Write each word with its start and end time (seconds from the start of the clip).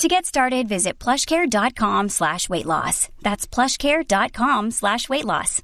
To 0.00 0.08
get 0.08 0.24
started, 0.24 0.66
visit 0.66 0.98
plushcare.com 0.98 2.08
slash 2.08 2.48
weight 2.48 2.64
loss. 2.64 3.10
That's 3.20 3.46
plushcare.com 3.46 4.70
slash 4.70 5.10
weight 5.10 5.26
loss. 5.26 5.60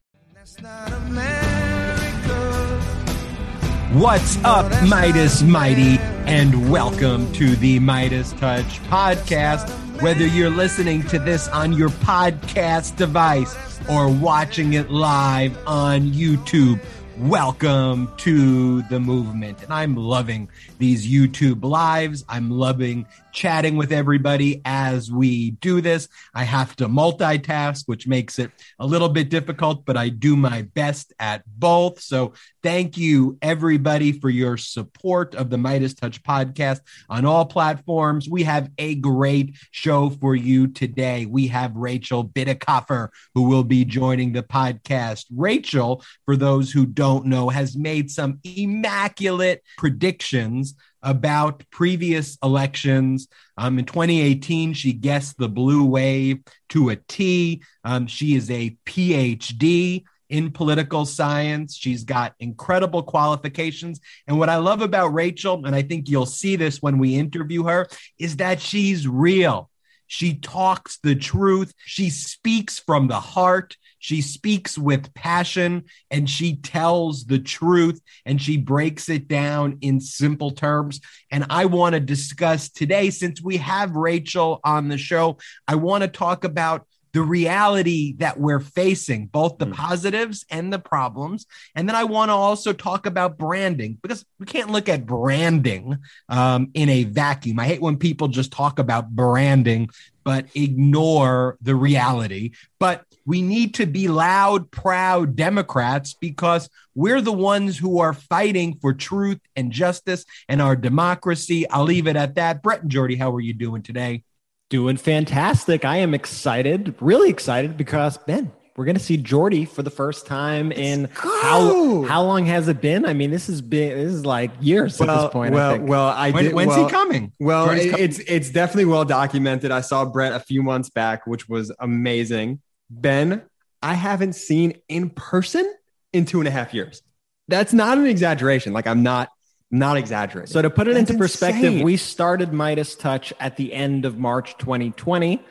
What's 3.95 4.37
up, 4.45 4.71
Meidas 4.83 5.43
Mighty, 5.43 5.97
and 6.27 6.71
welcome 6.71 7.33
to 7.33 7.57
the 7.57 7.81
Meidas 7.81 8.39
Touch 8.39 8.79
podcast. 8.91 9.71
Whether 10.03 10.27
you're 10.27 10.51
listening 10.51 11.03
to 11.05 11.19
this 11.19 11.49
on 11.49 11.73
your 11.73 11.89
podcast 11.89 12.97
device 12.97 13.57
or 13.89 14.11
watching 14.13 14.75
it 14.75 14.91
live 14.91 15.57
on 15.67 16.11
YouTube, 16.11 16.79
welcome 17.17 18.13
to 18.19 18.83
the 18.83 19.01
movement. 19.01 19.63
And 19.63 19.73
I'm 19.73 19.97
loving 19.97 20.51
these 20.77 21.11
YouTube 21.11 21.65
lives. 21.65 22.23
I'm 22.29 22.51
loving 22.51 23.07
chatting 23.37 23.77
with 23.77 23.93
everybody 23.93 24.63
as 24.65 25.13
we 25.13 25.51
do 25.53 25.83
this. 25.83 26.09
I 26.35 26.45
have 26.45 26.75
to 26.77 26.89
multitask, 26.89 27.83
which 27.85 28.09
makes 28.09 28.39
it 28.39 28.51
a 28.79 28.87
little 28.87 29.11
bit 29.11 29.29
difficult, 29.29 29.85
but 29.85 29.97
I 29.97 30.09
do 30.09 30.37
my 30.37 30.63
best 30.63 31.13
at 31.21 31.43
both. 31.47 32.01
So 32.01 32.33
thank 32.63 32.97
you, 32.97 33.37
everybody, 33.43 34.13
for 34.13 34.31
your 34.31 34.57
support 34.57 35.35
of 35.35 35.51
the 35.51 35.59
Meidas 35.59 35.95
Touch 35.95 36.23
podcast 36.23 36.81
on 37.11 37.27
all 37.27 37.45
platforms. 37.45 38.27
We 38.29 38.45
have 38.45 38.71
a 38.79 38.95
great 38.95 39.55
show 39.71 40.09
for 40.09 40.35
you 40.35 40.69
today. 40.69 41.27
We 41.27 41.49
have 41.49 41.77
Rachel 41.77 42.25
Bitecofer, 42.25 43.11
who 43.35 43.43
will 43.43 43.65
be 43.65 43.85
joining 43.85 44.33
the 44.33 44.43
podcast. 44.43 45.27
Rachel, 45.31 46.03
for 46.25 46.37
those 46.37 46.73
who 46.73 46.87
don't 46.87 47.27
know, 47.27 47.51
has 47.51 47.77
made 47.77 48.11
some 48.11 48.41
immaculate 48.45 49.63
predictions 49.77 50.75
about 51.07 51.63
previous 51.71 52.37
elections. 52.43 53.29
Um, 53.57 53.79
in 53.79 53.87
2018, 53.87 54.75
she 54.75 54.93
guessed 54.93 55.39
the 55.39 55.49
blue 55.49 55.85
wave 55.85 56.41
to 56.71 56.91
a 56.91 56.97
T. 56.97 57.63
Um, 57.85 58.09
she 58.09 58.35
is 58.35 58.51
a 58.51 58.77
PhD 58.85 60.05
in 60.29 60.51
political 60.51 61.07
science. 61.07 61.77
She's 61.77 62.03
got 62.03 62.35
incredible 62.41 63.05
qualifications. 63.05 64.01
And 64.27 64.39
what 64.39 64.49
I 64.49 64.57
love 64.57 64.83
about 64.83 65.15
Rachel, 65.15 65.65
and 65.65 65.75
I 65.75 65.83
think 65.83 66.09
you'll 66.09 66.27
see 66.27 66.57
this 66.57 66.83
when 66.83 66.99
we 66.99 67.15
interview 67.15 67.63
her, 67.63 67.87
is 68.19 68.37
that 68.39 68.61
she's 68.61 69.07
real. 69.07 69.71
She 70.09 70.35
talks 70.35 70.99
the 70.99 71.15
truth. 71.15 71.73
She 71.85 72.11
speaks 72.11 72.81
from 72.81 73.07
the 73.07 73.21
heart. 73.21 73.77
She 74.07 74.23
speaks 74.23 74.79
with 74.79 75.13
passion 75.15 75.87
and 76.13 76.31
she 76.31 76.55
tells 76.55 77.25
the 77.25 77.41
truth 77.41 78.01
and 78.25 78.41
she 78.41 78.57
breaks 78.57 79.09
it 79.09 79.27
down 79.27 79.79
in 79.81 79.99
simple 79.99 80.53
terms. 80.53 81.01
And 81.33 81.45
I 81.51 81.65
want 81.65 81.95
to 81.95 82.01
discuss 82.01 82.69
today, 82.69 83.11
since 83.11 83.43
we 83.43 83.57
have 83.57 83.97
Rachel 83.97 84.61
on 84.63 84.87
the 84.87 84.97
show, 84.97 85.39
I 85.67 85.75
want 85.75 86.03
to 86.03 86.09
talk 86.09 86.45
about 86.45 86.87
the 87.17 87.23
reality 87.23 88.13
that 88.19 88.39
we're 88.39 88.61
facing, 88.61 89.25
both 89.25 89.57
the 89.57 89.65
mm. 89.65 89.73
positives 89.73 90.45
and 90.51 90.71
the 90.71 90.79
problems. 90.79 91.47
And 91.75 91.89
then 91.89 91.97
I 91.97 92.05
want 92.05 92.29
to 92.29 92.35
also 92.35 92.75
talk 92.75 93.07
about 93.07 93.39
branding 93.39 93.97
because 94.03 94.23
we 94.39 94.45
can't 94.45 94.69
look 94.69 94.91
at 94.91 95.07
branding 95.07 95.97
um, 96.29 96.69
in 96.75 96.91
a 96.91 97.05
vacuum. 97.05 97.59
I 97.59 97.65
hate 97.65 97.81
when 97.81 97.97
people 97.97 98.29
just 98.29 98.53
talk 98.53 98.79
about 98.79 99.09
branding 99.09 99.89
but 100.25 100.45
ignore 100.55 101.57
the 101.63 101.75
reality. 101.75 102.51
But 102.81 103.05
we 103.25 103.41
need 103.41 103.75
to 103.75 103.87
be 103.87 104.09
loud, 104.09 104.71
proud 104.71 105.37
Democrats 105.37 106.15
because 106.15 106.69
we're 106.97 107.23
the 107.23 107.33
ones 107.33 107.79
who 107.79 108.01
are 108.01 108.13
fighting 108.13 108.77
for 108.81 108.93
truth 108.93 109.39
and 109.55 109.73
justice 109.73 110.27
and 110.49 110.61
our 110.61 110.77
democracy. 110.77 111.67
I'll 111.71 111.85
leave 111.85 112.09
it 112.09 112.17
at 112.17 112.35
that. 112.35 112.61
Brett 112.61 112.83
and 112.83 112.91
Jordy, 112.91 113.15
how 113.15 113.33
are 113.35 113.41
you 113.41 113.55
doing 113.55 113.83
today? 113.83 114.25
Doing 114.69 114.97
fantastic. 114.97 115.85
I 115.85 115.99
am 115.99 116.13
excited, 116.13 116.95
really 117.01 117.31
excited 117.31 117.77
because 117.77 118.19
Ben, 118.19 118.51
we're 118.77 118.85
going 118.85 118.97
to 118.97 119.03
see 119.03 119.17
Jordy 119.17 119.65
for 119.65 119.83
the 119.83 119.91
first 119.91 120.27
time 120.27 120.69
Let's 120.69 120.81
in 120.81 121.09
go. 121.15 121.43
how 121.43 122.03
how 122.03 122.23
long 122.25 122.47
has 122.47 122.67
it 122.69 122.81
been? 122.81 123.07
I 123.07 123.15
mean, 123.15 123.31
this 123.31 123.47
has 123.47 123.61
been 123.61 123.97
this 123.97 124.13
is 124.13 124.27
like 124.27 124.51
years 124.61 124.99
well, 124.99 125.09
at 125.09 125.23
this 125.23 125.33
point. 125.33 125.55
Well, 125.55 125.75
I 125.75 125.79
well, 125.79 126.09
I 126.09 126.31
when, 126.31 126.45
did. 126.45 126.53
When's 126.53 126.69
well, 126.71 126.85
he 126.85 126.91
coming? 126.91 127.33
Well, 127.39 127.71
it, 127.71 127.91
coming. 127.91 128.05
it's 128.05 128.19
it's 128.19 128.51
definitely 128.51 128.87
well 128.87 129.05
documented. 129.05 129.71
I 129.71 129.81
saw 129.81 130.05
Brett 130.05 130.33
a 130.33 130.41
few 130.41 130.63
months 130.63 130.91
back, 130.91 131.27
which 131.27 131.49
was 131.49 131.73
amazing. 131.79 132.61
Ben, 132.91 133.43
I 133.83 133.95
haven't 133.95 134.35
seen 134.35 134.79
in 134.89 135.11
person 135.11 135.73
in 136.13 136.25
two 136.25 136.41
and 136.41 136.49
a 136.49 136.51
half 136.51 136.75
years. 136.75 137.03
That's 137.49 137.73
not 137.73 137.99
an 137.99 138.07
exaggeration. 138.07 138.73
Like 138.73 138.87
I'm 138.87 139.03
not 139.03 139.31
not 139.71 139.97
exaggerating. 139.97 140.53
So 140.53 140.63
to 140.63 140.71
put 140.71 140.89
it 140.89 140.95
That's 140.95 141.11
into 141.11 141.19
perspective, 141.19 141.65
insane. 141.65 141.85
we 141.85 141.97
started 141.97 142.51
Meidas 142.51 142.99
Touch 142.99 143.33
at 143.41 143.57
the 143.57 143.73
end 143.73 144.05
of 144.05 144.19
March 144.19 144.57
2020. 144.59 145.43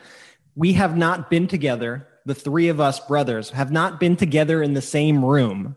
We 0.54 0.72
have 0.74 0.96
not 0.96 1.30
been 1.30 1.46
together. 1.46 2.08
The 2.24 2.34
three 2.34 2.68
of 2.68 2.80
us 2.80 2.98
brothers 3.00 3.50
have 3.50 3.70
not 3.70 4.00
been 4.00 4.16
together 4.16 4.62
in 4.62 4.74
the 4.74 4.82
same 4.82 5.24
room 5.24 5.76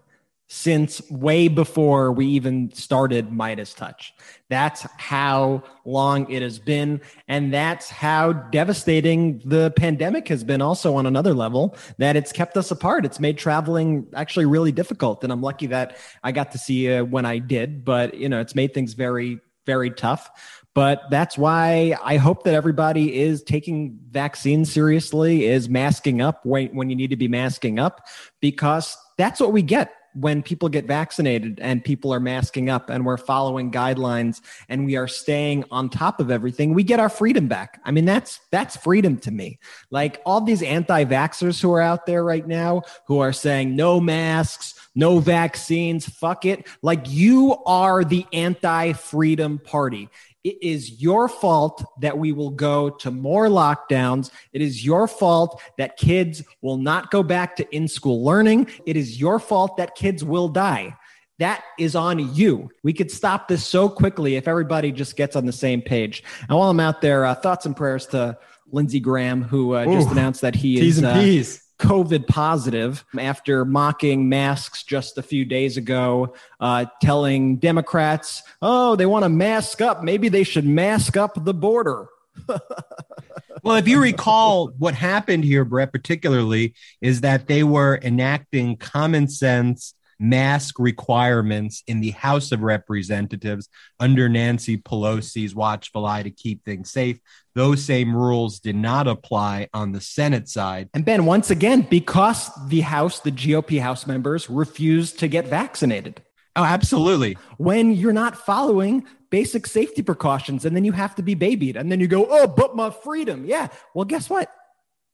since 0.52 1.00
way 1.12 1.48
before 1.48 2.12
we 2.12 2.26
even 2.26 2.74
started 2.74 3.30
Meidas 3.30 3.76
Touch. 3.76 4.16
That's 4.50 4.82
how 4.98 5.62
long 5.86 6.30
it 6.32 6.42
has 6.42 6.58
been. 6.58 7.02
And 7.28 7.54
that's 7.54 7.88
how 7.88 8.34
devastating 8.34 9.44
the 9.46 9.70
pandemic 9.76 10.28
has 10.30 10.44
been, 10.44 10.60
also 10.60 10.96
on 10.96 11.06
another 11.06 11.36
level, 11.36 11.78
that 12.00 12.16
it's 12.16 12.32
kept 12.32 12.58
us 12.58 12.72
apart. 12.72 13.06
It's 13.06 13.20
made 13.20 13.38
traveling 13.38 14.08
actually 14.16 14.48
really 14.48 14.72
difficult. 14.72 15.24
And 15.24 15.32
I'm 15.32 15.42
lucky 15.42 15.68
that 15.68 15.98
I 16.24 16.32
got 16.32 16.52
to 16.54 16.58
see 16.58 16.88
you 16.88 17.06
when 17.06 17.26
I 17.26 17.38
did, 17.38 17.86
but 17.86 18.16
you 18.16 18.28
know, 18.28 18.40
it's 18.40 18.56
made 18.56 18.74
things 18.74 18.94
very, 18.94 19.40
very 19.68 19.92
tough. 19.92 20.32
But 20.74 21.04
that's 21.12 21.38
why 21.38 21.96
I 22.04 22.18
hope 22.18 22.44
that 22.46 22.56
everybody 22.56 23.20
is 23.20 23.44
taking 23.44 24.00
vaccines 24.10 24.72
seriously, 24.72 25.46
is 25.46 25.70
masking 25.70 26.22
up 26.22 26.44
when, 26.44 26.70
when 26.70 26.90
you 26.90 26.96
need 26.96 27.12
to 27.12 27.18
be 27.18 27.28
masking 27.28 27.78
up, 27.78 28.08
because 28.40 28.98
that's 29.16 29.40
what 29.40 29.52
we 29.52 29.62
get 29.62 29.94
when 30.20 30.44
people 30.44 30.70
get 30.70 30.86
vaccinated 30.86 31.60
and 31.60 31.84
people 31.84 32.14
are 32.14 32.20
masking 32.20 32.70
up 32.70 32.90
and 32.90 33.06
we're 33.06 33.18
following 33.18 33.72
guidelines 33.72 34.42
and 34.68 34.86
we 34.86 34.96
are 34.96 35.08
staying 35.08 35.64
on 35.72 35.90
top 35.90 36.20
of 36.20 36.30
everything 36.32 36.74
we 36.74 36.84
get 36.84 37.00
our 37.00 37.10
freedom 37.10 37.48
back. 37.48 37.80
I 37.86 37.92
mean 37.92 38.06
that's 38.06 38.40
that's 38.52 38.76
freedom 38.78 39.18
to 39.20 39.32
me. 39.32 39.60
Like 39.92 40.22
all 40.26 40.42
these 40.42 40.62
anti-vaxxers 40.62 41.62
who 41.62 41.74
are 41.74 41.82
out 41.82 42.06
there 42.06 42.24
right 42.24 42.48
now 42.48 42.84
who 43.06 43.20
are 43.20 43.34
saying 43.34 43.76
no 43.76 44.00
masks 44.00 44.76
no 44.96 45.20
vaccines 45.20 46.08
fuck 46.08 46.46
it. 46.46 46.68
Like 46.82 47.10
you 47.10 47.56
are 47.66 48.04
the 48.04 48.26
anti-freedom 48.34 49.60
party 49.60 50.10
it 50.44 50.58
is 50.62 51.02
your 51.02 51.28
fault 51.28 51.84
that 52.00 52.18
we 52.18 52.32
will 52.32 52.52
go 52.52 52.90
to 52.90 53.12
more 53.12 53.48
lockdowns. 53.48 54.32
It 54.54 54.62
is 54.62 54.86
your 54.86 55.08
fault 55.08 55.62
that 55.78 55.98
kids 55.98 56.44
will 56.62 56.78
not 56.78 57.12
go 57.12 57.24
back 57.24 57.58
to 57.58 57.76
in 57.76 57.88
school 57.88 58.24
learning. 58.24 58.70
It 58.86 58.96
is 58.96 59.20
your 59.20 59.40
fault 59.40 59.78
that 59.78 59.96
kids 59.96 60.24
will 60.24 60.48
die. 60.48 60.96
That 61.40 61.64
is 61.78 61.96
on 61.96 62.34
you. 62.36 62.70
We 62.84 62.94
could 62.94 63.12
stop 63.12 63.48
this 63.48 63.66
so 63.66 63.88
quickly 63.90 64.36
if 64.36 64.48
everybody 64.48 64.92
just 64.92 65.16
gets 65.16 65.36
on 65.36 65.46
the 65.46 65.54
same 65.54 65.82
page. 65.82 66.24
And 66.48 66.58
while 66.58 66.70
I'm 66.70 66.80
out 66.82 67.02
there, 67.02 67.26
uh, 67.26 67.36
thoughts 67.36 67.66
and 67.66 67.76
prayers 67.76 68.06
to 68.08 68.38
Lindsey 68.72 69.00
Graham, 69.00 69.42
who 69.42 69.74
uh, 69.74 69.86
just 69.86 70.10
announced 70.12 70.42
that 70.42 70.56
he 70.56 70.80
is. 70.80 71.02
Uh, 71.60 71.69
COVID 71.80 72.28
positive 72.28 73.06
after 73.18 73.66
mocking 73.66 74.30
masks 74.30 74.84
just 74.84 75.18
a 75.18 75.24
few 75.24 75.46
days 75.46 75.78
ago, 75.78 76.34
uh, 76.60 76.86
telling 77.02 77.58
Democrats, 77.58 78.44
oh, 78.62 78.96
they 78.96 79.06
want 79.06 79.24
to 79.24 79.30
mask 79.30 79.82
up. 79.82 80.04
Maybe 80.04 80.30
they 80.30 80.44
should 80.44 80.66
mask 80.66 81.18
up 81.18 81.44
the 81.44 81.54
border. 81.54 82.08
well, 83.64 83.76
if 83.76 83.88
you 83.88 84.02
recall, 84.02 84.68
what 84.78 84.94
happened 84.94 85.44
here, 85.44 85.66
Brett, 85.66 85.92
particularly, 85.92 86.74
is 87.02 87.22
that 87.22 87.48
they 87.48 87.64
were 87.64 88.00
enacting 88.04 88.78
common 88.78 89.28
sense 89.28 89.94
mask 90.20 90.80
requirements 90.80 91.84
in 91.88 92.02
the 92.02 92.12
House 92.12 92.52
of 92.52 92.62
Representatives 92.62 93.70
under 94.00 94.28
Nancy 94.28 94.78
Pelosi's 94.78 95.56
watchful 95.56 96.06
eye 96.06 96.24
to 96.24 96.30
keep 96.30 96.66
things 96.66 96.92
safe. 96.92 97.20
Those 97.56 97.84
same 97.84 98.16
rules 98.16 98.60
did 98.60 98.76
not 98.76 99.08
apply 99.08 99.70
on 99.74 99.92
the 99.92 100.02
Senate 100.02 100.50
side. 100.50 100.90
And 100.94 101.06
Ben, 101.06 101.26
once 101.26 101.50
again, 101.50 101.82
because 101.82 102.50
the 102.68 102.82
House, 102.82 103.20
the 103.22 103.32
GOP 103.32 103.82
House 103.82 104.06
members 104.06 104.50
refused 104.50 105.20
to 105.20 105.28
get 105.28 105.48
vaccinated. 105.48 106.22
Oh, 106.56 106.64
absolutely. 106.64 107.38
When 107.58 107.92
you're 107.92 108.14
not 108.14 108.38
following 108.38 109.06
basic 109.30 109.68
safety 109.68 110.02
precautions 110.02 110.66
and 110.66 110.76
then 110.76 110.84
you 110.84 110.92
have 110.92 111.16
to 111.16 111.22
be 111.22 111.36
babied 111.36 111.78
and 111.78 111.92
then 111.92 112.00
you 112.00 112.08
go, 112.08 112.28
oh, 112.30 112.48
but 112.48 112.76
my 112.76 112.90
freedom. 112.90 113.46
Yeah. 113.46 113.68
Well, 113.94 114.06
guess 114.06 114.30
what? 114.30 114.52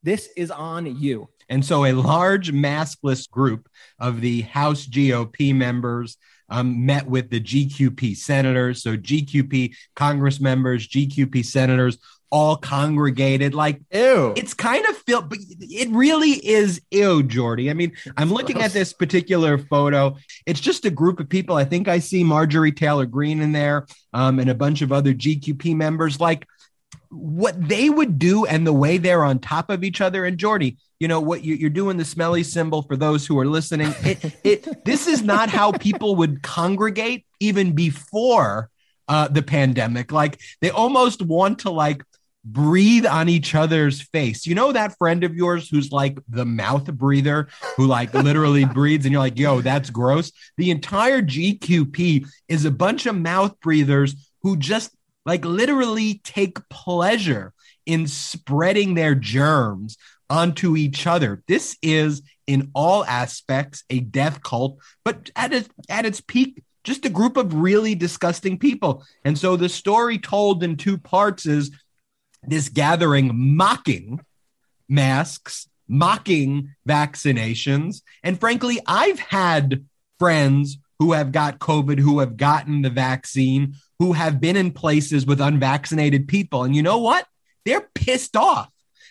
This 0.04 0.30
is 0.38 0.52
on 0.52 1.00
you. 1.00 1.30
And 1.50 1.64
so 1.64 1.86
a 1.86 1.94
large 1.94 2.52
maskless 2.52 3.30
group 3.30 3.70
of 4.00 4.22
the 4.22 4.42
House 4.42 4.86
GOP 4.88 5.54
members 5.56 6.18
um, 6.50 6.86
met 6.86 7.08
with 7.08 7.30
the 7.30 7.42
GQP 7.42 8.16
senators. 8.18 8.84
So 8.84 8.98
GQP 8.98 9.74
Congress 9.96 10.40
members, 10.40 10.88
GQP 10.88 11.46
senators 11.46 11.98
all 12.32 12.58
congregated. 12.58 13.54
Like, 13.54 13.82
ew. 13.92 14.34
It's 14.36 14.54
kind 14.54 14.86
of 14.88 14.98
feel, 14.98 15.22
but 15.22 15.40
it 15.60 15.90
really 15.92 16.32
is 16.46 16.82
ew, 16.92 17.24
Jordy. 17.24 17.70
I 17.70 17.74
mean, 17.74 17.94
I'm 18.18 18.30
looking 18.30 18.62
at 18.62 18.72
this 18.72 18.94
particular 18.94 19.58
photo. 19.58 20.18
It's 20.46 20.60
just 20.60 20.86
a 20.86 20.90
group 20.90 21.20
of 21.20 21.30
people. 21.30 21.56
I 21.56 21.66
think 21.66 21.88
I 21.88 22.00
see 22.00 22.24
Marjorie 22.24 22.72
Taylor 22.72 23.06
Greene 23.06 23.42
in 23.42 23.52
there 23.52 23.86
um, 24.14 24.40
and 24.40 24.50
a 24.50 24.56
bunch 24.56 24.82
of 24.82 24.92
other 24.92 25.14
GQP 25.14 25.76
members. 25.76 26.20
Like, 26.20 26.46
what 27.16 27.68
they 27.68 27.90
would 27.90 28.20
do 28.20 28.46
and 28.46 28.66
the 28.66 28.74
way 28.74 28.98
they're 28.98 29.24
on 29.24 29.40
top 29.40 29.70
of 29.70 29.84
each 29.84 30.02
other. 30.02 30.26
And 30.26 30.38
Jordy, 30.38 30.78
you 31.00 31.08
know 31.08 31.20
what 31.20 31.44
you, 31.44 31.66
are 31.66 31.70
doing 31.70 31.98
the 31.98 32.06
smelly 32.06 32.44
symbol 32.44 32.82
for 32.82 32.96
those 32.96 33.26
who 33.26 33.40
are 33.40 33.46
listening. 33.46 33.94
It, 34.04 34.36
it, 34.44 34.86
this 34.86 35.08
is 35.08 35.22
not 35.22 35.50
how 35.50 35.72
people 35.72 36.16
would 36.18 36.42
congregate 36.42 37.26
even 37.40 37.74
before 37.74 38.70
uh, 39.08 39.28
the 39.28 39.44
pandemic. 39.44 40.12
Like 40.12 40.40
they 40.62 40.70
almost 40.70 41.22
want 41.22 41.60
to 41.60 41.70
like 41.70 42.04
breathe 42.44 43.06
on 43.06 43.28
each 43.28 43.56
other's 43.56 44.02
face. 44.02 44.46
You 44.46 44.56
know 44.56 44.72
that 44.72 44.98
friend 44.98 45.24
of 45.24 45.36
yours 45.36 45.68
who's 45.70 45.92
like 45.92 46.20
the 46.30 46.46
mouth 46.46 46.86
breather, 46.94 47.48
who 47.76 47.88
like 47.88 48.14
literally 48.14 48.66
breathes, 48.74 49.06
and 49.06 49.12
you're 49.12 49.22
like, 49.22 49.40
yo, 49.40 49.62
that's 49.62 49.90
gross. 49.90 50.32
The 50.58 50.72
entire 50.72 51.22
GQP 51.22 52.28
is 52.48 52.66
a 52.66 52.72
bunch 52.72 53.06
of 53.06 53.16
mouth 53.16 53.60
breathers 53.60 54.32
who 54.44 54.58
just 54.58 54.92
like 55.26 55.44
literally 55.46 56.22
take 56.24 56.68
pleasure 56.70 57.54
in 57.86 58.08
spreading 58.08 58.94
their 58.94 59.16
germs 59.16 59.98
onto 60.30 60.76
each 60.76 61.06
other. 61.08 61.44
This 61.48 61.78
is 61.82 62.22
in 62.48 62.72
all 62.74 63.06
aspects 63.06 63.84
a 63.90 64.00
death 64.00 64.42
cult, 64.42 64.80
but 65.04 65.30
at 65.36 65.54
its, 65.54 65.70
at 65.90 66.06
its 66.06 66.22
peak, 66.22 66.64
just 66.84 67.06
a 67.06 67.10
group 67.10 67.38
of 67.38 67.54
really 67.54 67.96
disgusting 67.96 68.58
people. 68.58 69.04
And 69.24 69.38
so 69.38 69.56
the 69.56 69.70
story 69.70 70.20
told 70.20 70.64
in 70.64 70.78
two 70.78 70.98
parts 70.98 71.46
is 71.46 71.72
this 72.44 72.70
gathering 72.70 73.32
mocking 73.34 74.22
masks, 74.88 75.68
mocking 75.88 76.76
vaccinations. 76.88 78.02
And 78.24 78.40
frankly, 78.40 78.80
I've 78.86 79.20
had 79.20 79.86
friends 80.20 80.78
who 81.00 81.14
have 81.14 81.32
got 81.32 81.60
COVID, 81.60 82.00
who 82.00 82.20
have 82.20 82.38
gotten 82.38 82.82
the 82.82 82.90
vaccine, 82.90 83.76
who 84.00 84.14
have 84.14 84.40
been 84.40 84.56
in 84.56 84.72
places 84.72 85.26
with 85.26 85.42
unvaccinated 85.42 86.28
people. 86.28 86.64
And 86.64 86.76
you 86.76 86.84
know 86.84 87.00
what? 87.00 87.28
They're 87.66 87.90
pissed 87.94 88.36
off. 88.36 88.70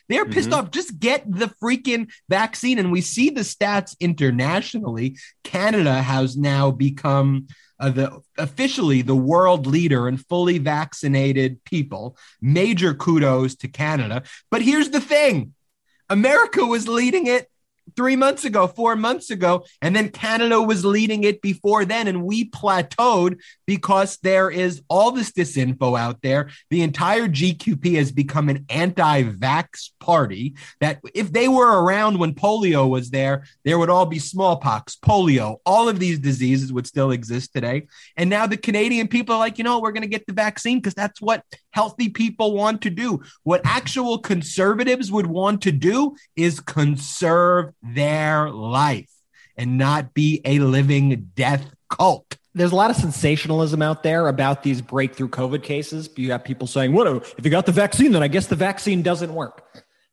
They're 0.08 0.26
pissed 0.26 0.50
mm-hmm. 0.50 0.66
off. 0.66 0.70
Just 0.70 0.98
get 0.98 1.24
the 1.30 1.46
freaking 1.62 2.10
vaccine. 2.28 2.78
And 2.78 2.92
we 2.92 3.00
see 3.00 3.30
the 3.30 3.40
stats 3.40 3.98
internationally. 4.00 5.16
Canada 5.44 6.02
has 6.02 6.36
now 6.36 6.70
become 6.70 7.48
uh, 7.80 7.90
the 7.90 8.20
officially 8.38 9.02
the 9.02 9.16
world 9.16 9.66
leader 9.66 10.06
in 10.06 10.16
fully 10.16 10.58
vaccinated 10.58 11.62
people. 11.64 12.16
Major 12.40 12.94
kudos 12.94 13.56
to 13.56 13.68
Canada. 13.68 14.22
But 14.50 14.62
here's 14.62 14.90
the 14.90 15.00
thing 15.00 15.54
America 16.08 16.64
was 16.64 16.86
leading 16.86 17.26
it 17.26 17.48
three 17.96 18.16
months 18.16 18.44
ago, 18.44 18.66
four 18.66 18.96
months 18.96 19.30
ago, 19.30 19.64
and 19.82 19.94
then 19.94 20.08
Canada 20.08 20.60
was 20.60 20.84
leading 20.84 21.24
it 21.24 21.40
before 21.40 21.84
then, 21.84 22.08
and 22.08 22.24
we 22.24 22.50
plateaued 22.50 23.40
because 23.66 24.18
there 24.18 24.50
is 24.50 24.82
all 24.88 25.10
this 25.10 25.32
disinfo 25.32 25.98
out 25.98 26.20
there. 26.22 26.50
The 26.70 26.82
entire 26.82 27.28
GQP 27.28 27.96
has 27.96 28.12
become 28.12 28.48
an 28.48 28.64
anti-vax 28.68 29.90
party. 30.00 30.54
That 30.80 31.00
if 31.14 31.32
they 31.32 31.48
were 31.48 31.82
around 31.82 32.18
when 32.18 32.34
polio 32.34 32.88
was 32.88 33.10
there, 33.10 33.44
there 33.64 33.78
would 33.78 33.90
all 33.90 34.06
be 34.06 34.18
smallpox, 34.18 34.96
polio, 34.96 35.56
all 35.64 35.88
of 35.88 35.98
these 35.98 36.18
diseases 36.18 36.72
would 36.72 36.86
still 36.86 37.10
exist 37.10 37.52
today. 37.52 37.86
And 38.16 38.30
now 38.30 38.46
the 38.46 38.56
Canadian 38.56 39.08
people 39.08 39.34
are 39.34 39.38
like, 39.38 39.58
you 39.58 39.64
know, 39.64 39.80
we're 39.80 39.92
going 39.92 40.02
to 40.02 40.08
get 40.08 40.26
the 40.26 40.32
vaccine 40.32 40.78
because 40.78 40.94
that's 40.94 41.20
what 41.20 41.42
healthy 41.74 42.08
people 42.08 42.52
want 42.52 42.80
to 42.82 42.90
do. 42.90 43.20
What 43.42 43.60
actual 43.64 44.18
conservatives 44.18 45.10
would 45.10 45.26
want 45.26 45.60
to 45.62 45.72
do 45.72 46.14
is 46.36 46.60
conserve 46.60 47.72
their 47.82 48.48
life 48.48 49.10
and 49.56 49.76
not 49.76 50.14
be 50.14 50.40
a 50.44 50.60
living 50.60 51.32
death 51.34 51.68
cult. 51.90 52.36
There's 52.54 52.70
a 52.70 52.76
lot 52.76 52.90
of 52.90 52.96
sensationalism 52.96 53.82
out 53.82 54.04
there 54.04 54.28
about 54.28 54.62
these 54.62 54.80
breakthrough 54.80 55.28
COVID 55.28 55.64
cases. 55.64 56.08
You 56.14 56.30
have 56.30 56.44
people 56.44 56.68
saying, 56.68 56.92
"What 56.92 57.08
if 57.08 57.44
you 57.44 57.50
got 57.50 57.66
the 57.66 57.72
vaccine? 57.72 58.12
Then 58.12 58.22
I 58.22 58.28
guess 58.28 58.46
the 58.46 58.54
vaccine 58.54 59.02
doesn't 59.02 59.34
work." 59.34 59.64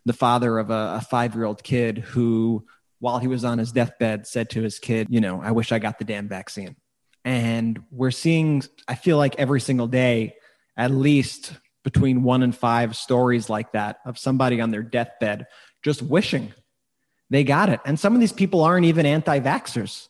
the 0.04 0.12
father 0.12 0.58
of 0.58 0.70
a, 0.70 0.96
a 0.96 1.06
five 1.08 1.34
year 1.34 1.44
old 1.44 1.62
kid 1.62 1.98
who, 1.98 2.66
while 2.98 3.18
he 3.18 3.28
was 3.28 3.44
on 3.44 3.58
his 3.58 3.72
deathbed, 3.72 4.26
said 4.26 4.50
to 4.50 4.62
his 4.62 4.78
kid, 4.78 5.08
You 5.10 5.20
know, 5.20 5.40
I 5.42 5.52
wish 5.52 5.72
I 5.72 5.78
got 5.78 5.98
the 5.98 6.04
damn 6.04 6.28
vaccine. 6.28 6.76
And 7.24 7.82
we're 7.90 8.10
seeing, 8.10 8.62
I 8.86 8.94
feel 8.94 9.16
like 9.16 9.36
every 9.36 9.60
single 9.60 9.88
day, 9.88 10.36
at 10.76 10.90
least 10.90 11.52
between 11.82 12.22
one 12.22 12.42
and 12.42 12.54
five 12.54 12.96
stories 12.96 13.48
like 13.48 13.72
that 13.72 13.98
of 14.04 14.18
somebody 14.18 14.60
on 14.60 14.70
their 14.70 14.82
deathbed 14.82 15.46
just 15.82 16.02
wishing 16.02 16.52
they 17.30 17.44
got 17.44 17.68
it. 17.68 17.80
And 17.84 17.98
some 17.98 18.14
of 18.14 18.20
these 18.20 18.32
people 18.32 18.62
aren't 18.62 18.86
even 18.86 19.06
anti 19.06 19.40
vaxxers. 19.40 20.08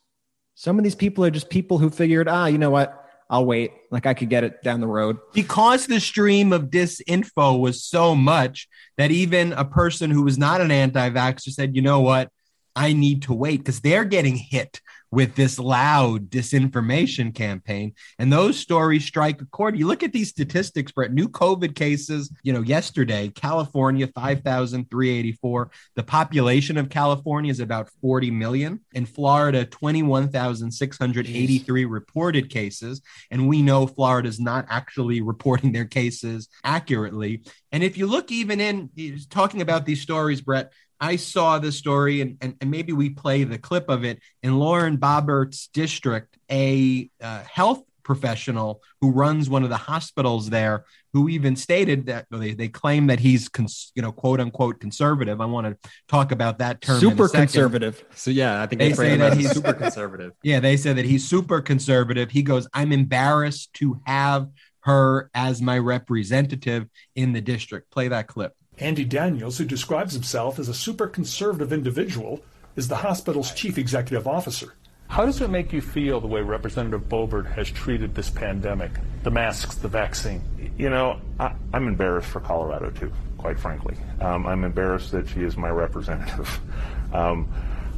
Some 0.54 0.78
of 0.78 0.84
these 0.84 0.94
people 0.94 1.25
are 1.25 1.30
just 1.30 1.50
people 1.50 1.78
who 1.78 1.90
figured, 1.90 2.28
ah, 2.28 2.46
you 2.46 2.58
know 2.58 2.70
what? 2.70 3.05
I'll 3.28 3.45
wait. 3.45 3.73
Like 3.90 4.06
I 4.06 4.14
could 4.14 4.30
get 4.30 4.45
it 4.45 4.62
down 4.62 4.80
the 4.80 4.87
road. 4.87 5.18
Because 5.33 5.87
the 5.87 6.00
stream 6.00 6.52
of 6.52 6.64
disinfo 6.64 7.59
was 7.59 7.83
so 7.83 8.14
much 8.14 8.68
that 8.99 9.11
even 9.11 9.52
a 9.52 9.64
person 9.64 10.11
who 10.11 10.23
was 10.23 10.38
not 10.38 10.61
an 10.61 10.71
anti 10.71 11.11
vaxxer 11.11 11.50
said, 11.50 11.75
you 11.75 11.83
know 11.83 12.00
what? 12.00 12.30
I 12.75 12.92
need 12.92 13.23
to 13.23 13.33
wait 13.33 13.59
because 13.59 13.80
they're 13.80 14.04
getting 14.04 14.37
hit 14.37 14.80
with 15.16 15.35
this 15.35 15.58
loud 15.58 16.28
disinformation 16.28 17.35
campaign. 17.35 17.94
And 18.18 18.30
those 18.30 18.58
stories 18.58 19.06
strike 19.06 19.40
a 19.40 19.46
chord. 19.46 19.78
You 19.78 19.87
look 19.87 20.02
at 20.02 20.12
these 20.12 20.28
statistics, 20.28 20.92
Brett, 20.92 21.11
new 21.11 21.26
COVID 21.26 21.75
cases, 21.75 22.30
you 22.42 22.52
know, 22.52 22.61
yesterday, 22.61 23.30
California, 23.30 24.08
5,384. 24.08 25.70
The 25.94 26.02
population 26.02 26.76
of 26.76 26.90
California 26.90 27.50
is 27.50 27.61
about 27.61 27.88
40 28.02 28.30
million. 28.30 28.80
In 28.92 29.06
Florida, 29.06 29.64
21,683 29.64 31.87
reported 31.87 32.50
cases. 32.50 33.00
And 33.30 33.49
we 33.49 33.62
know 33.62 33.87
Florida 33.87 34.28
is 34.28 34.38
not 34.38 34.66
actually 34.68 35.23
reporting 35.23 35.73
their 35.73 35.87
cases 35.87 36.50
accurately. 36.62 37.42
And 37.73 37.82
if 37.82 37.96
you 37.96 38.06
look 38.06 38.30
even 38.30 38.61
in 38.61 38.90
talking 39.30 39.62
about 39.62 39.87
these 39.87 40.02
stories, 40.02 40.42
Brett, 40.42 40.75
I 41.00 41.16
saw 41.16 41.58
the 41.58 41.72
story, 41.72 42.20
and, 42.20 42.38
and, 42.40 42.56
and, 42.60 42.70
maybe 42.70 42.92
we 42.92 43.10
play 43.10 43.44
the 43.44 43.58
clip 43.58 43.88
of 43.88 44.04
it 44.04 44.20
in 44.42 44.58
Lauren 44.58 44.96
Boebert's 44.96 45.68
district. 45.68 46.38
A 46.50 47.10
uh, 47.20 47.42
health 47.42 47.82
professional 48.06 48.80
who 49.00 49.10
runs 49.10 49.50
one 49.50 49.64
of 49.64 49.68
the 49.68 49.76
hospitals 49.76 50.48
there, 50.48 50.84
who 51.12 51.28
even 51.28 51.56
stated 51.56 52.06
that 52.06 52.24
they, 52.30 52.54
they 52.54 52.68
claim 52.68 53.08
that 53.08 53.18
he's, 53.18 53.48
cons, 53.48 53.90
you 53.96 54.00
know, 54.00 54.12
quote 54.12 54.40
unquote 54.40 54.80
conservative. 54.80 55.40
I 55.40 55.44
want 55.46 55.66
to 55.66 55.90
talk 56.08 56.30
about 56.30 56.58
that 56.60 56.80
term. 56.80 57.00
Super 57.00 57.28
conservative. 57.28 58.04
So 58.14 58.30
yeah, 58.30 58.62
I 58.62 58.66
think 58.66 58.78
they 58.78 58.92
say 58.92 59.16
that 59.16 59.36
he's 59.36 59.50
super 59.50 59.74
conservative. 59.74 60.32
Yeah, 60.42 60.60
they 60.60 60.76
say 60.76 60.92
that 60.92 61.04
he's 61.04 61.28
super 61.28 61.60
conservative. 61.60 62.30
He 62.30 62.42
goes, 62.42 62.68
"I'm 62.72 62.92
embarrassed 62.92 63.74
to 63.74 64.00
have." 64.06 64.48
her 64.86 65.28
as 65.34 65.60
my 65.60 65.76
representative 65.76 66.86
in 67.16 67.32
the 67.32 67.40
district. 67.40 67.90
Play 67.90 68.06
that 68.06 68.28
clip. 68.28 68.54
Andy 68.78 69.04
Daniels, 69.04 69.59
who 69.59 69.64
describes 69.64 70.12
himself 70.12 70.59
as 70.59 70.68
a 70.68 70.75
super 70.75 71.06
conservative 71.06 71.73
individual, 71.73 72.42
is 72.76 72.88
the 72.88 72.97
hospital's 72.97 73.52
chief 73.52 73.78
executive 73.78 74.26
officer. 74.26 74.75
How 75.09 75.25
does 75.25 75.40
it 75.40 75.50
make 75.50 75.73
you 75.73 75.80
feel 75.80 76.21
the 76.21 76.26
way 76.26 76.42
Representative 76.42 77.09
Boebert 77.09 77.50
has 77.52 77.71
treated 77.71 78.14
this 78.14 78.28
pandemic, 78.28 78.90
the 79.23 79.30
masks, 79.30 79.76
the 79.76 79.88
vaccine? 79.88 80.42
You 80.76 80.90
know, 80.90 81.21
I, 81.38 81.54
am 81.73 81.88
embarrassed 81.88 82.28
for 82.28 82.40
Colorado 82.40 82.90
too, 82.90 83.12
quite 83.38 83.59
frankly. 83.59 83.97
Um, 84.21 84.47
I'm 84.47 84.64
embarrassed 84.64 85.12
that 85.12 85.28
she 85.28 85.42
is 85.42 85.56
my 85.56 85.71
representative. 85.71 86.61
Um, 87.12 87.49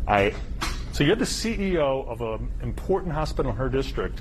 I. 0.06 0.34
So 0.92 1.02
you're 1.02 1.16
the 1.16 1.24
CEO 1.24 2.06
of 2.06 2.20
an 2.20 2.50
important 2.62 3.14
hospital 3.14 3.50
in 3.50 3.56
her 3.56 3.70
district, 3.70 4.20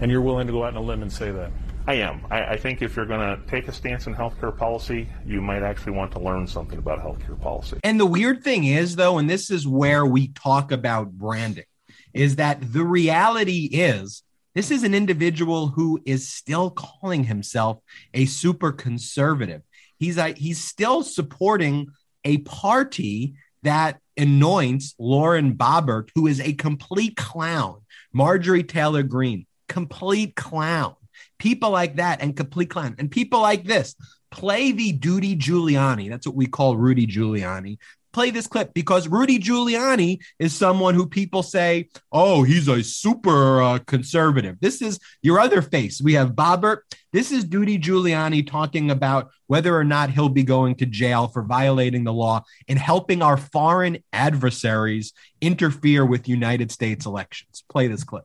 and 0.00 0.12
you're 0.12 0.22
willing 0.22 0.46
to 0.46 0.52
go 0.52 0.62
out 0.62 0.74
on 0.74 0.76
a 0.76 0.80
limb 0.80 1.02
and 1.02 1.12
say 1.12 1.32
that. 1.32 1.50
I 1.88 1.94
am. 1.94 2.26
I, 2.30 2.44
I 2.44 2.56
think 2.58 2.82
if 2.82 2.94
you're 2.94 3.06
going 3.06 3.20
to 3.34 3.42
take 3.46 3.66
a 3.66 3.72
stance 3.72 4.06
in 4.06 4.14
healthcare 4.14 4.54
policy, 4.54 5.08
you 5.24 5.40
might 5.40 5.62
actually 5.62 5.92
want 5.92 6.12
to 6.12 6.18
learn 6.18 6.46
something 6.46 6.78
about 6.78 7.00
healthcare 7.00 7.40
policy. 7.40 7.78
And 7.82 7.98
the 7.98 8.04
weird 8.04 8.44
thing 8.44 8.64
is, 8.64 8.94
though, 8.94 9.16
and 9.16 9.28
this 9.28 9.50
is 9.50 9.66
where 9.66 10.04
we 10.04 10.28
talk 10.28 10.70
about 10.70 11.12
branding, 11.12 11.64
is 12.12 12.36
that 12.36 12.58
the 12.74 12.84
reality 12.84 13.70
is 13.72 14.22
this 14.54 14.70
is 14.70 14.82
an 14.82 14.92
individual 14.92 15.68
who 15.68 15.98
is 16.04 16.28
still 16.28 16.70
calling 16.70 17.24
himself 17.24 17.78
a 18.12 18.26
super 18.26 18.70
conservative. 18.70 19.62
He's 19.98 20.18
a, 20.18 20.34
he's 20.34 20.62
still 20.62 21.02
supporting 21.02 21.86
a 22.22 22.36
party 22.38 23.32
that 23.62 23.98
anoints 24.14 24.94
Lauren 24.98 25.54
Boebert, 25.56 26.10
who 26.14 26.26
is 26.26 26.38
a 26.38 26.52
complete 26.52 27.16
clown. 27.16 27.80
Marjorie 28.12 28.62
Taylor 28.62 29.02
Greene, 29.02 29.46
complete 29.68 30.36
clown 30.36 30.94
people 31.38 31.70
like 31.70 31.96
that 31.96 32.20
and 32.20 32.36
complete 32.36 32.70
clown 32.70 32.94
and 32.98 33.10
people 33.10 33.40
like 33.40 33.64
this 33.64 33.94
play 34.30 34.72
the 34.72 34.92
duty 34.92 35.36
Giuliani. 35.36 36.08
That's 36.08 36.26
what 36.26 36.36
we 36.36 36.46
call 36.46 36.76
Rudy 36.76 37.06
Giuliani. 37.06 37.78
Play 38.12 38.30
this 38.30 38.46
clip 38.46 38.72
because 38.74 39.06
Rudy 39.06 39.38
Giuliani 39.38 40.18
is 40.38 40.54
someone 40.54 40.94
who 40.94 41.06
people 41.06 41.42
say, 41.42 41.88
oh, 42.10 42.42
he's 42.42 42.66
a 42.66 42.82
super 42.82 43.62
uh, 43.62 43.78
conservative. 43.80 44.56
This 44.60 44.82
is 44.82 44.98
your 45.22 45.38
other 45.38 45.62
face. 45.62 46.00
We 46.00 46.14
have 46.14 46.32
Boebert. 46.32 46.78
This 47.12 47.30
is 47.30 47.44
Duty 47.44 47.78
Giuliani 47.78 48.46
talking 48.46 48.90
about 48.90 49.30
whether 49.46 49.76
or 49.76 49.84
not 49.84 50.10
he'll 50.10 50.30
be 50.30 50.42
going 50.42 50.74
to 50.76 50.86
jail 50.86 51.28
for 51.28 51.42
violating 51.42 52.04
the 52.04 52.12
law 52.12 52.44
and 52.66 52.78
helping 52.78 53.22
our 53.22 53.36
foreign 53.36 53.98
adversaries 54.12 55.12
interfere 55.40 56.04
with 56.04 56.28
United 56.28 56.72
States 56.72 57.06
elections. 57.06 57.62
Play 57.68 57.88
this 57.88 58.04
clip. 58.04 58.24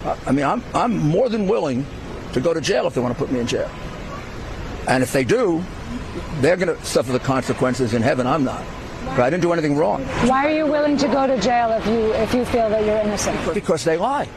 I 0.00 0.32
mean, 0.32 0.44
I'm, 0.44 0.62
I'm 0.72 0.96
more 0.96 1.28
than 1.28 1.46
willing 1.46 1.84
to 2.32 2.40
go 2.40 2.54
to 2.54 2.60
jail 2.60 2.86
if 2.86 2.94
they 2.94 3.00
want 3.00 3.16
to 3.16 3.18
put 3.18 3.32
me 3.32 3.40
in 3.40 3.46
jail. 3.46 3.70
And 4.88 5.02
if 5.02 5.12
they 5.12 5.24
do, 5.24 5.62
they're 6.40 6.56
going 6.56 6.76
to 6.76 6.84
suffer 6.84 7.12
the 7.12 7.18
consequences 7.18 7.94
in 7.94 8.02
heaven. 8.02 8.26
I'm 8.26 8.44
not. 8.44 8.64
But 9.04 9.20
I 9.20 9.30
didn't 9.30 9.42
do 9.42 9.52
anything 9.52 9.76
wrong. 9.76 10.02
Why 10.28 10.46
are 10.46 10.56
you 10.56 10.66
willing 10.66 10.96
to 10.98 11.06
go 11.08 11.26
to 11.26 11.40
jail 11.40 11.70
if 11.72 11.86
you 11.86 12.12
if 12.14 12.34
you 12.34 12.44
feel 12.44 12.68
that 12.68 12.84
you're 12.84 12.98
innocent? 12.98 13.54
Because 13.54 13.84
they 13.84 13.96
lie 13.96 14.28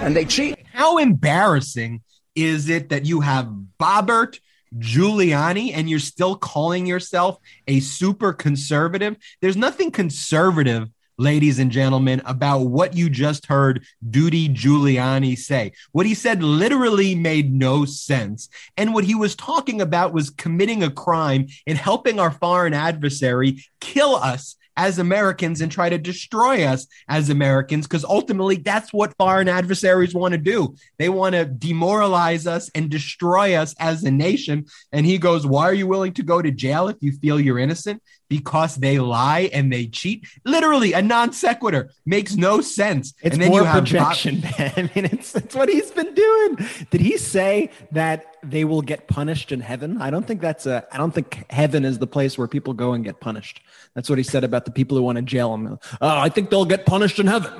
and 0.00 0.14
they 0.14 0.24
cheat. 0.24 0.58
How 0.72 0.98
embarrassing 0.98 2.02
is 2.34 2.68
it 2.68 2.88
that 2.90 3.04
you 3.04 3.20
have 3.20 3.48
Boebert, 3.78 4.38
Giuliani, 4.78 5.72
and 5.74 5.90
you're 5.90 5.98
still 5.98 6.36
calling 6.36 6.86
yourself 6.86 7.38
a 7.66 7.80
super 7.80 8.32
conservative? 8.32 9.16
There's 9.40 9.56
nothing 9.56 9.90
conservative 9.90 10.88
ladies 11.18 11.58
and 11.58 11.70
gentlemen, 11.70 12.22
about 12.24 12.60
what 12.60 12.94
you 12.96 13.08
just 13.10 13.46
heard 13.46 13.84
Duty 14.08 14.48
Giuliani 14.48 15.36
say. 15.36 15.72
What 15.92 16.06
he 16.06 16.14
said 16.14 16.42
literally 16.42 17.14
made 17.14 17.52
no 17.52 17.84
sense. 17.84 18.48
And 18.76 18.94
what 18.94 19.04
he 19.04 19.14
was 19.14 19.36
talking 19.36 19.80
about 19.80 20.12
was 20.12 20.30
committing 20.30 20.82
a 20.82 20.90
crime 20.90 21.46
and 21.66 21.78
helping 21.78 22.18
our 22.18 22.30
foreign 22.30 22.74
adversary 22.74 23.64
kill 23.80 24.16
us 24.16 24.56
as 24.76 24.98
Americans 24.98 25.60
and 25.60 25.70
try 25.70 25.88
to 25.88 25.98
destroy 25.98 26.64
us 26.64 26.86
as 27.08 27.30
Americans 27.30 27.86
because 27.86 28.04
ultimately 28.04 28.56
that's 28.56 28.92
what 28.92 29.16
foreign 29.16 29.48
adversaries 29.48 30.14
want 30.14 30.32
to 30.32 30.38
do. 30.38 30.74
They 30.98 31.08
want 31.08 31.34
to 31.34 31.44
demoralize 31.44 32.46
us 32.46 32.70
and 32.74 32.90
destroy 32.90 33.54
us 33.54 33.74
as 33.78 34.02
a 34.04 34.10
nation. 34.10 34.66
And 34.92 35.06
he 35.06 35.18
goes, 35.18 35.46
Why 35.46 35.64
are 35.64 35.74
you 35.74 35.86
willing 35.86 36.12
to 36.14 36.22
go 36.22 36.42
to 36.42 36.50
jail 36.50 36.88
if 36.88 36.96
you 37.00 37.12
feel 37.12 37.40
you're 37.40 37.58
innocent? 37.58 38.02
Because 38.28 38.76
they 38.76 38.98
lie 38.98 39.50
and 39.52 39.72
they 39.72 39.86
cheat. 39.86 40.26
Literally, 40.44 40.92
a 40.92 41.02
non 41.02 41.32
sequitur 41.32 41.90
makes 42.06 42.36
no 42.36 42.60
sense. 42.60 43.14
It's 43.22 43.32
and 43.34 43.42
then 43.42 43.50
more 43.50 43.60
you 43.60 43.64
have 43.66 43.84
projection, 43.84 44.40
Bob- 44.40 44.58
man. 44.58 44.72
I 44.76 44.82
mean, 44.94 45.04
it's, 45.04 45.34
it's 45.34 45.54
what 45.54 45.68
he's 45.68 45.90
been 45.90 46.14
doing. 46.14 46.68
Did 46.90 47.00
he 47.00 47.16
say 47.18 47.70
that 47.92 48.36
they 48.42 48.64
will 48.64 48.82
get 48.82 49.08
punished 49.08 49.52
in 49.52 49.60
heaven? 49.60 50.00
I 50.00 50.10
don't 50.10 50.26
think 50.26 50.40
that's 50.40 50.66
a. 50.66 50.86
I 50.92 50.98
don't 50.98 51.12
think 51.12 51.44
heaven 51.50 51.84
is 51.84 51.98
the 51.98 52.06
place 52.06 52.38
where 52.38 52.48
people 52.48 52.72
go 52.72 52.92
and 52.92 53.04
get 53.04 53.20
punished. 53.20 53.60
That's 53.94 54.08
what 54.08 54.18
he 54.18 54.24
said 54.24 54.44
about 54.44 54.64
the 54.64 54.70
people 54.70 54.96
who 54.96 55.02
want 55.02 55.16
to 55.16 55.22
jail 55.22 55.54
him. 55.54 55.78
Oh, 56.00 56.18
I 56.18 56.28
think 56.28 56.50
they'll 56.50 56.64
get 56.64 56.86
punished 56.86 57.18
in 57.18 57.26
heaven. 57.26 57.52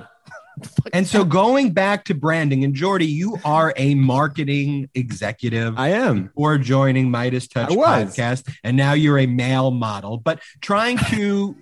And 0.92 1.06
so 1.06 1.24
going 1.24 1.72
back 1.72 2.04
to 2.06 2.14
branding, 2.14 2.64
and 2.64 2.74
Jordy, 2.74 3.06
you 3.06 3.38
are 3.44 3.72
a 3.76 3.94
marketing 3.94 4.88
executive. 4.94 5.78
I 5.78 5.88
am. 5.88 6.30
Or 6.34 6.58
joining 6.58 7.10
Meidas 7.10 7.50
Touch 7.50 7.70
podcast, 7.70 8.52
and 8.62 8.76
now 8.76 8.92
you're 8.92 9.18
a 9.18 9.26
male 9.26 9.70
model. 9.70 10.18
But 10.18 10.40
trying 10.60 10.98
to 11.10 11.56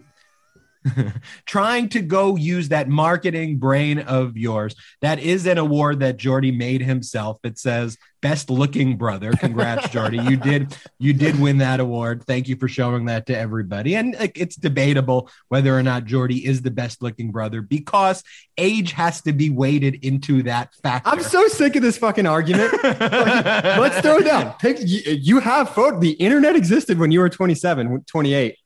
trying 1.46 1.88
to 1.90 2.00
go 2.00 2.36
use 2.36 2.68
that 2.68 2.88
marketing 2.88 3.58
brain 3.58 3.98
of 3.98 4.36
yours. 4.36 4.74
That 5.00 5.18
is 5.18 5.46
an 5.46 5.58
award 5.58 6.00
that 6.00 6.16
Jordy 6.16 6.50
made 6.50 6.82
himself. 6.82 7.38
It 7.44 7.58
says 7.58 7.98
best 8.22 8.48
looking 8.48 8.96
brother. 8.96 9.32
Congrats, 9.32 9.88
Jordy. 9.90 10.18
You 10.18 10.36
did 10.36 10.76
you 10.98 11.12
did 11.12 11.38
win 11.38 11.58
that 11.58 11.80
award. 11.80 12.24
Thank 12.24 12.48
you 12.48 12.56
for 12.56 12.68
showing 12.68 13.06
that 13.06 13.26
to 13.26 13.36
everybody. 13.36 13.96
And 13.96 14.16
it's 14.34 14.56
debatable 14.56 15.28
whether 15.48 15.76
or 15.76 15.82
not 15.82 16.04
Jordy 16.04 16.46
is 16.46 16.62
the 16.62 16.70
best 16.70 17.02
looking 17.02 17.32
brother 17.32 17.60
because 17.60 18.22
age 18.56 18.92
has 18.92 19.20
to 19.22 19.32
be 19.32 19.50
weighted 19.50 20.04
into 20.04 20.44
that 20.44 20.74
factor. 20.82 21.10
I'm 21.10 21.22
so 21.22 21.48
sick 21.48 21.76
of 21.76 21.82
this 21.82 21.98
fucking 21.98 22.26
argument. 22.26 22.72
let's 22.82 24.00
throw 24.00 24.18
it 24.18 24.24
down. 24.24 24.54
Pick, 24.58 24.78
you, 24.80 25.40
have 25.40 25.70
photo. 25.70 25.98
The 25.98 26.12
internet 26.12 26.54
existed 26.54 26.98
when 26.98 27.10
you 27.10 27.20
were 27.20 27.28
27, 27.28 28.04
28. 28.06 28.56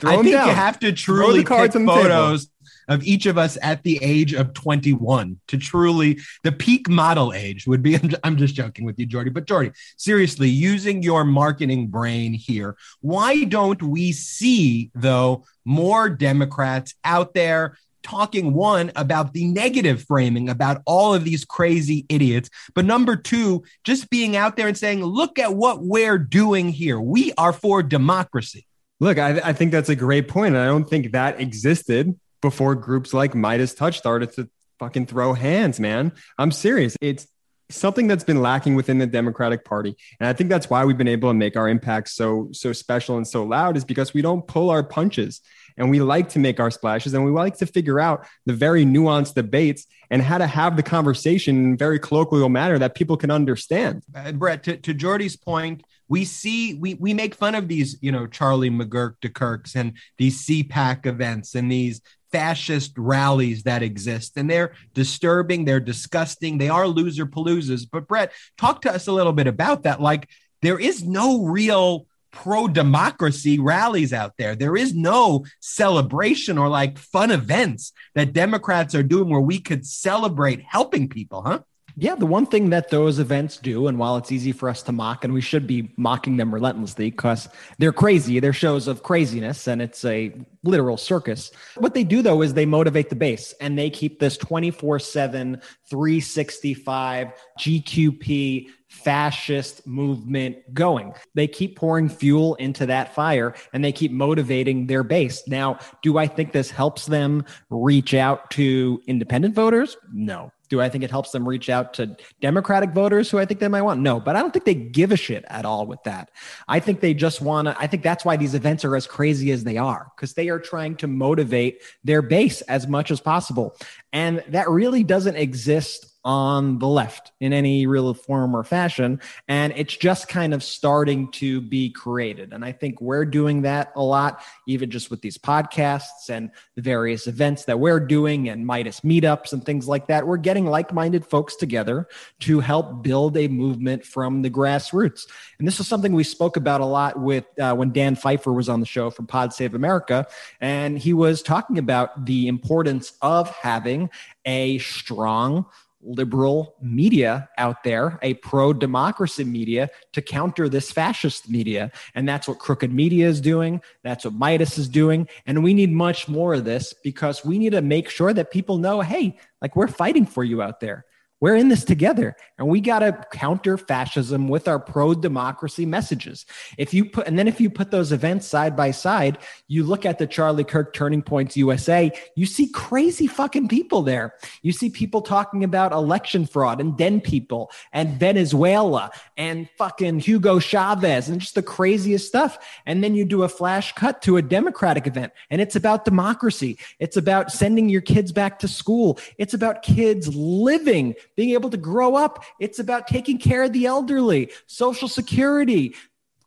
Throw 0.00 0.12
I 0.12 0.22
think 0.22 0.34
down. 0.34 0.48
you 0.48 0.54
have 0.54 0.78
to 0.80 0.92
truly 0.92 1.44
pick 1.44 1.72
photos 1.72 2.48
of 2.88 3.04
each 3.04 3.26
of 3.26 3.38
us 3.38 3.58
at 3.62 3.82
the 3.82 3.98
age 4.02 4.32
of 4.32 4.54
21 4.54 5.38
to 5.48 5.58
truly 5.58 6.18
the 6.42 6.52
peak 6.52 6.88
model 6.88 7.32
age 7.32 7.66
would 7.66 7.82
be. 7.82 7.98
I'm 8.24 8.36
just 8.36 8.54
joking 8.54 8.84
with 8.84 8.98
you, 8.98 9.06
Jordy, 9.06 9.30
but 9.30 9.46
Jordy, 9.46 9.72
seriously, 9.96 10.48
using 10.48 11.02
your 11.02 11.24
marketing 11.24 11.88
brain 11.88 12.32
here, 12.32 12.76
why 13.00 13.44
don't 13.44 13.82
we 13.82 14.12
see 14.12 14.90
though 14.94 15.44
more 15.64 16.08
Democrats 16.08 16.94
out 17.04 17.34
there? 17.34 17.76
talking 18.04 18.54
one 18.54 18.90
about 18.96 19.34
the 19.34 19.44
negative 19.44 20.02
framing 20.04 20.48
about 20.48 20.80
all 20.86 21.14
of 21.14 21.24
these 21.24 21.44
crazy 21.44 22.06
idiots, 22.08 22.48
but 22.74 22.84
number 22.84 23.16
two, 23.16 23.62
just 23.84 24.08
being 24.08 24.36
out 24.36 24.56
there 24.56 24.68
and 24.68 24.78
saying, 24.78 25.04
look 25.04 25.38
at 25.38 25.54
what 25.54 25.82
we're 25.82 26.16
doing 26.16 26.68
here. 26.68 27.00
We 27.00 27.32
are 27.36 27.52
for 27.52 27.82
democracy. 27.82 28.67
Look, 29.00 29.18
I, 29.18 29.40
I 29.44 29.52
think 29.52 29.72
that's 29.72 29.88
a 29.88 29.96
great 29.96 30.28
point. 30.28 30.54
And 30.54 30.62
I 30.62 30.66
don't 30.66 30.88
think 30.88 31.12
that 31.12 31.40
existed 31.40 32.18
before 32.40 32.74
groups 32.74 33.14
like 33.14 33.32
Meidas 33.32 33.76
Touch 33.76 33.98
started 33.98 34.32
to 34.34 34.48
fucking 34.78 35.06
throw 35.06 35.34
hands, 35.34 35.78
man. 35.80 36.12
I'm 36.38 36.50
serious. 36.50 36.96
It's 37.00 37.26
something 37.70 38.06
that's 38.06 38.24
been 38.24 38.40
lacking 38.40 38.74
within 38.74 38.98
the 38.98 39.06
Democratic 39.06 39.64
Party. 39.64 39.94
And 40.20 40.28
I 40.28 40.32
think 40.32 40.50
that's 40.50 40.70
why 40.70 40.84
we've 40.84 40.96
been 40.96 41.08
able 41.08 41.30
to 41.30 41.34
make 41.34 41.56
our 41.56 41.68
impact 41.68 42.08
so 42.08 42.48
so 42.52 42.72
special 42.72 43.16
and 43.16 43.26
so 43.26 43.44
loud 43.44 43.76
is 43.76 43.84
because 43.84 44.14
we 44.14 44.22
don't 44.22 44.46
pull 44.46 44.70
our 44.70 44.82
punches 44.82 45.40
and 45.76 45.90
we 45.90 46.00
like 46.00 46.30
to 46.30 46.38
make 46.38 46.60
our 46.60 46.70
splashes 46.70 47.14
and 47.14 47.24
we 47.24 47.30
like 47.30 47.58
to 47.58 47.66
figure 47.66 48.00
out 48.00 48.26
the 48.46 48.52
very 48.52 48.84
nuanced 48.84 49.34
debates 49.34 49.86
and 50.10 50.22
how 50.22 50.38
to 50.38 50.46
have 50.46 50.76
the 50.76 50.82
conversation 50.82 51.64
in 51.64 51.72
a 51.74 51.76
very 51.76 51.98
colloquial 51.98 52.48
manner 52.48 52.78
that 52.78 52.94
people 52.94 53.16
can 53.16 53.30
understand. 53.30 54.02
Uh, 54.14 54.32
Brett, 54.32 54.62
to, 54.64 54.76
to 54.78 54.94
Jordy's 54.94 55.36
point, 55.36 55.84
we 56.08 56.24
see 56.24 56.74
we 56.74 56.94
we 56.94 57.14
make 57.14 57.34
fun 57.34 57.54
of 57.54 57.68
these 57.68 57.96
you 58.00 58.12
know 58.12 58.26
Charlie 58.26 58.70
McGurk 58.70 59.14
DeKirks 59.22 59.74
and 59.74 59.94
these 60.16 60.46
CPAC 60.46 61.06
events 61.06 61.54
and 61.54 61.70
these 61.70 62.00
fascist 62.32 62.92
rallies 62.98 63.62
that 63.62 63.82
exist 63.82 64.32
and 64.36 64.50
they're 64.50 64.74
disturbing 64.92 65.64
they're 65.64 65.80
disgusting 65.80 66.58
they 66.58 66.68
are 66.68 66.86
loser 66.86 67.24
paloozas 67.24 67.86
but 67.90 68.06
Brett 68.06 68.32
talk 68.58 68.82
to 68.82 68.92
us 68.92 69.06
a 69.06 69.12
little 69.12 69.32
bit 69.32 69.46
about 69.46 69.84
that 69.84 69.98
like 69.98 70.28
there 70.60 70.78
is 70.78 71.02
no 71.02 71.44
real 71.44 72.06
pro 72.30 72.68
democracy 72.68 73.58
rallies 73.58 74.12
out 74.12 74.34
there. 74.36 74.54
There 74.54 74.76
is 74.76 74.94
no 74.94 75.44
celebration 75.60 76.58
or 76.58 76.68
like 76.68 76.98
fun 76.98 77.30
events 77.30 77.92
that 78.14 78.32
Democrats 78.32 78.94
are 78.94 79.02
doing 79.02 79.28
where 79.30 79.40
we 79.40 79.60
could 79.60 79.86
celebrate 79.86 80.62
helping 80.62 81.08
people, 81.08 81.42
huh? 81.42 81.60
Yeah, 82.00 82.14
the 82.14 82.26
one 82.26 82.46
thing 82.46 82.70
that 82.70 82.90
those 82.90 83.18
events 83.18 83.56
do, 83.56 83.88
and 83.88 83.98
while 83.98 84.16
it's 84.18 84.30
easy 84.30 84.52
for 84.52 84.68
us 84.68 84.84
to 84.84 84.92
mock, 84.92 85.24
and 85.24 85.34
we 85.34 85.40
should 85.40 85.66
be 85.66 85.92
mocking 85.96 86.36
them 86.36 86.54
relentlessly 86.54 87.10
because 87.10 87.48
they're 87.78 87.92
crazy, 87.92 88.38
they're 88.38 88.52
shows 88.52 88.86
of 88.86 89.02
craziness, 89.02 89.66
and 89.66 89.82
it's 89.82 90.04
a 90.04 90.32
literal 90.62 90.96
circus. 90.96 91.50
What 91.76 91.94
they 91.94 92.04
do, 92.04 92.22
though, 92.22 92.40
is 92.42 92.54
they 92.54 92.66
motivate 92.66 93.10
the 93.10 93.16
base 93.16 93.52
and 93.60 93.76
they 93.76 93.90
keep 93.90 94.20
this 94.20 94.36
24 94.36 95.00
7, 95.00 95.60
365 95.90 97.32
GQP 97.58 98.68
fascist 98.86 99.84
movement 99.84 100.56
going. 100.72 101.14
They 101.34 101.48
keep 101.48 101.76
pouring 101.76 102.08
fuel 102.08 102.54
into 102.56 102.86
that 102.86 103.12
fire 103.12 103.54
and 103.72 103.84
they 103.84 103.92
keep 103.92 104.12
motivating 104.12 104.86
their 104.86 105.02
base. 105.02 105.42
Now, 105.48 105.80
do 106.02 106.16
I 106.16 106.28
think 106.28 106.52
this 106.52 106.70
helps 106.70 107.06
them 107.06 107.44
reach 107.70 108.14
out 108.14 108.52
to 108.52 109.02
independent 109.08 109.56
voters? 109.56 109.96
No. 110.12 110.52
Do 110.68 110.80
I 110.80 110.88
think 110.88 111.04
it 111.04 111.10
helps 111.10 111.30
them 111.30 111.48
reach 111.48 111.68
out 111.68 111.94
to 111.94 112.16
Democratic 112.40 112.90
voters 112.90 113.30
who 113.30 113.38
I 113.38 113.44
think 113.44 113.60
they 113.60 113.68
might 113.68 113.82
want? 113.82 114.00
No, 114.00 114.20
but 114.20 114.36
I 114.36 114.40
don't 114.40 114.52
think 114.52 114.64
they 114.64 114.74
give 114.74 115.12
a 115.12 115.16
shit 115.16 115.44
at 115.48 115.64
all 115.64 115.86
with 115.86 116.02
that. 116.04 116.30
I 116.66 116.80
think 116.80 117.00
they 117.00 117.14
just 117.14 117.40
want 117.40 117.68
to, 117.68 117.76
I 117.78 117.86
think 117.86 118.02
that's 118.02 118.24
why 118.24 118.36
these 118.36 118.54
events 118.54 118.84
are 118.84 118.96
as 118.96 119.06
crazy 119.06 119.50
as 119.50 119.64
they 119.64 119.76
are, 119.76 120.10
because 120.16 120.34
they 120.34 120.48
are 120.48 120.58
trying 120.58 120.96
to 120.96 121.06
motivate 121.06 121.82
their 122.04 122.22
base 122.22 122.60
as 122.62 122.86
much 122.86 123.10
as 123.10 123.20
possible. 123.20 123.76
And 124.12 124.42
that 124.48 124.68
really 124.68 125.04
doesn't 125.04 125.36
exist 125.36 126.07
on 126.28 126.78
the 126.78 126.86
left 126.86 127.32
in 127.40 127.54
any 127.54 127.86
real 127.86 128.12
form 128.12 128.54
or 128.54 128.62
fashion. 128.62 129.18
And 129.48 129.72
it's 129.74 129.96
just 129.96 130.28
kind 130.28 130.52
of 130.52 130.62
starting 130.62 131.30
to 131.32 131.62
be 131.62 131.88
created. 131.88 132.52
And 132.52 132.62
I 132.62 132.70
think 132.70 133.00
we're 133.00 133.24
doing 133.24 133.62
that 133.62 133.92
a 133.96 134.02
lot, 134.02 134.42
even 134.66 134.90
just 134.90 135.10
with 135.10 135.22
these 135.22 135.38
podcasts 135.38 136.28
and 136.28 136.50
the 136.76 136.82
various 136.82 137.28
events 137.28 137.64
that 137.64 137.80
we're 137.80 137.98
doing 137.98 138.50
and 138.50 138.66
Meidas 138.66 139.00
meetups 139.00 139.54
and 139.54 139.64
things 139.64 139.88
like 139.88 140.08
that. 140.08 140.26
We're 140.26 140.36
getting 140.36 140.66
like 140.66 140.92
minded 140.92 141.24
folks 141.24 141.56
together 141.56 142.06
to 142.40 142.60
help 142.60 143.02
build 143.02 143.38
a 143.38 143.48
movement 143.48 144.04
from 144.04 144.42
the 144.42 144.50
grassroots. 144.50 145.26
And 145.58 145.66
this 145.66 145.80
is 145.80 145.88
something 145.88 146.12
we 146.12 146.24
spoke 146.24 146.58
about 146.58 146.82
a 146.82 146.86
lot 146.86 147.18
with 147.18 147.46
uh, 147.58 147.74
when 147.74 147.90
Dan 147.90 148.14
Pfeiffer 148.14 148.52
was 148.52 148.68
on 148.68 148.80
the 148.80 148.86
show 148.86 149.08
from 149.08 149.26
Pod 149.26 149.54
Save 149.54 149.74
America. 149.74 150.26
And 150.60 150.98
he 150.98 151.14
was 151.14 151.40
talking 151.40 151.78
about 151.78 152.26
the 152.26 152.48
importance 152.48 153.14
of 153.22 153.48
having 153.48 154.10
a 154.44 154.76
strong, 154.78 155.64
liberal 156.02 156.76
media 156.80 157.48
out 157.58 157.82
there, 157.82 158.18
a 158.22 158.34
pro 158.34 158.72
democracy 158.72 159.44
media 159.44 159.90
to 160.12 160.22
counter 160.22 160.68
this 160.68 160.90
fascist 160.90 161.48
media. 161.48 161.90
And 162.14 162.28
that's 162.28 162.46
what 162.46 162.58
crooked 162.58 162.92
media 162.92 163.28
is 163.28 163.40
doing. 163.40 163.80
That's 164.04 164.24
what 164.24 164.34
Meidas 164.34 164.78
is 164.78 164.88
doing. 164.88 165.28
And 165.46 165.62
we 165.62 165.74
need 165.74 165.90
much 165.90 166.28
more 166.28 166.54
of 166.54 166.64
this 166.64 166.94
because 167.02 167.44
we 167.44 167.58
need 167.58 167.72
to 167.72 167.82
make 167.82 168.08
sure 168.08 168.32
that 168.32 168.50
people 168.50 168.78
know 168.78 169.00
hey, 169.00 169.38
like 169.60 169.76
we're 169.76 169.88
fighting 169.88 170.26
for 170.26 170.44
you 170.44 170.62
out 170.62 170.80
there. 170.80 171.04
We're 171.40 171.54
in 171.54 171.68
this 171.68 171.84
together 171.84 172.36
and 172.58 172.66
we 172.66 172.80
got 172.80 172.98
to 172.98 173.12
counter 173.30 173.78
fascism 173.78 174.48
with 174.48 174.66
our 174.66 174.80
pro 174.80 175.14
democracy 175.14 175.86
messages. 175.86 176.44
If 176.76 176.92
you 176.92 177.04
put, 177.04 177.28
and 177.28 177.38
then 177.38 177.46
if 177.46 177.60
you 177.60 177.70
put 177.70 177.92
those 177.92 178.10
events 178.10 178.46
side 178.46 178.76
by 178.76 178.90
side, 178.90 179.38
you 179.68 179.84
look 179.84 180.04
at 180.04 180.18
the 180.18 180.26
Charlie 180.26 180.64
Kirk 180.64 180.92
Turning 180.92 181.22
Points 181.22 181.56
USA, 181.56 182.10
you 182.34 182.44
see 182.44 182.68
crazy 182.68 183.28
fucking 183.28 183.68
people 183.68 184.02
there. 184.02 184.34
You 184.62 184.72
see 184.72 184.90
people 184.90 185.22
talking 185.22 185.62
about 185.62 185.92
election 185.92 186.44
fraud 186.44 186.80
and 186.80 186.96
den 186.98 187.20
people 187.20 187.70
and 187.92 188.18
Venezuela 188.18 189.12
and 189.36 189.68
fucking 189.78 190.18
Hugo 190.18 190.58
Chavez 190.58 191.28
and 191.28 191.40
just 191.40 191.54
the 191.54 191.62
craziest 191.62 192.26
stuff. 192.26 192.58
And 192.84 193.04
then 193.04 193.14
you 193.14 193.24
do 193.24 193.44
a 193.44 193.48
flash 193.48 193.92
cut 193.92 194.22
to 194.22 194.38
a 194.38 194.42
Democratic 194.42 195.06
event 195.06 195.32
and 195.50 195.60
it's 195.60 195.76
about 195.76 196.04
democracy. 196.04 196.78
It's 196.98 197.16
about 197.16 197.52
sending 197.52 197.88
your 197.88 198.00
kids 198.00 198.32
back 198.32 198.58
to 198.58 198.66
school. 198.66 199.20
It's 199.38 199.54
about 199.54 199.82
kids 199.82 200.34
living 200.34 201.14
being 201.38 201.50
able 201.50 201.70
to 201.70 201.76
grow 201.76 202.16
up. 202.16 202.44
It's 202.58 202.80
about 202.80 203.06
taking 203.06 203.38
care 203.38 203.62
of 203.62 203.72
the 203.72 203.86
elderly, 203.86 204.50
Social 204.66 205.06
Security, 205.06 205.94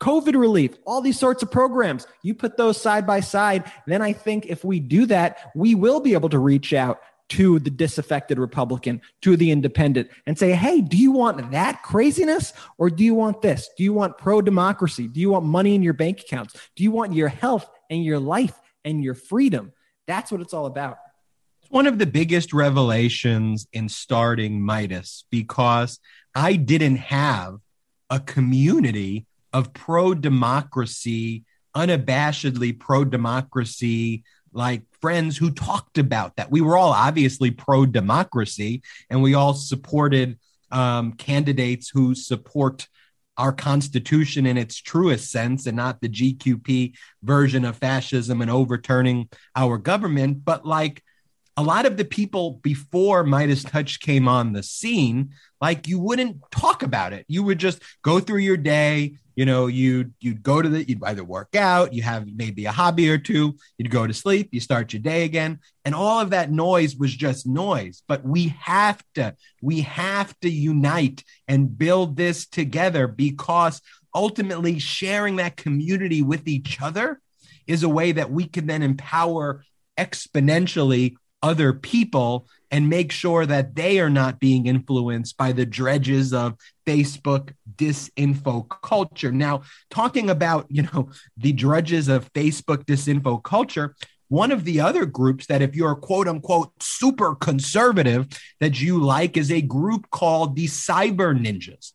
COVID 0.01 0.37
relief, 0.37 0.77
all 0.85 0.99
these 0.99 1.17
sorts 1.17 1.41
of 1.41 1.49
programs. 1.49 2.05
You 2.23 2.35
put 2.35 2.57
those 2.57 2.79
side 2.79 3.07
by 3.07 3.21
side. 3.21 3.71
Then 3.87 4.01
I 4.01 4.11
think 4.11 4.47
if 4.47 4.65
we 4.65 4.81
do 4.81 5.05
that, 5.05 5.49
we 5.55 5.75
will 5.75 6.01
be 6.01 6.11
able 6.11 6.27
to 6.27 6.39
reach 6.39 6.73
out 6.73 6.99
to 7.29 7.59
the 7.59 7.69
disaffected 7.69 8.37
Republican, 8.37 8.99
to 9.21 9.37
the 9.37 9.51
independent, 9.51 10.09
and 10.27 10.37
say, 10.37 10.51
hey, 10.51 10.81
do 10.81 10.97
you 10.97 11.13
want 11.13 11.51
that 11.51 11.83
craziness 11.83 12.51
or 12.77 12.89
do 12.89 13.05
you 13.05 13.13
want 13.13 13.41
this? 13.41 13.69
Do 13.77 13.85
you 13.85 13.93
want 13.93 14.17
pro 14.17 14.41
democracy? 14.41 15.07
Do 15.07 15.21
you 15.21 15.29
want 15.29 15.45
money 15.45 15.73
in 15.73 15.83
your 15.83 15.93
bank 15.93 16.19
accounts? 16.19 16.53
Do 16.75 16.83
you 16.83 16.91
want 16.91 17.13
your 17.13 17.29
health 17.29 17.69
and 17.89 18.03
your 18.03 18.19
life 18.19 18.59
and 18.83 19.01
your 19.01 19.13
freedom? 19.13 19.71
That's 20.05 20.33
what 20.33 20.41
it's 20.41 20.53
all 20.53 20.65
about 20.65 20.97
one 21.71 21.87
of 21.87 21.97
the 21.97 22.05
biggest 22.05 22.51
revelations 22.51 23.65
in 23.71 23.87
starting 23.87 24.59
Meidas 24.59 25.23
because 25.31 25.99
I 26.35 26.57
didn't 26.57 26.97
have 26.97 27.59
a 28.09 28.19
community 28.19 29.25
of 29.53 29.73
pro 29.73 30.13
democracy, 30.13 31.45
unabashedly 31.73 32.77
pro 32.77 33.05
democracy, 33.05 34.25
like 34.51 34.83
friends 34.99 35.37
who 35.37 35.49
talked 35.49 35.97
about 35.97 36.35
that. 36.35 36.51
We 36.51 36.59
were 36.59 36.75
all 36.75 36.91
obviously 36.91 37.51
pro 37.51 37.85
democracy 37.85 38.81
and 39.09 39.23
we 39.23 39.33
all 39.33 39.53
supported 39.53 40.37
um, 40.71 41.13
candidates 41.13 41.89
who 41.89 42.15
support 42.15 42.89
our 43.37 43.53
Constitution 43.53 44.45
in 44.45 44.57
its 44.57 44.75
truest 44.75 45.31
sense 45.31 45.65
and 45.67 45.77
not 45.77 46.01
the 46.01 46.09
GQP 46.09 46.95
version 47.23 47.63
of 47.63 47.77
fascism 47.77 48.41
and 48.41 48.51
overturning 48.51 49.29
our 49.55 49.77
government. 49.77 50.43
But 50.43 50.65
like, 50.65 51.01
a 51.57 51.63
lot 51.63 51.85
of 51.85 51.97
the 51.97 52.05
people 52.05 52.59
before 52.63 53.23
Meidas 53.23 53.69
Touch 53.69 53.99
came 53.99 54.27
on 54.27 54.53
the 54.53 54.63
scene, 54.63 55.31
like 55.59 55.87
you 55.87 55.99
wouldn't 55.99 56.37
talk 56.51 56.81
about 56.81 57.13
it. 57.13 57.25
You 57.27 57.43
would 57.43 57.59
just 57.59 57.81
go 58.01 58.19
through 58.19 58.39
your 58.39 58.57
day. 58.57 59.17
You 59.35 59.45
know, 59.45 59.67
you'd 59.67 60.13
you'd 60.19 60.43
go 60.43 60.61
to 60.61 60.67
the 60.67 60.87
you'd 60.87 61.03
either 61.03 61.23
work 61.23 61.55
out, 61.55 61.93
you 61.93 62.03
have 62.03 62.27
maybe 62.27 62.65
a 62.65 62.71
hobby 62.71 63.09
or 63.09 63.17
two, 63.17 63.55
you'd 63.77 63.89
go 63.89 64.05
to 64.05 64.13
sleep, 64.13 64.49
you 64.51 64.59
start 64.59 64.91
your 64.91 65.01
day 65.01 65.23
again, 65.23 65.59
and 65.85 65.95
all 65.95 66.19
of 66.19 66.31
that 66.31 66.51
noise 66.51 66.95
was 66.97 67.15
just 67.15 67.47
noise. 67.47 68.03
But 68.07 68.25
we 68.25 68.49
have 68.59 69.01
to 69.15 69.35
we 69.61 69.81
have 69.81 70.37
to 70.41 70.49
unite 70.49 71.23
and 71.47 71.77
build 71.77 72.17
this 72.17 72.45
together 72.45 73.07
because 73.07 73.81
ultimately 74.13 74.79
sharing 74.79 75.37
that 75.37 75.57
community 75.57 76.21
with 76.21 76.47
each 76.47 76.81
other 76.81 77.21
is 77.67 77.83
a 77.83 77.89
way 77.89 78.11
that 78.11 78.31
we 78.31 78.45
can 78.45 78.67
then 78.67 78.81
empower 78.81 79.63
exponentially 79.97 81.15
other 81.41 81.73
people 81.73 82.47
and 82.69 82.89
make 82.89 83.11
sure 83.11 83.45
that 83.45 83.75
they 83.75 83.99
are 83.99 84.09
not 84.09 84.39
being 84.39 84.65
influenced 84.65 85.37
by 85.37 85.51
the 85.51 85.65
dredges 85.65 86.33
of 86.33 86.55
Facebook 86.85 87.53
disinfo 87.75 88.67
culture. 88.81 89.31
Now, 89.31 89.63
talking 89.89 90.29
about, 90.29 90.67
you 90.69 90.83
know, 90.83 91.09
the 91.37 91.51
drudges 91.51 92.07
of 92.07 92.31
Facebook 92.33 92.85
disinfo 92.85 93.43
culture, 93.43 93.95
one 94.29 94.51
of 94.51 94.63
the 94.63 94.79
other 94.79 95.05
groups 95.05 95.47
that, 95.47 95.61
if 95.61 95.75
you're 95.75 95.95
quote 95.95 96.27
unquote 96.27 96.71
super 96.81 97.35
conservative, 97.35 98.27
that 98.61 98.79
you 98.81 99.03
like 99.03 99.35
is 99.35 99.51
a 99.51 99.61
group 99.61 100.09
called 100.09 100.55
the 100.55 100.67
Cyber 100.67 101.37
Ninjas. 101.37 101.91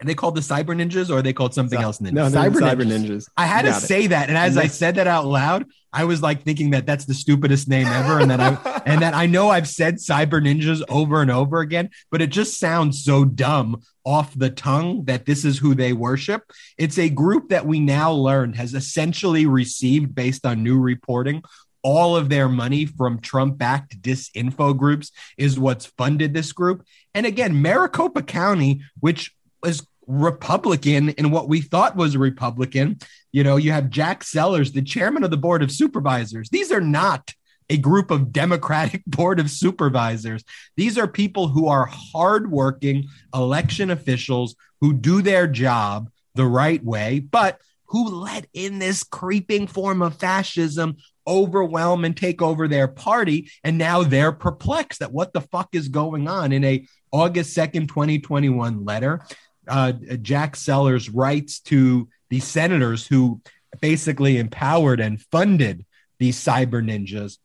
Are 0.00 0.06
they 0.06 0.14
called 0.14 0.36
the 0.36 0.40
Cyber 0.40 0.66
Ninjas 0.66 1.10
or 1.10 1.18
are 1.18 1.22
they 1.22 1.32
called 1.32 1.54
something 1.54 1.80
else? 1.80 1.98
Ninjas? 1.98 2.12
No, 2.12 2.26
cyber, 2.26 2.54
cyber 2.54 2.86
ninjas. 2.86 3.06
ninjas. 3.06 3.28
I 3.36 3.46
had 3.46 3.62
to 3.62 3.70
it. 3.70 3.80
say 3.80 4.06
that, 4.06 4.28
and 4.28 4.38
as 4.38 4.56
I 4.56 4.68
said 4.68 4.94
that 4.94 5.08
out 5.08 5.26
loud, 5.26 5.66
I 5.92 6.04
was 6.04 6.22
like 6.22 6.42
thinking 6.42 6.70
that 6.70 6.86
that's 6.86 7.04
the 7.04 7.14
stupidest 7.14 7.68
name 7.68 7.86
ever, 7.86 8.20
and 8.20 8.30
that 8.30 8.40
I 8.40 8.82
and 8.86 9.02
that 9.02 9.14
I 9.14 9.26
know 9.26 9.48
I've 9.48 9.66
said 9.66 9.96
Cyber 9.96 10.40
Ninjas 10.40 10.82
over 10.88 11.20
and 11.20 11.30
over 11.30 11.58
again, 11.60 11.90
but 12.10 12.22
it 12.22 12.30
just 12.30 12.60
sounds 12.60 13.02
so 13.02 13.24
dumb 13.24 13.82
off 14.04 14.32
the 14.34 14.50
tongue 14.50 15.04
that 15.06 15.26
this 15.26 15.44
is 15.44 15.58
who 15.58 15.74
they 15.74 15.92
worship. 15.92 16.44
It's 16.76 16.98
a 16.98 17.08
group 17.08 17.48
that 17.48 17.66
we 17.66 17.80
now 17.80 18.12
learned 18.12 18.56
has 18.56 18.74
essentially 18.74 19.46
received, 19.46 20.14
based 20.14 20.46
on 20.46 20.62
new 20.62 20.78
reporting, 20.78 21.42
all 21.82 22.16
of 22.16 22.28
their 22.28 22.48
money 22.48 22.86
from 22.86 23.20
Trump 23.20 23.58
backed 23.58 24.00
disinfo 24.02 24.76
groups 24.76 25.12
is 25.36 25.58
what's 25.58 25.86
funded 25.86 26.34
this 26.34 26.52
group. 26.52 26.84
And 27.14 27.26
again, 27.26 27.62
Maricopa 27.62 28.22
County, 28.22 28.82
which 29.00 29.34
was 29.62 29.86
Republican 30.08 31.10
in 31.10 31.30
what 31.30 31.48
we 31.48 31.60
thought 31.60 31.94
was 31.94 32.14
a 32.14 32.18
Republican. 32.18 32.98
You 33.30 33.44
know, 33.44 33.56
you 33.56 33.72
have 33.72 33.90
Jack 33.90 34.24
Sellers, 34.24 34.72
the 34.72 34.82
chairman 34.82 35.22
of 35.22 35.30
the 35.30 35.36
board 35.36 35.62
of 35.62 35.70
supervisors. 35.70 36.48
These 36.48 36.72
are 36.72 36.80
not 36.80 37.34
a 37.70 37.76
group 37.76 38.10
of 38.10 38.32
Democratic 38.32 39.04
board 39.06 39.38
of 39.38 39.50
supervisors. 39.50 40.42
These 40.76 40.96
are 40.96 41.06
people 41.06 41.48
who 41.48 41.68
are 41.68 41.86
hardworking 41.86 43.04
election 43.34 43.90
officials 43.90 44.56
who 44.80 44.94
do 44.94 45.20
their 45.20 45.46
job 45.46 46.10
the 46.34 46.46
right 46.46 46.82
way, 46.82 47.20
but 47.20 47.60
who 47.86 48.08
let 48.08 48.46
in 48.52 48.78
this 48.78 49.02
creeping 49.02 49.66
form 49.66 50.02
of 50.02 50.16
fascism 50.16 50.96
overwhelm 51.26 52.06
and 52.06 52.16
take 52.16 52.40
over 52.40 52.66
their 52.66 52.88
party. 52.88 53.50
And 53.62 53.76
now 53.76 54.02
they're 54.02 54.32
perplexed 54.32 55.02
at 55.02 55.12
what 55.12 55.34
the 55.34 55.42
fuck 55.42 55.68
is 55.72 55.88
going 55.88 56.28
on 56.28 56.52
in 56.52 56.64
a 56.64 56.86
August 57.12 57.56
2nd, 57.56 57.88
2021 57.88 58.84
letter 58.84 59.20
uh, 59.68 59.92
Jack 60.22 60.56
Sellers 60.56 61.08
writes 61.08 61.60
to 61.60 62.08
the 62.30 62.40
senators 62.40 63.06
who 63.06 63.40
basically 63.80 64.38
empowered 64.38 65.00
and 65.00 65.20
funded 65.20 65.84
these 66.18 66.38
cyber 66.42 66.82
ninjas. 66.82 67.38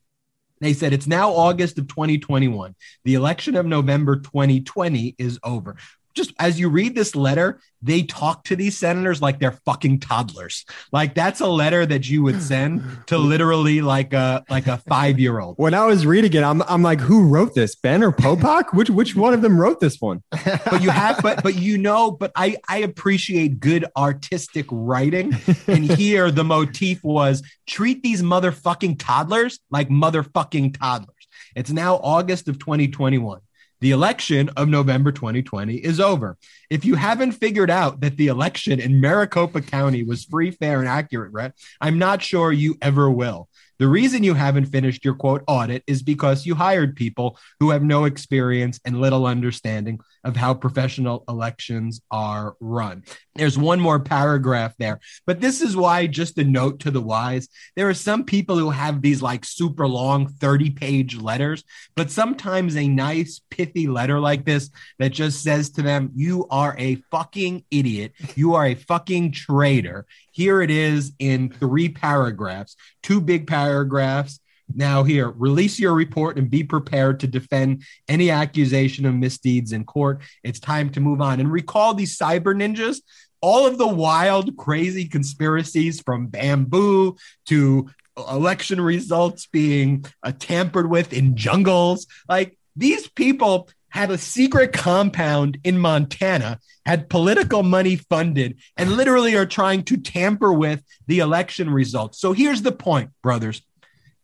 They 0.61 0.73
said 0.73 0.93
it's 0.93 1.07
now 1.07 1.31
August 1.31 1.77
of 1.77 1.87
2021. 1.87 2.75
The 3.03 3.15
election 3.15 3.55
of 3.55 3.65
November 3.65 4.17
2020 4.17 5.15
is 5.17 5.39
over 5.43 5.75
just 6.13 6.33
as 6.39 6.59
you 6.59 6.69
read 6.69 6.95
this 6.95 7.15
letter, 7.15 7.59
they 7.81 8.03
talk 8.03 8.45
to 8.45 8.55
these 8.55 8.77
senators 8.77 9.21
like 9.21 9.39
they're 9.39 9.59
fucking 9.65 9.99
toddlers. 9.99 10.65
Like 10.91 11.15
that's 11.15 11.41
a 11.41 11.47
letter 11.47 11.85
that 11.85 12.09
you 12.09 12.23
would 12.23 12.41
send 12.41 12.83
to 13.07 13.17
literally 13.33 13.81
like 13.81 14.13
a 14.13 14.45
like 14.49 14.67
a 14.67 14.77
five 14.77 15.19
year 15.19 15.39
old. 15.39 15.55
When 15.57 15.73
I 15.73 15.85
was 15.85 16.05
reading 16.05 16.33
it, 16.33 16.43
I'm 16.43 16.61
I'm 16.63 16.81
like, 16.81 16.99
who 16.99 17.27
wrote 17.27 17.55
this? 17.55 17.75
Ben 17.75 18.03
or 18.03 18.11
Popok? 18.11 18.73
which 18.73 18.89
which 18.89 19.15
one 19.15 19.33
of 19.33 19.41
them 19.41 19.59
wrote 19.59 19.79
this 19.79 19.99
one? 19.99 20.23
but 20.31 20.81
you 20.81 20.89
have, 20.89 21.19
but 21.21 21.43
but 21.43 21.55
you 21.55 21.77
know, 21.77 22.11
but 22.11 22.31
I 22.35 22.57
I 22.69 22.79
appreciate 22.79 23.59
good 23.59 23.85
artistic 23.97 24.65
writing, 24.71 25.35
and 25.67 25.91
here 25.97 26.31
the 26.31 26.43
motif 26.43 27.03
was 27.03 27.43
treat 27.67 28.03
these 28.03 28.21
motherfucking 28.21 28.97
toddlers 28.99 29.59
like 29.69 29.89
motherfucking 29.89 30.79
toddlers. 30.79 31.09
It's 31.55 31.71
now 31.71 31.95
August 31.97 32.47
of 32.47 32.59
2021. 32.59 33.39
The 33.83 33.91
election 33.91 34.47
of 34.55 34.69
November 34.69 35.11
2020 35.11 35.75
is 35.75 35.99
over. 35.99 36.37
If 36.69 36.85
you 36.85 36.95
haven't 36.95 37.33
figured 37.33 37.69
out 37.69 37.99
that 37.99 38.15
the 38.15 38.27
election 38.27 38.79
in 38.79 39.01
Maricopa 39.01 39.59
County 39.59 40.03
was 40.03 40.23
free, 40.23 40.51
fair, 40.51 40.79
and 40.79 40.87
accurate, 40.87 41.33
Rhett, 41.33 41.51
I'm 41.81 41.99
not 41.99 42.21
sure 42.21 42.53
you 42.53 42.77
ever 42.81 43.11
will. 43.11 43.49
The 43.79 43.89
reason 43.89 44.23
you 44.23 44.35
haven't 44.35 44.67
finished 44.67 45.03
your 45.03 45.15
quote 45.15 45.43
audit 45.47 45.83
is 45.85 46.01
because 46.01 46.45
you 46.45 46.55
hired 46.55 46.95
people 46.95 47.37
who 47.59 47.71
have 47.71 47.83
no 47.83 48.05
experience 48.05 48.79
and 48.85 49.01
little 49.01 49.25
understanding 49.25 49.99
of 50.23 50.35
how 50.35 50.53
professional 50.53 51.23
elections 51.27 52.01
are 52.11 52.55
run. 52.59 53.03
There's 53.35 53.57
one 53.57 53.79
more 53.79 53.99
paragraph 53.99 54.73
there, 54.77 54.99
but 55.25 55.41
this 55.41 55.61
is 55.61 55.75
why, 55.75 56.07
just 56.07 56.37
a 56.37 56.43
note 56.43 56.79
to 56.81 56.91
the 56.91 57.01
wise, 57.01 57.47
there 57.75 57.89
are 57.89 57.93
some 57.93 58.23
people 58.23 58.57
who 58.57 58.69
have 58.69 59.01
these 59.01 59.21
like 59.21 59.45
super 59.45 59.87
long 59.87 60.27
30 60.27 60.71
page 60.71 61.17
letters, 61.17 61.63
but 61.95 62.11
sometimes 62.11 62.75
a 62.75 62.87
nice, 62.87 63.41
pithy 63.49 63.87
letter 63.87 64.19
like 64.19 64.45
this 64.45 64.69
that 64.99 65.11
just 65.11 65.43
says 65.43 65.69
to 65.71 65.81
them, 65.81 66.11
You 66.15 66.47
are 66.49 66.75
a 66.77 66.95
fucking 67.11 67.65
idiot. 67.71 68.13
You 68.35 68.55
are 68.55 68.65
a 68.65 68.75
fucking 68.75 69.31
traitor. 69.31 70.05
Here 70.31 70.61
it 70.61 70.71
is 70.71 71.13
in 71.19 71.49
three 71.49 71.89
paragraphs, 71.89 72.75
two 73.01 73.21
big 73.21 73.47
paragraphs 73.47 74.39
now, 74.75 75.03
here, 75.03 75.29
release 75.29 75.79
your 75.79 75.93
report 75.93 76.37
and 76.37 76.49
be 76.49 76.63
prepared 76.63 77.19
to 77.21 77.27
defend 77.27 77.83
any 78.07 78.29
accusation 78.29 79.05
of 79.05 79.13
misdeeds 79.13 79.71
in 79.71 79.85
court. 79.85 80.21
It's 80.43 80.59
time 80.59 80.89
to 80.91 80.99
move 80.99 81.21
on. 81.21 81.39
And 81.39 81.51
recall 81.51 81.93
these 81.93 82.17
cyber 82.17 82.55
ninjas, 82.55 83.01
all 83.41 83.67
of 83.67 83.77
the 83.77 83.87
wild, 83.87 84.55
crazy 84.57 85.05
conspiracies 85.05 86.01
from 86.01 86.27
bamboo 86.27 87.17
to 87.47 87.89
election 88.15 88.79
results 88.79 89.47
being 89.47 90.05
uh, 90.23 90.31
tampered 90.37 90.89
with 90.89 91.13
in 91.13 91.35
jungles. 91.35 92.07
Like 92.29 92.57
these 92.75 93.07
people 93.07 93.69
had 93.89 94.09
a 94.09 94.17
secret 94.17 94.73
compound 94.73 95.59
in 95.63 95.77
Montana, 95.77 96.59
had 96.85 97.09
political 97.09 97.61
money 97.61 97.95
funded, 97.95 98.57
and 98.75 98.93
literally 98.93 99.35
are 99.35 99.45
trying 99.45 99.83
to 99.83 99.97
tamper 99.97 100.51
with 100.51 100.81
the 101.05 101.19
election 101.19 101.69
results. 101.69 102.19
So 102.19 102.33
here's 102.33 102.63
the 102.63 102.71
point, 102.71 103.11
brothers. 103.21 103.61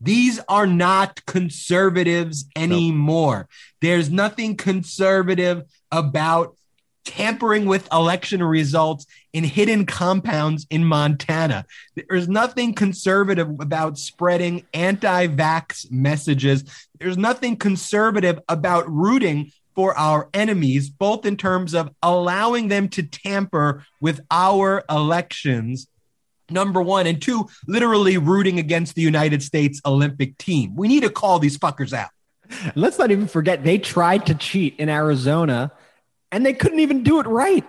These 0.01 0.39
are 0.47 0.67
not 0.67 1.25
conservatives 1.25 2.45
anymore. 2.55 3.47
There's 3.81 4.09
nothing 4.09 4.55
conservative 4.55 5.63
about 5.91 6.55
tampering 7.05 7.65
with 7.65 7.91
election 7.91 8.43
results 8.43 9.05
in 9.33 9.43
hidden 9.43 9.85
compounds 9.85 10.67
in 10.69 10.85
Montana. 10.85 11.65
There's 11.95 12.29
nothing 12.29 12.73
conservative 12.73 13.49
about 13.59 13.97
spreading 13.97 14.65
anti 14.73 15.27
vax 15.27 15.89
messages. 15.91 16.63
There's 16.99 17.17
nothing 17.17 17.57
conservative 17.57 18.39
about 18.47 18.89
rooting 18.89 19.51
for 19.75 19.97
our 19.97 20.29
enemies, 20.33 20.89
both 20.89 21.25
in 21.25 21.37
terms 21.37 21.73
of 21.73 21.89
allowing 22.03 22.67
them 22.67 22.89
to 22.89 23.03
tamper 23.03 23.85
with 24.01 24.19
our 24.29 24.83
elections 24.89 25.87
number 26.51 26.81
one, 26.81 27.07
and 27.07 27.21
two, 27.21 27.47
literally 27.67 28.17
rooting 28.17 28.59
against 28.59 28.95
the 28.95 29.01
United 29.01 29.43
States 29.43 29.81
Olympic 29.85 30.37
team. 30.37 30.75
We 30.75 30.87
need 30.87 31.03
to 31.03 31.09
call 31.09 31.39
these 31.39 31.57
fuckers 31.57 31.93
out. 31.93 32.09
Let's 32.75 32.97
not 32.97 33.11
even 33.11 33.27
forget 33.27 33.63
they 33.63 33.77
tried 33.77 34.25
to 34.27 34.35
cheat 34.35 34.75
in 34.79 34.89
Arizona 34.89 35.71
and 36.31 36.45
they 36.45 36.53
couldn't 36.53 36.79
even 36.79 37.03
do 37.03 37.19
it 37.19 37.27
right. 37.27 37.65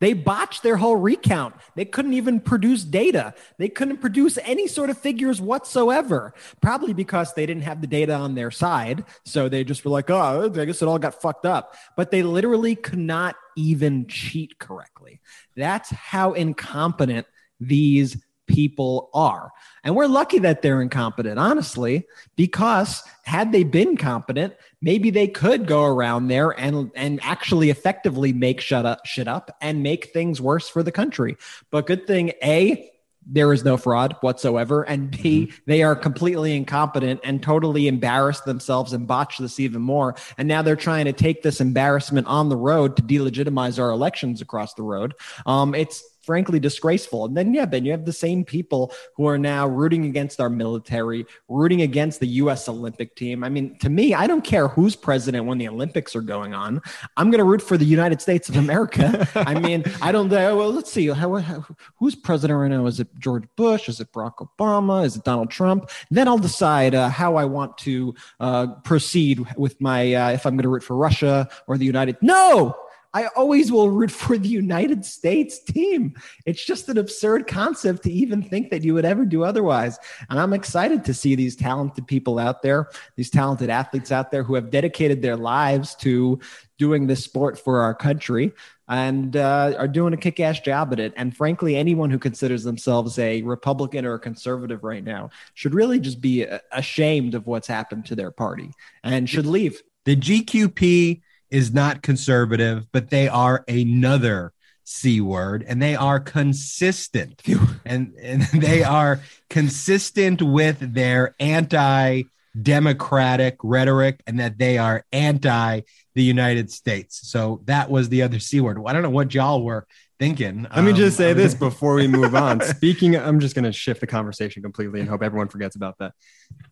They 0.00 0.12
botched 0.12 0.62
their 0.62 0.76
whole 0.76 0.96
recount. 0.96 1.54
They 1.76 1.84
couldn't 1.84 2.14
even 2.14 2.40
produce 2.40 2.82
data. 2.84 3.32
They 3.58 3.68
couldn't 3.68 3.98
produce 3.98 4.38
any 4.42 4.66
sort 4.66 4.90
of 4.90 4.98
figures 4.98 5.40
whatsoever, 5.40 6.34
probably 6.60 6.92
because 6.92 7.32
they 7.32 7.46
didn't 7.46 7.62
have 7.62 7.80
the 7.80 7.86
data 7.86 8.12
on 8.12 8.34
their 8.34 8.50
side. 8.50 9.04
So 9.24 9.48
they 9.48 9.64
just 9.64 9.84
were 9.84 9.92
like, 9.92 10.10
oh, 10.10 10.52
I 10.54 10.64
guess 10.64 10.82
it 10.82 10.88
all 10.88 10.98
got 10.98 11.22
fucked 11.22 11.46
up. 11.46 11.74
But 11.96 12.10
they 12.10 12.22
literally 12.22 12.74
could 12.74 12.98
not 12.98 13.36
even 13.56 14.06
cheat 14.06 14.58
correctly. 14.58 15.20
That's 15.56 15.90
how 15.90 16.32
incompetent 16.32 17.26
these 17.60 18.16
people 18.46 19.10
are. 19.14 19.50
And 19.82 19.96
we're 19.96 20.06
lucky 20.06 20.38
that 20.40 20.62
they're 20.62 20.82
incompetent, 20.82 21.38
honestly, 21.38 22.06
because 22.36 23.02
had 23.24 23.52
they 23.52 23.64
been 23.64 23.96
competent, 23.96 24.54
maybe 24.82 25.10
they 25.10 25.28
could 25.28 25.66
go 25.66 25.84
around 25.84 26.28
there 26.28 26.50
and 26.50 26.90
and 26.94 27.20
actually 27.22 27.70
effectively 27.70 28.32
make 28.32 28.60
shut 28.60 28.86
up 28.86 29.06
shit 29.06 29.28
up 29.28 29.56
and 29.60 29.82
make 29.82 30.12
things 30.12 30.40
worse 30.40 30.68
for 30.68 30.82
the 30.82 30.92
country. 30.92 31.36
But 31.70 31.86
good 31.86 32.06
thing 32.06 32.32
A, 32.42 32.90
there 33.26 33.52
is 33.52 33.64
no 33.64 33.76
fraud 33.76 34.16
whatsoever. 34.20 34.82
And 34.82 35.10
B, 35.10 35.46
mm-hmm. 35.46 35.56
they 35.66 35.82
are 35.82 35.96
completely 35.96 36.54
incompetent 36.54 37.20
and 37.24 37.42
totally 37.42 37.88
embarrassed 37.88 38.44
themselves 38.44 38.92
and 38.92 39.06
botched 39.06 39.40
this 39.40 39.58
even 39.58 39.80
more. 39.80 40.14
And 40.36 40.46
now 40.48 40.62
they're 40.62 40.76
trying 40.76 41.06
to 41.06 41.12
take 41.12 41.42
this 41.42 41.60
embarrassment 41.60 42.26
on 42.26 42.48
the 42.48 42.56
road 42.56 42.96
to 42.96 43.02
delegitimize 43.02 43.78
our 43.78 43.90
elections 43.90 44.42
across 44.42 44.74
the 44.74 44.82
road. 44.82 45.14
Um, 45.46 45.74
it's 45.74 46.04
frankly 46.24 46.58
disgraceful. 46.58 47.24
And 47.24 47.36
then, 47.36 47.54
yeah, 47.54 47.66
Ben, 47.66 47.84
you 47.84 47.92
have 47.92 48.04
the 48.04 48.12
same 48.12 48.44
people 48.44 48.92
who 49.16 49.26
are 49.26 49.38
now 49.38 49.66
rooting 49.66 50.04
against 50.06 50.40
our 50.40 50.50
military, 50.50 51.26
rooting 51.48 51.82
against 51.82 52.20
the 52.20 52.26
U.S. 52.26 52.68
Olympic 52.68 53.14
team. 53.16 53.44
I 53.44 53.48
mean, 53.48 53.78
to 53.78 53.88
me, 53.88 54.14
I 54.14 54.26
don't 54.26 54.44
care 54.44 54.68
who's 54.68 54.96
president 54.96 55.46
when 55.46 55.58
the 55.58 55.68
Olympics 55.68 56.16
are 56.16 56.20
going 56.20 56.54
on. 56.54 56.80
I'm 57.16 57.30
going 57.30 57.38
to 57.38 57.44
root 57.44 57.62
for 57.62 57.76
the 57.76 57.84
United 57.84 58.20
States 58.20 58.48
of 58.48 58.56
America. 58.56 59.28
I 59.34 59.58
mean, 59.58 59.84
I 60.00 60.12
don't. 60.12 60.32
Uh, 60.32 60.54
well, 60.56 60.70
let's 60.70 60.90
see. 60.90 61.08
How, 61.08 61.36
how, 61.36 61.64
who's 61.96 62.14
president 62.14 62.58
right 62.58 62.70
now? 62.70 62.86
Is 62.86 63.00
it 63.00 63.08
George 63.18 63.44
Bush? 63.56 63.88
Is 63.88 64.00
it 64.00 64.12
Barack 64.12 64.36
Obama? 64.36 65.04
Is 65.04 65.16
it 65.16 65.24
Donald 65.24 65.50
Trump? 65.50 65.90
Then 66.10 66.28
I'll 66.28 66.38
decide 66.38 66.94
uh, 66.94 67.08
how 67.08 67.36
I 67.36 67.44
want 67.44 67.76
to 67.78 68.14
uh, 68.40 68.66
proceed 68.84 69.44
with 69.56 69.80
my 69.80 70.14
uh, 70.14 70.30
if 70.30 70.46
I'm 70.46 70.56
going 70.56 70.62
to 70.62 70.68
root 70.68 70.82
for 70.82 70.96
Russia 70.96 71.48
or 71.66 71.78
the 71.78 71.86
United. 71.86 72.16
No, 72.20 72.74
I 73.14 73.28
always 73.36 73.70
will 73.70 73.90
root 73.90 74.10
for 74.10 74.36
the 74.36 74.48
United 74.48 75.04
States 75.04 75.60
team. 75.60 76.14
It's 76.44 76.64
just 76.64 76.88
an 76.88 76.98
absurd 76.98 77.46
concept 77.46 78.02
to 78.02 78.12
even 78.12 78.42
think 78.42 78.70
that 78.70 78.82
you 78.82 78.92
would 78.94 79.04
ever 79.04 79.24
do 79.24 79.44
otherwise. 79.44 79.98
And 80.28 80.40
I'm 80.40 80.52
excited 80.52 81.04
to 81.04 81.14
see 81.14 81.36
these 81.36 81.54
talented 81.54 82.08
people 82.08 82.40
out 82.40 82.60
there, 82.62 82.88
these 83.14 83.30
talented 83.30 83.70
athletes 83.70 84.10
out 84.10 84.32
there 84.32 84.42
who 84.42 84.56
have 84.56 84.70
dedicated 84.70 85.22
their 85.22 85.36
lives 85.36 85.94
to 85.96 86.40
doing 86.76 87.06
this 87.06 87.22
sport 87.22 87.56
for 87.56 87.80
our 87.80 87.94
country 87.94 88.52
and 88.88 89.36
uh, 89.36 89.74
are 89.78 89.86
doing 89.86 90.12
a 90.12 90.16
kick 90.16 90.40
ass 90.40 90.58
job 90.58 90.92
at 90.92 90.98
it. 90.98 91.14
And 91.16 91.36
frankly, 91.36 91.76
anyone 91.76 92.10
who 92.10 92.18
considers 92.18 92.64
themselves 92.64 93.16
a 93.20 93.42
Republican 93.42 94.04
or 94.04 94.14
a 94.14 94.18
conservative 94.18 94.82
right 94.82 95.04
now 95.04 95.30
should 95.54 95.72
really 95.72 96.00
just 96.00 96.20
be 96.20 96.46
ashamed 96.72 97.36
of 97.36 97.46
what's 97.46 97.68
happened 97.68 98.06
to 98.06 98.16
their 98.16 98.32
party 98.32 98.72
and 99.04 99.30
should 99.30 99.46
leave. 99.46 99.80
The 100.04 100.16
GQP 100.16 101.22
is 101.54 101.72
not 101.72 102.02
conservative, 102.02 102.90
but 102.90 103.10
they 103.10 103.28
are 103.28 103.64
another 103.68 104.52
C 104.82 105.20
word 105.20 105.64
and 105.66 105.80
they 105.80 105.94
are 105.94 106.18
consistent 106.18 107.40
and, 107.84 108.12
and 108.20 108.42
they 108.52 108.82
are 108.82 109.20
consistent 109.48 110.42
with 110.42 110.94
their 110.94 111.36
anti 111.38 112.24
democratic 112.60 113.56
rhetoric 113.62 114.20
and 114.26 114.40
that 114.40 114.58
they 114.58 114.78
are 114.78 115.04
anti 115.12 115.82
the 116.16 116.22
United 116.22 116.72
States. 116.72 117.20
So 117.28 117.62
that 117.66 117.88
was 117.88 118.08
the 118.08 118.22
other 118.22 118.40
C 118.40 118.60
word. 118.60 118.82
I 118.84 118.92
don't 118.92 119.02
know 119.02 119.10
what 119.10 119.32
y'all 119.32 119.62
were 119.62 119.86
thinking. 120.18 120.64
Let 120.64 120.78
um, 120.78 120.86
me 120.86 120.92
just 120.92 121.16
say 121.16 121.34
this 121.34 121.54
before 121.54 121.94
we 121.94 122.08
move 122.08 122.34
on. 122.34 122.60
Speaking, 122.76 123.16
I'm 123.16 123.38
just 123.38 123.54
going 123.54 123.64
to 123.64 123.72
shift 123.72 124.00
the 124.00 124.08
conversation 124.08 124.60
completely 124.60 124.98
and 124.98 125.08
hope 125.08 125.22
everyone 125.22 125.48
forgets 125.48 125.76
about 125.76 125.98
that. 125.98 126.14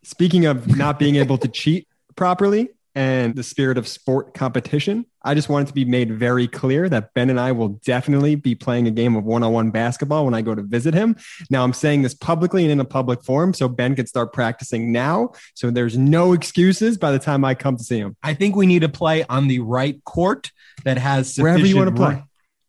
Speaking 0.03 0.45
of 0.45 0.75
not 0.75 0.99
being 0.99 1.15
able 1.15 1.37
to 1.37 1.47
cheat 1.47 1.87
properly, 2.17 2.69
and 2.95 3.35
the 3.35 3.43
spirit 3.43 3.77
of 3.77 3.87
sport 3.87 4.33
competition. 4.33 5.05
I 5.23 5.33
just 5.33 5.49
wanted 5.49 5.67
to 5.69 5.73
be 5.73 5.85
made 5.85 6.11
very 6.11 6.47
clear 6.47 6.89
that 6.89 7.13
Ben 7.13 7.29
and 7.29 7.39
I 7.39 7.51
will 7.53 7.69
definitely 7.69 8.35
be 8.35 8.55
playing 8.55 8.87
a 8.87 8.91
game 8.91 9.15
of 9.15 9.23
one 9.23 9.41
on 9.41 9.53
one 9.53 9.71
basketball 9.71 10.25
when 10.25 10.33
I 10.33 10.41
go 10.41 10.53
to 10.53 10.61
visit 10.61 10.93
him. 10.93 11.15
Now, 11.49 11.63
I'm 11.63 11.73
saying 11.73 12.01
this 12.01 12.13
publicly 12.13 12.63
and 12.63 12.71
in 12.71 12.79
a 12.79 12.85
public 12.85 13.23
forum 13.23 13.53
so 13.53 13.67
Ben 13.67 13.95
can 13.95 14.05
start 14.05 14.33
practicing 14.33 14.91
now. 14.91 15.31
So 15.55 15.71
there's 15.71 15.97
no 15.97 16.33
excuses 16.33 16.97
by 16.97 17.11
the 17.11 17.19
time 17.19 17.45
I 17.45 17.55
come 17.55 17.77
to 17.77 17.83
see 17.83 17.97
him. 17.97 18.15
I 18.21 18.33
think 18.33 18.55
we 18.55 18.65
need 18.65 18.81
to 18.81 18.89
play 18.89 19.23
on 19.25 19.47
the 19.47 19.59
right 19.59 20.03
court 20.03 20.51
that 20.83 20.97
has 20.97 21.37
wherever 21.37 21.65
you 21.65 21.77
want 21.77 21.89
to 21.89 21.95
play. 21.95 22.23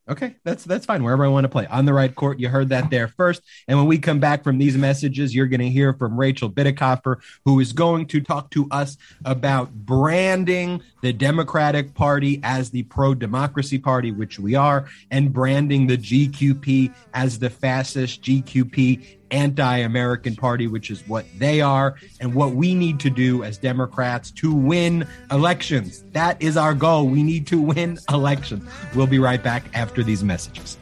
Okay, 0.07 0.37
that's 0.45 0.65
that's 0.65 0.85
fine. 0.85 1.03
Wherever 1.03 1.25
I 1.25 1.29
want 1.29 1.45
to 1.45 1.49
play 1.49 1.67
on 1.69 1.87
the 1.87 1.95
right 1.95 2.15
court, 2.15 2.39
you 2.39 2.51
heard 2.51 2.69
that 2.69 2.91
there 2.91 3.09
first. 3.09 3.43
And 3.69 3.79
when 3.79 3.87
we 3.87 3.97
come 3.97 4.21
back 4.21 4.45
from 4.45 4.59
these 4.59 4.77
messages, 4.77 5.35
you're 5.35 5.47
going 5.47 5.61
to 5.61 5.71
hear 5.71 5.95
from 5.95 6.19
Rachel 6.19 6.51
Bitecofer, 6.51 7.23
who 7.47 7.59
is 7.59 7.73
going 7.73 8.07
to 8.09 8.21
talk 8.21 8.51
to 8.51 8.69
us 8.71 8.99
about 9.25 9.73
branding 9.73 10.83
the 11.01 11.15
Democratic 11.15 11.95
Party 11.95 12.39
as 12.43 12.71
the 12.71 12.83
pro-democracy 12.83 13.79
party, 13.79 14.13
which 14.13 14.39
we 14.39 14.55
are, 14.55 14.87
and 15.11 15.33
branding 15.33 15.87
the 15.87 15.97
GQP 15.97 16.93
as 17.15 17.39
the 17.39 17.49
fascist 17.49 18.23
GQP 18.23 19.17
anti 19.35 19.79
American 19.79 20.37
party, 20.37 20.67
which 20.69 20.91
is 20.91 21.07
what 21.09 21.27
they 21.39 21.61
are, 21.61 21.97
and 22.21 22.35
what 22.35 22.53
we 22.53 22.75
need 22.75 23.01
to 23.01 23.11
do 23.11 23.43
as 23.43 23.59
Democrats 23.59 24.31
to 24.31 24.55
win 24.55 25.07
elections. 25.31 26.05
That 26.13 26.41
is 26.41 26.57
our 26.57 26.73
goal. 26.73 27.09
We 27.09 27.23
need 27.23 27.47
to 27.49 27.61
win 27.61 27.99
elections. 28.11 28.65
We'll 28.95 29.09
be 29.09 29.19
right 29.19 29.43
back 29.43 29.65
after 29.75 30.03
these 30.03 30.23
messages. 30.23 30.79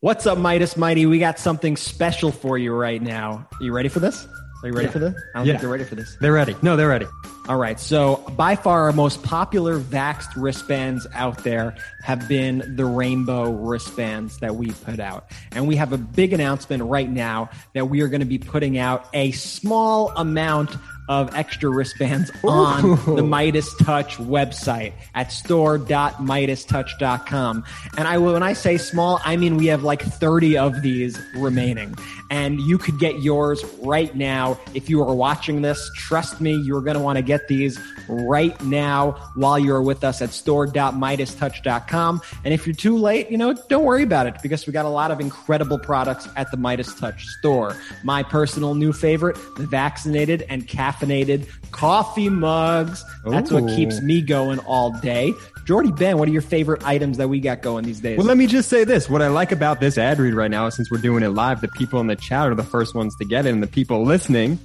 What's 0.00 0.26
up, 0.26 0.38
Meidas 0.38 0.76
Mighty? 0.76 1.06
We 1.06 1.18
got 1.18 1.38
something 1.38 1.76
special 1.76 2.30
for 2.30 2.58
you 2.58 2.72
right 2.74 3.00
now. 3.00 3.48
Are 3.58 3.64
you 3.64 3.72
ready 3.72 3.88
for 3.88 4.00
this? 4.00 4.28
Are 4.66 4.70
you 4.70 4.74
ready 4.74 4.86
yeah. 4.86 4.92
for 4.92 4.98
this? 4.98 5.14
I 5.32 5.38
don't 5.38 5.46
yeah. 5.46 5.52
think 5.52 5.60
they're 5.60 5.70
ready 5.70 5.84
for 5.84 5.94
this. 5.94 6.16
They're 6.20 6.32
ready. 6.32 6.56
No, 6.60 6.76
they're 6.76 6.88
ready. 6.88 7.06
All 7.48 7.56
right. 7.56 7.78
So, 7.78 8.16
by 8.36 8.56
far, 8.56 8.82
our 8.82 8.92
most 8.92 9.22
popular 9.22 9.78
Vaxxed 9.78 10.32
wristbands 10.34 11.06
out 11.14 11.44
there 11.44 11.76
have 12.02 12.28
been 12.28 12.74
the 12.74 12.84
rainbow 12.84 13.52
wristbands 13.52 14.38
that 14.38 14.56
we 14.56 14.72
put 14.72 14.98
out. 14.98 15.30
And 15.52 15.68
we 15.68 15.76
have 15.76 15.92
a 15.92 15.98
big 15.98 16.32
announcement 16.32 16.82
right 16.82 17.08
now 17.08 17.50
that 17.74 17.88
we 17.88 18.00
are 18.00 18.08
going 18.08 18.22
to 18.22 18.26
be 18.26 18.38
putting 18.38 18.76
out 18.76 19.08
a 19.14 19.30
small 19.30 20.10
amount 20.16 20.74
of 21.08 21.32
extra 21.36 21.70
wristbands 21.70 22.32
on 22.42 22.90
the 22.90 23.22
Meidas 23.22 23.78
Touch 23.84 24.16
website 24.16 24.92
at 25.14 25.30
store.meidastouch.com. 25.30 27.64
And 27.96 28.08
I 28.08 28.18
will, 28.18 28.32
when 28.32 28.42
I 28.42 28.54
say 28.54 28.76
small, 28.76 29.20
I 29.24 29.36
mean 29.36 29.56
we 29.56 29.66
have 29.66 29.84
like 29.84 30.02
30 30.02 30.58
of 30.58 30.82
these 30.82 31.16
remaining. 31.36 31.94
And 32.30 32.60
you 32.60 32.78
could 32.78 32.98
get 32.98 33.20
yours 33.20 33.64
right 33.80 34.14
now 34.14 34.58
if 34.74 34.90
you 34.90 35.02
are 35.02 35.14
watching 35.14 35.62
this. 35.62 35.90
Trust 35.94 36.40
me, 36.40 36.54
you're 36.54 36.80
going 36.80 36.96
to 36.96 37.02
want 37.02 37.16
to 37.16 37.22
get 37.22 37.48
these 37.48 37.78
right 38.08 38.60
now 38.64 39.12
while 39.34 39.58
you're 39.58 39.82
with 39.82 40.04
us 40.04 40.22
at 40.22 40.30
store.meidastouch.com. 40.30 42.22
And 42.44 42.54
if 42.54 42.66
you're 42.66 42.74
too 42.74 42.96
late, 42.96 43.30
you 43.30 43.38
know, 43.38 43.54
don't 43.68 43.84
worry 43.84 44.02
about 44.02 44.26
it 44.26 44.36
because 44.42 44.66
we 44.66 44.72
got 44.72 44.84
a 44.84 44.90
lot 44.90 45.10
of 45.10 45.20
incredible 45.20 45.78
products 45.78 46.28
at 46.36 46.50
the 46.50 46.56
Meidas 46.56 46.98
Touch 46.98 47.26
store. 47.26 47.76
My 48.04 48.22
personal 48.22 48.74
new 48.74 48.92
favorite, 48.92 49.36
the 49.56 49.66
vaccinated 49.66 50.44
and 50.48 50.66
caffeinated 50.66 51.48
coffee 51.70 52.28
mugs. 52.28 53.04
That's 53.24 53.50
Ooh. 53.52 53.60
what 53.60 53.74
keeps 53.74 54.00
me 54.00 54.20
going 54.22 54.58
all 54.60 54.90
day. 55.00 55.32
Jordy 55.66 55.90
Ben, 55.90 56.16
what 56.16 56.28
are 56.28 56.32
your 56.32 56.42
favorite 56.42 56.86
items 56.86 57.16
that 57.18 57.28
we 57.28 57.40
got 57.40 57.60
going 57.60 57.84
these 57.84 57.98
days? 57.98 58.16
Well, 58.18 58.26
let 58.26 58.36
me 58.36 58.46
just 58.46 58.68
say 58.68 58.84
this. 58.84 59.10
What 59.10 59.20
I 59.20 59.26
like 59.26 59.50
about 59.50 59.80
this 59.80 59.98
ad 59.98 60.20
read 60.20 60.32
right 60.32 60.50
now, 60.50 60.68
since 60.68 60.92
we're 60.92 60.98
doing 60.98 61.24
it 61.24 61.30
live, 61.30 61.60
the 61.60 61.66
people 61.66 62.00
in 62.00 62.06
the 62.06 62.14
chat 62.14 62.48
are 62.48 62.54
the 62.54 62.62
first 62.62 62.94
ones 62.94 63.16
to 63.16 63.24
get 63.24 63.46
it, 63.46 63.50
and 63.50 63.60
the 63.60 63.66
people 63.66 64.04
listening, 64.04 64.60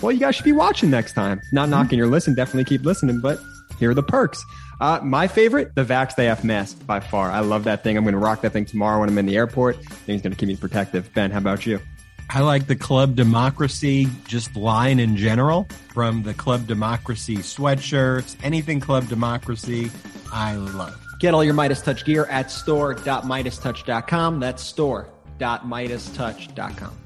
well, 0.00 0.12
you 0.12 0.18
guys 0.18 0.34
should 0.34 0.46
be 0.46 0.52
watching 0.52 0.88
next 0.88 1.12
time. 1.12 1.42
Not 1.52 1.68
knocking 1.68 1.98
your 1.98 2.06
listen, 2.06 2.34
definitely 2.34 2.64
keep 2.64 2.86
listening, 2.86 3.20
but 3.20 3.38
here 3.78 3.90
are 3.90 3.94
the 3.94 4.02
perks. 4.02 4.42
Uh, 4.80 4.98
my 5.02 5.28
favorite, 5.28 5.74
the 5.74 5.84
Vax 5.84 6.18
AF 6.18 6.42
mask 6.42 6.86
by 6.86 7.00
far. 7.00 7.30
I 7.30 7.40
love 7.40 7.64
that 7.64 7.82
thing. 7.82 7.98
I'm 7.98 8.04
going 8.04 8.14
to 8.14 8.18
rock 8.18 8.40
that 8.40 8.54
thing 8.54 8.64
tomorrow 8.64 9.00
when 9.00 9.10
I'm 9.10 9.18
in 9.18 9.26
the 9.26 9.36
airport. 9.36 9.76
I 9.76 9.80
think 9.80 10.16
it's 10.16 10.22
going 10.22 10.32
to 10.32 10.38
keep 10.38 10.48
me 10.48 10.56
protective. 10.56 11.12
Ben, 11.12 11.30
how 11.30 11.38
about 11.38 11.66
you? 11.66 11.80
I 12.28 12.40
like 12.40 12.66
the 12.66 12.74
Club 12.74 13.14
Democracy 13.14 14.08
just 14.26 14.56
line 14.56 14.98
in 14.98 15.16
general 15.16 15.68
from 15.88 16.24
the 16.24 16.34
Club 16.34 16.66
Democracy 16.66 17.36
sweatshirts, 17.36 18.34
anything 18.42 18.80
Club 18.80 19.06
Democracy, 19.08 19.92
I 20.32 20.56
love. 20.56 21.00
Get 21.20 21.34
all 21.34 21.44
your 21.44 21.54
Meidas 21.54 21.84
Touch 21.84 22.04
gear 22.04 22.26
at 22.26 22.50
store.meidastouch.com. 22.50 24.40
That's 24.40 24.62
store.meidastouch.com. 24.62 26.98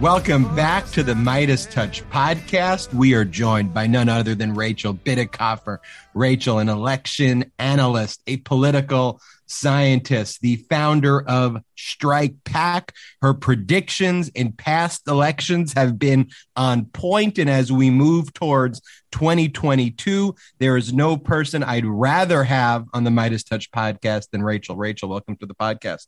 Welcome 0.00 0.56
back 0.56 0.88
to 0.90 1.02
the 1.02 1.14
Meidas 1.14 1.70
Touch 1.70 2.02
podcast. 2.10 2.92
We 2.92 3.14
are 3.14 3.24
joined 3.24 3.72
by 3.72 3.86
none 3.86 4.08
other 4.08 4.34
than 4.34 4.54
Rachel 4.54 4.92
Bitecofer. 4.92 5.78
Rachel, 6.14 6.58
an 6.58 6.68
election 6.68 7.52
analyst, 7.58 8.20
a 8.26 8.38
political 8.38 9.20
scientist, 9.54 10.40
the 10.40 10.56
founder 10.68 11.22
of 11.22 11.58
Strike 11.76 12.34
Pack. 12.44 12.92
Her 13.22 13.34
predictions 13.34 14.28
in 14.30 14.52
past 14.52 15.06
elections 15.08 15.72
have 15.74 15.98
been 15.98 16.30
on 16.56 16.86
point, 16.86 17.38
and 17.38 17.48
as 17.48 17.70
we 17.70 17.90
move 17.90 18.32
towards 18.32 18.80
2022, 19.12 20.34
there 20.58 20.76
is 20.76 20.92
no 20.92 21.16
person 21.16 21.62
I'd 21.62 21.86
rather 21.86 22.44
have 22.44 22.86
on 22.92 23.04
the 23.04 23.10
Meidas 23.10 23.48
Touch 23.48 23.70
podcast 23.70 24.30
than 24.30 24.42
Rachel. 24.42 24.76
Rachel, 24.76 25.08
welcome 25.08 25.36
to 25.36 25.46
the 25.46 25.54
podcast. 25.54 26.06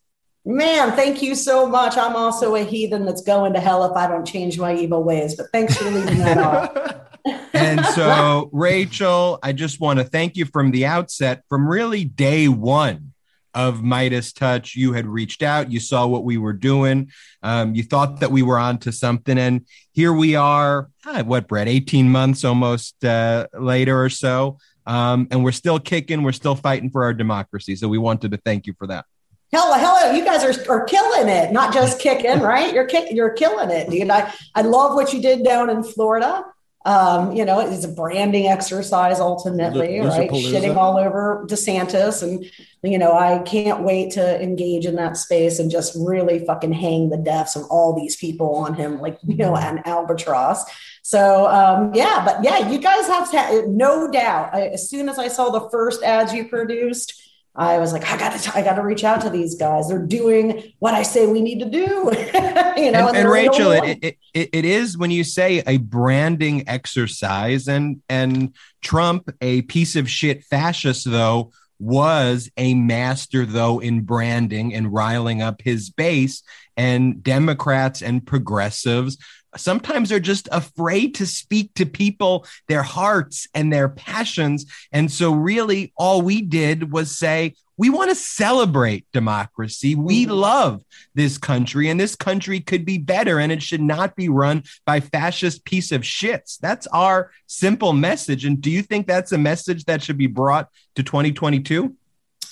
Man, 0.48 0.92
thank 0.92 1.22
you 1.22 1.34
so 1.34 1.66
much. 1.66 1.96
I'm 1.96 2.14
also 2.14 2.54
a 2.54 2.62
heathen 2.62 3.04
that's 3.04 3.22
going 3.22 3.52
to 3.54 3.60
hell 3.60 3.84
if 3.84 3.96
I 3.96 4.06
don't 4.06 4.24
change 4.24 4.60
my 4.60 4.74
evil 4.76 5.02
ways, 5.02 5.34
but 5.34 5.46
thanks 5.52 5.76
for 5.76 5.90
leaving 5.90 6.18
that 6.18 6.38
off. 7.26 7.42
and 7.52 7.84
so, 7.86 8.48
Rachel, 8.52 9.40
I 9.42 9.52
just 9.52 9.80
want 9.80 9.98
to 9.98 10.04
thank 10.04 10.36
you 10.36 10.44
from 10.44 10.70
the 10.70 10.86
outset, 10.86 11.42
from 11.48 11.68
really 11.68 12.04
day 12.04 12.46
one 12.46 13.12
of 13.56 13.80
Meidas 13.80 14.34
Touch. 14.34 14.76
You 14.76 14.92
had 14.92 15.06
reached 15.06 15.42
out, 15.42 15.72
you 15.72 15.80
saw 15.80 16.06
what 16.06 16.24
we 16.24 16.36
were 16.36 16.52
doing, 16.52 17.10
um, 17.42 17.74
you 17.74 17.82
thought 17.82 18.20
that 18.20 18.30
we 18.30 18.42
were 18.42 18.58
onto 18.58 18.92
something, 18.92 19.38
and 19.38 19.66
here 19.92 20.12
we 20.12 20.36
are. 20.36 20.90
Ah, 21.06 21.22
what, 21.22 21.48
Brett? 21.48 21.66
18 21.66 22.08
months 22.08 22.44
almost 22.44 23.02
uh, 23.02 23.46
later 23.58 24.00
or 24.00 24.10
so. 24.10 24.58
Um, 24.86 25.26
and 25.30 25.42
we're 25.42 25.52
still 25.52 25.80
kicking, 25.80 26.22
we're 26.22 26.32
still 26.32 26.54
fighting 26.54 26.90
for 26.90 27.02
our 27.02 27.14
democracy. 27.14 27.74
So 27.76 27.88
we 27.88 27.98
wanted 27.98 28.30
to 28.32 28.36
thank 28.36 28.66
you 28.66 28.74
for 28.78 28.86
that. 28.88 29.06
Hello, 29.52 29.74
hello! 29.78 30.12
You 30.12 30.24
guys 30.24 30.44
are, 30.44 30.70
are 30.70 30.84
killing 30.84 31.28
it. 31.28 31.50
Not 31.50 31.72
just 31.72 31.98
kicking, 31.98 32.40
right? 32.52 32.74
You're 32.74 32.84
kick, 32.84 33.10
you're 33.10 33.30
killing 33.30 33.70
it, 33.70 33.88
dude. 33.88 34.10
I, 34.10 34.32
I 34.54 34.62
love 34.62 34.94
what 34.94 35.12
you 35.14 35.22
did 35.22 35.44
down 35.44 35.70
in 35.70 35.82
Florida. 35.82 36.44
Um, 36.86 37.32
you 37.32 37.44
know, 37.44 37.58
it's 37.58 37.84
a 37.84 37.88
branding 37.88 38.46
exercise 38.46 39.18
ultimately, 39.18 39.98
L- 39.98 40.06
right? 40.06 40.30
Shitting 40.30 40.76
all 40.76 40.96
over 40.96 41.44
DeSantis. 41.48 42.22
And, 42.22 42.48
you 42.82 42.96
know, 42.96 43.12
I 43.12 43.40
can't 43.40 43.82
wait 43.82 44.12
to 44.12 44.40
engage 44.40 44.86
in 44.86 44.94
that 44.94 45.16
space 45.16 45.58
and 45.58 45.68
just 45.68 45.96
really 45.98 46.38
fucking 46.46 46.72
hang 46.72 47.10
the 47.10 47.16
deaths 47.16 47.56
of 47.56 47.64
all 47.70 47.92
these 47.94 48.14
people 48.14 48.54
on 48.54 48.74
him, 48.74 49.00
like, 49.00 49.18
you 49.26 49.36
know, 49.36 49.56
an 49.56 49.82
albatross. 49.84 50.64
So, 51.02 51.48
um, 51.48 51.92
yeah, 51.92 52.22
but 52.24 52.44
yeah, 52.44 52.70
you 52.70 52.78
guys 52.78 53.06
have 53.08 53.30
to, 53.32 53.68
no 53.68 54.08
doubt. 54.10 54.54
I, 54.54 54.68
as 54.68 54.88
soon 54.88 55.08
as 55.08 55.18
I 55.18 55.26
saw 55.26 55.50
the 55.50 55.68
first 55.70 56.04
ads 56.04 56.32
you 56.32 56.46
produced, 56.48 57.20
I 57.56 57.78
was 57.78 57.92
like, 57.92 58.04
I 58.04 58.18
got 58.18 58.38
to, 58.38 58.56
I 58.56 58.62
got 58.62 58.74
to 58.74 58.82
reach 58.82 59.02
out 59.02 59.22
to 59.22 59.30
these 59.30 59.54
guys. 59.54 59.88
They're 59.88 59.98
doing 59.98 60.72
what 60.78 60.94
I 60.94 61.02
say 61.02 61.26
we 61.26 61.40
need 61.40 61.60
to 61.60 61.70
do. 61.70 61.80
you 62.76 62.90
know, 62.92 63.08
and, 63.08 63.16
and, 63.16 63.16
and 63.16 63.30
Rachel, 63.30 63.70
it, 63.72 63.98
it, 64.02 64.18
it, 64.34 64.50
it 64.52 64.64
is 64.64 64.98
when 64.98 65.10
you 65.10 65.24
say 65.24 65.62
a 65.66 65.78
branding 65.78 66.68
exercise, 66.68 67.66
and 67.66 68.02
and 68.08 68.54
Trump, 68.82 69.30
a 69.40 69.62
piece 69.62 69.96
of 69.96 70.10
shit 70.10 70.44
fascist, 70.44 71.10
though, 71.10 71.50
was 71.78 72.50
a 72.56 72.74
master 72.74 73.44
though 73.44 73.78
in 73.80 74.02
branding 74.02 74.74
and 74.74 74.92
riling 74.92 75.42
up 75.42 75.62
his 75.62 75.90
base. 75.90 76.42
And 76.76 77.22
Democrats 77.22 78.02
and 78.02 78.26
progressives 78.26 79.16
sometimes 79.56 80.12
are 80.12 80.20
just 80.20 80.48
afraid 80.52 81.14
to 81.16 81.26
speak 81.26 81.74
to 81.74 81.86
people, 81.86 82.46
their 82.68 82.82
hearts 82.82 83.48
and 83.54 83.72
their 83.72 83.88
passions. 83.88 84.66
And 84.92 85.10
so, 85.10 85.32
really, 85.32 85.92
all 85.96 86.22
we 86.22 86.42
did 86.42 86.92
was 86.92 87.16
say, 87.16 87.54
we 87.78 87.90
want 87.90 88.10
to 88.10 88.16
celebrate 88.16 89.04
democracy. 89.12 89.94
We 89.94 90.24
mm-hmm. 90.24 90.32
love 90.32 90.84
this 91.14 91.36
country, 91.36 91.90
and 91.90 92.00
this 92.00 92.16
country 92.16 92.60
could 92.60 92.84
be 92.84 92.98
better, 92.98 93.38
and 93.38 93.52
it 93.52 93.62
should 93.62 93.82
not 93.82 94.16
be 94.16 94.28
run 94.28 94.64
by 94.86 95.00
fascist 95.00 95.64
piece 95.64 95.92
of 95.92 96.02
shits. 96.02 96.58
That's 96.58 96.86
our 96.88 97.30
simple 97.46 97.92
message. 97.92 98.44
And 98.44 98.60
do 98.60 98.70
you 98.70 98.82
think 98.82 99.06
that's 99.06 99.32
a 99.32 99.38
message 99.38 99.84
that 99.84 100.02
should 100.02 100.18
be 100.18 100.26
brought 100.26 100.70
to 100.94 101.02
2022? 101.02 101.94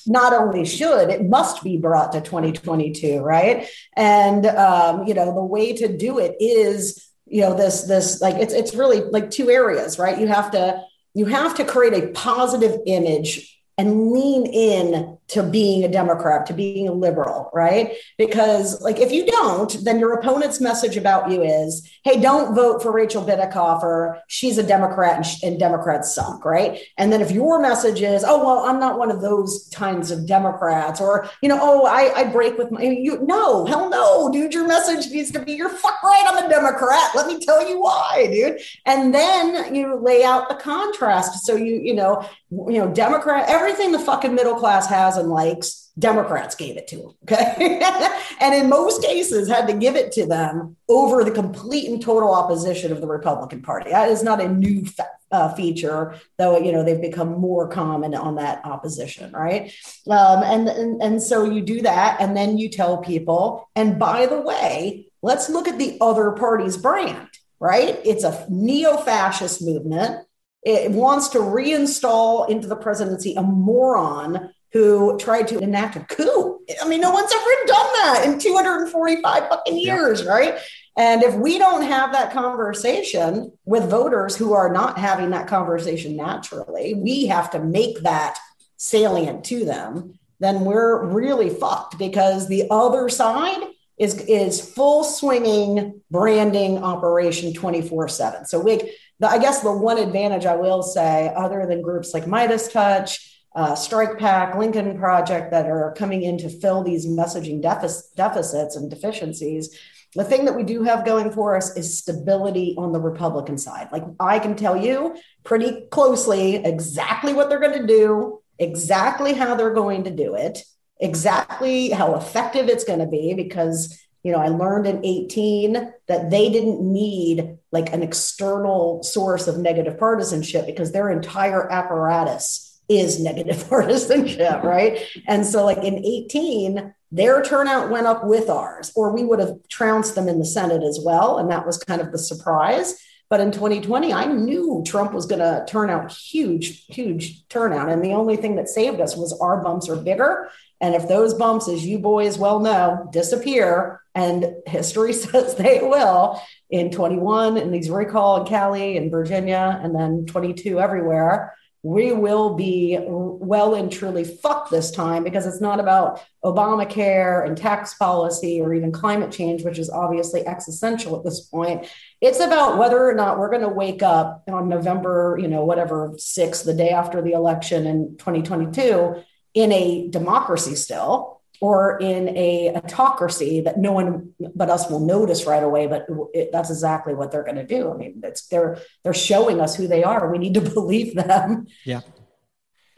Not 0.06 0.32
only 0.32 0.64
should, 0.64 1.10
it 1.10 1.24
must 1.24 1.62
be 1.62 1.76
brought 1.76 2.12
to 2.12 2.20
2022, 2.20 3.20
right? 3.20 3.68
And 3.96 4.46
um, 4.46 5.06
you 5.06 5.14
know, 5.14 5.34
the 5.34 5.44
way 5.44 5.72
to 5.74 5.96
do 5.96 6.18
it 6.18 6.36
is, 6.40 7.10
you 7.26 7.40
know, 7.42 7.54
this 7.54 7.82
this 7.82 8.20
like 8.20 8.36
it's 8.36 8.54
it's 8.54 8.74
really 8.74 9.00
like 9.00 9.30
two 9.30 9.50
areas, 9.50 9.98
right? 9.98 10.18
You 10.18 10.28
have 10.28 10.50
to 10.52 10.82
you 11.14 11.26
have 11.26 11.56
to 11.56 11.64
create 11.64 11.94
a 11.94 12.08
positive 12.08 12.80
image 12.86 13.54
and 13.76 14.12
lean 14.12 14.46
in 14.46 15.18
to 15.26 15.42
being 15.42 15.84
a 15.84 15.88
Democrat, 15.88 16.46
to 16.46 16.52
being 16.52 16.86
a 16.86 16.92
liberal, 16.92 17.50
right? 17.54 17.92
Because, 18.18 18.80
like, 18.82 18.98
if 18.98 19.10
you 19.10 19.26
don't, 19.26 19.82
then 19.82 19.98
your 19.98 20.12
opponent's 20.12 20.60
message 20.60 20.98
about 20.98 21.30
you 21.30 21.42
is, 21.42 21.90
hey, 22.04 22.20
don't 22.20 22.54
vote 22.54 22.82
for 22.82 22.92
Rachel 22.92 23.24
Bitecofer. 23.24 24.20
She's 24.28 24.58
a 24.58 24.62
Democrat 24.62 25.16
and, 25.16 25.26
sh- 25.26 25.42
and 25.42 25.58
Democrats 25.58 26.14
suck, 26.14 26.44
right? 26.44 26.78
And 26.98 27.10
then 27.10 27.22
if 27.22 27.30
your 27.30 27.60
message 27.60 28.02
is, 28.02 28.22
oh, 28.22 28.44
well, 28.44 28.66
I'm 28.66 28.78
not 28.78 28.98
one 28.98 29.10
of 29.10 29.22
those 29.22 29.70
kinds 29.74 30.10
of 30.10 30.26
Democrats, 30.26 31.00
or, 31.00 31.28
you 31.40 31.48
know, 31.48 31.58
oh, 31.60 31.86
I, 31.86 32.12
I 32.14 32.24
break 32.24 32.58
with 32.58 32.70
my, 32.70 32.82
you, 32.82 33.22
no, 33.22 33.64
hell 33.64 33.88
no, 33.88 34.30
dude, 34.30 34.52
your 34.52 34.68
message 34.68 35.10
needs 35.10 35.30
to 35.32 35.40
be, 35.40 35.52
you're 35.52 35.70
fuck 35.70 36.02
right, 36.02 36.24
I'm 36.26 36.44
a 36.44 36.48
Democrat. 36.48 37.10
Let 37.14 37.26
me 37.26 37.40
tell 37.40 37.66
you 37.66 37.80
why, 37.80 38.28
dude. 38.30 38.60
And 38.84 39.14
then 39.14 39.74
you 39.74 39.96
lay 39.96 40.22
out 40.22 40.50
the 40.50 40.56
contrast. 40.56 41.46
So 41.46 41.56
you, 41.56 41.80
you 41.82 41.94
know, 41.94 42.28
you 42.68 42.78
know, 42.78 42.92
Democrat, 42.92 43.48
everything 43.48 43.92
the 43.92 43.98
fucking 43.98 44.34
middle 44.34 44.54
class 44.54 44.86
has 44.88 45.16
and 45.16 45.28
likes, 45.28 45.90
Democrats 45.98 46.54
gave 46.54 46.76
it 46.76 46.86
to 46.88 46.96
them. 46.96 47.12
Okay. 47.22 47.80
and 48.40 48.54
in 48.54 48.68
most 48.68 49.02
cases, 49.02 49.48
had 49.48 49.66
to 49.68 49.74
give 49.74 49.96
it 49.96 50.12
to 50.12 50.26
them 50.26 50.76
over 50.88 51.24
the 51.24 51.30
complete 51.30 51.88
and 51.88 52.02
total 52.02 52.34
opposition 52.34 52.92
of 52.92 53.00
the 53.00 53.06
Republican 53.06 53.62
Party. 53.62 53.90
That 53.90 54.08
is 54.08 54.22
not 54.22 54.40
a 54.40 54.48
new 54.48 54.84
fa- 54.84 55.08
uh, 55.30 55.54
feature, 55.54 56.14
though, 56.38 56.58
you 56.58 56.70
know, 56.70 56.84
they've 56.84 57.00
become 57.00 57.40
more 57.40 57.68
common 57.68 58.14
on 58.14 58.36
that 58.36 58.64
opposition. 58.64 59.32
Right. 59.32 59.72
Um, 60.08 60.42
and, 60.42 60.68
and, 60.68 61.02
and 61.02 61.22
so 61.22 61.44
you 61.44 61.62
do 61.62 61.82
that. 61.82 62.20
And 62.20 62.36
then 62.36 62.58
you 62.58 62.68
tell 62.68 62.98
people, 62.98 63.68
and 63.74 63.98
by 63.98 64.26
the 64.26 64.40
way, 64.40 65.06
let's 65.22 65.48
look 65.48 65.66
at 65.66 65.78
the 65.78 65.96
other 66.00 66.32
party's 66.32 66.76
brand. 66.76 67.28
Right. 67.58 67.98
It's 68.04 68.24
a 68.24 68.46
neo 68.50 68.96
fascist 68.98 69.62
movement 69.62 70.26
it 70.64 70.90
wants 70.90 71.28
to 71.28 71.38
reinstall 71.38 72.48
into 72.48 72.66
the 72.66 72.76
presidency 72.76 73.34
a 73.34 73.42
moron 73.42 74.50
who 74.72 75.16
tried 75.18 75.46
to 75.48 75.58
enact 75.58 75.96
a 75.96 76.00
coup. 76.00 76.60
I 76.82 76.88
mean, 76.88 77.00
no 77.00 77.12
one's 77.12 77.32
ever 77.32 77.66
done 77.66 77.86
that 77.94 78.22
in 78.26 78.38
245 78.38 79.48
fucking 79.48 79.78
years, 79.78 80.22
yeah. 80.22 80.30
right? 80.30 80.58
And 80.96 81.22
if 81.22 81.34
we 81.34 81.58
don't 81.58 81.82
have 81.82 82.12
that 82.12 82.32
conversation 82.32 83.52
with 83.64 83.90
voters 83.90 84.36
who 84.36 84.52
are 84.52 84.72
not 84.72 84.98
having 84.98 85.30
that 85.30 85.48
conversation 85.48 86.16
naturally, 86.16 86.94
we 86.94 87.26
have 87.26 87.50
to 87.50 87.60
make 87.60 88.00
that 88.00 88.38
salient 88.76 89.44
to 89.44 89.64
them, 89.64 90.18
then 90.40 90.64
we're 90.64 91.04
really 91.04 91.50
fucked 91.50 91.98
because 91.98 92.48
the 92.48 92.64
other 92.70 93.08
side 93.08 93.62
is 93.96 94.16
is 94.26 94.60
full 94.60 95.04
swinging 95.04 96.00
branding 96.10 96.78
operation 96.78 97.52
24/7. 97.52 98.46
So 98.46 98.58
we 98.58 98.92
the, 99.20 99.28
I 99.28 99.38
guess 99.38 99.60
the 99.60 99.72
one 99.72 99.98
advantage 99.98 100.46
I 100.46 100.56
will 100.56 100.82
say, 100.82 101.32
other 101.36 101.66
than 101.66 101.82
groups 101.82 102.12
like 102.14 102.24
Meidas 102.24 102.72
Touch, 102.72 103.42
uh, 103.54 103.72
StrikePac, 103.72 104.58
Lincoln 104.58 104.98
Project 104.98 105.52
that 105.52 105.66
are 105.66 105.94
coming 105.96 106.22
in 106.22 106.38
to 106.38 106.48
fill 106.48 106.82
these 106.82 107.06
messaging 107.06 107.62
defic- 107.62 108.14
deficits 108.16 108.76
and 108.76 108.90
deficiencies, 108.90 109.78
the 110.14 110.24
thing 110.24 110.44
that 110.44 110.54
we 110.54 110.62
do 110.62 110.82
have 110.82 111.04
going 111.04 111.30
for 111.30 111.56
us 111.56 111.76
is 111.76 111.98
stability 111.98 112.74
on 112.78 112.92
the 112.92 113.00
Republican 113.00 113.58
side. 113.58 113.88
Like 113.90 114.04
I 114.20 114.38
can 114.38 114.56
tell 114.56 114.76
you 114.76 115.16
pretty 115.44 115.86
closely 115.90 116.56
exactly 116.56 117.32
what 117.32 117.48
they're 117.48 117.60
going 117.60 117.80
to 117.80 117.86
do, 117.86 118.40
exactly 118.58 119.34
how 119.34 119.54
they're 119.54 119.74
going 119.74 120.04
to 120.04 120.10
do 120.10 120.34
it, 120.34 120.62
exactly 121.00 121.90
how 121.90 122.14
effective 122.14 122.68
it's 122.68 122.84
going 122.84 123.00
to 123.00 123.06
be 123.06 123.34
because 123.34 124.00
you 124.24 124.32
know, 124.32 124.38
I 124.38 124.48
learned 124.48 124.86
in 124.86 125.04
18 125.04 125.92
that 126.08 126.30
they 126.30 126.50
didn't 126.50 126.80
need 126.80 127.58
like 127.70 127.92
an 127.92 128.02
external 128.02 129.02
source 129.02 129.46
of 129.46 129.58
negative 129.58 129.98
partisanship 129.98 130.64
because 130.64 130.92
their 130.92 131.10
entire 131.10 131.70
apparatus 131.70 132.80
is 132.88 133.20
negative 133.22 133.68
partisanship, 133.68 134.62
right? 134.64 134.98
And 135.28 135.46
so, 135.46 135.64
like 135.64 135.78
in 135.78 136.04
18, 136.04 136.94
their 137.12 137.42
turnout 137.42 137.90
went 137.90 138.06
up 138.06 138.24
with 138.24 138.48
ours, 138.48 138.90
or 138.96 139.12
we 139.12 139.24
would 139.24 139.38
have 139.38 139.56
trounced 139.68 140.14
them 140.14 140.26
in 140.26 140.38
the 140.38 140.44
Senate 140.44 140.82
as 140.82 140.98
well. 141.04 141.38
And 141.38 141.50
that 141.50 141.66
was 141.66 141.78
kind 141.78 142.00
of 142.00 142.10
the 142.10 142.18
surprise. 142.18 142.94
But 143.30 143.40
in 143.40 143.52
2020, 143.52 144.12
I 144.12 144.26
knew 144.26 144.82
Trump 144.86 145.12
was 145.12 145.26
going 145.26 145.40
to 145.40 145.64
turn 145.68 145.90
out 145.90 146.12
huge, 146.12 146.86
huge 146.86 147.46
turnout. 147.48 147.88
And 147.88 148.04
the 148.04 148.12
only 148.12 148.36
thing 148.36 148.56
that 148.56 148.68
saved 148.68 149.00
us 149.00 149.16
was 149.16 149.38
our 149.40 149.62
bumps 149.62 149.88
are 149.88 149.96
bigger. 149.96 150.50
And 150.80 150.94
if 150.94 151.08
those 151.08 151.34
bumps, 151.34 151.68
as 151.68 151.84
you 151.86 151.98
boys 151.98 152.38
well 152.38 152.60
know, 152.60 153.08
disappear, 153.12 154.00
and 154.14 154.54
history 154.66 155.12
says 155.12 155.54
they 155.54 155.80
will 155.80 156.40
in 156.70 156.90
21 156.90 157.56
in 157.56 157.70
these 157.70 157.90
recall 157.90 158.40
in 158.40 158.46
Cali 158.46 158.96
and 158.96 159.10
Virginia, 159.10 159.78
and 159.82 159.94
then 159.94 160.26
22 160.26 160.80
everywhere. 160.80 161.54
We 161.82 162.12
will 162.12 162.54
be 162.54 162.98
well 162.98 163.74
and 163.74 163.92
truly 163.92 164.24
fucked 164.24 164.70
this 164.70 164.90
time 164.90 165.22
because 165.22 165.46
it's 165.46 165.60
not 165.60 165.80
about 165.80 166.22
Obamacare 166.42 167.46
and 167.46 167.58
tax 167.58 167.92
policy 167.92 168.58
or 168.58 168.72
even 168.72 168.90
climate 168.90 169.30
change, 169.30 169.64
which 169.64 169.78
is 169.78 169.90
obviously 169.90 170.46
existential 170.46 171.14
at 171.18 171.24
this 171.24 171.42
point. 171.42 171.86
It's 172.22 172.40
about 172.40 172.78
whether 172.78 173.06
or 173.06 173.12
not 173.12 173.38
we're 173.38 173.50
going 173.50 173.60
to 173.60 173.68
wake 173.68 174.02
up 174.02 174.44
on 174.48 174.70
November, 174.70 175.38
you 175.38 175.46
know, 175.46 175.66
whatever, 175.66 176.14
6th, 176.16 176.64
the 176.64 176.72
day 176.72 176.88
after 176.88 177.20
the 177.20 177.32
election 177.32 177.86
in 177.86 178.16
2022, 178.16 179.22
in 179.52 179.70
a 179.70 180.08
democracy 180.08 180.76
still 180.76 181.33
or 181.64 181.96
in 181.98 182.28
a 182.36 182.74
autocracy 182.76 183.62
that 183.62 183.78
no 183.78 183.90
one 183.90 184.34
but 184.54 184.68
us 184.68 184.90
will 184.90 185.00
notice 185.00 185.46
right 185.46 185.62
away 185.62 185.86
but 185.86 186.06
it, 186.34 186.52
that's 186.52 186.68
exactly 186.68 187.14
what 187.14 187.30
they're 187.30 187.42
going 187.42 187.56
to 187.56 187.66
do. 187.66 187.90
I 187.90 187.96
mean 187.96 188.20
it's 188.22 188.48
they're 188.48 188.76
they're 189.02 189.14
showing 189.14 189.62
us 189.62 189.74
who 189.74 189.88
they 189.88 190.04
are. 190.04 190.30
We 190.30 190.36
need 190.36 190.52
to 190.54 190.60
believe 190.78 191.14
them. 191.14 191.66
Yeah. 191.84 192.02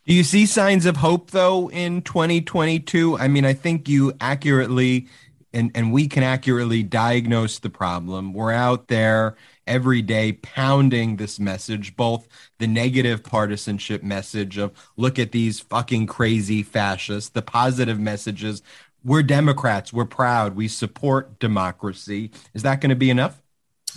Do 0.05 0.15
you 0.15 0.25
see 0.25 0.47
signs 0.47 0.85
of 0.85 0.97
hope 0.97 1.31
though 1.31 1.71
in 1.71 2.03
2022 2.03 3.19
i 3.19 3.29
mean 3.29 3.45
i 3.45 3.53
think 3.53 3.89
you 3.89 4.13
accurately 4.21 5.09
and 5.53 5.71
and 5.75 5.93
we 5.93 6.09
can 6.09 6.23
accurately 6.23 6.83
diagnose 6.83 7.59
the 7.61 7.71
problem. 7.71 8.33
We're 8.33 8.53
out 8.53 8.89
there 8.89 9.37
every 9.67 10.03
day 10.03 10.33
pounding 10.33 11.17
this 11.17 11.39
message, 11.39 11.97
both 11.97 12.29
the 12.59 12.67
negative 12.67 13.23
partisanship 13.23 14.03
message 14.03 14.59
of 14.59 14.73
look 14.97 15.19
at 15.19 15.33
these 15.33 15.61
fucking 15.61 16.07
crazy 16.07 16.63
fascists, 16.63 17.31
the 17.31 17.43
positive 17.43 17.99
messages. 17.99 18.63
We're 19.05 19.23
Democrats. 19.23 19.93
We're 19.93 20.05
proud. 20.05 20.57
We 20.57 20.69
support 20.69 21.39
democracy. 21.39 22.31
Is 22.55 22.63
that 22.63 22.81
going 22.81 22.91
to 22.91 22.97
be 22.97 23.11
enough? 23.11 23.41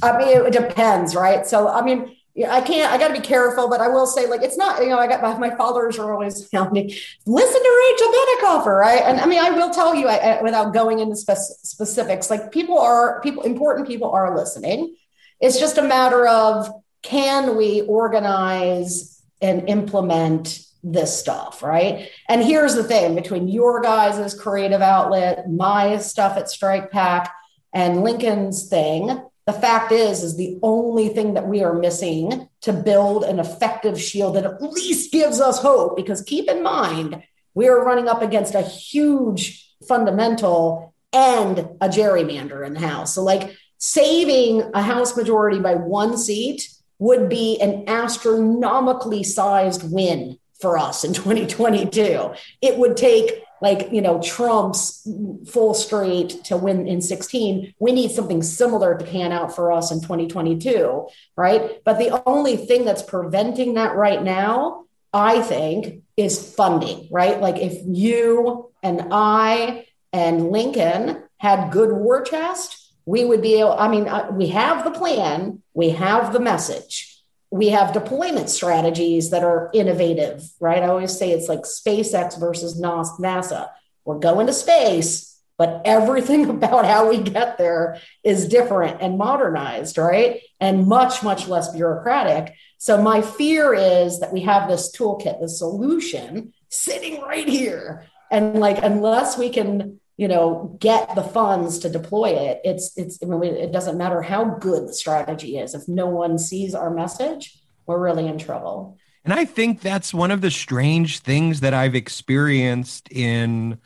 I 0.02 0.18
mean, 0.18 0.46
it 0.46 0.54
depends, 0.54 1.16
right? 1.16 1.46
So, 1.46 1.68
I 1.68 1.82
mean, 1.82 2.16
I 2.48 2.62
can't, 2.62 2.92
I 2.92 2.98
got 2.98 3.10
to 3.10 3.14
be 3.14 3.26
careful, 3.26 3.68
but 3.68 3.82
I 3.82 3.90
will 3.90 4.06
say, 4.06 4.28
like, 4.28 4.42
it's 4.44 4.56
not, 4.56 4.82
you 4.82 4.90
know, 4.90 4.98
I 4.98 5.08
got 5.08 5.22
my, 5.22 5.50
my 5.50 5.56
fathers 5.56 5.98
are 6.00 6.14
always 6.14 6.48
telling 6.52 6.72
me, 6.72 6.98
listen 7.26 7.62
to 7.62 7.92
Rachel 7.92 8.08
Bitecofer, 8.08 8.80
right? 8.80 9.02
And 9.04 9.20
I 9.20 9.26
mean, 9.26 9.40
I 9.40 9.50
will 9.50 9.72
tell 9.72 9.94
you 9.94 10.08
I, 10.08 10.16
I, 10.16 10.42
without 10.42 10.74
going 10.74 11.00
into 11.00 11.16
spe- 11.16 11.64
specifics, 11.64 12.30
like, 12.30 12.52
people 12.52 12.80
are, 12.80 13.20
people, 13.22 13.44
important 13.44 13.88
people 13.88 14.12
are 14.12 14.38
listening. 14.38 14.96
It's 15.40 15.60
just 15.60 15.78
a 15.78 15.84
matter 15.84 16.28
of 16.28 16.70
can 17.02 17.56
we 17.56 17.82
organize 17.82 19.22
and 19.42 19.70
implement 19.70 20.60
this 20.84 21.18
stuff, 21.18 21.62
right? 21.64 22.10
And 22.28 22.44
here's 22.44 22.76
the 22.76 22.84
thing 22.84 23.16
between 23.16 23.48
your 23.48 23.82
guys' 23.82 24.34
creative 24.34 24.82
outlet, 24.82 25.50
my 25.50 25.98
stuff 25.98 26.38
at 26.38 26.46
StrikePac, 26.46 27.30
and 27.74 28.04
Lincoln's 28.04 28.68
thing, 28.68 29.22
the 29.46 29.54
fact 29.54 29.92
is, 29.92 30.24
is 30.24 30.38
the 30.38 30.60
only 30.62 31.10
thing 31.10 31.34
that 31.34 31.48
we 31.48 31.64
are 31.64 31.74
missing 31.74 32.48
to 32.62 32.74
build 32.74 33.24
an 33.24 33.40
effective 33.40 34.00
shield 34.00 34.36
that 34.36 34.46
at 34.46 34.62
least 34.62 35.12
gives 35.12 35.42
us 35.42 35.60
hope. 35.60 35.96
Because 35.96 36.22
keep 36.22 36.50
in 36.50 36.62
mind, 36.62 37.24
we 37.54 37.68
are 37.68 37.84
running 37.84 38.08
up 38.08 38.22
against 38.22 38.56
a 38.56 38.62
huge 38.62 39.74
fundamental 39.88 40.94
and 41.12 41.60
a 41.82 41.90
gerrymander 41.90 42.66
in 42.66 42.74
the 42.74 42.80
House. 42.80 43.16
So, 43.16 43.24
like, 43.24 43.56
saving 43.80 44.70
a 44.74 44.82
House 44.82 45.18
majority 45.18 45.60
by 45.60 45.76
one 45.76 46.18
seat 46.18 46.70
would 47.00 47.30
be 47.30 47.60
an 47.60 47.86
astronomically 47.88 49.24
sized 49.24 49.92
win 49.92 50.38
for 50.60 50.78
us 50.78 51.04
in 51.04 51.14
2022. 51.16 52.32
It 52.62 52.78
would 52.78 52.96
take 52.96 53.44
like, 53.62 53.92
you 53.92 54.02
know, 54.02 54.22
Trump's 54.22 55.08
full 55.48 55.74
straight 55.74 56.46
to 56.46 56.56
win 56.56 56.88
in 56.88 57.02
16. 57.02 57.74
We 57.80 57.92
need 57.92 58.12
something 58.12 58.42
similar 58.42 58.98
to 58.98 59.06
pan 59.06 59.32
out 59.32 59.54
for 59.54 59.72
us 59.72 59.92
in 59.92 60.00
2022, 60.02 61.08
right? 61.36 61.84
But 61.84 62.00
the 62.00 62.24
only 62.26 62.56
thing 62.56 62.86
that's 62.86 63.04
preventing 63.04 63.74
that 63.74 63.96
right 63.96 64.24
now, 64.24 64.86
I 65.14 65.42
think, 65.42 66.04
is 66.16 66.54
funding, 66.56 67.10
right? 67.12 67.42
Like 67.42 67.58
if 67.58 67.82
you 67.86 68.72
and 68.82 69.08
I 69.12 69.88
and 70.14 70.52
Lincoln 70.52 71.24
had 71.38 71.72
good 71.72 71.92
war 71.92 72.22
chest, 72.22 72.79
we 73.10 73.26
would 73.26 73.42
be 73.42 73.56
able, 73.56 73.74
I 73.74 73.88
mean, 73.88 74.08
uh, 74.08 74.30
we 74.32 74.50
have 74.50 74.84
the 74.84 74.92
plan, 74.92 75.64
we 75.74 75.90
have 75.90 76.32
the 76.32 76.40
message, 76.40 77.20
we 77.50 77.70
have 77.70 77.92
deployment 77.92 78.52
strategies 78.52 79.32
that 79.32 79.44
are 79.44 79.72
innovative, 79.74 80.44
right? 80.60 80.84
I 80.84 80.90
always 80.90 81.18
say 81.18 81.32
it's 81.32 81.50
like 81.50 81.62
SpaceX 81.62 82.40
versus 82.40 82.80
NASA. 82.80 83.70
We're 84.06 84.20
going 84.20 84.46
to 84.46 84.54
space, 84.54 85.42
but 85.58 85.82
everything 85.86 86.50
about 86.56 86.86
how 86.86 87.10
we 87.10 87.18
get 87.18 87.58
there 87.58 88.00
is 88.24 88.48
different 88.48 89.02
and 89.02 89.18
modernized, 89.18 89.98
right? 89.98 90.42
And 90.60 90.86
much, 90.86 91.24
much 91.24 91.48
less 91.48 91.72
bureaucratic. 91.72 92.54
So, 92.78 93.02
my 93.02 93.24
fear 93.24 93.74
is 93.74 94.20
that 94.20 94.32
we 94.32 94.42
have 94.42 94.70
this 94.70 94.96
toolkit, 94.96 95.42
this 95.42 95.58
solution 95.58 96.54
sitting 96.70 97.22
right 97.22 97.48
here 97.48 98.06
And 98.32 98.60
like, 98.60 98.84
unless 98.84 99.38
we 99.38 99.50
can, 99.50 99.99
you 100.20 100.28
know, 100.28 100.76
get 100.82 101.16
the 101.16 101.24
funds 101.24 101.80
to 101.80 101.90
deploy 101.90 102.32
it, 102.32 102.60
it's, 102.66 102.92
it's, 102.98 103.24
I 103.24 103.26
mean, 103.26 103.56
it 103.56 103.72
doesn't 103.72 103.98
matter 103.98 104.22
how 104.22 104.44
good 104.44 104.90
the 104.90 104.94
strategy 104.94 105.58
is. 105.58 105.74
If 105.74 105.88
no 105.88 106.08
one 106.08 106.38
sees 106.38 106.76
our 106.76 106.94
message, 106.94 107.58
we're 107.86 108.04
really 108.04 108.28
in 108.28 108.38
trouble. 108.38 108.98
And 109.24 109.34
I 109.34 109.46
think 109.46 109.80
that's 109.80 110.14
one 110.14 110.30
of 110.30 110.42
the 110.42 110.52
strange 110.52 111.20
things 111.20 111.62
that 111.62 111.74
I've 111.74 111.96
experienced 111.96 113.10
in 113.14 113.80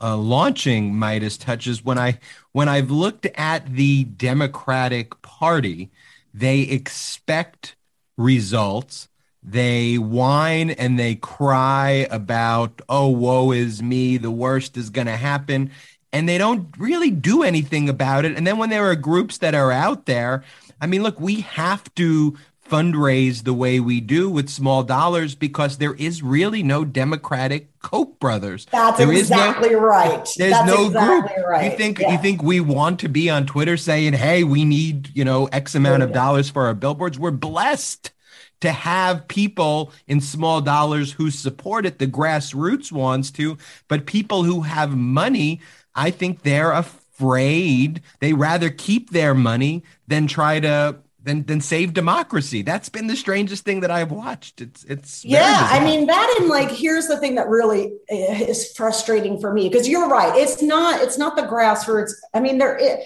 uh, 0.00 0.16
launching 0.16 0.94
Meidas 0.94 1.36
Touches 1.36 1.84
when 1.84 1.98
I 1.98 2.20
when 2.52 2.68
I've 2.68 2.92
looked 2.92 3.26
at 3.34 3.66
the 3.74 4.04
Democratic 4.04 5.20
Party, 5.22 5.90
they 6.32 6.60
expect 6.60 7.74
results. 8.16 9.08
They 9.42 9.96
whine 9.96 10.70
and 10.70 10.98
they 10.98 11.14
cry 11.14 12.06
about, 12.10 12.82
oh, 12.88 13.08
woe 13.08 13.52
is 13.52 13.82
me, 13.82 14.18
the 14.18 14.30
worst 14.30 14.76
is 14.76 14.90
going 14.90 15.06
to 15.06 15.16
happen. 15.16 15.70
And 16.12 16.28
they 16.28 16.38
don't 16.38 16.68
really 16.78 17.10
do 17.10 17.42
anything 17.42 17.88
about 17.88 18.24
it. 18.24 18.36
And 18.36 18.46
then 18.46 18.58
when 18.58 18.70
there 18.70 18.90
are 18.90 18.96
groups 18.96 19.38
that 19.38 19.54
are 19.54 19.72
out 19.72 20.06
there, 20.06 20.44
I 20.80 20.86
mean, 20.86 21.02
look, 21.02 21.20
we 21.20 21.40
have 21.42 21.94
to 21.94 22.36
fundraise 22.70 23.42
the 23.42 23.52
way 23.52 23.80
we 23.80 24.00
do 24.00 24.30
with 24.30 24.48
small 24.48 24.82
dollars 24.82 25.34
because 25.34 25.78
there 25.78 25.94
is 25.94 26.22
really 26.22 26.62
no 26.62 26.84
Democratic 26.84 27.76
Koch 27.80 28.18
brothers. 28.20 28.66
That's 28.70 28.98
there 28.98 29.10
exactly 29.12 29.70
no, 29.70 29.80
right. 29.80 30.28
There's 30.36 30.52
That's 30.52 30.66
no 30.66 30.86
exactly 30.86 31.34
group. 31.34 31.46
Right. 31.48 31.70
You 31.72 31.76
think 31.76 31.98
yeah. 31.98 32.12
you 32.12 32.18
think 32.18 32.42
we 32.42 32.60
want 32.60 33.00
to 33.00 33.08
be 33.08 33.28
on 33.28 33.46
Twitter 33.46 33.76
saying, 33.76 34.12
"Hey, 34.12 34.44
we 34.44 34.64
need 34.64 35.10
you 35.14 35.24
know 35.24 35.46
X 35.46 35.74
amount 35.74 36.02
of 36.02 36.12
dollars 36.12 36.48
for 36.48 36.66
our 36.66 36.74
billboards." 36.74 37.18
We're 37.18 37.32
blessed 37.32 38.12
to 38.60 38.72
have 38.72 39.26
people 39.28 39.92
in 40.06 40.20
small 40.20 40.60
dollars 40.60 41.12
who 41.12 41.30
support 41.30 41.86
it. 41.86 41.98
The 41.98 42.06
grassroots 42.06 42.92
wants 42.92 43.30
to, 43.32 43.56
but 43.88 44.06
people 44.06 44.44
who 44.44 44.62
have 44.62 44.96
money, 44.96 45.60
I 45.94 46.10
think 46.10 46.42
they're 46.42 46.72
afraid. 46.72 48.02
They 48.20 48.32
rather 48.32 48.70
keep 48.70 49.10
their 49.10 49.34
money 49.34 49.82
than 50.06 50.26
try 50.26 50.60
to 50.60 50.96
than 51.22 51.44
than 51.44 51.60
save 51.60 51.92
democracy. 51.92 52.62
That's 52.62 52.88
been 52.88 53.06
the 53.06 53.16
strangest 53.16 53.64
thing 53.64 53.80
that 53.80 53.90
I've 53.90 54.10
watched. 54.10 54.60
It's 54.60 54.84
it's 54.84 55.24
yeah. 55.24 55.68
I 55.70 55.84
mean 55.84 56.06
that 56.06 56.36
and 56.40 56.48
like 56.48 56.70
here's 56.70 57.08
the 57.08 57.18
thing 57.18 57.34
that 57.34 57.48
really 57.48 57.92
eh, 58.08 58.44
is 58.44 58.72
frustrating 58.72 59.40
for 59.40 59.52
me 59.52 59.68
because 59.68 59.88
you're 59.88 60.08
right. 60.08 60.34
It's 60.36 60.62
not 60.62 61.02
it's 61.02 61.18
not 61.18 61.36
the 61.36 61.42
grassroots. 61.42 62.12
I 62.34 62.40
mean 62.40 62.58
there. 62.58 62.76
It, 62.78 63.00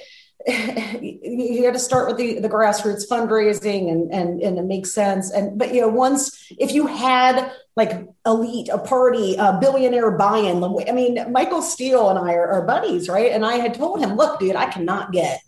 you 0.47 1.62
got 1.62 1.72
to 1.72 1.78
start 1.78 2.07
with 2.07 2.18
the, 2.18 2.38
the 2.38 2.49
grassroots 2.49 3.09
fundraising 3.09 3.90
and, 3.90 4.12
and 4.12 4.42
and 4.42 4.59
it 4.59 4.64
makes 4.64 4.92
sense 4.92 5.30
and 5.30 5.59
but 5.59 5.74
you 5.74 5.80
know 5.80 5.88
once 5.88 6.53
if 6.59 6.72
you 6.72 6.86
had 6.86 7.51
like 7.76 8.07
elite 8.26 8.68
a 8.68 8.76
party 8.76 9.36
a 9.36 9.57
billionaire 9.59 10.11
buy-in 10.11 10.62
i 10.62 10.92
mean 10.92 11.32
michael 11.32 11.62
steele 11.62 12.11
and 12.11 12.18
i 12.18 12.34
are, 12.34 12.47
are 12.47 12.66
buddies 12.66 13.09
right 13.09 13.32
and 13.32 13.47
i 13.47 13.55
had 13.55 13.72
told 13.72 14.01
him 14.01 14.16
look 14.16 14.38
dude 14.38 14.55
i 14.55 14.66
cannot 14.66 15.12
get 15.12 15.40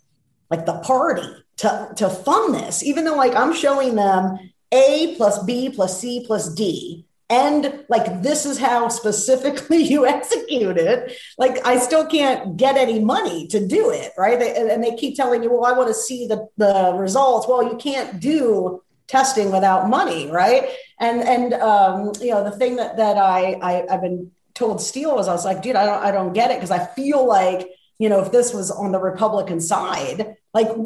like 0.49 0.65
the 0.65 0.79
party 0.79 1.45
to, 1.57 1.91
to 1.95 2.09
fund 2.09 2.55
this, 2.55 2.83
even 2.83 3.03
though 3.03 3.15
like 3.15 3.35
I'm 3.35 3.53
showing 3.53 3.95
them 3.95 4.37
A 4.71 5.15
plus 5.17 5.43
B 5.43 5.69
plus 5.69 5.99
C 5.99 6.23
plus 6.25 6.53
D. 6.53 7.05
And 7.29 7.83
like 7.89 8.21
this 8.21 8.45
is 8.45 8.57
how 8.57 8.87
specifically 8.87 9.77
you 9.83 10.05
execute 10.05 10.77
it. 10.77 11.17
Like 11.37 11.65
I 11.65 11.77
still 11.77 12.05
can't 12.05 12.55
get 12.57 12.77
any 12.77 12.99
money 12.99 13.47
to 13.47 13.65
do 13.65 13.91
it, 13.91 14.13
right? 14.17 14.39
They, 14.39 14.55
and 14.55 14.83
they 14.83 14.95
keep 14.95 15.15
telling 15.15 15.43
you, 15.43 15.51
well, 15.51 15.65
I 15.65 15.73
want 15.73 15.89
to 15.89 15.93
see 15.93 16.27
the, 16.27 16.47
the 16.57 16.93
results. 16.93 17.47
Well, 17.47 17.63
you 17.63 17.77
can't 17.77 18.19
do 18.19 18.81
testing 19.07 19.51
without 19.51 19.89
money, 19.89 20.29
right? 20.31 20.69
And 20.99 21.21
and 21.21 21.53
um, 21.53 22.11
you 22.21 22.31
know 22.31 22.43
the 22.43 22.51
thing 22.51 22.77
that 22.77 22.97
that 22.97 23.17
I, 23.17 23.53
I 23.61 23.85
I've 23.89 24.01
been 24.01 24.31
told 24.53 24.81
Steele 24.81 25.15
was 25.15 25.27
I 25.27 25.33
was 25.33 25.45
like, 25.45 25.61
dude, 25.61 25.75
I 25.75 25.85
don't 25.85 26.03
I 26.03 26.11
don't 26.11 26.33
get 26.33 26.51
it 26.51 26.57
because 26.57 26.71
I 26.71 26.85
feel 26.85 27.25
like 27.25 27.69
you 27.99 28.09
know 28.09 28.21
if 28.21 28.31
this 28.31 28.53
was 28.53 28.71
on 28.71 28.91
the 28.91 28.99
Republican 28.99 29.59
side, 29.59 30.35
like. 30.53 30.69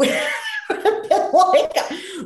like, 1.33 1.73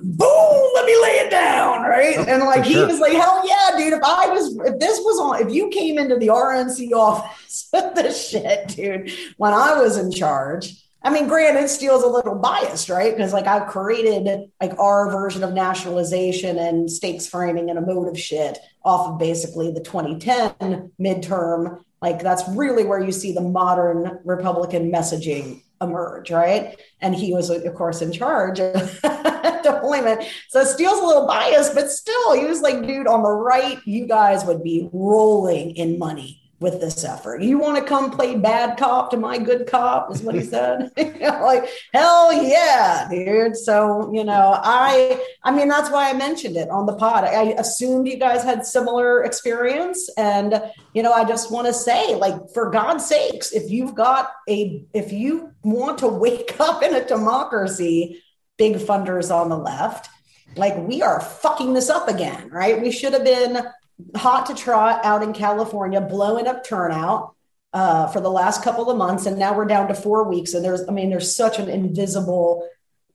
boom, 0.03 0.71
let 0.75 0.85
me 0.85 0.95
lay 1.01 1.17
it 1.23 1.31
down, 1.31 1.81
right? 1.83 2.15
Oh, 2.17 2.25
and 2.27 2.43
like 2.43 2.63
he 2.63 2.73
sure. 2.73 2.87
was 2.87 2.99
like, 2.99 3.13
hell 3.13 3.47
yeah, 3.47 3.77
dude. 3.77 3.93
If 3.93 4.03
I 4.03 4.27
was, 4.29 4.55
if 4.65 4.79
this 4.79 4.99
was 4.99 5.19
on, 5.19 5.47
if 5.47 5.53
you 5.53 5.69
came 5.69 5.97
into 5.97 6.17
the 6.17 6.27
RNC 6.27 6.91
office 6.91 7.69
with 7.73 7.95
this 7.95 8.29
shit, 8.29 8.69
dude, 8.69 9.11
when 9.37 9.53
I 9.53 9.77
was 9.77 9.97
in 9.97 10.11
charge. 10.11 10.81
I 11.03 11.11
mean, 11.11 11.27
granted, 11.27 11.69
Steele's 11.69 12.01
a 12.01 12.07
little 12.07 12.33
biased, 12.33 12.89
right? 12.89 13.15
Because 13.15 13.31
like 13.31 13.45
I've 13.45 13.67
created 13.67 14.49
like 14.59 14.71
our 14.79 15.11
version 15.11 15.43
of 15.43 15.53
nationalization 15.53 16.57
and 16.57 16.89
stakes 16.89 17.27
framing 17.27 17.69
and 17.69 17.77
emotive 17.77 18.19
shit 18.19 18.57
off 18.83 19.09
of 19.09 19.19
basically 19.19 19.71
the 19.71 19.81
2010 19.81 20.93
midterm. 20.99 21.83
Like 22.01 22.23
that's 22.23 22.41
really 22.49 22.85
where 22.85 22.99
you 22.99 23.11
see 23.11 23.33
the 23.33 23.41
modern 23.41 24.17
Republican 24.25 24.91
messaging 24.91 25.61
emerge, 25.81 26.31
right? 26.31 26.79
And 27.01 27.15
he 27.15 27.33
was, 27.33 27.49
of 27.49 27.73
course, 27.75 28.01
in 28.01 28.11
charge 28.11 28.59
of 28.59 28.99
deployment. 29.63 30.23
So 30.49 30.63
Steele's 30.63 30.99
a 30.99 31.05
little 31.05 31.27
biased, 31.27 31.73
but 31.75 31.89
still, 31.89 32.33
he 32.33 32.45
was 32.45 32.61
like, 32.61 32.85
dude, 32.85 33.07
on 33.07 33.23
the 33.23 33.31
right, 33.31 33.79
you 33.85 34.07
guys 34.07 34.45
would 34.45 34.63
be 34.63 34.89
rolling 34.93 35.75
in 35.75 35.99
money 35.99 36.44
with 36.59 36.79
this 36.79 37.03
effort. 37.03 37.41
You 37.41 37.57
want 37.57 37.77
to 37.77 37.83
come 37.83 38.11
play 38.11 38.35
bad 38.35 38.77
cop 38.77 39.11
to 39.11 39.17
my 39.17 39.37
good 39.37 39.67
cop, 39.67 40.11
is 40.11 40.21
what 40.21 40.35
he 40.35 40.41
said. 40.55 40.91
like, 40.97 41.69
hell 41.93 42.31
yeah, 42.31 43.07
dude. 43.09 43.57
So, 43.57 44.11
you 44.13 44.23
know, 44.23 44.59
I 44.63 45.21
I 45.43 45.51
mean, 45.51 45.67
that's 45.67 45.89
why 45.89 46.09
I 46.09 46.13
mentioned 46.13 46.55
it 46.55 46.69
on 46.69 46.85
the 46.85 46.95
pod. 46.95 47.25
I 47.25 47.53
assumed 47.57 48.07
you 48.07 48.17
guys 48.17 48.43
had 48.43 48.65
similar 48.65 49.23
experience. 49.23 50.09
And, 50.17 50.61
you 50.93 51.03
know, 51.03 51.11
I 51.11 51.25
just 51.25 51.51
want 51.51 51.67
to 51.67 51.73
say, 51.73 52.15
like, 52.15 52.35
for 52.53 52.69
God's 52.69 53.05
sakes, 53.05 53.51
if 53.51 53.69
you've 53.69 53.95
got 53.95 54.31
a 54.47 54.85
if 54.93 55.11
you 55.11 55.51
want 55.63 55.97
to 55.99 56.07
wake 56.07 56.55
up 56.59 56.83
in 56.83 56.95
a 56.95 57.05
democracy, 57.05 58.23
big 58.57 58.75
funders 58.77 59.33
on 59.33 59.49
the 59.49 59.57
left, 59.57 60.09
like 60.55 60.77
we 60.77 61.01
are 61.01 61.19
fucking 61.19 61.73
this 61.73 61.89
up 61.89 62.07
again, 62.07 62.49
right? 62.49 62.81
We 62.81 62.91
should 62.91 63.11
have 63.13 63.25
been 63.25 63.59
hot 64.15 64.45
to 64.47 64.55
trot 64.55 65.03
out 65.03 65.23
in 65.23 65.33
California, 65.33 66.01
blowing 66.01 66.47
up 66.47 66.65
turnout 66.65 67.35
uh, 67.73 68.07
for 68.07 68.21
the 68.21 68.31
last 68.31 68.63
couple 68.63 68.89
of 68.89 68.97
months, 68.97 69.25
and 69.25 69.37
now 69.37 69.55
we're 69.55 69.65
down 69.65 69.87
to 69.87 69.93
four 69.93 70.27
weeks. 70.27 70.53
And 70.53 70.63
there's, 70.63 70.87
I 70.87 70.91
mean, 70.91 71.09
there's 71.09 71.35
such 71.35 71.59
an 71.59 71.69
invisible 71.69 72.67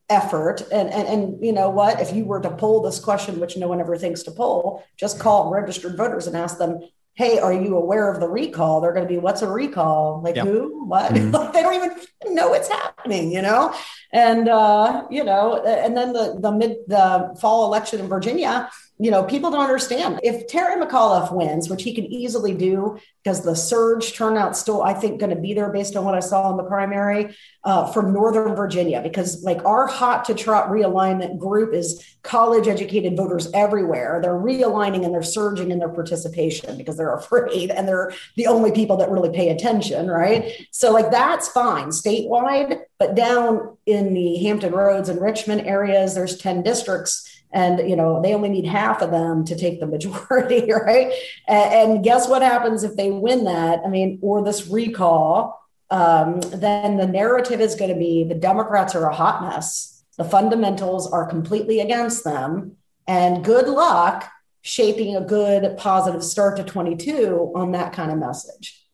effort. 0.08 0.62
And 0.72 0.90
and 0.90 1.08
and 1.08 1.44
you 1.44 1.52
know 1.52 1.70
what? 1.70 2.00
If 2.00 2.12
you 2.12 2.24
were 2.24 2.40
to 2.40 2.50
poll 2.50 2.82
this 2.82 2.98
question, 2.98 3.40
which 3.40 3.56
no 3.56 3.68
one 3.68 3.80
ever 3.80 3.96
thinks 3.96 4.22
to 4.24 4.30
poll, 4.30 4.84
just 4.96 5.18
call 5.18 5.50
registered 5.50 5.96
voters 5.96 6.26
and 6.26 6.36
ask 6.36 6.58
them, 6.58 6.80
hey, 7.14 7.38
are 7.38 7.52
you 7.52 7.76
aware 7.76 8.10
of 8.10 8.20
the 8.20 8.28
recall? 8.28 8.80
They're 8.80 8.92
going 8.92 9.06
to 9.06 9.12
be, 9.12 9.18
what's 9.18 9.42
a 9.42 9.50
recall? 9.50 10.22
Like 10.22 10.36
yep. 10.36 10.46
who? 10.46 10.86
What? 10.86 11.12
Mm-hmm. 11.12 11.52
they 11.52 11.62
don't 11.62 11.74
even 11.74 12.34
know 12.34 12.54
it's 12.54 12.68
happening, 12.68 13.30
you 13.30 13.42
know? 13.42 13.74
And, 14.12 14.48
uh, 14.48 15.04
you 15.10 15.22
know, 15.22 15.62
and 15.62 15.96
then 15.96 16.12
the, 16.12 16.38
the 16.40 16.50
mid, 16.50 16.78
the 16.86 17.36
fall 17.40 17.66
election 17.66 18.00
in 18.00 18.08
Virginia, 18.08 18.70
you 19.00 19.10
know, 19.10 19.24
people 19.24 19.50
don't 19.50 19.62
understand. 19.62 20.20
If 20.22 20.46
Terry 20.46 20.78
McAuliffe 20.78 21.32
wins, 21.32 21.70
which 21.70 21.82
he 21.82 21.94
can 21.94 22.04
easily 22.04 22.54
do 22.54 22.98
because 23.24 23.42
the 23.42 23.56
surge 23.56 24.12
turnout 24.12 24.58
still, 24.58 24.82
I 24.82 24.92
think, 24.92 25.18
going 25.18 25.34
to 25.34 25.40
be 25.40 25.54
there 25.54 25.72
based 25.72 25.96
on 25.96 26.04
what 26.04 26.14
I 26.14 26.20
saw 26.20 26.50
in 26.50 26.58
the 26.58 26.64
primary 26.64 27.34
uh, 27.64 27.90
from 27.92 28.12
Northern 28.12 28.54
Virginia, 28.54 29.00
because 29.00 29.42
like 29.42 29.64
our 29.64 29.86
hot 29.86 30.26
to 30.26 30.34
trot 30.34 30.68
realignment 30.68 31.38
group 31.38 31.72
is 31.72 32.04
college 32.22 32.68
educated 32.68 33.16
voters 33.16 33.48
everywhere. 33.54 34.20
They're 34.22 34.32
realigning 34.32 35.06
and 35.06 35.14
they're 35.14 35.22
surging 35.22 35.70
in 35.70 35.78
their 35.78 35.88
participation 35.88 36.76
because 36.76 36.98
they're 36.98 37.14
afraid 37.16 37.70
and 37.70 37.88
they're 37.88 38.12
the 38.36 38.48
only 38.48 38.70
people 38.70 38.98
that 38.98 39.10
really 39.10 39.30
pay 39.30 39.48
attention, 39.48 40.08
right? 40.08 40.52
So, 40.72 40.92
like, 40.92 41.10
that's 41.10 41.48
fine 41.48 41.88
statewide, 41.88 42.82
but 42.98 43.14
down 43.14 43.78
in 43.86 44.12
the 44.12 44.36
Hampton 44.44 44.74
Roads 44.74 45.08
and 45.08 45.22
Richmond 45.22 45.62
areas, 45.62 46.14
there's 46.14 46.36
10 46.36 46.62
districts 46.62 47.39
and 47.52 47.88
you 47.88 47.96
know 47.96 48.20
they 48.22 48.34
only 48.34 48.48
need 48.48 48.66
half 48.66 49.02
of 49.02 49.10
them 49.10 49.44
to 49.44 49.56
take 49.56 49.80
the 49.80 49.86
majority 49.86 50.70
right? 50.86 51.12
And, 51.48 51.72
and 51.92 52.04
guess 52.04 52.28
what 52.28 52.42
happens 52.42 52.84
if 52.84 52.96
they 52.96 53.10
win 53.10 53.44
that? 53.44 53.80
I 53.84 53.88
mean 53.88 54.18
or 54.22 54.44
this 54.44 54.68
recall 54.68 55.58
um, 55.90 56.40
then 56.40 56.98
the 56.98 57.06
narrative 57.06 57.60
is 57.60 57.74
going 57.74 57.92
to 57.92 57.98
be 57.98 58.24
the 58.24 58.34
democrats 58.34 58.94
are 58.94 59.08
a 59.08 59.14
hot 59.14 59.42
mess 59.42 60.00
the 60.20 60.24
fundamentals 60.24 61.10
are 61.10 61.24
completely 61.24 61.80
against 61.80 62.24
them. 62.24 62.76
And 63.06 63.42
good 63.42 63.66
luck 63.66 64.30
shaping 64.60 65.16
a 65.16 65.22
good 65.22 65.78
positive 65.78 66.22
start 66.22 66.58
to 66.58 66.62
22 66.62 67.52
on 67.54 67.72
that 67.72 67.94
kind 67.94 68.12
of 68.12 68.18
message. 68.18 68.84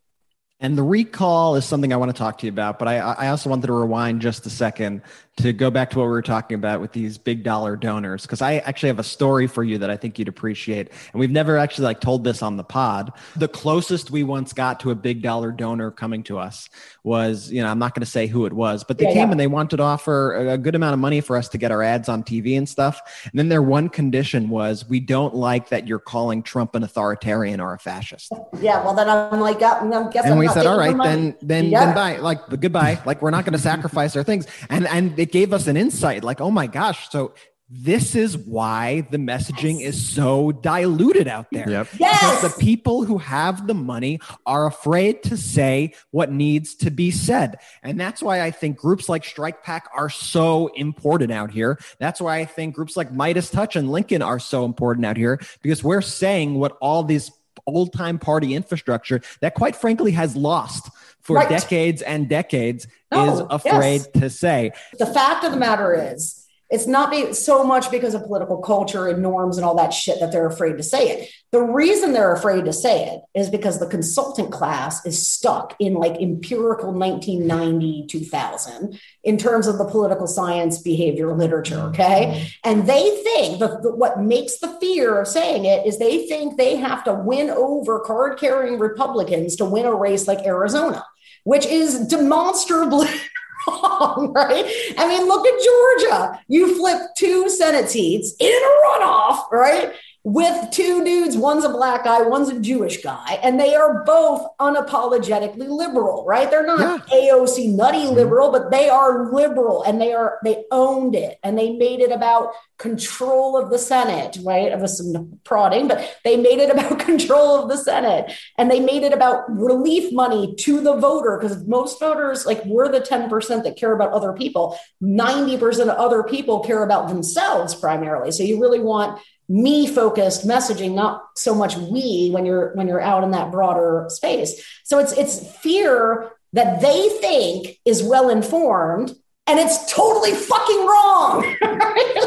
And 0.61 0.79
the 0.79 0.85
recall 0.85 1.57
is 1.57 1.65
something 1.65 1.93
I 1.93 1.97
want 1.97 2.13
to 2.13 2.17
talk 2.17 2.39
to 2.39 2.47
you 2.47 2.53
about, 2.53 2.79
but 2.79 2.87
I, 2.87 2.99
I 2.99 3.29
also 3.31 3.51
wanted 3.51 3.67
to 3.67 3.73
rewind 3.73 4.23
just 4.23 4.47
a 4.47 4.51
second 4.51 5.03
to 5.37 5.53
go 5.53 5.71
back 5.71 5.91
to 5.91 5.99
what 5.99 6.05
we 6.05 6.11
were 6.11 6.23
talking 6.23 6.55
about 6.55 6.81
with 6.81 6.93
these 6.93 7.19
big 7.19 7.43
dollar 7.43 7.77
donors 7.77 8.23
because 8.23 8.41
i 8.41 8.55
actually 8.59 8.89
have 8.89 8.99
a 8.99 9.05
story 9.05 9.47
for 9.47 9.63
you 9.63 9.79
that 9.79 9.91
i 9.91 9.97
think 9.97 10.19
you'd 10.19 10.29
appreciate. 10.29 10.91
And 11.13 11.21
we've 11.21 11.31
never 11.31 11.59
actually 11.59 11.85
like 11.85 12.01
told 12.01 12.25
this 12.25 12.43
on 12.43 12.57
the 12.57 12.65
pod. 12.65 13.13
The 13.37 13.49
closest 13.49 14.11
we 14.11 14.23
once 14.23 14.53
got 14.53 14.81
to 14.81 14.91
a 14.91 14.95
big 14.95 15.23
dollar 15.23 15.53
donor 15.53 15.91
coming 15.91 16.23
to 16.25 16.39
us 16.39 16.69
was 17.05 17.51
you 17.51 17.63
know 17.63 17.69
i'm 17.69 17.79
not 17.79 17.95
going 17.95 18.05
to 18.05 18.11
say 18.11 18.27
who 18.27 18.47
it 18.47 18.53
was 18.53 18.83
but 18.83 18.99
they 18.99 19.05
yeah, 19.05 19.13
came 19.13 19.29
yeah. 19.29 19.31
and 19.31 19.41
they 19.41 19.47
wanted 19.47 19.77
to 19.77 19.83
offer 19.83 20.35
a 20.49 20.59
good 20.59 20.75
amount 20.75 20.95
of 20.95 20.99
money 20.99 21.21
for 21.21 21.37
us 21.37 21.49
to 21.49 21.59
get 21.59 21.71
our 21.71 21.83
ads 21.83 22.09
on 22.09 22.23
tv 22.23 22.57
and 22.57 22.69
stuff. 22.69 23.01
And 23.25 23.39
then 23.39 23.49
their 23.49 23.63
one 23.63 23.89
condition 23.89 24.49
was 24.49 24.89
we 24.89 25.01
don't 25.01 25.35
like 25.35 25.69
that 25.69 25.87
you're 25.87 25.99
calling 25.99 26.43
trump 26.43 26.75
an 26.75 26.83
authoritarian 26.83 27.61
or 27.61 27.75
a 27.75 27.79
fascist. 27.79 28.33
Yeah 28.61 28.83
well 28.85 28.95
then 28.95 29.09
i'm 29.09 29.41
like 29.41 29.63
i'm 29.63 30.11
guessing 30.11 30.33
and 30.33 30.41
we 30.41 30.49
said 30.49 30.67
all 30.67 30.79
right 30.79 30.97
then 30.97 31.37
then 31.43 31.67
yeah. 31.67 31.87
then 31.87 31.95
bye 31.95 32.17
like 32.17 32.47
goodbye. 32.61 33.01
Like 33.05 33.23
we're 33.23 33.31
not 33.31 33.45
going 33.45 33.53
to 33.57 33.59
sacrifice 33.59 34.17
our 34.17 34.25
things. 34.25 34.47
And 34.71 34.87
and 34.87 35.17
it 35.27 35.33
gave 35.33 35.53
us 35.53 35.67
an 35.67 35.77
insight 35.77 36.23
like, 36.23 36.41
oh 36.41 36.53
my 36.53 36.69
gosh. 36.69 37.11
So 37.11 37.35
this 37.69 38.15
is 38.15 38.39
why 38.39 39.09
the 39.11 39.17
messaging 39.17 39.81
yes. 39.81 39.95
is 39.95 40.09
so 40.09 40.53
diluted 40.53 41.27
out 41.27 41.47
there. 41.51 41.69
Yep. 41.69 41.89
Yes. 41.99 42.21
Because 42.21 42.55
the 42.55 42.65
people 42.65 43.03
who 43.03 43.19
have 43.19 43.67
the 43.67 43.75
money 43.75 44.21
are 44.47 44.67
afraid 44.67 45.25
to 45.25 45.37
say 45.37 45.95
what 46.13 46.31
needs 46.31 46.77
to 46.77 46.93
be 46.93 47.11
said. 47.11 47.57
And 47.83 47.99
that's 47.99 48.23
why 48.23 48.41
I 48.41 48.53
think 48.53 48.77
groups 48.77 49.09
like 49.09 49.25
StrikePac 49.25 49.81
are 49.93 50.11
so 50.11 50.69
important 50.77 51.33
out 51.33 51.51
here. 51.51 51.77
That's 51.99 52.21
why 52.21 52.39
I 52.39 52.45
think 52.45 52.77
groups 52.77 52.97
like 52.97 53.13
Meidas 53.13 53.51
Touch 53.51 53.75
and 53.75 53.91
Lincoln 53.91 54.23
are 54.23 54.39
so 54.39 54.65
important 54.65 55.05
out 55.05 55.17
here 55.17 55.41
because 55.61 55.83
we're 55.83 56.03
saying 56.03 56.55
what 56.55 56.79
all 56.81 57.03
these 57.03 57.33
old 57.67 57.93
time 57.93 58.21
party 58.21 58.55
infrastructure 58.55 59.21
that 59.41 59.55
quite 59.55 59.75
frankly 59.75 60.13
has 60.13 60.37
lost 60.37 60.89
for 61.27 61.37
right. 61.37 61.49
decades 61.49 62.03
and 62.03 62.29
decades 62.29 62.87
no, 63.11 63.35
is 63.35 63.41
afraid 63.51 64.03
yes. 64.03 64.09
to 64.15 64.31
say. 64.31 64.71
The 64.99 65.07
fact 65.07 65.45
of 65.45 65.51
the 65.51 65.59
matter 65.59 65.93
is, 65.93 66.47
it's 66.69 66.89
not 66.89 67.13
be, 67.13 67.33
so 67.33 67.63
much 67.63 67.93
because 67.93 68.15
of 68.15 68.25
political 68.25 68.59
culture 68.59 69.07
and 69.07 69.23
norms 69.23 69.57
and 69.57 69.65
all 69.65 69.77
that 69.77 69.93
shit 69.93 70.19
that 70.19 70.33
they're 70.33 70.49
afraid 70.49 70.77
to 70.79 70.83
say 70.83 71.11
it. 71.11 71.31
The 71.53 71.63
reason 71.63 72.13
they're 72.13 72.33
afraid 72.33 72.65
to 72.65 72.73
say 72.73 73.07
it 73.07 73.21
is 73.39 73.49
because 73.49 73.79
the 73.79 73.87
consultant 73.87 74.51
class 74.51 75.07
is 75.07 75.25
stuck 75.25 75.77
in 75.79 75.95
like 75.95 76.21
empirical 76.21 76.93
1990 76.93 78.07
2000 78.09 78.99
in 79.23 79.39
terms 79.39 79.69
of 79.69 79.79
the 79.79 79.85
political 79.85 80.27
science 80.27 80.79
behavior 80.79 81.33
literature. 81.35 81.79
Okay. 81.91 82.51
And 82.65 82.89
they 82.89 83.23
think 83.23 83.61
that 83.61 83.83
the, 83.83 83.95
what 83.95 84.21
makes 84.21 84.59
the 84.59 84.77
fear 84.81 85.21
of 85.21 85.29
saying 85.29 85.67
it 85.67 85.87
is 85.87 85.99
they 85.99 86.27
think 86.27 86.57
they 86.57 86.75
have 86.77 87.05
to 87.05 87.15
win 87.15 87.49
over 87.49 88.01
card 88.01 88.41
carrying 88.41 88.81
Republicans 88.81 89.55
to 89.57 89.65
win 89.65 89.87
a 89.87 89.95
race 89.95 90.27
like 90.27 90.45
Arizona 90.45 91.05
which 91.47 91.65
is 91.65 92.09
demonstrably 92.09 93.07
wrong, 93.69 94.33
right? 94.35 94.67
I 94.99 95.07
mean, 95.09 95.29
look 95.29 95.47
at 95.47 95.65
Georgia. 95.65 96.41
You 96.49 96.77
flip 96.77 97.01
two 97.17 97.49
Senate 97.49 97.89
seats 97.89 98.35
in 98.41 98.49
a 98.53 99.01
runoff, 99.01 99.51
right? 99.53 99.93
With 100.27 100.73
two 100.73 101.05
dudes. 101.05 101.37
One's 101.37 101.65
a 101.65 101.69
black 101.69 102.03
guy, 102.03 102.21
one's 102.23 102.49
a 102.49 102.59
Jewish 102.59 103.01
guy, 103.01 103.39
and 103.45 103.61
they 103.61 103.77
are 103.77 104.03
both 104.03 104.45
unapologetically 104.59 105.69
liberal, 105.69 106.25
right? 106.27 106.51
They're 106.51 106.67
not 106.67 107.09
yeah. 107.13 107.31
AOC 107.31 107.73
nutty 107.73 108.09
liberal, 108.09 108.51
but 108.51 108.73
they 108.73 108.89
are 108.89 109.33
liberal 109.33 109.85
and 109.85 110.01
they 110.01 110.13
are 110.13 110.41
they 110.43 110.65
owned 110.73 111.15
it 111.15 111.39
and 111.45 111.57
they 111.57 111.77
made 111.77 112.01
it 112.01 112.11
about 112.11 112.51
control 112.77 113.57
of 113.57 113.71
the 113.71 113.79
Senate, 113.79 114.37
right? 114.43 114.73
Of 114.73 114.91
some 114.91 115.39
prodding, 115.45 115.87
but 115.87 116.19
they 116.25 116.37
made 116.37 116.59
it 116.59 116.71
about 116.71 116.99
control 117.07 117.63
of 117.63 117.69
the 117.69 117.77
Senate 117.77 118.33
and 118.59 118.69
they 118.69 118.81
made 118.81 119.05
it 119.05 119.13
about 119.13 119.45
relief 119.49 120.13
money 120.13 120.57
to 120.57 120.81
the 120.81 120.97
voter 120.97 121.39
because 121.41 121.65
most 121.69 122.01
voters, 122.01 122.45
like 122.45 122.65
we're 122.65 122.91
the 122.91 123.01
10% 123.01 123.63
that 123.63 123.77
care 123.77 123.93
about 123.93 124.11
other 124.11 124.33
people, 124.33 124.77
90% 125.01 125.83
of 125.83 125.89
other 125.91 126.25
people 126.25 126.65
care 126.65 126.83
about 126.83 127.07
themselves 127.07 127.77
primarily. 127.77 128.33
So 128.33 128.43
you 128.43 128.61
really 128.61 128.81
want 128.81 129.21
me 129.49 129.87
focused 129.87 130.47
messaging 130.47 130.95
not 130.95 131.25
so 131.37 131.55
much 131.55 131.77
we 131.77 132.31
when 132.33 132.45
you're 132.45 132.75
when 132.75 132.89
you're 132.89 133.01
out 133.01 133.23
in 133.23 133.31
that 133.31 133.53
broader 133.53 134.07
space 134.09 134.65
so 134.85 134.99
it's 134.99 135.13
it's 135.13 135.47
fear 135.59 136.33
that 136.53 136.81
they 136.81 137.09
think 137.21 137.79
is 137.85 138.03
well 138.03 138.29
informed 138.29 139.15
and 139.49 139.61
it's 139.61 139.93
totally 139.93 140.33
fucking 140.33 140.87
wrong. 140.87 141.43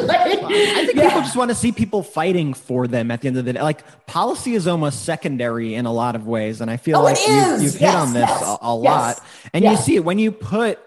like, 0.03 0.41
I 0.41 0.85
think 0.85 0.95
yeah. 0.95 1.09
people 1.09 1.21
just 1.21 1.35
want 1.35 1.51
to 1.51 1.55
see 1.55 1.71
people 1.71 2.01
fighting 2.01 2.53
for 2.53 2.87
them 2.87 3.11
at 3.11 3.21
the 3.21 3.27
end 3.27 3.37
of 3.37 3.45
the 3.45 3.53
day. 3.53 3.61
Like 3.61 3.83
policy 4.07 4.55
is 4.55 4.67
almost 4.67 5.03
secondary 5.03 5.75
in 5.75 5.85
a 5.85 5.91
lot 5.91 6.15
of 6.15 6.27
ways, 6.27 6.61
and 6.61 6.71
I 6.71 6.77
feel 6.77 6.99
oh, 6.99 7.03
like 7.03 7.17
you, 7.27 7.33
have 7.33 7.61
yes, 7.61 7.75
hit 7.75 7.89
on 7.89 8.13
this 8.13 8.29
yes, 8.29 8.41
a, 8.41 8.65
a 8.65 8.81
yes, 8.81 8.85
lot. 8.85 9.23
And 9.53 9.65
you 9.65 9.75
see 9.75 9.97
it 9.97 10.05
when 10.05 10.17
you 10.17 10.31
put, 10.31 10.79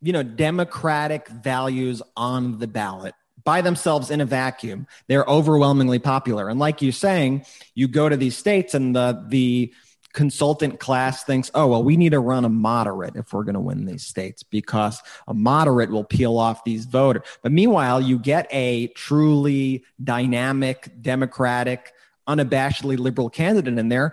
you 0.00 0.14
know, 0.14 0.22
democratic 0.22 1.28
values 1.28 2.00
on 2.16 2.58
the 2.58 2.66
ballot 2.66 3.14
by 3.48 3.62
themselves 3.62 4.10
in 4.10 4.20
a 4.20 4.26
vacuum, 4.26 4.86
they're 5.06 5.24
overwhelmingly 5.24 5.98
popular. 5.98 6.50
And 6.50 6.60
like 6.60 6.82
you're 6.82 6.92
saying, 6.92 7.46
you 7.74 7.88
go 7.88 8.06
to 8.06 8.14
these 8.14 8.36
states 8.36 8.74
and 8.74 8.94
the 8.94 9.24
the 9.28 9.72
consultant 10.12 10.78
class 10.80 11.24
thinks, 11.24 11.50
oh, 11.54 11.66
well, 11.68 11.82
we 11.82 11.96
need 11.96 12.12
to 12.12 12.20
run 12.20 12.44
a 12.44 12.50
moderate 12.50 13.16
if 13.16 13.32
we're 13.32 13.44
going 13.44 13.54
to 13.54 13.60
win 13.60 13.86
these 13.86 14.04
states 14.04 14.42
because 14.42 15.00
a 15.28 15.32
moderate 15.32 15.90
will 15.90 16.04
peel 16.04 16.36
off 16.36 16.62
these 16.64 16.84
voters. 16.84 17.22
But 17.42 17.52
meanwhile, 17.52 18.02
you 18.02 18.18
get 18.18 18.46
a 18.50 18.88
truly 18.88 19.82
dynamic, 20.04 20.90
democratic, 21.00 21.94
unabashedly 22.28 22.98
liberal 22.98 23.30
candidate 23.30 23.78
in 23.78 23.88
there. 23.88 24.12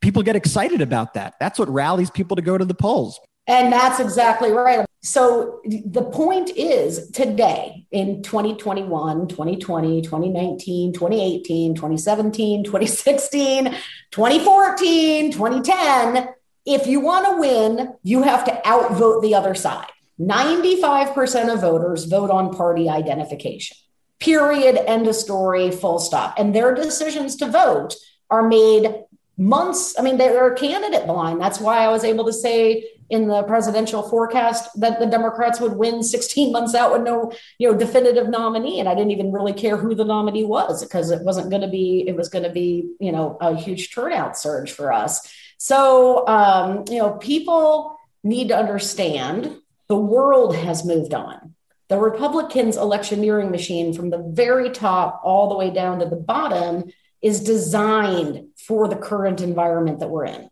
People 0.00 0.22
get 0.22 0.36
excited 0.36 0.80
about 0.80 1.14
that. 1.14 1.34
That's 1.40 1.58
what 1.58 1.68
rallies 1.68 2.12
people 2.12 2.36
to 2.36 2.42
go 2.42 2.56
to 2.56 2.64
the 2.64 2.74
polls. 2.74 3.18
And 3.48 3.72
that's 3.72 3.98
exactly 3.98 4.52
right. 4.52 4.85
So 5.06 5.60
the 5.64 6.02
point 6.02 6.50
is 6.56 7.12
today 7.12 7.86
in 7.92 8.24
2021, 8.24 9.28
2020, 9.28 10.02
2019, 10.02 10.92
2018, 10.92 11.76
2017, 11.76 12.64
2016, 12.64 13.64
2014, 14.10 15.30
2010, 15.30 16.28
if 16.66 16.88
you 16.88 16.98
want 16.98 17.24
to 17.26 17.36
win, 17.38 17.94
you 18.02 18.24
have 18.24 18.44
to 18.46 18.68
outvote 18.68 19.22
the 19.22 19.36
other 19.36 19.54
side. 19.54 19.86
95% 20.20 21.54
of 21.54 21.60
voters 21.60 22.06
vote 22.06 22.32
on 22.32 22.52
party 22.52 22.88
identification. 22.88 23.76
Period. 24.18 24.76
End 24.76 25.06
of 25.06 25.14
story, 25.14 25.70
full 25.70 26.00
stop. 26.00 26.34
And 26.36 26.52
their 26.52 26.74
decisions 26.74 27.36
to 27.36 27.46
vote 27.48 27.94
are 28.28 28.48
made 28.48 28.92
months. 29.36 29.94
I 29.98 30.02
mean, 30.02 30.16
they're 30.16 30.54
candidate 30.54 31.06
blind. 31.06 31.40
That's 31.40 31.60
why 31.60 31.78
I 31.78 31.88
was 31.88 32.04
able 32.04 32.24
to 32.24 32.32
say 32.32 32.88
in 33.08 33.28
the 33.28 33.42
presidential 33.44 34.02
forecast 34.02 34.68
that 34.80 34.98
the 34.98 35.06
Democrats 35.06 35.60
would 35.60 35.74
win 35.74 36.02
16 36.02 36.50
months 36.50 36.74
out 36.74 36.92
with 36.92 37.02
no, 37.02 37.32
you 37.58 37.70
know, 37.70 37.78
definitive 37.78 38.28
nominee. 38.28 38.80
And 38.80 38.88
I 38.88 38.94
didn't 38.94 39.12
even 39.12 39.32
really 39.32 39.52
care 39.52 39.76
who 39.76 39.94
the 39.94 40.04
nominee 40.04 40.44
was 40.44 40.82
because 40.82 41.10
it 41.10 41.22
wasn't 41.22 41.50
going 41.50 41.62
to 41.62 41.68
be, 41.68 42.04
it 42.06 42.16
was 42.16 42.28
going 42.28 42.44
to 42.44 42.50
be, 42.50 42.90
you 42.98 43.12
know, 43.12 43.36
a 43.40 43.54
huge 43.54 43.94
turnout 43.94 44.36
surge 44.38 44.72
for 44.72 44.92
us. 44.92 45.32
So, 45.58 46.26
um, 46.26 46.84
you 46.88 46.98
know, 46.98 47.12
people 47.12 47.96
need 48.24 48.48
to 48.48 48.56
understand 48.56 49.56
the 49.88 49.96
world 49.96 50.56
has 50.56 50.84
moved 50.84 51.14
on. 51.14 51.54
The 51.88 51.98
Republicans' 51.98 52.76
electioneering 52.76 53.52
machine 53.52 53.92
from 53.92 54.10
the 54.10 54.18
very 54.18 54.70
top 54.70 55.20
all 55.22 55.48
the 55.48 55.54
way 55.54 55.70
down 55.70 56.00
to 56.00 56.06
the 56.06 56.16
bottom 56.16 56.90
is 57.22 57.40
designed 57.40 58.45
for 58.66 58.88
the 58.88 58.96
current 58.96 59.40
environment 59.40 60.00
that 60.00 60.10
we're 60.10 60.26
in 60.26 60.50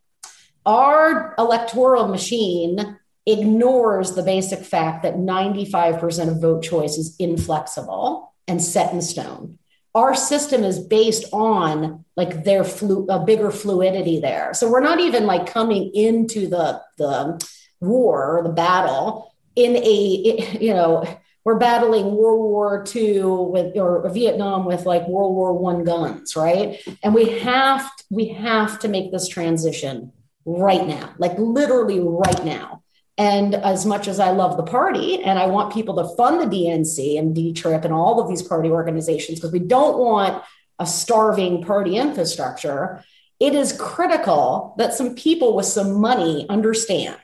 our 0.66 1.34
electoral 1.38 2.08
machine 2.08 2.98
ignores 3.26 4.12
the 4.12 4.22
basic 4.22 4.60
fact 4.60 5.02
that 5.02 5.14
95% 5.14 6.28
of 6.30 6.40
vote 6.40 6.62
choice 6.62 6.96
is 6.96 7.16
inflexible 7.18 8.32
and 8.46 8.62
set 8.62 8.92
in 8.92 9.00
stone. 9.00 9.58
Our 9.94 10.14
system 10.14 10.64
is 10.64 10.78
based 10.78 11.24
on 11.32 12.04
like 12.16 12.44
their 12.44 12.64
flu- 12.64 13.06
a 13.08 13.24
bigger 13.24 13.50
fluidity 13.50 14.20
there. 14.20 14.52
So 14.52 14.70
we're 14.70 14.80
not 14.80 15.00
even 15.00 15.26
like 15.26 15.46
coming 15.46 15.94
into 15.94 16.48
the 16.48 16.82
the 16.98 17.46
war 17.80 18.40
the 18.42 18.50
battle 18.50 19.32
in 19.54 19.76
a 19.76 20.58
you 20.60 20.74
know 20.74 21.04
we're 21.44 21.58
battling 21.58 22.16
World 22.16 22.40
War 22.40 22.84
II 22.94 23.22
with 23.22 23.76
or 23.76 24.08
Vietnam 24.10 24.64
with 24.64 24.86
like 24.86 25.06
World 25.06 25.34
War 25.34 25.52
One 25.52 25.84
guns, 25.84 26.36
right? 26.36 26.80
And 27.02 27.14
we 27.14 27.38
have 27.40 27.88
we 28.10 28.28
have 28.28 28.78
to 28.80 28.88
make 28.88 29.12
this 29.12 29.28
transition 29.28 30.12
right 30.46 30.86
now, 30.86 31.14
like 31.18 31.38
literally 31.38 32.00
right 32.00 32.44
now. 32.44 32.82
And 33.16 33.54
as 33.54 33.86
much 33.86 34.08
as 34.08 34.18
I 34.18 34.30
love 34.30 34.56
the 34.56 34.64
party 34.64 35.22
and 35.22 35.38
I 35.38 35.46
want 35.46 35.72
people 35.72 35.94
to 35.96 36.16
fund 36.16 36.40
the 36.40 36.56
DNC 36.56 37.18
and 37.18 37.34
D 37.34 37.52
Trip 37.52 37.84
and 37.84 37.94
all 37.94 38.20
of 38.20 38.28
these 38.28 38.42
party 38.42 38.70
organizations, 38.70 39.38
because 39.38 39.52
we 39.52 39.60
don't 39.60 39.98
want 39.98 40.42
a 40.78 40.86
starving 40.86 41.62
party 41.62 41.96
infrastructure, 41.96 43.04
it 43.38 43.54
is 43.54 43.78
critical 43.78 44.74
that 44.78 44.94
some 44.94 45.14
people 45.14 45.54
with 45.54 45.66
some 45.66 46.00
money 46.00 46.46
understand 46.48 47.18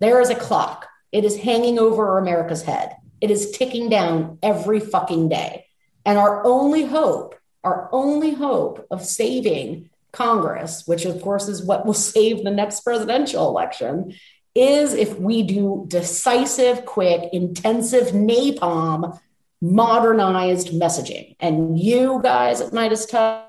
there 0.00 0.20
is 0.20 0.30
a 0.30 0.34
clock. 0.34 0.86
It 1.12 1.24
is 1.24 1.36
hanging 1.36 1.78
over 1.78 2.18
America's 2.18 2.62
head. 2.62 2.94
It 3.20 3.30
is 3.30 3.50
ticking 3.50 3.88
down 3.88 4.38
every 4.42 4.80
fucking 4.80 5.28
day. 5.28 5.66
And 6.04 6.18
our 6.18 6.44
only 6.44 6.84
hope, 6.84 7.34
our 7.64 7.88
only 7.92 8.32
hope 8.32 8.86
of 8.90 9.04
saving 9.04 9.90
Congress, 10.12 10.86
which 10.86 11.04
of 11.04 11.20
course 11.20 11.48
is 11.48 11.62
what 11.62 11.84
will 11.84 11.94
save 12.12 12.44
the 12.44 12.50
next 12.50 12.80
presidential 12.80 13.48
election, 13.48 14.14
is 14.54 14.94
if 14.94 15.18
we 15.18 15.42
do 15.42 15.84
decisive, 15.88 16.84
quick, 16.84 17.28
intensive 17.32 18.08
napalm 18.08 19.18
modernized 19.60 20.68
messaging. 20.68 21.36
And 21.40 21.78
you 21.78 22.20
guys 22.22 22.60
at 22.60 22.72
Meidas 22.72 23.08
Touch, 23.08 23.44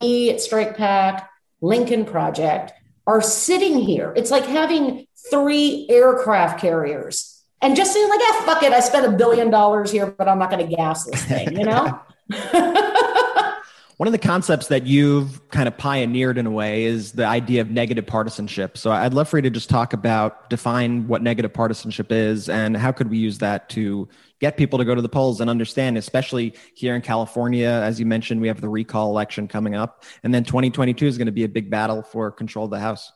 me 0.00 0.30
at 0.30 0.36
StrikePac, 0.36 1.26
Lincoln 1.60 2.04
Project 2.04 2.72
are 3.06 3.20
sitting 3.20 3.78
here. 3.78 4.12
It's 4.16 4.30
like 4.30 4.46
having 4.46 5.06
three 5.30 5.86
aircraft 5.88 6.60
carriers 6.60 7.37
and 7.60 7.76
just 7.76 7.92
saying 7.92 8.08
like, 8.08 8.20
ah, 8.22 8.42
fuck 8.46 8.62
it, 8.62 8.72
I 8.72 8.80
spent 8.80 9.06
a 9.06 9.16
billion 9.16 9.50
dollars 9.50 9.90
here, 9.90 10.06
but 10.06 10.28
I'm 10.28 10.38
not 10.38 10.50
going 10.50 10.68
to 10.68 10.76
gas 10.76 11.04
this 11.04 11.24
thing, 11.24 11.58
you 11.58 11.64
know? 11.64 12.00
One 13.98 14.06
of 14.06 14.12
the 14.12 14.18
concepts 14.18 14.68
that 14.68 14.86
you've 14.86 15.48
kind 15.48 15.66
of 15.66 15.76
pioneered 15.76 16.38
in 16.38 16.46
a 16.46 16.52
way 16.52 16.84
is 16.84 17.10
the 17.10 17.26
idea 17.26 17.62
of 17.62 17.70
negative 17.72 18.06
partisanship. 18.06 18.78
So 18.78 18.92
I'd 18.92 19.12
love 19.12 19.28
for 19.28 19.38
you 19.38 19.42
to 19.42 19.50
just 19.50 19.68
talk 19.68 19.92
about, 19.92 20.48
define 20.48 21.08
what 21.08 21.20
negative 21.20 21.52
partisanship 21.52 22.12
is 22.12 22.48
and 22.48 22.76
how 22.76 22.92
could 22.92 23.10
we 23.10 23.18
use 23.18 23.38
that 23.38 23.68
to 23.70 24.08
get 24.40 24.56
people 24.56 24.78
to 24.78 24.84
go 24.84 24.94
to 24.94 25.02
the 25.02 25.08
polls 25.08 25.40
and 25.40 25.50
understand, 25.50 25.98
especially 25.98 26.54
here 26.76 26.94
in 26.94 27.02
California. 27.02 27.66
As 27.66 27.98
you 27.98 28.06
mentioned, 28.06 28.40
we 28.40 28.46
have 28.46 28.60
the 28.60 28.68
recall 28.68 29.10
election 29.10 29.48
coming 29.48 29.74
up. 29.74 30.04
And 30.22 30.32
then 30.32 30.44
2022 30.44 31.04
is 31.04 31.18
going 31.18 31.26
to 31.26 31.32
be 31.32 31.42
a 31.42 31.48
big 31.48 31.68
battle 31.68 32.02
for 32.02 32.30
control 32.30 32.66
of 32.66 32.70
the 32.70 32.78
House. 32.78 33.10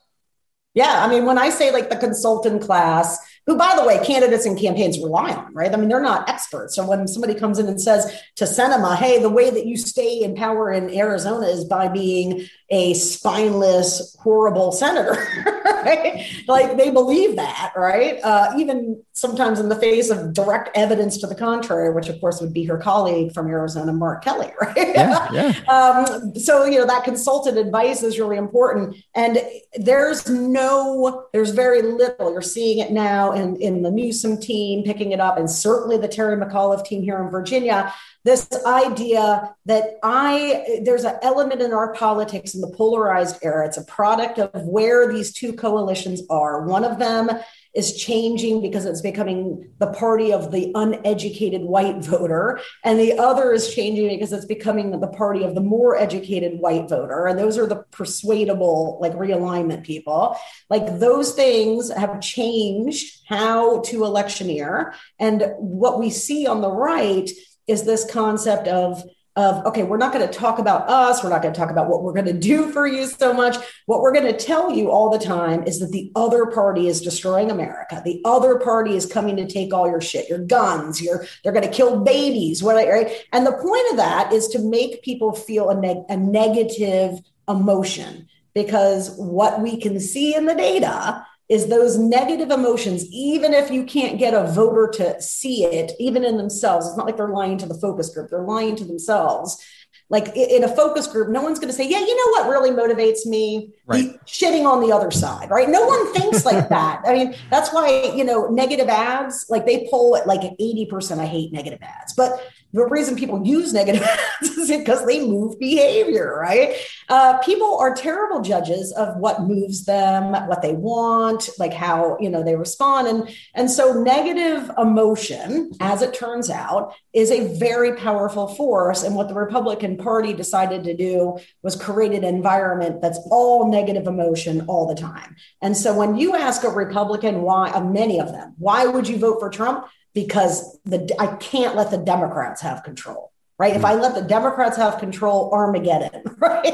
Yeah. 0.74 1.05
I 1.05 1.09
mean, 1.09 1.26
when 1.26 1.38
I 1.38 1.51
say 1.51 1.70
like 1.70 1.90
the 1.90 1.97
consultant 1.97 2.61
class, 2.61 3.18
who, 3.47 3.57
by 3.57 3.74
the 3.76 3.84
way, 3.84 4.05
candidates 4.05 4.47
and 4.47 4.59
campaigns 4.59 4.99
rely 4.99 5.32
on, 5.32 5.53
right? 5.53 5.72
I 5.72 5.76
mean, 5.76 5.88
they're 5.88 6.01
not 6.01 6.28
experts. 6.28 6.76
So 6.76 6.86
when 6.86 7.09
somebody 7.09 7.34
comes 7.34 7.59
in 7.59 7.66
and 7.66 7.80
says 7.80 8.22
to 8.36 8.45
Sinema, 8.45 8.97
hey, 8.97 9.20
the 9.20 9.28
way 9.28 9.51
that 9.51 9.66
you 9.66 9.76
stay 9.76 10.22
in 10.22 10.34
power 10.34 10.70
in 10.72 10.90
Arizona 10.90 11.47
is 11.47 11.64
by 11.64 11.88
being 11.88 12.47
a 12.70 12.95
spineless, 12.95 14.16
horrible 14.20 14.70
senator, 14.70 15.14
right? 15.87 16.26
Like 16.47 16.76
they 16.76 16.91
believe 16.91 17.37
that, 17.37 17.72
right? 17.76 18.18
Uh, 18.22 18.53
even 18.59 19.03
sometimes 19.12 19.61
in 19.61 19.68
the 19.68 19.76
face 19.76 20.11
of 20.11 20.33
direct 20.33 20.70
evidence 20.76 21.18
to 21.18 21.26
the 21.26 21.35
contrary, 21.35 21.93
which 21.93 22.09
of 22.09 22.20
course 22.20 22.41
would 22.41 22.53
be 22.53 22.64
her 22.64 22.78
colleague 22.78 23.33
from 23.33 23.49
Arizona, 23.49 23.93
Mark 23.93 24.24
Kelly, 24.24 24.53
right? 24.61 24.76
Yeah, 24.76 25.33
yeah. 25.33 25.49
um, 25.68 26.35
so, 26.37 26.64
you 26.64 26.78
know, 26.78 26.87
that 26.87 27.05
consultant 27.05 27.59
advice 27.59 28.03
is 28.03 28.18
really 28.18 28.37
important. 28.37 28.97
And 29.14 29.41
there's 29.74 30.28
no, 30.28 31.26
there's 31.33 31.51
very 31.51 31.83
little, 31.83 32.33
you're 32.33 32.43
seeing 32.43 32.78
it 32.78 32.91
now 32.91 33.33
in, 33.33 33.57
in 33.57 33.83
the 33.83 33.91
Newsom 33.91 34.39
team 34.39 34.85
picking 34.85 35.12
it 35.12 35.20
up, 35.20 35.39
and 35.39 35.51
certainly 35.51 35.97
the 35.97 36.09
Terry 36.09 36.37
McAuliffe 36.37 36.85
team 36.85 37.03
here 37.03 37.22
in 37.22 37.30
Virginia. 37.30 37.93
This 38.24 38.49
idea 38.64 39.53
that 39.66 39.99
I 40.05 40.80
there's 40.85 41.03
an 41.03 41.16
element 41.22 41.61
in 41.61 41.72
our 41.72 41.93
politics 41.93 42.55
in 42.55 42.61
the 42.61 42.70
polarized 42.70 43.39
era. 43.43 43.66
It's 43.66 43.76
a 43.76 43.85
product 43.85 44.39
of 44.39 44.51
where 44.62 45.12
these 45.12 45.33
two 45.33 45.53
coalitions 45.73 46.23
are. 46.29 46.66
One 46.66 46.85
of 46.85 46.99
them 46.99 47.31
is 47.75 47.97
changing 47.97 48.61
because 48.61 48.85
it's 48.85 49.01
becoming 49.01 49.70
the 49.79 49.87
party 49.87 50.31
of 50.31 50.53
the 50.53 50.70
uneducated 50.75 51.62
white 51.62 52.05
voter. 52.05 52.61
And 52.85 52.99
the 52.99 53.18
other 53.18 53.53
is 53.53 53.75
changing 53.75 54.09
because 54.09 54.33
it's 54.35 54.45
becoming 54.45 55.01
the 55.01 55.09
party 55.09 55.43
of 55.45 55.55
the 55.55 55.62
more 55.62 55.97
educated 55.97 56.61
white 56.61 56.91
voter. 56.91 57.27
And 57.27 57.39
those 57.39 57.57
are 57.57 57.66
the 57.66 57.85
persuadable, 57.91 58.99
like 59.01 59.14
realignment 59.14 59.85
people. 59.85 60.37
Like 60.68 60.99
those 60.99 61.33
things 61.33 61.91
have 61.91 62.20
changed 62.20 63.23
how 63.27 63.81
to 63.87 64.05
electioneer. 64.05 64.95
And 65.18 65.55
what 65.57 65.99
we 65.99 66.11
see 66.11 66.47
on 66.47 66.61
the 66.61 66.70
right 66.70 67.31
is 67.66 67.85
this 67.85 68.05
concept 68.11 68.68
of 68.68 69.03
of 69.37 69.64
okay 69.64 69.83
we're 69.83 69.97
not 69.97 70.12
going 70.12 70.26
to 70.26 70.39
talk 70.39 70.59
about 70.59 70.91
us 70.91 71.24
we're 71.24 71.30
not 71.30 71.41
going 71.41 71.55
to 71.55 71.59
talk 71.59 71.70
about 71.70 71.89
what 71.89 72.03
we're 72.03 72.12
going 72.12 72.26
to 72.26 72.33
do 72.35 72.70
for 72.70 72.87
you 72.87 73.07
so 73.07 73.33
much. 73.33 73.57
What 73.87 74.01
we're 74.01 74.12
going 74.12 74.26
to 74.26 74.37
tell 74.37 74.70
you 74.70 74.91
all 74.91 75.11
the 75.11 75.18
time 75.18 75.64
is 75.64 75.78
that 75.80 75.91
the 75.91 76.12
other 76.14 76.47
party 76.47 76.87
is 76.87 77.01
destroying 77.01 77.51
america. 77.51 78.03
The 78.05 78.20
other 78.24 78.59
party 78.59 78.95
is 78.95 79.07
coming 79.07 79.37
to 79.37 79.47
take 79.47 79.72
all 79.72 79.89
your 79.89 80.01
shit 80.01 80.28
your 80.28 80.39
guns 80.39 81.01
your 81.01 81.26
they're 81.43 81.53
going 81.53 81.68
to 81.68 81.70
kill 81.70 82.01
babies 82.01 82.62
what 82.62 82.76
right? 82.76 83.24
And 83.33 83.47
the 83.47 83.53
point 83.53 83.91
of 83.91 83.97
that 83.97 84.33
is 84.33 84.49
to 84.49 84.59
make 84.59 85.03
people 85.03 85.33
feel 85.33 85.70
a, 85.70 85.80
neg- 85.80 86.05
a 86.09 86.16
negative 86.16 87.18
emotion 87.49 88.28
because 88.55 89.16
what 89.16 89.62
we 89.62 89.80
can 89.80 89.99
see 89.99 90.35
in 90.35 90.47
the 90.47 90.55
data 90.55 91.26
is 91.53 91.66
those 91.66 91.98
negative 91.98 92.50
emotions, 92.50 93.05
even 93.11 93.53
if 93.53 93.70
you 93.70 93.84
can't 93.84 94.18
get 94.18 94.32
a 94.32 94.50
voter 94.53 94.90
to 94.94 95.20
see 95.20 95.64
it, 95.64 95.92
even 96.00 96.24
in 96.24 96.38
themselves, 96.38 96.86
it's 96.86 96.96
not 96.96 97.05
like 97.05 97.18
they're 97.18 97.28
lying 97.28 97.59
to 97.59 97.66
the 97.66 97.74
focus 97.74 98.09
group, 98.09 98.30
they're 98.30 98.42
lying 98.42 98.74
to 98.74 98.86
themselves. 98.86 99.62
Like 100.09 100.34
in 100.34 100.64
a 100.64 100.74
focus 100.74 101.07
group, 101.07 101.28
no 101.28 101.42
one's 101.42 101.59
going 101.59 101.68
to 101.70 101.74
say, 101.74 101.86
Yeah, 101.86 102.00
you 102.00 102.16
know 102.16 102.30
what 102.32 102.48
really 102.48 102.70
motivates 102.70 103.26
me? 103.26 103.74
Right. 103.86 104.18
Shitting 104.24 104.64
on 104.64 104.80
the 104.80 104.92
other 104.94 105.11
side, 105.11 105.50
right? 105.50 105.68
No 105.68 105.86
one 105.86 106.12
thinks 106.14 106.46
like 106.46 106.70
that. 106.70 107.03
I 107.07 107.12
mean, 107.12 107.34
that's 107.50 107.70
why, 107.70 108.12
you 108.14 108.24
know, 108.24 108.46
negative 108.48 108.88
ads, 108.88 109.46
like 109.50 109.66
they 109.66 109.86
pull 109.90 110.16
at 110.16 110.26
like 110.26 110.40
80%. 110.40 111.18
I 111.18 111.26
hate 111.26 111.53
negative 111.53 111.80
ads, 111.82 112.14
but 112.14 112.42
the 112.73 112.87
reason 112.87 113.16
people 113.16 113.47
use 113.47 113.73
negative 113.73 114.07
is 114.43 114.68
because 114.68 115.05
they 115.07 115.27
move 115.27 115.59
behavior, 115.59 116.39
right? 116.39 116.75
Uh, 117.09 117.39
people 117.39 117.77
are 117.79 117.95
terrible 117.95 118.41
judges 118.41 118.93
of 118.93 119.16
what 119.16 119.43
moves 119.43 119.85
them, 119.85 120.33
what 120.49 120.62
they 120.62 120.73
want, 120.73 121.49
like 121.59 121.73
how 121.73 122.16
you 122.20 122.31
know 122.31 122.43
they 122.43 122.57
respond, 122.57 123.07
and 123.09 123.37
and 123.55 123.70
so 123.70 123.93
negative 123.93 124.70
emotion, 124.79 125.70
as 125.81 126.03
it 126.03 126.14
turns 126.14 126.49
out, 126.49 126.95
is 127.12 127.31
a 127.31 127.55
very 127.59 127.95
powerful 127.97 128.49
force. 128.49 129.03
And 129.03 129.14
what 129.14 129.29
the 129.29 129.35
Republican 129.35 129.97
Party 129.97 130.33
decided 130.33 130.85
to 130.85 130.95
do 130.95 131.39
was 131.62 131.77
create 131.77 132.12
an 132.12 132.25
environment 132.25 133.03
that's 133.03 133.18
all 133.31 133.70
negative 133.70 134.07
emotion 134.07 134.64
all 134.68 134.87
the 134.87 134.95
time. 134.95 135.37
And 135.61 135.77
so 135.77 135.97
when 135.97 136.16
you 136.16 136.35
ask 136.35 136.64
a 136.64 136.68
Republican 136.68 137.43
why, 137.43 137.70
uh, 137.70 137.85
many 137.85 138.20
of 138.20 138.33
them, 138.33 138.55
why 138.59 138.87
would 138.87 139.09
you 139.09 139.18
vote 139.18 139.39
for 139.41 139.51
Trump? 139.51 139.87
Because 140.15 140.79
the 140.85 141.09
I 141.19 141.37
can't 141.37 141.77
let 141.77 141.91
the 141.91 141.99
Democrats 141.99 142.61
have 142.61 142.83
control. 142.83 143.33
Right. 143.59 143.75
Mm. 143.75 143.77
If 143.77 143.85
I 143.85 143.95
let 143.95 144.15
the 144.15 144.23
Democrats 144.23 144.77
have 144.77 144.99
control, 144.99 145.51
Armageddon. 145.53 146.23
Right. 146.43 146.65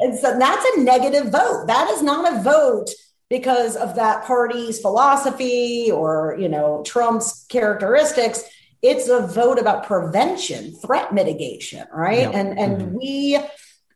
and 0.00 0.18
so 0.18 0.38
that's 0.38 0.66
a 0.74 0.80
negative 0.80 1.30
vote. 1.30 1.66
That 1.66 1.90
is 1.90 2.02
not 2.02 2.32
a 2.32 2.42
vote 2.42 2.88
because 3.28 3.76
of 3.76 3.94
that 3.96 4.24
party's 4.24 4.80
philosophy 4.80 5.90
or, 5.90 6.34
you 6.40 6.48
know, 6.48 6.82
Trump's 6.86 7.44
characteristics. 7.50 8.42
It's 8.80 9.08
a 9.08 9.26
vote 9.26 9.58
about 9.58 9.86
prevention, 9.86 10.74
threat 10.76 11.12
mitigation. 11.12 11.86
Right. 11.92 12.20
Yep. 12.20 12.34
And 12.34 12.58
and 12.58 12.80
mm-hmm. 12.80 12.96
we 12.96 13.38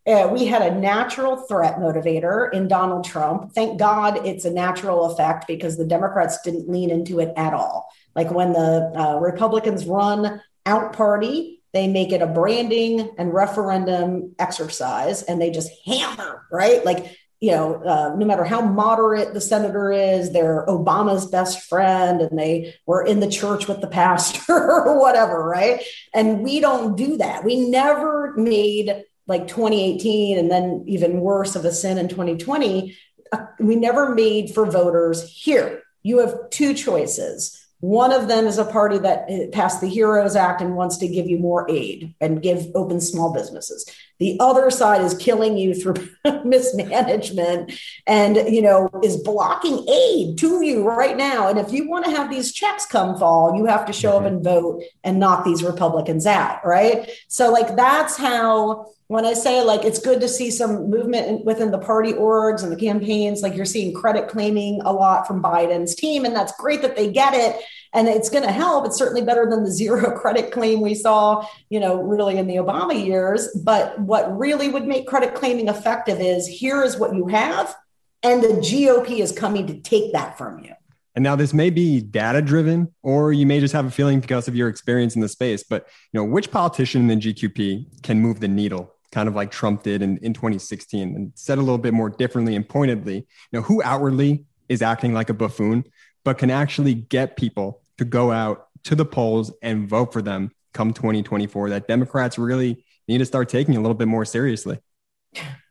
uh, 0.06 0.28
we 0.28 0.44
had 0.44 0.62
a 0.62 0.78
natural 0.78 1.36
threat 1.36 1.76
motivator 1.76 2.52
in 2.52 2.68
Donald 2.68 3.04
Trump. 3.04 3.52
Thank 3.52 3.78
God 3.78 4.26
it's 4.26 4.44
a 4.44 4.50
natural 4.50 5.12
effect 5.12 5.46
because 5.46 5.76
the 5.76 5.86
Democrats 5.86 6.40
didn't 6.42 6.68
lean 6.68 6.90
into 6.90 7.20
it 7.20 7.32
at 7.36 7.54
all. 7.54 7.88
Like 8.14 8.30
when 8.30 8.52
the 8.52 8.92
uh, 8.96 9.18
Republicans 9.18 9.86
run 9.86 10.40
out 10.66 10.92
party, 10.92 11.60
they 11.72 11.86
make 11.86 12.12
it 12.12 12.22
a 12.22 12.26
branding 12.26 13.14
and 13.16 13.32
referendum 13.32 14.34
exercise 14.38 15.22
and 15.22 15.40
they 15.40 15.50
just 15.50 15.70
hammer, 15.86 16.46
right? 16.50 16.84
Like, 16.84 17.16
you 17.40 17.52
know, 17.52 17.82
uh, 17.82 18.14
no 18.16 18.26
matter 18.26 18.44
how 18.44 18.60
moderate 18.60 19.32
the 19.32 19.40
senator 19.40 19.90
is, 19.90 20.32
they're 20.32 20.66
Obama's 20.66 21.26
best 21.26 21.68
friend 21.68 22.20
and 22.20 22.38
they 22.38 22.74
were 22.86 23.02
in 23.02 23.20
the 23.20 23.30
church 23.30 23.66
with 23.66 23.80
the 23.80 23.86
pastor 23.86 24.52
or 24.58 25.00
whatever, 25.00 25.42
right? 25.42 25.82
And 26.12 26.42
we 26.42 26.60
don't 26.60 26.96
do 26.96 27.16
that. 27.18 27.44
We 27.44 27.68
never 27.70 28.34
made 28.36 29.04
like 29.26 29.46
2018 29.46 30.38
and 30.38 30.50
then 30.50 30.84
even 30.86 31.20
worse 31.20 31.54
of 31.54 31.64
a 31.64 31.72
sin 31.72 31.98
in 31.98 32.08
2020. 32.08 32.96
Uh, 33.32 33.46
we 33.60 33.76
never 33.76 34.12
made 34.14 34.52
for 34.52 34.66
voters 34.66 35.30
here. 35.30 35.82
You 36.02 36.18
have 36.18 36.50
two 36.50 36.74
choices 36.74 37.59
one 37.80 38.12
of 38.12 38.28
them 38.28 38.46
is 38.46 38.58
a 38.58 38.64
party 38.64 38.98
that 38.98 39.30
uh, 39.30 39.46
passed 39.52 39.80
the 39.80 39.88
HEROES 39.88 40.36
Act 40.36 40.60
and 40.60 40.76
wants 40.76 40.98
to 40.98 41.08
give 41.08 41.26
you 41.26 41.38
more 41.38 41.68
aid 41.70 42.14
and 42.20 42.42
give 42.42 42.66
open 42.74 43.00
small 43.00 43.32
businesses. 43.32 43.90
The 44.18 44.36
other 44.38 44.70
side 44.70 45.00
is 45.00 45.14
killing 45.14 45.56
you 45.56 45.74
through 45.74 45.94
mismanagement 46.44 47.72
and 48.06 48.36
you 48.36 48.60
know 48.60 48.90
is 49.02 49.16
blocking 49.22 49.88
aid 49.88 50.36
to 50.38 50.62
you 50.62 50.86
right 50.86 51.16
now. 51.16 51.48
And 51.48 51.58
if 51.58 51.72
you 51.72 51.88
want 51.88 52.04
to 52.04 52.10
have 52.10 52.30
these 52.30 52.52
checks 52.52 52.84
come 52.84 53.18
fall, 53.18 53.56
you 53.56 53.64
have 53.64 53.86
to 53.86 53.94
show 53.94 54.18
up 54.18 54.24
mm-hmm. 54.24 54.34
and 54.36 54.44
vote 54.44 54.82
and 55.02 55.18
knock 55.18 55.46
these 55.46 55.62
Republicans 55.62 56.26
out, 56.26 56.64
right? 56.66 57.10
So 57.28 57.50
like 57.50 57.76
that's 57.76 58.16
how 58.16 58.92
when 59.10 59.26
I 59.26 59.32
say 59.32 59.60
like 59.64 59.84
it's 59.84 59.98
good 59.98 60.20
to 60.20 60.28
see 60.28 60.52
some 60.52 60.88
movement 60.88 61.44
within 61.44 61.72
the 61.72 61.80
party 61.80 62.12
orgs 62.12 62.62
and 62.62 62.70
the 62.70 62.76
campaigns, 62.76 63.42
like 63.42 63.56
you're 63.56 63.64
seeing 63.64 63.92
credit 63.92 64.28
claiming 64.28 64.80
a 64.82 64.92
lot 64.92 65.26
from 65.26 65.42
Biden's 65.42 65.96
team, 65.96 66.24
and 66.24 66.32
that's 66.32 66.52
great 66.60 66.80
that 66.82 66.94
they 66.94 67.10
get 67.10 67.34
it, 67.34 67.60
and 67.92 68.06
it's 68.06 68.30
going 68.30 68.44
to 68.44 68.52
help. 68.52 68.86
It's 68.86 68.96
certainly 68.96 69.22
better 69.22 69.50
than 69.50 69.64
the 69.64 69.70
zero 69.72 70.16
credit 70.16 70.52
claim 70.52 70.80
we 70.80 70.94
saw, 70.94 71.44
you 71.70 71.80
know, 71.80 72.00
really 72.00 72.38
in 72.38 72.46
the 72.46 72.54
Obama 72.54 73.04
years. 73.04 73.48
But 73.64 73.98
what 73.98 74.38
really 74.38 74.68
would 74.68 74.86
make 74.86 75.08
credit 75.08 75.34
claiming 75.34 75.66
effective 75.66 76.20
is 76.20 76.46
here 76.46 76.84
is 76.84 76.96
what 76.96 77.12
you 77.12 77.26
have, 77.26 77.74
and 78.22 78.44
the 78.44 78.60
GOP 78.60 79.18
is 79.18 79.32
coming 79.32 79.66
to 79.66 79.80
take 79.80 80.12
that 80.12 80.38
from 80.38 80.60
you. 80.60 80.72
And 81.16 81.24
now 81.24 81.34
this 81.34 81.52
may 81.52 81.70
be 81.70 82.00
data 82.00 82.42
driven, 82.42 82.94
or 83.02 83.32
you 83.32 83.44
may 83.44 83.58
just 83.58 83.74
have 83.74 83.86
a 83.86 83.90
feeling 83.90 84.20
because 84.20 84.46
of 84.46 84.54
your 84.54 84.68
experience 84.68 85.16
in 85.16 85.20
the 85.20 85.28
space. 85.28 85.64
But 85.64 85.88
you 86.12 86.20
know, 86.20 86.24
which 86.24 86.52
politician 86.52 87.10
in 87.10 87.18
the 87.18 87.32
GQP 87.34 88.04
can 88.04 88.20
move 88.20 88.38
the 88.38 88.46
needle 88.46 88.94
kind 89.12 89.28
of 89.28 89.34
like 89.34 89.50
Trump 89.50 89.82
did 89.82 90.02
in, 90.02 90.18
in 90.18 90.32
2016 90.32 91.14
and 91.16 91.32
said 91.34 91.58
a 91.58 91.60
little 91.60 91.78
bit 91.78 91.94
more 91.94 92.10
differently 92.10 92.54
and 92.54 92.68
pointedly, 92.68 93.16
you 93.16 93.24
know, 93.52 93.62
who 93.62 93.82
outwardly 93.82 94.44
is 94.68 94.82
acting 94.82 95.12
like 95.12 95.30
a 95.30 95.34
buffoon, 95.34 95.84
but 96.24 96.38
can 96.38 96.50
actually 96.50 96.94
get 96.94 97.36
people 97.36 97.82
to 97.98 98.04
go 98.04 98.30
out 98.30 98.68
to 98.84 98.94
the 98.94 99.04
polls 99.04 99.52
and 99.62 99.88
vote 99.88 100.12
for 100.12 100.22
them 100.22 100.52
come 100.72 100.92
2024 100.92 101.70
that 101.70 101.88
Democrats 101.88 102.38
really 102.38 102.84
need 103.08 103.18
to 103.18 103.26
start 103.26 103.48
taking 103.48 103.76
a 103.76 103.80
little 103.80 103.94
bit 103.94 104.08
more 104.08 104.24
seriously. 104.24 104.78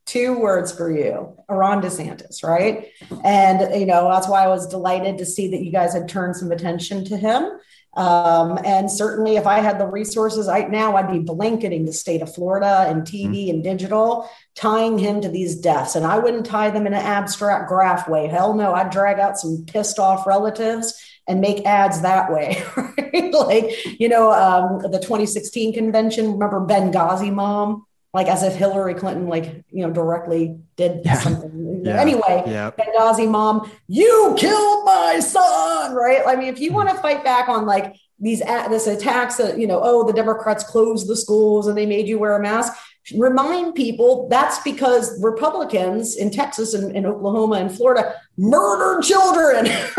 Two 0.06 0.40
words 0.40 0.72
for 0.72 0.92
you, 0.92 1.38
Ron 1.48 1.82
DeSantis, 1.82 2.44
right? 2.44 2.88
And, 3.24 3.80
you 3.80 3.86
know, 3.86 4.10
that's 4.10 4.28
why 4.28 4.44
I 4.44 4.48
was 4.48 4.68
delighted 4.68 5.20
to 5.20 5.26
see 5.26 5.52
that 5.52 5.64
you 5.64 5.72
guys 5.72 5.94
had 5.94 6.10
turned 6.10 6.36
some 6.36 6.52
attention 6.52 7.06
to 7.06 7.18
him. 7.18 7.60
Um, 7.96 8.60
and 8.64 8.90
certainly, 8.92 9.36
if 9.36 9.48
I 9.48 9.60
had 9.60 9.80
the 9.80 9.88
resources 9.88 10.48
right 10.48 10.70
now, 10.70 10.96
I'd 10.96 11.12
be 11.12 11.20
blanketing 11.20 11.86
the 11.86 11.94
state 11.94 12.22
of 12.22 12.34
Florida 12.34 12.86
and 12.88 13.02
TV 13.02 13.48
mm. 13.48 13.50
and 13.50 13.64
digital, 13.64 14.30
tying 14.56 14.98
him 15.00 15.22
to 15.22 15.30
these 15.30 15.56
deaths. 15.56 15.96
And 15.96 16.06
I 16.06 16.20
wouldn't 16.20 16.46
tie 16.46 16.70
them 16.70 16.86
in 16.86 16.94
an 16.94 17.02
abstract 17.02 17.68
graph 17.68 18.08
way. 18.08 18.28
Hell 18.28 18.54
no, 18.54 18.74
I'd 18.74 18.92
drag 18.92 19.20
out 19.20 19.40
some 19.40 19.66
pissed 19.66 20.00
off 20.00 20.28
relatives 20.28 20.94
and 21.28 21.42
make 21.42 21.66
ads 21.66 22.02
that 22.02 22.32
way. 22.32 22.64
Right? 23.12 23.34
like, 23.34 24.00
you 24.00 24.08
know, 24.08 24.32
um, 24.32 24.92
the 24.92 25.00
2016 25.00 25.74
convention, 25.74 26.34
remember 26.34 26.60
Benghazi 26.60 27.34
mom? 27.34 27.88
Like 28.14 28.28
as 28.28 28.44
if 28.44 28.56
Hillary 28.56 28.96
Clinton, 28.96 29.28
like, 29.28 29.64
you 29.70 29.86
know, 29.86 29.92
directly 29.92 30.58
did 30.76 31.02
yeah. 31.06 31.14
something. 31.16 31.66
Yeah. 31.82 32.02
Anyway, 32.02 32.44
yeah. 32.46 32.72
Benghazi 32.72 33.30
mom, 33.30 33.72
you 33.88 34.36
killed 34.38 34.84
my 34.84 35.22
son, 35.22 35.96
right? 35.96 36.22
I 36.28 36.36
mean, 36.36 36.50
if 36.50 36.60
you 36.60 36.74
want 36.74 36.90
to 36.90 36.96
fight 36.96 37.24
back 37.24 37.48
on 37.48 37.66
like 37.66 37.96
these 38.20 38.42
this 38.42 38.86
attacks 38.86 39.38
that, 39.38 39.58
you 39.58 39.66
know, 39.66 39.80
oh, 39.82 40.06
the 40.06 40.12
Democrats 40.12 40.62
closed 40.62 41.08
the 41.08 41.16
schools 41.16 41.68
and 41.68 41.78
they 41.78 41.86
made 41.86 42.06
you 42.06 42.20
wear 42.20 42.36
a 42.36 42.42
mask, 42.42 42.74
remind 43.18 43.76
people 43.76 44.28
that's 44.30 44.60
because 44.60 45.22
Republicans 45.24 46.18
in 46.18 46.32
Texas 46.32 46.74
and, 46.74 46.96
and 46.96 47.06
Oklahoma 47.06 47.56
and 47.56 47.72
Florida 47.72 48.14
murdered 48.38 49.04
children. 49.04 49.66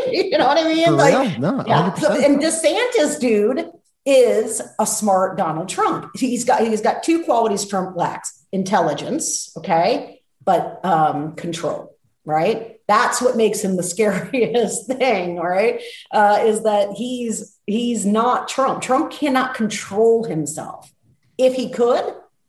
you 0.10 0.36
know 0.38 0.46
what 0.46 0.58
I 0.58 0.64
mean? 0.64 0.86
For 0.86 0.92
like, 0.92 1.38
no, 1.38 1.64
yeah. 1.66 1.94
So, 1.94 2.12
and 2.12 2.40
DeSantis, 2.40 3.20
dude, 3.20 3.70
is 4.06 4.62
a 4.78 4.86
smart 4.86 5.36
Donald 5.36 5.68
Trump. 5.68 6.10
He's 6.14 6.44
got 6.44 6.66
he's 6.66 6.80
got 6.80 7.02
two 7.02 7.24
qualities 7.24 7.66
Trump 7.66 7.96
lacks: 7.96 8.46
intelligence, 8.52 9.52
okay, 9.56 10.22
but 10.44 10.84
um, 10.84 11.34
control. 11.34 11.96
Right. 12.24 12.80
That's 12.86 13.22
what 13.22 13.36
makes 13.36 13.60
him 13.60 13.76
the 13.76 13.82
scariest 13.94 14.86
thing. 14.86 15.36
Right. 15.36 15.82
Uh, 16.10 16.42
is 16.42 16.64
that 16.64 16.92
he's 16.92 17.58
he's 17.66 18.04
not 18.04 18.48
Trump. 18.48 18.82
Trump 18.82 19.10
cannot 19.10 19.54
control 19.54 20.24
himself 20.24 20.92
if 21.40 21.54
he 21.54 21.70
could, 21.70 22.04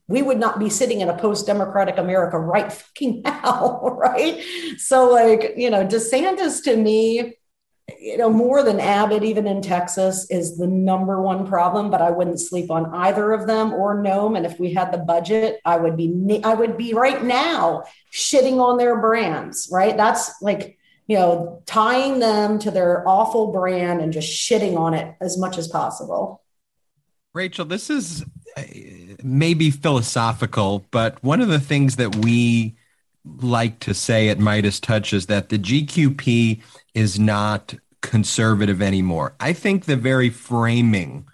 we 0.10 0.22
would 0.22 0.38
not 0.38 0.60
be 0.60 0.70
sitting 0.70 1.00
in 1.00 1.08
a 1.08 1.18
post 1.18 1.48
democratic 1.48 1.98
America 1.98 2.38
right 2.38 2.72
fucking 2.74 3.22
now, 3.22 3.80
right? 3.98 4.44
So, 4.78 5.10
like, 5.10 5.54
you 5.56 5.70
know, 5.70 5.86
DeSantis 5.86 6.64
to 6.66 6.76
me, 6.76 7.38
you 8.02 8.18
know, 8.18 8.32
more 8.32 8.64
than 8.64 8.80
Abbott, 8.80 9.24
even 9.24 9.46
in 9.46 9.62
Texas, 9.62 10.26
is 10.32 10.58
the 10.58 10.66
number 10.66 11.22
one 11.22 11.46
problem. 11.46 11.92
But 11.92 12.02
I 12.02 12.10
wouldn't 12.10 12.40
sleep 12.40 12.72
on 12.72 12.88
either 12.96 13.32
of 13.32 13.46
them 13.46 13.72
or 13.74 14.02
Noem. 14.02 14.36
And 14.36 14.44
if 14.44 14.60
we 14.60 14.74
had 14.74 14.92
the 14.92 14.98
budget, 14.98 15.60
I 15.66 15.78
would 15.78 15.96
be, 15.96 16.42
I 16.44 16.56
would 16.56 16.78
be 16.78 16.96
right 16.96 17.24
now 17.24 17.84
shitting 18.12 18.60
on 18.60 18.78
their 18.78 19.00
brands, 19.00 19.70
right? 19.72 19.96
That's 19.96 20.32
like, 20.42 20.80
you 21.06 21.16
know, 21.16 21.62
tying 21.68 22.18
them 22.18 22.58
to 22.60 22.72
their 22.72 23.08
awful 23.08 23.52
brand 23.52 24.02
and 24.02 24.12
just 24.12 24.30
shitting 24.30 24.78
on 24.78 24.96
it 24.96 25.16
as 25.22 25.38
much 25.38 25.60
as 25.60 25.68
possible. 25.68 26.42
Rachel, 27.34 27.66
this 27.66 27.92
is 27.92 28.26
uh, 28.58 28.64
maybe 29.24 29.70
philosophical, 29.70 30.86
but 30.90 31.24
one 31.24 31.40
of 31.40 31.50
the 31.50 31.60
things 31.60 31.98
that 31.98 32.16
we 32.16 32.76
like 33.24 33.80
to 33.82 33.94
say 33.94 34.30
at 34.30 34.40
Meidas 34.40 34.82
Touch 34.82 35.14
is 35.14 35.28
that 35.28 35.50
the 35.50 35.60
GQP 35.60 36.64
is 36.96 37.20
not 37.20 37.76
conservative 38.02 38.82
anymore. 38.82 39.36
I 39.40 39.54
think 39.54 39.86
the 39.86 39.96
very 39.96 40.30
framing 40.30 41.28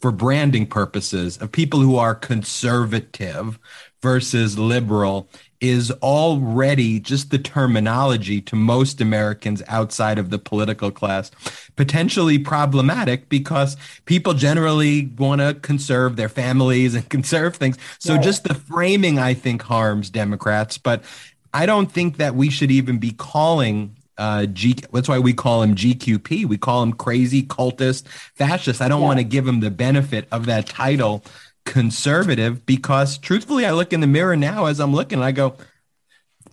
for 0.00 0.10
branding 0.10 0.66
purposes 0.66 1.36
of 1.38 1.52
people 1.52 1.80
who 1.80 1.96
are 1.96 2.14
conservative 2.14 3.58
versus 4.02 4.58
liberal 4.58 5.28
is 5.60 5.90
already 6.02 6.98
just 6.98 7.30
the 7.30 7.38
terminology 7.38 8.40
to 8.40 8.56
most 8.56 9.00
Americans 9.02 9.62
outside 9.68 10.18
of 10.18 10.30
the 10.30 10.38
political 10.38 10.90
class 10.90 11.30
potentially 11.76 12.38
problematic 12.38 13.28
because 13.28 13.76
people 14.06 14.32
generally 14.32 15.06
want 15.18 15.40
to 15.40 15.52
conserve 15.54 16.16
their 16.16 16.30
families 16.30 16.94
and 16.94 17.08
conserve 17.10 17.56
things. 17.56 17.76
So 17.98 18.14
right. 18.14 18.22
just 18.22 18.44
the 18.44 18.54
framing, 18.54 19.18
I 19.18 19.34
think, 19.34 19.62
harms 19.62 20.08
Democrats. 20.08 20.78
But 20.78 21.04
I 21.52 21.66
don't 21.66 21.92
think 21.92 22.16
that 22.16 22.34
we 22.34 22.48
should 22.48 22.70
even 22.70 22.98
be 22.98 23.10
calling 23.12 23.96
uh, 24.20 24.46
G. 24.46 24.76
That's 24.92 25.08
why 25.08 25.18
we 25.18 25.32
call 25.32 25.62
him 25.62 25.74
GQP. 25.74 26.44
We 26.44 26.58
call 26.58 26.82
him 26.82 26.92
crazy 26.92 27.42
cultist 27.42 28.06
fascist. 28.34 28.80
I 28.80 28.88
don't 28.88 29.00
yeah. 29.00 29.06
want 29.06 29.18
to 29.18 29.24
give 29.24 29.48
him 29.48 29.60
the 29.60 29.70
benefit 29.70 30.28
of 30.30 30.46
that 30.46 30.66
title 30.66 31.24
conservative 31.64 32.66
because 32.66 33.16
truthfully, 33.18 33.64
I 33.64 33.72
look 33.72 33.92
in 33.92 34.00
the 34.00 34.06
mirror 34.06 34.36
now 34.36 34.66
as 34.66 34.78
I'm 34.78 34.94
looking, 34.94 35.22
I 35.22 35.32
go, 35.32 35.56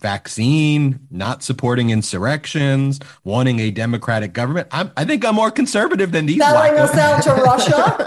vaccine, 0.00 1.00
not 1.10 1.42
supporting 1.42 1.90
insurrections, 1.90 3.00
wanting 3.24 3.60
a 3.60 3.70
democratic 3.70 4.32
government. 4.32 4.68
I'm, 4.70 4.90
i 4.96 5.04
think 5.04 5.24
I'm 5.24 5.34
more 5.34 5.50
conservative 5.50 6.12
than 6.12 6.26
these. 6.26 6.38
Selling 6.38 6.78
us 6.78 6.94
out 6.94 7.22
to 7.24 7.34
Russia, 7.34 7.76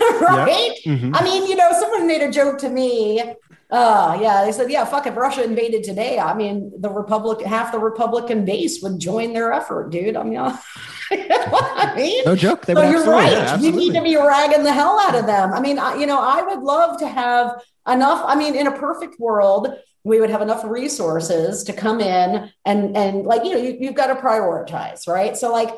right? 0.20 0.74
Mm-hmm. 0.84 1.14
I 1.14 1.22
mean, 1.22 1.46
you 1.46 1.56
know, 1.56 1.70
someone 1.78 2.06
made 2.06 2.22
a 2.22 2.30
joke 2.30 2.58
to 2.58 2.68
me. 2.68 3.22
Uh, 3.70 4.18
yeah, 4.20 4.44
they 4.44 4.52
said, 4.52 4.70
yeah, 4.70 4.84
fuck, 4.84 5.06
if 5.06 5.14
Russia 5.14 5.44
invaded 5.44 5.84
today, 5.84 6.18
I 6.18 6.32
mean, 6.34 6.72
the 6.78 6.88
Republic, 6.88 7.44
half 7.44 7.70
the 7.70 7.78
Republican 7.78 8.46
base 8.46 8.82
would 8.82 8.98
join 8.98 9.34
their 9.34 9.52
effort, 9.52 9.90
dude. 9.90 10.16
I 10.16 10.22
mean, 10.22 10.38
I 11.10 11.92
mean, 11.94 12.24
no 12.24 12.34
joke. 12.34 12.64
They 12.64 12.74
so 12.74 12.88
you're 12.88 13.04
right. 13.04 13.30
Yeah, 13.30 13.58
you 13.58 13.72
need 13.72 13.92
to 13.92 14.02
be 14.02 14.16
ragging 14.16 14.64
the 14.64 14.72
hell 14.72 14.98
out 15.00 15.14
of 15.14 15.26
them. 15.26 15.52
I 15.52 15.60
mean, 15.60 15.78
I, 15.78 15.96
you 15.96 16.06
know, 16.06 16.18
I 16.18 16.42
would 16.42 16.60
love 16.60 16.98
to 17.00 17.08
have 17.08 17.62
enough. 17.86 18.22
I 18.26 18.34
mean, 18.34 18.54
in 18.54 18.66
a 18.66 18.72
perfect 18.72 19.20
world, 19.20 19.74
we 20.04 20.20
would 20.20 20.30
have 20.30 20.42
enough 20.42 20.64
resources 20.64 21.62
to 21.64 21.72
come 21.72 22.00
in 22.00 22.50
and 22.64 22.96
and 22.96 23.24
like 23.24 23.44
you 23.44 23.52
know 23.52 23.58
you, 23.58 23.76
you've 23.78 23.94
got 23.94 24.06
to 24.06 24.14
prioritize 24.14 25.06
right 25.06 25.36
so 25.36 25.52
like 25.52 25.70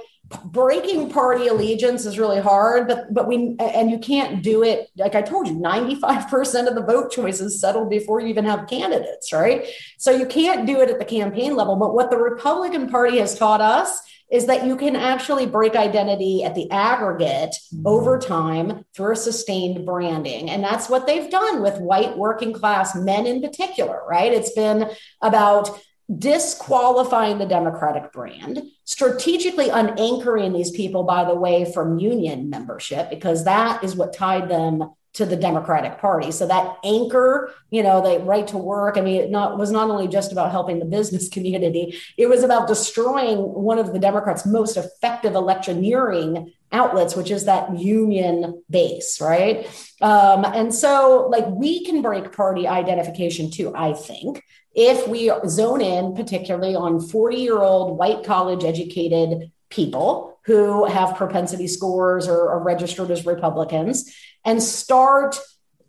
breaking 0.44 1.10
party 1.10 1.48
allegiance 1.48 2.06
is 2.06 2.18
really 2.18 2.40
hard 2.40 2.86
but 2.86 3.12
but 3.12 3.26
we 3.26 3.56
and 3.58 3.90
you 3.90 3.98
can't 3.98 4.42
do 4.42 4.62
it 4.62 4.88
like 4.96 5.14
i 5.16 5.22
told 5.22 5.48
you 5.48 5.54
95% 5.54 6.68
of 6.68 6.74
the 6.74 6.82
vote 6.82 7.10
choices 7.10 7.60
settled 7.60 7.90
before 7.90 8.20
you 8.20 8.28
even 8.28 8.44
have 8.44 8.68
candidates 8.68 9.32
right 9.32 9.66
so 9.98 10.10
you 10.10 10.26
can't 10.26 10.66
do 10.66 10.80
it 10.80 10.88
at 10.88 11.00
the 11.00 11.04
campaign 11.04 11.56
level 11.56 11.74
but 11.74 11.94
what 11.94 12.10
the 12.10 12.16
republican 12.16 12.88
party 12.88 13.18
has 13.18 13.36
taught 13.36 13.60
us 13.60 14.00
is 14.30 14.46
that 14.46 14.64
you 14.64 14.76
can 14.76 14.94
actually 14.94 15.44
break 15.44 15.74
identity 15.74 16.44
at 16.44 16.54
the 16.54 16.70
aggregate 16.70 17.50
mm-hmm. 17.74 17.86
over 17.86 18.18
time 18.18 18.84
through 18.94 19.12
a 19.12 19.16
sustained 19.16 19.84
branding. 19.84 20.48
And 20.50 20.62
that's 20.62 20.88
what 20.88 21.06
they've 21.06 21.30
done 21.30 21.62
with 21.62 21.80
white 21.80 22.16
working 22.16 22.52
class 22.52 22.94
men 22.94 23.26
in 23.26 23.42
particular, 23.42 24.00
right? 24.08 24.32
It's 24.32 24.52
been 24.52 24.88
about 25.20 25.80
disqualifying 26.18 27.38
the 27.38 27.46
Democratic 27.46 28.12
brand, 28.12 28.62
strategically 28.84 29.68
unanchoring 29.68 30.52
these 30.52 30.70
people, 30.70 31.04
by 31.04 31.24
the 31.24 31.34
way, 31.34 31.70
from 31.72 31.98
union 31.98 32.50
membership, 32.50 33.10
because 33.10 33.44
that 33.44 33.84
is 33.84 33.94
what 33.94 34.12
tied 34.12 34.48
them 34.48 34.90
to 35.12 35.26
the 35.26 35.36
Democratic 35.36 35.98
Party. 35.98 36.30
So 36.30 36.46
that 36.46 36.76
anchor, 36.84 37.52
you 37.70 37.82
know, 37.82 38.00
the 38.00 38.24
right 38.24 38.46
to 38.48 38.58
work, 38.58 38.96
I 38.96 39.00
mean, 39.00 39.20
it 39.20 39.30
not 39.30 39.58
was 39.58 39.70
not 39.70 39.90
only 39.90 40.06
just 40.06 40.30
about 40.30 40.52
helping 40.52 40.78
the 40.78 40.84
business 40.84 41.28
community, 41.30 41.98
it 42.16 42.28
was 42.28 42.42
about 42.42 42.68
destroying 42.68 43.38
one 43.38 43.78
of 43.78 43.92
the 43.92 43.98
Democrats' 43.98 44.46
most 44.46 44.76
effective 44.76 45.34
electioneering 45.34 46.52
outlets, 46.72 47.16
which 47.16 47.30
is 47.30 47.44
that 47.44 47.78
union 47.78 48.62
base, 48.70 49.20
right? 49.20 49.66
Um, 50.00 50.44
and 50.44 50.74
so, 50.74 51.28
like, 51.30 51.46
we 51.48 51.84
can 51.84 52.02
break 52.02 52.32
party 52.32 52.66
identification 52.66 53.50
too, 53.50 53.74
I 53.74 53.92
think, 53.92 54.42
if 54.74 55.08
we 55.08 55.32
zone 55.48 55.80
in 55.80 56.14
particularly 56.14 56.76
on 56.76 57.00
40 57.00 57.36
year 57.36 57.58
old 57.58 57.98
white 57.98 58.24
college 58.24 58.64
educated 58.64 59.50
people 59.68 60.38
who 60.44 60.84
have 60.86 61.16
propensity 61.16 61.66
scores 61.66 62.28
or 62.28 62.50
are 62.50 62.62
registered 62.62 63.10
as 63.10 63.26
Republicans 63.26 64.14
and 64.44 64.62
start, 64.62 65.38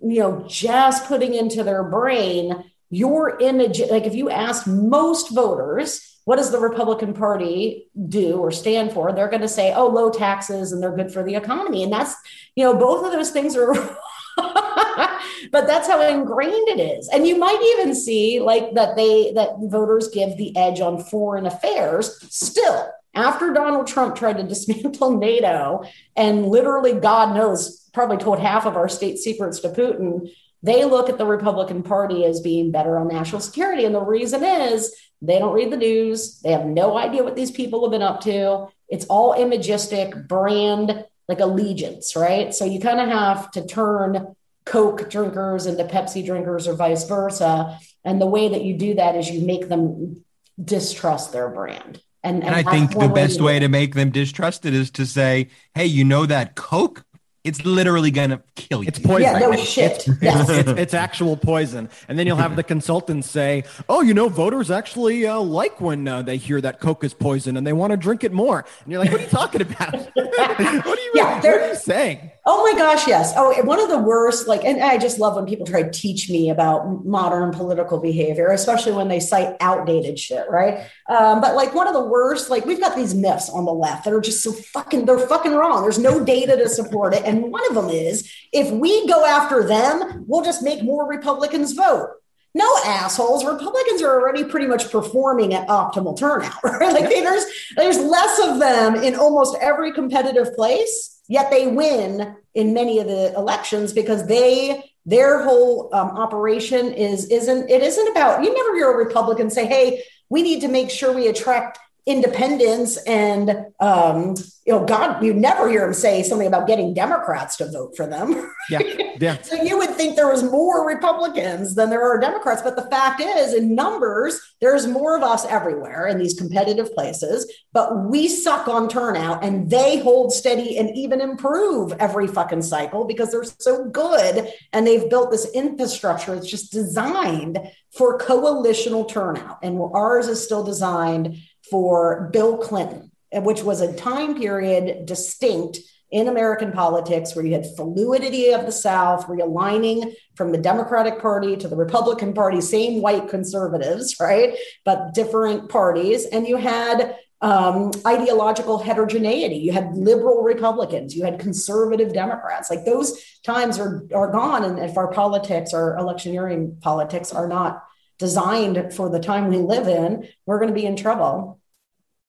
you 0.02 0.20
know, 0.20 0.46
just 0.48 1.06
putting 1.06 1.34
into 1.34 1.64
their 1.64 1.84
brain 1.84 2.64
your 2.90 3.40
image. 3.40 3.80
Like 3.80 4.06
if 4.06 4.16
you 4.16 4.30
ask 4.30 4.68
most 4.68 5.30
voters, 5.34 6.11
what 6.26 6.38
does 6.38 6.52
the 6.52 6.60
Republican 6.60 7.14
Party 7.14 7.88
do 8.08 8.38
or 8.38 8.52
stand 8.52 8.92
for? 8.92 9.12
They're 9.12 9.30
going 9.30 9.42
to 9.42 9.48
say, 9.48 9.74
oh, 9.74 9.88
low 9.88 10.12
taxes 10.12 10.72
and 10.72 10.82
they're 10.82 10.96
good 10.96 11.12
for 11.12 11.24
the 11.24 11.36
economy. 11.36 11.84
And 11.84 11.92
that's, 11.92 12.16
you 12.56 12.64
know, 12.64 12.76
both 12.76 13.06
of 13.06 13.12
those 13.12 13.32
things 13.32 13.56
are. 13.56 13.74
but 14.38 15.68
that's 15.68 15.88
how 15.88 16.02
ingrained 16.02 16.70
it 16.70 16.80
is 16.80 17.10
and 17.10 17.28
you 17.28 17.38
might 17.38 17.62
even 17.76 17.94
see 17.94 18.40
like 18.40 18.74
that 18.74 18.96
they 18.96 19.34
that 19.34 19.50
voters 19.64 20.08
give 20.08 20.38
the 20.38 20.56
edge 20.56 20.80
on 20.80 21.04
foreign 21.04 21.46
affairs 21.46 22.18
still 22.34 22.90
after 23.14 23.52
Donald 23.52 23.88
Trump 23.88 24.16
tried 24.16 24.38
to 24.38 24.44
dismantle 24.44 25.18
NATO 25.18 25.84
and 26.16 26.48
literally, 26.48 26.94
God 26.94 27.36
knows, 27.36 27.90
probably 27.94 28.18
told 28.18 28.40
half 28.40 28.66
of 28.66 28.78
our 28.78 28.88
state 28.88 29.18
secrets 29.18 29.60
to 29.62 29.70
Putin, 29.70 30.30
they 30.64 30.86
look 30.86 31.10
at 31.10 31.18
the 31.18 31.26
Republican 31.26 31.84
Party 31.84 32.24
as 32.26 32.40
being 32.40 32.72
better 32.72 32.98
on 32.98 33.08
national 33.08 33.42
security. 33.42 33.86
And 33.86 33.96
the 33.96 34.02
reason 34.02 34.44
is 34.44 34.96
they 35.22 35.40
don't 35.40 35.54
read 35.54 35.72
the 35.72 35.78
news. 35.78 36.40
They 36.42 36.52
have 36.52 36.66
no 36.66 36.98
idea 36.98 37.24
what 37.24 37.36
these 37.36 37.52
people 37.52 37.84
have 37.84 37.92
been 37.92 38.02
up 38.02 38.22
to. 38.22 38.68
It's 38.90 39.06
all 39.06 39.34
imagistic, 39.34 40.28
brand, 40.28 41.06
like 41.28 41.40
allegiance, 41.40 42.16
right? 42.16 42.54
So 42.54 42.66
you 42.66 42.80
kind 42.80 43.00
of 43.00 43.08
have 43.10 43.52
to 43.52 43.66
turn 43.66 44.36
Coke 44.66 45.10
drinkers 45.10 45.66
into 45.66 45.84
Pepsi 45.86 46.26
drinkers 46.26 46.68
or 46.68 46.74
vice 46.74 47.08
versa. 47.08 47.80
And 48.04 48.20
the 48.20 48.26
way 48.26 48.50
that 48.50 48.64
you 48.64 48.76
do 48.76 48.96
that 48.96 49.16
is 49.16 49.30
you 49.30 49.46
make 49.46 49.70
them 49.70 50.24
distrust 50.64 51.32
their 51.32 51.50
brand. 51.50 52.02
And, 52.24 52.44
and, 52.44 52.56
and 52.56 52.56
I 52.56 52.72
think 52.72 52.92
the 52.92 53.08
best 53.08 53.42
way 53.42 53.60
to 53.60 53.68
make 53.68 53.96
them 53.96 54.12
distrust 54.12 54.66
it 54.66 54.74
is 54.74 54.92
to 54.92 55.06
say, 55.06 55.50
hey, 55.74 55.86
you 55.86 56.04
know 56.04 56.26
that 56.26 56.56
Coke 56.56 57.04
it's 57.44 57.66
literally 57.66 58.12
gonna 58.12 58.42
kill 58.56 58.84
you. 58.84 58.88
It's 58.88 59.00
poison. 59.00 59.22
Yeah, 59.22 59.40
no 59.40 59.56
shit. 59.56 60.08
It's, 60.08 60.22
yes. 60.22 60.50
it's, 60.50 60.70
it's, 60.70 60.94
actual 60.94 61.36
poison. 61.36 61.90
And 62.08 62.20
then 62.20 62.28
you'll 62.28 62.38
have 62.38 62.56
the 62.56 62.64
consultants 62.64 63.30
say, 63.30 63.64
"Oh, 63.90 64.02
you 64.02 64.14
know, 64.14 64.30
voters 64.30 64.70
actually 64.70 65.26
uh, 65.26 65.40
like 65.40 65.82
when 65.82 66.08
uh, 66.08 66.22
they 66.22 66.38
hear 66.38 66.62
that 66.62 66.80
Coke 66.80 67.04
is 67.04 67.14
poison 67.14 67.58
and 67.58 67.66
they 67.66 67.74
want 67.74 67.92
to 67.92 67.98
drink 67.98 68.24
it 68.24 68.32
more." 68.32 68.66
And 68.84 68.92
you're 68.92 69.02
like, 69.02 69.12
"What 69.12 69.22
are 69.22 69.24
you 69.24 69.30
talking 69.30 69.62
about? 69.62 69.94
what 70.14 70.40
are 70.40 70.96
you? 70.96 71.12
Yeah, 71.16 71.36
what 71.36 71.46
are 71.46 71.68
you 71.68 71.76
saying?" 71.76 72.32
Oh 72.44 72.64
my 72.64 72.78
gosh, 72.78 73.08
yes. 73.08 73.34
Oh, 73.38 73.54
one 73.64 73.80
of 73.80 73.90
the 73.90 74.00
worst. 74.00 74.48
Like, 74.48 74.64
and 74.64 74.82
I 74.82 74.98
just 74.98 75.20
love 75.20 75.36
when 75.36 75.46
people 75.46 75.66
try 75.66 75.84
to 75.84 75.92
teach 75.92 76.28
me 76.28 76.50
about 76.50 77.06
modern 77.06 77.52
political 77.52 78.00
behavior, 78.00 78.48
especially 78.48 78.94
when 78.94 79.10
they 79.10 79.20
cite 79.20 79.56
outdated 79.60 80.18
shit, 80.18 80.50
right? 80.50 80.88
Um, 81.08 81.40
but 81.40 81.56
like 81.56 81.76
one 81.76 81.88
of 81.88 81.94
the 81.94 82.04
worst. 82.04 82.50
Like, 82.50 82.66
we've 82.66 82.80
got 82.80 82.96
these 82.96 83.14
myths 83.14 83.48
on 83.48 83.66
the 83.66 83.74
left 83.74 84.06
that 84.06 84.14
are 84.14 84.22
just 84.22 84.42
so 84.44 84.52
fucking. 84.52 85.06
They're 85.06 85.20
fucking 85.20 85.54
wrong. 85.54 85.84
There's 85.84 86.00
no 86.00 86.24
data 86.24 86.58
to 86.58 86.68
support 86.68 87.14
it. 87.14 87.24
And 87.26 87.52
one 87.52 87.68
of 87.70 87.76
them 87.76 87.90
is 87.90 88.32
if 88.52 88.72
we 88.72 89.08
go 89.08 89.24
after 89.24 89.64
them, 89.64 90.26
we'll 90.28 90.44
just 90.44 90.64
make 90.64 90.84
more 90.84 91.08
Republicans 91.08 91.74
vote. 91.74 92.21
No 92.54 92.70
assholes. 92.86 93.46
Republicans 93.46 94.02
are 94.02 94.20
already 94.20 94.44
pretty 94.44 94.68
much 94.68 94.92
performing 94.92 95.54
at 95.54 95.68
optimal 95.68 96.18
turnout, 96.18 96.54
right? 96.64 96.94
Like 96.94 97.10
there's 97.10 97.46
there's 97.76 97.98
less 97.98 98.40
of 98.46 98.60
them 98.60 98.96
in 98.96 99.16
almost 99.16 99.56
every 99.62 99.94
competitive 99.94 100.54
place, 100.56 101.22
yet 101.28 101.50
they 101.50 101.68
win 101.68 102.36
in 102.54 102.74
many 102.74 103.00
of 103.00 103.08
the 103.08 103.34
elections 103.36 103.94
because 103.94 104.28
they 104.28 104.84
their 105.06 105.44
whole 105.44 105.90
um, 105.94 106.10
operation 106.10 106.92
is 106.94 107.26
isn't 107.28 107.70
it 107.70 107.82
isn't 107.82 108.08
about 108.10 108.44
you 108.44 108.54
never 108.54 108.76
hear 108.76 108.92
a 108.92 108.98
Republican 108.98 109.50
say, 109.50 109.66
"Hey, 109.66 110.04
we 110.30 110.42
need 110.42 110.62
to 110.62 110.68
make 110.68 110.90
sure 110.90 111.14
we 111.14 111.28
attract 111.28 111.80
independence 112.08 112.98
and 113.06 113.66
um, 113.80 114.36
you 114.66 114.74
know 114.74 114.84
god 114.86 115.24
you 115.24 115.34
never 115.34 115.70
hear 115.70 115.86
him 115.86 115.94
say 115.94 116.24
something 116.24 116.48
about 116.48 116.68
getting 116.68 116.94
democrats 116.94 117.58
to 117.58 117.72
vote 117.72 117.96
for 117.96 118.08
them. 118.08 118.52
Yeah 118.70 118.80
yeah. 119.20 119.42
So 119.42 119.62
you 119.62 119.78
would 119.78 119.92
think 119.92 120.16
there 120.16 120.28
was 120.28 120.44
more 120.44 120.88
republicans 120.88 121.76
than 121.76 121.90
there 121.90 122.02
are 122.02 122.20
democrats 122.20 122.62
but 122.62 122.76
the 122.76 122.90
fact 122.90 123.22
is 123.22 123.54
in 123.54 123.76
numbers 123.76 124.40
there's 124.62 124.88
more 124.88 125.16
of 125.16 125.24
us 125.24 125.46
everywhere 125.46 126.08
in 126.08 126.18
these 126.18 126.34
competitive 126.34 126.94
places 126.94 127.52
but 127.72 128.06
we 128.06 128.28
suck 128.28 128.68
on 128.68 128.90
turnout 128.90 129.44
and 129.44 129.70
they 129.70 130.00
hold 130.00 130.34
steady 130.34 130.78
and 130.78 130.96
even 130.96 131.22
improve 131.22 131.94
every 131.94 132.28
fucking 132.28 132.62
cycle 132.62 133.06
because 133.06 133.32
they're 133.32 133.44
so 133.44 133.86
good 133.86 134.52
and 134.74 134.88
they've 134.88 135.10
built 135.10 135.32
this 135.32 135.52
infrastructure 135.54 136.36
that's 136.36 136.50
just 136.50 136.72
designed 136.72 137.60
for 137.92 138.18
coalitional 138.18 139.08
turnout. 139.08 139.60
And 139.64 139.80
ours 139.94 140.28
is 140.28 140.44
still 140.44 140.64
designed 140.64 141.38
for 141.72 142.30
Bill 142.32 142.58
Clinton, 142.58 143.10
which 143.34 143.64
was 143.64 143.82
a 143.82 143.94
time 143.94 144.38
period 144.38 145.08
distinct 145.08 145.80
in 146.12 146.28
American 146.28 146.74
politics 146.74 147.34
where 147.34 147.46
you 147.46 147.54
had 147.54 147.66
fluidity 147.78 148.52
of 148.52 148.66
the 148.66 148.72
South, 148.72 149.28
realigning 149.28 150.14
from 150.36 150.52
the 150.52 150.58
Democratic 150.58 151.22
Party 151.22 151.56
to 151.56 151.70
the 151.70 151.76
Republican 151.76 152.34
Party, 152.34 152.60
same 152.60 153.02
white 153.02 153.30
conservatives, 153.30 154.18
right? 154.20 154.58
But 154.84 155.14
different 155.14 155.70
parties. 155.70 156.26
And 156.26 156.46
you 156.46 156.58
had 156.58 157.16
um, 157.42 157.92
ideological 158.06 158.78
heterogeneity. 158.78 159.56
You 159.56 159.72
had 159.72 159.96
liberal 159.96 160.44
Republicans, 160.44 161.16
you 161.16 161.24
had 161.24 161.40
conservative 161.40 162.14
Democrats. 162.14 162.70
Like 162.70 162.86
those 162.86 163.20
times 163.44 163.80
are, 163.80 164.06
are 164.14 164.32
gone. 164.32 164.64
And 164.64 164.78
if 164.78 164.98
our 164.98 165.12
politics, 165.12 165.74
our 165.74 165.98
electioneering 165.98 166.78
politics 166.82 167.34
are 167.34 167.48
not 167.48 167.84
designed 168.20 168.94
for 168.94 169.10
the 169.10 169.20
time 169.20 169.48
we 169.48 169.58
live 169.58 169.88
in, 169.88 170.28
we're 170.46 170.60
going 170.60 170.70
to 170.70 170.80
be 170.80 170.86
in 170.86 170.96
trouble. 170.96 171.60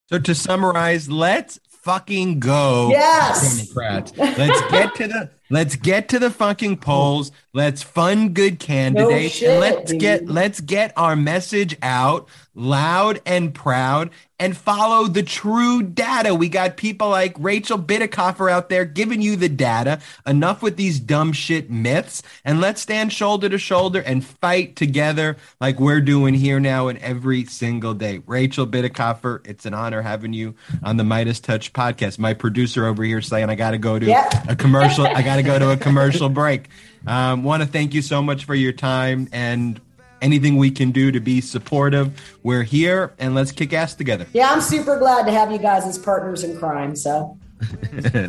So 0.09 0.19
to 0.19 0.35
summarize, 0.35 1.09
let's 1.09 1.59
fucking 1.83 2.39
go. 2.39 2.89
Yes. 2.91 3.67
Democrats. 3.67 4.13
Let's 4.17 4.71
get 4.71 4.95
to 4.97 5.09
the 5.09 5.31
let's 5.51 5.77
get 5.77 6.09
to 6.11 6.19
the 6.19 6.31
fucking 6.31 6.79
polls. 6.79 7.33
Let's 7.53 7.83
fund 7.83 8.35
good 8.35 8.59
candidates. 8.59 9.11
No 9.13 9.29
shit, 9.29 9.51
and 9.51 9.61
let's 9.61 9.91
dude. 9.91 10.01
get 10.01 10.29
let's 10.29 10.61
get 10.61 10.93
our 10.97 11.17
message 11.17 11.77
out 11.83 12.29
loud 12.55 13.21
and 13.25 13.55
proud 13.55 14.11
and 14.39 14.57
follow 14.57 15.07
the 15.07 15.23
true 15.23 15.83
data. 15.83 16.35
We 16.35 16.49
got 16.49 16.77
people 16.77 17.09
like 17.09 17.37
Rachel 17.39 17.79
Bitecofer 17.79 18.51
out 18.51 18.69
there 18.69 18.85
giving 18.85 19.23
you 19.23 19.37
the 19.37 19.49
data. 19.49 20.01
Enough 20.27 20.63
with 20.63 20.77
these 20.77 20.99
dumb 20.99 21.33
shit 21.33 21.71
myths, 21.71 22.25
and 22.45 22.61
let's 22.61 22.81
stand 22.81 23.13
shoulder 23.13 23.49
to 23.49 23.59
shoulder 23.59 24.01
and 24.01 24.25
fight 24.25 24.75
together 24.75 25.37
like 25.61 25.79
we're 25.79 26.01
doing 26.01 26.35
here 26.35 26.59
now 26.59 26.89
and 26.89 26.99
every 26.99 27.45
single 27.45 27.95
day. 27.95 28.21
Rachel 28.27 28.67
Bitecofer, 28.67 29.47
it's 29.47 29.65
an 29.65 29.75
honor 29.75 30.03
having 30.03 30.33
you 30.33 30.57
on 30.83 30.97
the 30.97 31.05
Meidas 31.05 31.41
Touch 31.41 31.73
podcast. 31.73 32.19
My 32.19 32.35
producer 32.35 32.85
over 32.87 33.05
here 33.05 33.21
saying 33.21 33.49
I 33.49 33.55
got 33.55 33.71
to 33.71 33.79
go 33.79 33.99
to 33.99 34.07
yep. 34.07 34.49
a 34.49 34.57
commercial. 34.57 35.07
I 35.07 35.23
got 35.23 35.37
to 35.37 35.43
go 35.45 35.59
to 35.59 35.71
a 35.71 35.77
commercial 35.77 36.29
break. 36.29 36.69
Um, 37.07 37.45
Want 37.45 37.63
to 37.63 37.69
thank 37.69 37.95
you 37.95 38.03
so 38.03 38.23
much 38.23 38.45
for 38.45 38.55
your 38.55 38.73
time 38.73 39.29
and 39.33 39.81
anything 40.23 40.57
we 40.57 40.71
can 40.71 40.91
do 40.93 41.13
to 41.13 41.21
be 41.21 41.41
supportive, 41.41 42.39
we're 42.43 42.63
here 42.63 43.13
and 43.19 43.35
let's 43.35 43.53
kick 43.53 43.73
ass 43.73 43.95
together. 43.95 44.27
Yeah, 44.33 44.51
I'm 44.51 44.61
super 44.61 44.99
glad 44.99 45.27
to 45.27 45.33
have 45.33 45.53
you 45.53 45.59
guys 45.59 45.85
as 45.85 45.99
partners 45.99 46.45
in 46.45 46.57
crime. 46.57 46.97
So 46.97 47.39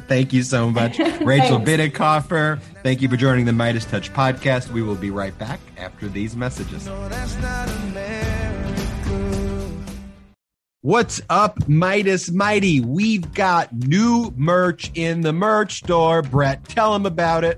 thank 0.08 0.34
you 0.34 0.44
so 0.44 0.70
much, 0.70 1.00
Rachel 1.22 1.60
Bitecofer. 1.60 2.60
Thank 2.84 3.02
you 3.02 3.10
for 3.10 3.16
joining 3.16 3.46
the 3.46 3.52
Meidas 3.52 3.90
Touch 3.90 4.12
podcast. 4.12 4.72
We 4.72 4.82
will 4.82 4.96
be 4.96 5.12
right 5.12 5.38
back 5.38 5.60
after 5.78 6.08
these 6.08 6.36
messages. 6.36 6.90
What's 10.82 11.22
up, 11.30 11.60
Meidas 11.60 12.34
Mighty? 12.34 12.82
We've 12.82 13.34
got 13.34 13.74
new 13.74 14.34
merch 14.36 14.92
in 14.96 15.22
the 15.22 15.32
merch 15.32 15.78
store. 15.78 16.22
Brett, 16.22 16.68
tell 16.68 16.92
them 16.92 17.06
about 17.06 17.46
it 17.46 17.58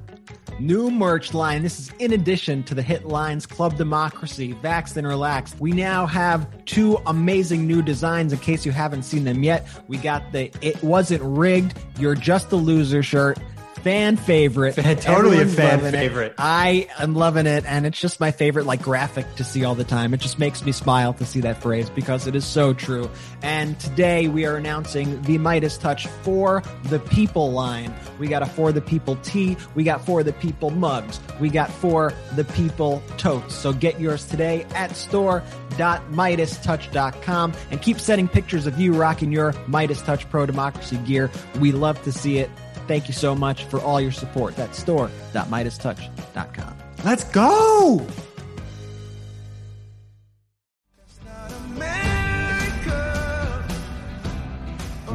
new 0.60 0.90
merch 0.90 1.34
line. 1.34 1.64
This 1.64 1.80
is 1.80 1.92
in 2.00 2.14
addition 2.14 2.64
to 2.64 2.76
the 2.76 2.82
hit 2.82 3.06
lines 3.06 3.46
Club 3.46 3.78
Democracy, 3.78 4.54
Vaxxed 4.54 4.98
and 4.98 5.08
Relaxed. 5.08 5.60
We 5.60 5.72
now 5.72 6.06
have 6.06 6.66
two 6.66 6.98
amazing 7.06 7.68
new 7.68 7.82
designs 7.82 8.34
in 8.34 8.40
case 8.40 8.66
you 8.66 8.72
haven't 8.72 9.04
seen 9.04 9.24
them 9.24 9.44
yet. 9.44 9.68
We 9.88 9.98
got 9.98 10.32
the 10.32 10.52
It 10.62 10.82
Wasn't 10.84 11.22
Rigged, 11.24 11.78
You're 12.00 12.16
Just 12.16 12.52
a 12.52 12.56
Loser 12.56 13.04
shirt 13.04 13.40
fan 13.86 14.18
favorite. 14.18 14.74
totally 14.74 15.38
Everyone's 15.38 15.54
a 15.54 15.56
fan 15.56 15.80
favorite. 15.92 16.32
It. 16.32 16.38
I 16.40 16.88
am 16.98 17.14
loving 17.14 17.46
it, 17.46 17.66
and 17.66 17.86
it's 17.86 18.00
just 18.00 18.20
my 18.20 18.32
favorite 18.32 18.66
like 18.66 18.82
graphic 18.82 19.36
to 19.36 19.44
see 19.44 19.64
all 19.64 19.76
the 19.76 19.84
time. 19.84 20.12
It 20.16 20.22
just 20.22 20.40
makes 20.40 20.66
me 20.66 20.72
smile 20.72 21.14
to 21.14 21.24
see 21.24 21.42
that 21.42 21.62
phrase 21.62 21.92
because 21.92 22.26
it 22.26 22.36
is 22.36 22.46
so 22.46 22.74
true. 22.74 23.08
And 23.44 23.80
today 23.80 24.28
we 24.28 24.48
are 24.48 24.56
announcing 24.56 25.22
the 25.22 25.38
Meidas 25.38 25.80
Touch 25.80 26.08
for 26.24 26.64
the 26.86 26.98
People 26.98 27.52
line. 27.52 27.94
We 28.18 28.28
got 28.28 28.42
a 28.42 28.48
for 28.48 28.72
the 28.72 28.82
people 28.82 29.18
tee, 29.18 29.56
we 29.76 29.84
got 29.84 30.04
for 30.04 30.24
the 30.24 30.34
people 30.34 30.72
mugs, 30.72 31.20
we 31.40 31.50
got 31.50 31.70
for 31.70 32.12
the 32.36 32.44
people 32.44 33.04
totes. 33.18 33.54
So 33.54 33.72
get 33.72 34.00
yours 34.00 34.26
today 34.26 34.66
at 34.74 34.96
store.meidastouch.com 34.96 37.54
and 37.70 37.82
keep 37.84 38.00
sending 38.00 38.28
pictures 38.28 38.66
of 38.66 38.80
you 38.80 38.94
rocking 38.94 39.32
your 39.32 39.54
Meidas 39.68 40.04
Touch 40.04 40.28
Pro 40.32 40.48
Democracy 40.48 40.98
gear. 41.06 41.30
We 41.60 41.72
love 41.72 42.02
to 42.02 42.12
see 42.12 42.40
it. 42.40 42.50
Thank 42.88 43.08
you 43.08 43.14
so 43.14 43.36
much 43.36 43.66
for 43.66 43.82
all 43.82 44.00
your 44.00 44.12
support. 44.12 44.56
That's 44.56 44.78
store.meidastouch.com. 44.78 46.78
Let's 47.04 47.24
go. 47.26 48.08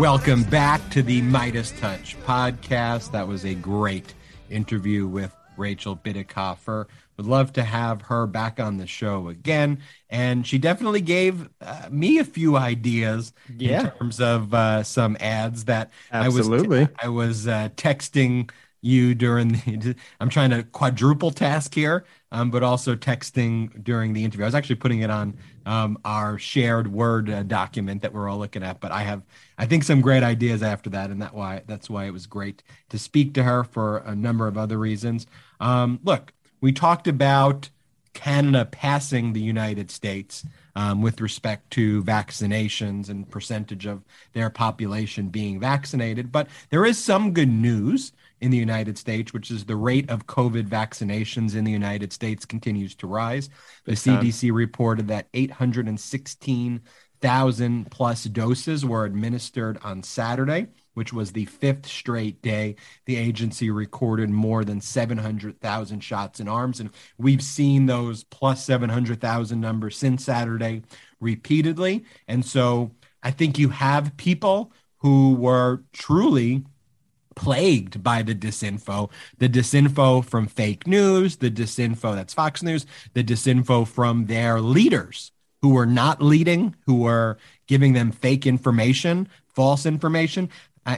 Welcome 0.01 0.45
back 0.45 0.89
to 0.93 1.03
the 1.03 1.21
Meidas 1.21 1.79
Touch 1.79 2.16
podcast. 2.25 3.12
That 3.12 3.29
was 3.29 3.45
a 3.45 3.55
great 3.55 4.14
interview 4.49 5.07
with 5.07 5.31
Rachel 5.59 5.95
Bitecofer. 5.95 6.87
Would 7.21 7.29
love 7.29 7.53
to 7.53 7.64
have 7.64 8.01
her 8.01 8.27
back 8.27 8.59
on 8.59 8.79
the 8.79 8.87
show 8.87 9.29
again. 9.29 9.81
And 10.09 10.47
she 10.47 10.57
definitely 10.57 11.03
gave 11.03 11.51
uh, 11.61 11.87
me 11.91 12.16
a 12.16 12.25
few 12.25 12.57
ideas 12.57 13.35
yeah. 13.59 13.83
in 13.83 13.91
terms 13.91 14.21
of 14.23 14.55
uh, 14.55 14.83
some 14.85 15.18
ads 15.21 15.66
that 15.66 15.91
Absolutely. 16.11 16.79
I 16.79 16.81
was, 16.81 16.89
I 17.03 17.09
was 17.09 17.47
uh, 17.47 17.68
texting 17.77 18.51
you 18.81 19.14
during 19.14 19.49
the 19.49 19.95
i'm 20.21 20.31
trying 20.31 20.49
to 20.49 20.62
quadruple 20.62 21.31
task 21.31 21.75
here 21.75 22.07
um, 22.33 22.51
but 22.51 22.62
also 22.62 22.97
texting 22.97 23.85
during 23.85 24.14
the 24.14 24.25
interview 24.25 24.43
i 24.43 24.49
was 24.49 24.55
actually 24.55 24.77
putting 24.77 25.01
it 25.01 25.11
on 25.11 25.37
um, 25.66 25.99
our 26.07 26.39
shared 26.39 26.91
word 26.91 27.29
uh, 27.29 27.43
document 27.43 28.01
that 28.01 28.11
we're 28.14 28.27
all 28.27 28.39
looking 28.39 28.62
at 28.62 28.81
but 28.81 28.91
i 28.91 29.03
have 29.03 29.21
i 29.59 29.66
think 29.66 29.85
some 29.85 30.01
great 30.01 30.23
ideas 30.23 30.62
after 30.62 30.89
that 30.89 31.11
and 31.11 31.21
that 31.21 31.35
why 31.35 31.61
that's 31.66 31.91
why 31.91 32.07
it 32.07 32.11
was 32.11 32.27
great 32.27 32.62
to 32.89 32.99
speak 32.99 33.35
to 33.35 33.43
her 33.43 33.64
for 33.64 33.99
a 33.99 34.14
number 34.14 34.49
of 34.49 34.57
other 34.57 34.79
reasons 34.79 35.27
um, 35.61 36.01
look 36.03 36.33
We 36.61 36.73
talked 36.73 37.09
about 37.09 37.71
Canada 38.13 38.69
passing 38.71 39.33
the 39.33 39.41
United 39.41 39.91
States 39.91 40.45
um, 40.77 41.01
with 41.01 41.21
respect 41.21 41.71
to 41.71 42.03
vaccinations 42.03 43.09
and 43.09 43.31
percentage 43.31 43.87
of 43.87 44.05
their 44.33 44.51
population 44.51 45.29
being 45.29 45.59
vaccinated. 45.61 46.33
But 46.33 46.49
there 46.71 46.85
is 46.85 46.99
some 46.99 47.33
good 47.33 47.49
news 47.49 48.11
in 48.41 48.51
the 48.51 48.59
United 48.59 48.99
States, 48.99 49.33
which 49.33 49.51
is 49.51 49.65
the 49.65 49.77
rate 49.77 50.11
of 50.11 50.27
COVID 50.27 50.69
vaccinations 50.69 51.55
in 51.55 51.65
the 51.65 51.71
United 51.71 52.13
States 52.13 52.45
continues 52.45 52.95
to 52.97 53.07
rise. 53.07 53.49
The 53.85 53.93
CDC 53.93 54.53
reported 54.53 55.07
that 55.09 55.29
816,000 55.35 57.91
plus 57.91 58.25
doses 58.25 58.85
were 58.85 59.05
administered 59.05 59.79
on 59.83 60.03
Saturday 60.03 60.67
which 60.95 61.12
was 61.12 61.32
the 61.32 61.45
fifth 61.47 61.86
straight 61.86 62.43
day 62.43 62.76
the 63.07 63.16
agency 63.16 63.70
recorded 63.70 64.30
more 64.30 64.64
than 64.64 64.80
700,000 64.80 66.01
shots 66.01 66.41
in 66.41 66.49
arms. 66.49 66.80
And 66.80 66.91
we've 67.18 67.43
seen 67.43 67.86
those 67.86 68.24
plus 68.24 68.64
700,000 68.64 69.61
numbers 69.61 69.97
since 69.97 70.24
Saturday 70.24 70.82
repeatedly. 71.20 72.05
And 72.28 72.45
so 72.45 72.93
I 73.22 73.30
think 73.30 73.59
you 73.59 73.68
have 73.70 74.16
people 74.16 74.72
who 74.99 75.34
were 75.34 75.82
truly 75.93 76.64
plagued 77.36 78.03
by 78.03 78.22
the 78.22 78.34
disinfo, 78.34 79.11
the 79.38 79.49
disinfo 79.49 80.24
from 80.24 80.47
fake 80.47 80.86
news, 80.86 81.36
the 81.36 81.51
disinfo 81.51 82.14
that's 82.14 82.34
Fox 82.34 82.62
News, 82.62 82.86
the 83.14 83.24
disinfo 83.24 83.86
from 83.86 84.26
their 84.26 84.61
leaders 84.61 85.32
who 85.62 85.70
were 85.70 85.86
not 85.86 86.22
leading, 86.22 86.74
who 86.86 87.01
were 87.01 87.38
giving 87.66 87.93
them 87.93 88.12
fake 88.12 88.47
information, 88.47 89.28
false 89.55 89.86
information 89.86 90.49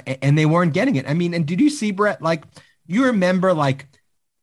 and 0.06 0.36
they 0.36 0.46
weren't 0.46 0.74
getting 0.74 0.96
it. 0.96 1.08
I 1.08 1.14
mean, 1.14 1.34
and 1.34 1.46
did 1.46 1.60
you 1.60 1.70
see 1.70 1.90
Brett? 1.90 2.22
Like, 2.22 2.44
you 2.86 3.06
remember, 3.06 3.52
like, 3.52 3.86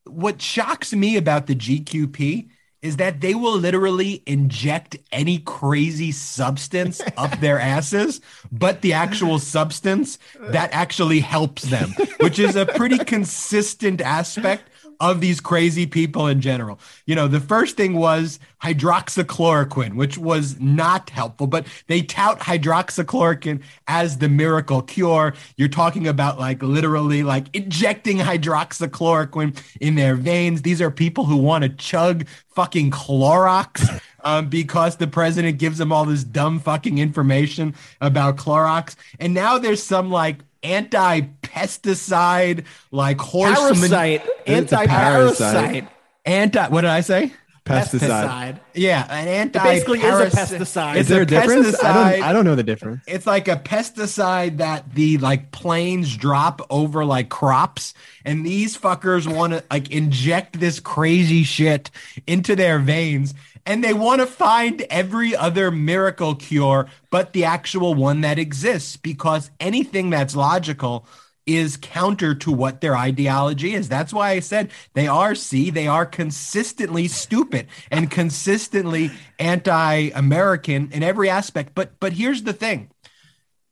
what 0.06 0.42
shocks 0.42 0.94
me 0.94 1.18
about 1.18 1.48
the 1.48 1.56
GQP 1.56 2.50
is 2.82 2.98
that 2.98 3.20
they 3.20 3.36
will 3.36 3.58
literally 3.58 4.24
inject 4.26 4.98
any 5.12 5.40
crazy 5.40 6.12
substance 6.12 7.02
up 7.18 7.40
their 7.40 7.60
asses, 7.78 8.22
but 8.52 8.82
the 8.82 8.94
actual 8.94 9.38
substance 9.38 10.18
that 10.40 10.70
actually 10.72 11.20
helps 11.20 11.64
them, 11.64 11.94
which 12.22 12.40
is 12.40 12.56
a 12.56 12.66
pretty 12.66 12.98
consistent 13.00 14.02
aspect 14.02 14.69
of 15.00 15.22
these 15.22 15.40
crazy 15.40 15.86
people 15.86 16.28
in 16.28 16.42
general. 16.42 16.80
You 17.06 17.16
know, 17.16 17.28
the 17.28 17.40
first 17.40 17.78
thing 17.78 17.94
was 17.94 18.40
hydroxychloroquine, 18.62 19.96
which 19.96 20.18
was 20.18 20.60
not 20.60 21.10
helpful, 21.10 21.48
but 21.48 21.66
they 21.88 22.02
tout 22.02 22.40
hydroxychloroquine 22.40 23.62
as 23.88 24.18
the 24.18 24.28
miracle 24.28 24.82
cure. 24.82 25.34
You're 25.56 25.70
talking 25.70 26.08
about 26.08 26.40
like 26.40 26.62
literally 26.62 27.24
like 27.24 27.48
injecting 27.54 28.18
hydroxychloroquine 28.18 29.62
in 29.80 29.96
their 29.96 30.16
veins. 30.16 30.62
These 30.64 30.82
are 30.82 30.92
people 30.92 31.26
who 31.26 31.38
want 31.38 31.64
to 31.64 31.70
chug 31.70 32.28
fucking 32.50 32.92
Clorox. 32.92 34.02
Um, 34.22 34.50
because 34.50 34.98
the 34.98 35.08
president 35.08 35.60
gives 35.60 35.78
them 35.78 35.94
all 35.94 36.04
this 36.04 36.26
dumb 36.26 36.60
fucking 36.60 36.98
information 36.98 37.74
about 38.02 38.36
Clorox. 38.36 38.98
And 39.18 39.34
now 39.34 39.58
there's 39.58 39.82
some 39.82 40.12
like 40.12 40.40
anti-pesticide, 40.64 42.66
like 42.92 43.20
horse 43.20 43.58
parasite, 43.58 44.26
anti-parasite, 44.46 45.88
anti. 46.26 46.68
What 46.70 46.82
did 46.82 46.90
I 46.90 47.02
say? 47.02 47.34
Pesticide. 47.66 48.00
pesticide. 48.00 48.60
Yeah, 48.74 49.06
an 49.10 49.28
anti. 49.28 49.60
It 49.60 49.64
basically 49.64 50.00
is 50.00 50.20
a 50.20 50.36
pesticide. 50.36 50.96
Is 50.96 51.08
there 51.08 51.20
a, 51.20 51.24
a 51.24 51.26
difference? 51.26 51.84
I 51.84 51.94
don't. 51.94 52.24
I 52.24 52.34
don't 52.34 52.46
know 52.46 52.56
the 52.56 52.64
difference. 52.64 53.04
It's 53.06 53.28
like 53.28 53.48
a 53.48 53.58
pesticide 53.58 54.58
that 54.58 54.96
the 54.96 55.20
like 55.20 55.52
planes 55.52 56.18
drop 56.18 56.62
over 56.72 57.06
like 57.06 57.30
crops, 57.30 57.94
and 58.26 58.44
these 58.46 58.76
fuckers 58.76 59.32
want 59.32 59.54
to 59.54 59.64
like 59.70 59.92
inject 59.92 60.60
this 60.60 60.80
crazy 60.80 61.44
shit 61.44 61.92
into 62.26 62.56
their 62.56 62.80
veins 62.80 63.36
and 63.66 63.84
they 63.84 63.94
want 63.94 64.22
to 64.22 64.28
find 64.28 64.82
every 64.90 65.36
other 65.36 65.72
miracle 65.72 66.36
cure 66.36 66.88
but 67.10 67.34
the 67.34 67.44
actual 67.44 67.94
one 67.94 68.22
that 68.22 68.40
exists 68.40 68.98
because 68.98 69.52
anything 69.60 70.10
that's 70.10 70.36
logical 70.36 71.06
is 71.50 71.78
counter 71.78 72.36
to 72.36 72.52
what 72.52 72.80
their 72.80 72.96
ideology 72.96 73.74
is. 73.74 73.90
That's 73.90 74.14
why 74.14 74.32
I 74.32 74.40
said 74.40 74.70
they 74.94 75.08
are, 75.08 75.34
see, 75.34 75.72
they 75.72 75.88
are 75.88 76.06
consistently 76.06 77.08
stupid 77.08 77.68
and 77.90 78.12
consistently 78.12 79.10
anti-American 79.40 80.92
in 80.92 81.02
every 81.02 81.28
aspect. 81.30 81.74
But 81.74 82.00
but 82.00 82.14
here's 82.14 82.44
the 82.44 82.54
thing. 82.54 82.92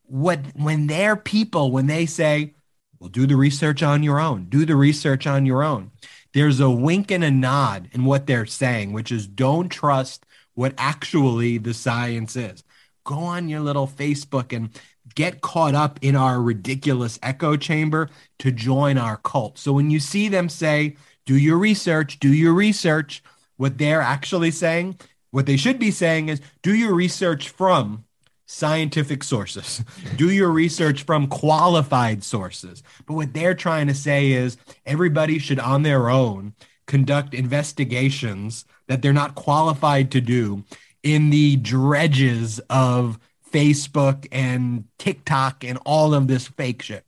What 0.06 0.40
when 0.56 0.88
their 0.88 1.16
people, 1.16 1.72
when 1.72 1.86
they 1.86 2.08
say, 2.08 2.56
well, 3.00 3.10
do 3.10 3.28
the 3.28 3.36
research 3.36 3.84
on 3.84 4.02
your 4.02 4.20
own, 4.20 4.46
do 4.50 4.66
the 4.66 4.76
research 4.76 5.28
on 5.28 5.46
your 5.46 5.62
own 5.62 5.92
there's 6.34 6.60
a 6.60 6.70
wink 6.70 7.12
and 7.12 7.24
a 7.24 7.32
nod 7.32 7.90
in 7.94 8.06
what 8.06 8.28
they're 8.28 8.46
saying, 8.46 8.94
which 8.94 9.12
is 9.12 9.28
don't 9.28 9.70
trust 9.70 10.26
what 10.54 10.74
actually 10.78 11.58
the 11.58 11.74
science 11.74 12.36
is. 12.36 12.64
Go 13.04 13.16
on 13.16 13.48
your 13.48 13.62
little 13.62 13.88
Facebook 13.88 14.56
and 14.56 14.70
get 15.16 15.42
caught 15.42 15.76
up 15.76 16.00
in 16.02 16.16
our 16.16 16.42
ridiculous 16.42 17.18
echo 17.24 17.56
chamber 17.56 18.10
to 18.40 18.52
join 18.52 18.98
our 18.98 19.18
cult. 19.18 19.58
So 19.58 19.74
when 19.74 19.90
you 19.90 20.00
see 20.00 20.30
them 20.30 20.50
say, 20.50 20.98
do 21.26 21.38
your 21.38 21.58
research, 21.58 22.20
do 22.20 22.34
your 22.34 22.54
research, 22.54 23.24
what 23.58 23.78
they're 23.78 24.02
actually 24.02 24.52
saying, 24.52 25.00
what 25.32 25.46
they 25.46 25.58
should 25.58 25.80
be 25.80 25.92
saying 25.92 26.30
is, 26.30 26.42
do 26.62 26.74
your 26.74 26.94
research 26.94 27.50
from 27.50 28.06
scientific 28.48 29.24
sources. 29.24 29.84
Do 30.16 30.32
your 30.32 30.50
research 30.50 31.04
from 31.04 31.28
qualified 31.28 32.24
sources. 32.24 32.82
But 33.06 33.14
what 33.14 33.34
they're 33.34 33.54
trying 33.54 33.88
to 33.88 33.94
say 33.94 34.32
is 34.32 34.58
everybody 34.86 35.38
should, 35.38 35.60
on 35.60 35.84
their 35.84 36.10
own, 36.10 36.54
conduct 36.88 37.34
investigations 37.34 38.66
that 38.88 39.02
they're 39.02 39.14
not 39.14 39.36
qualified 39.36 40.12
to 40.12 40.22
do 40.22 40.64
in 41.04 41.30
the 41.30 41.58
dredges 41.58 42.60
of 42.70 43.20
Facebook 43.52 44.28
and 44.32 44.86
TikTok 44.98 45.64
and 45.64 45.78
all 45.86 46.14
of 46.14 46.28
this 46.28 46.48
fake 46.48 46.82
shit. 46.82 47.06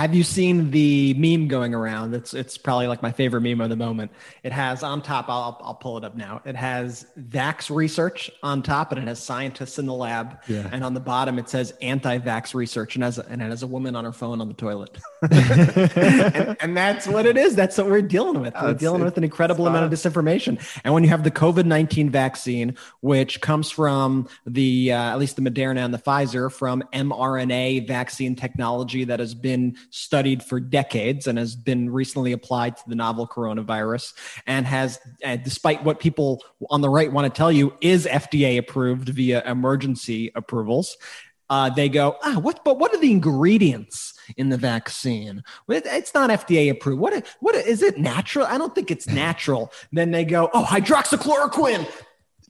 Have 0.00 0.14
you 0.14 0.22
seen 0.22 0.70
the 0.70 1.12
meme 1.12 1.46
going 1.46 1.74
around? 1.74 2.14
It's 2.14 2.32
it's 2.32 2.56
probably 2.56 2.86
like 2.86 3.02
my 3.02 3.12
favorite 3.12 3.42
meme 3.42 3.60
of 3.60 3.68
the 3.68 3.76
moment. 3.76 4.10
It 4.42 4.50
has 4.50 4.82
on 4.82 5.02
top. 5.02 5.28
I'll 5.28 5.60
I'll 5.62 5.74
pull 5.74 5.98
it 5.98 6.04
up 6.04 6.16
now. 6.16 6.40
It 6.46 6.56
has 6.56 7.04
Vax 7.20 7.68
research 7.68 8.30
on 8.42 8.62
top, 8.62 8.92
and 8.92 9.02
it 9.02 9.06
has 9.06 9.22
scientists 9.22 9.78
in 9.78 9.84
the 9.84 9.92
lab. 9.92 10.38
Yeah. 10.48 10.70
And 10.72 10.84
on 10.84 10.94
the 10.94 11.00
bottom, 11.00 11.38
it 11.38 11.50
says 11.50 11.74
anti-vax 11.82 12.54
research, 12.54 12.94
and 12.94 13.04
has 13.04 13.18
a, 13.18 13.26
and 13.28 13.42
it 13.42 13.50
has 13.50 13.62
a 13.62 13.66
woman 13.66 13.94
on 13.94 14.06
her 14.06 14.12
phone 14.14 14.40
on 14.40 14.48
the 14.48 14.54
toilet. 14.54 14.96
and, 15.30 16.56
and, 16.60 16.74
that's 16.74 17.06
what 17.06 17.26
it 17.26 17.36
is. 17.36 17.54
That's 17.54 17.76
what 17.76 17.88
we're 17.88 18.00
dealing 18.00 18.40
with. 18.40 18.54
We're 18.54 18.72
dealing 18.72 19.04
with 19.04 19.18
an 19.18 19.24
incredible 19.24 19.66
amount 19.66 19.84
of 19.84 19.92
disinformation. 19.92 20.58
And 20.82 20.94
when 20.94 21.04
you 21.04 21.10
have 21.10 21.24
the 21.24 21.30
COVID 21.30 21.66
nineteen 21.66 22.08
vaccine, 22.08 22.74
which 23.02 23.42
comes 23.42 23.70
from 23.70 24.30
the 24.46 24.94
uh, 24.94 25.12
at 25.12 25.18
least 25.18 25.36
the 25.36 25.42
Moderna 25.42 25.84
and 25.84 25.92
the 25.92 25.98
Pfizer 25.98 26.50
from 26.50 26.82
mRNA 26.94 27.86
vaccine 27.86 28.34
technology 28.34 29.04
that 29.04 29.20
has 29.20 29.34
been 29.34 29.76
studied 29.90 30.42
for 30.42 30.60
decades 30.60 31.26
and 31.26 31.38
has 31.38 31.56
been 31.56 31.90
recently 31.90 32.32
applied 32.32 32.76
to 32.76 32.82
the 32.88 32.94
novel 32.94 33.26
coronavirus 33.26 34.14
and 34.46 34.66
has, 34.66 34.98
uh, 35.24 35.36
despite 35.36 35.82
what 35.84 36.00
people 36.00 36.42
on 36.70 36.80
the 36.80 36.88
right 36.88 37.12
want 37.12 37.32
to 37.32 37.36
tell 37.36 37.52
you, 37.52 37.72
is 37.80 38.06
FDA 38.06 38.58
approved 38.58 39.08
via 39.08 39.42
emergency 39.44 40.30
approvals. 40.34 40.96
Uh, 41.48 41.68
they 41.68 41.88
go, 41.88 42.16
ah, 42.22 42.38
what? 42.38 42.64
But 42.64 42.78
what 42.78 42.94
are 42.94 43.00
the 43.00 43.10
ingredients 43.10 44.14
in 44.36 44.50
the 44.50 44.56
vaccine? 44.56 45.42
It's 45.68 46.14
not 46.14 46.30
FDA 46.30 46.70
approved. 46.70 47.00
What? 47.00 47.26
What 47.40 47.56
is 47.56 47.82
it? 47.82 47.98
Natural? 47.98 48.46
I 48.46 48.56
don't 48.56 48.72
think 48.72 48.92
it's 48.92 49.08
natural. 49.08 49.72
then 49.90 50.12
they 50.12 50.24
go, 50.24 50.48
oh, 50.54 50.64
hydroxychloroquine 50.64 51.88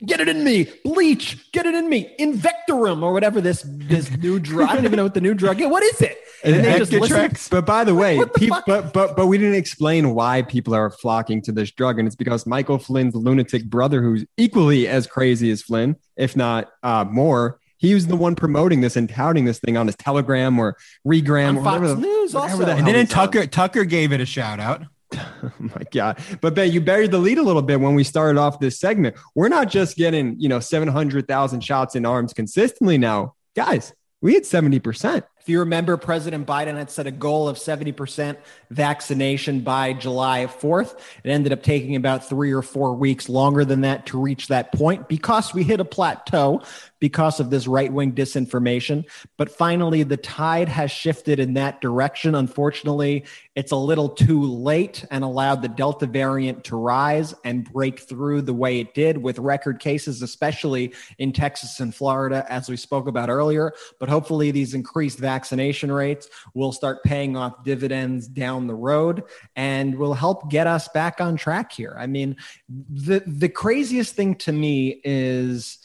get 0.05 0.21
it 0.21 0.29
in 0.29 0.45
me. 0.45 0.69
Bleach, 0.85 1.51
get 1.53 1.67
it 1.67 1.75
in 1.75 1.89
me. 1.89 2.15
Invectorum 2.19 3.03
or 3.03 3.13
whatever 3.13 3.41
this 3.41 3.65
this 3.67 4.11
new 4.19 4.39
drug. 4.39 4.69
I 4.69 4.75
don't 4.75 4.85
even 4.85 4.97
know 4.97 5.05
what 5.05 5.15
the 5.15 5.21
new 5.21 5.35
drug 5.35 5.61
is. 5.61 5.69
What 5.69 5.83
is 5.83 6.01
it? 6.01 6.19
And 6.43 6.65
they 6.65 6.79
just 6.79 6.93
listen, 6.93 7.33
but 7.51 7.67
by 7.67 7.85
the 7.85 7.95
way, 7.95 8.19
the 8.19 8.27
people, 8.27 8.61
but 8.67 8.93
but 8.93 9.17
but 9.17 9.27
we 9.27 9.37
didn't 9.39 9.57
explain 9.57 10.15
why 10.15 10.43
people 10.43 10.75
are 10.75 10.91
flocking 10.91 11.43
to 11.43 11.53
this 11.53 11.71
drug, 11.71 11.99
and 11.99 12.07
it's 12.07 12.17
because 12.17 12.47
Michael 12.47 12.79
Flynn's 12.79 13.15
lunatic 13.15 13.65
brother, 13.65 14.03
who's 14.03 14.25
equally 14.37 14.89
as 14.89 15.07
crazy 15.07 15.51
as 15.51 15.63
Flynn, 15.63 15.97
if 16.17 16.37
not 16.37 16.71
uh, 16.83 17.05
more. 17.05 17.59
He 17.77 17.95
was 17.95 18.07
the 18.07 18.17
one 18.17 18.35
promoting 18.35 18.83
this 18.83 18.95
and 18.97 19.09
touting 19.09 19.47
this 19.47 19.59
thing 19.59 19.79
on 19.79 19.87
his 19.87 19.97
Telegram 19.97 20.59
or 20.59 20.77
Regram 21.07 21.57
or 21.57 21.65
Fox 21.65 21.81
whatever, 21.81 22.01
News. 22.01 22.35
Whatever 22.35 22.63
also. 22.63 22.65
the 22.67 22.73
and 22.75 22.87
then 22.87 23.07
Tucker 23.07 23.47
Tucker 23.47 23.85
gave 23.85 24.13
it 24.13 24.21
a 24.21 24.27
shout 24.27 24.61
out. 24.61 24.83
Oh 25.43 25.53
my 25.59 25.83
God. 25.91 26.19
But 26.43 26.55
Ben, 26.55 26.71
you 26.71 26.81
buried 26.83 27.11
the 27.11 27.19
lead 27.19 27.39
a 27.39 27.43
little 27.43 27.63
bit 27.63 27.81
when 27.81 27.95
we 27.95 28.05
started 28.05 28.39
off 28.39 28.61
this 28.61 28.79
segment. 28.79 29.17
We're 29.35 29.49
not 29.49 29.71
just 29.71 29.97
getting, 29.97 30.39
you 30.39 30.51
know, 30.51 30.61
700,000 30.61 31.61
shots 31.63 31.97
in 31.97 32.05
arms 32.05 32.35
consistently 32.35 32.99
now. 32.99 33.35
Guys, 33.57 33.95
we 34.21 34.35
hit 34.35 34.45
70%. 34.45 35.23
If 35.41 35.49
you 35.49 35.61
remember, 35.61 35.97
President 35.97 36.47
Biden 36.47 36.77
had 36.77 36.91
set 36.91 37.07
a 37.07 37.11
goal 37.11 37.49
of 37.49 37.57
70% 37.57 38.37
vaccination 38.69 39.61
by 39.61 39.95
July 39.95 40.47
4th. 40.47 40.99
It 41.25 41.31
ended 41.31 41.53
up 41.53 41.63
taking 41.63 41.97
about 41.97 42.29
three 42.29 42.53
or 42.53 42.61
four 42.61 42.95
weeks 42.95 43.27
longer 43.27 43.65
than 43.65 43.81
that 43.81 44.05
to 44.07 44.21
reach 44.21 44.49
that 44.49 44.71
point 44.73 45.09
because 45.09 45.55
we 45.55 45.63
hit 45.63 45.81
a 45.81 45.85
plateau 45.85 46.61
because 47.01 47.41
of 47.41 47.49
this 47.49 47.67
right 47.67 47.91
wing 47.91 48.13
disinformation. 48.13 49.07
But 49.39 49.51
finally, 49.51 50.03
the 50.03 50.19
tide 50.19 50.69
has 50.69 50.91
shifted 50.91 51.41
in 51.41 51.55
that 51.55 51.81
direction. 51.81 52.35
Unfortunately, 52.35 53.25
it's 53.57 53.73
a 53.73 53.77
little 53.77 54.11
too 54.11 54.43
late 54.43 55.05
and 55.11 55.25
allowed 55.25 55.63
the 55.63 55.69
Delta 55.69 56.07
variant 56.07 56.65
to 56.65 56.77
rise 56.77 57.35
and 57.45 57.65
break 57.65 58.01
through 58.01 58.43
the 58.43 58.55
way 58.55 58.79
it 58.81 58.95
did 58.95 59.19
with 59.19 59.39
record 59.39 59.81
cases, 59.81 60.21
especially 60.23 60.93
in 61.19 61.33
Texas 61.33 61.81
and 61.81 61.95
Florida, 61.95 62.45
as 62.49 62.69
we 62.69 62.77
spoke 62.77 63.09
about 63.09 63.31
earlier. 63.31 63.73
But 63.99 64.11
hopefully, 64.11 64.51
these 64.51 64.75
increased 64.75 65.19
vaccination 65.31 65.93
rates 65.93 66.29
will 66.55 66.73
start 66.73 67.03
paying 67.05 67.37
off 67.37 67.63
dividends 67.65 68.27
down 68.27 68.67
the 68.67 68.75
road 68.75 69.23
and 69.55 69.97
will 69.97 70.15
help 70.15 70.51
get 70.51 70.67
us 70.67 70.89
back 70.89 71.21
on 71.21 71.37
track 71.37 71.73
here. 71.73 71.95
I 71.99 72.07
mean, 72.07 72.37
the 72.69 73.23
the 73.27 73.49
craziest 73.49 74.15
thing 74.15 74.35
to 74.47 74.53
me 74.53 75.01
is 75.05 75.79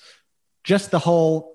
just 0.64 0.92
the 0.92 1.00
whole 1.00 1.54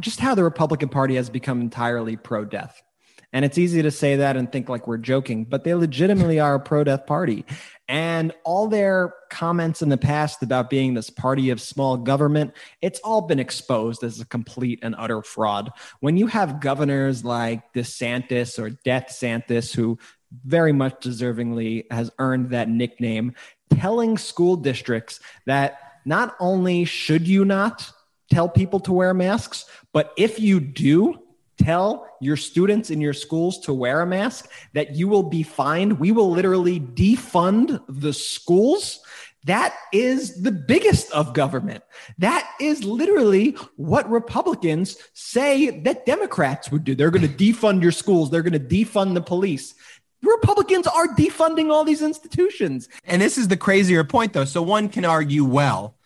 just 0.00 0.18
how 0.20 0.34
the 0.34 0.44
Republican 0.44 0.88
Party 0.88 1.16
has 1.16 1.28
become 1.28 1.60
entirely 1.60 2.16
pro 2.16 2.44
death. 2.44 2.82
And 3.32 3.44
it's 3.44 3.56
easy 3.56 3.82
to 3.82 3.90
say 3.90 4.16
that 4.16 4.36
and 4.36 4.50
think 4.50 4.68
like 4.68 4.86
we're 4.86 4.98
joking, 4.98 5.44
but 5.44 5.64
they 5.64 5.74
legitimately 5.74 6.38
are 6.38 6.56
a 6.56 6.60
pro 6.60 6.84
death 6.84 7.06
party. 7.06 7.46
And 7.88 8.32
all 8.44 8.68
their 8.68 9.14
comments 9.30 9.80
in 9.80 9.88
the 9.88 9.96
past 9.96 10.42
about 10.42 10.68
being 10.68 10.94
this 10.94 11.10
party 11.10 11.50
of 11.50 11.60
small 11.60 11.96
government, 11.96 12.52
it's 12.82 13.00
all 13.00 13.22
been 13.22 13.38
exposed 13.38 14.04
as 14.04 14.20
a 14.20 14.26
complete 14.26 14.80
and 14.82 14.94
utter 14.98 15.22
fraud. 15.22 15.70
When 16.00 16.16
you 16.16 16.26
have 16.26 16.60
governors 16.60 17.24
like 17.24 17.72
DeSantis 17.72 18.58
or 18.58 18.70
Death 18.70 19.08
Santis, 19.08 19.74
who 19.74 19.98
very 20.44 20.72
much 20.72 21.00
deservingly 21.00 21.84
has 21.90 22.10
earned 22.18 22.50
that 22.50 22.68
nickname, 22.68 23.34
telling 23.70 24.18
school 24.18 24.56
districts 24.56 25.20
that 25.46 25.78
not 26.04 26.36
only 26.40 26.84
should 26.84 27.26
you 27.26 27.44
not 27.44 27.90
tell 28.30 28.48
people 28.48 28.80
to 28.80 28.92
wear 28.92 29.14
masks, 29.14 29.66
but 29.92 30.12
if 30.16 30.40
you 30.40 30.60
do, 30.60 31.18
tell 31.62 32.06
your 32.20 32.36
students 32.36 32.90
in 32.90 33.00
your 33.00 33.12
schools 33.12 33.58
to 33.60 33.72
wear 33.72 34.00
a 34.00 34.06
mask, 34.06 34.50
that 34.72 34.94
you 34.94 35.08
will 35.08 35.22
be 35.22 35.42
fined. 35.42 35.98
We 35.98 36.12
will 36.12 36.30
literally 36.30 36.80
defund 36.80 37.82
the 37.88 38.12
schools. 38.12 39.00
That 39.44 39.76
is 39.92 40.42
the 40.42 40.52
biggest 40.52 41.10
of 41.12 41.34
government. 41.34 41.82
That 42.18 42.48
is 42.60 42.84
literally 42.84 43.56
what 43.76 44.08
Republicans 44.08 44.96
say 45.14 45.80
that 45.80 46.06
Democrats 46.06 46.70
would 46.70 46.84
do. 46.84 46.94
They're 46.94 47.10
going 47.10 47.28
to 47.28 47.52
defund 47.52 47.82
your 47.82 47.92
schools, 47.92 48.30
they're 48.30 48.42
going 48.42 48.52
to 48.52 48.60
defund 48.60 49.14
the 49.14 49.22
police. 49.22 49.74
Republicans 50.22 50.86
are 50.86 51.08
defunding 51.08 51.72
all 51.72 51.82
these 51.82 52.02
institutions. 52.02 52.88
And 53.04 53.20
this 53.20 53.36
is 53.36 53.48
the 53.48 53.56
crazier 53.56 54.04
point, 54.04 54.32
though. 54.32 54.44
So 54.44 54.62
one 54.62 54.88
can 54.88 55.04
argue, 55.04 55.44
well, 55.44 55.96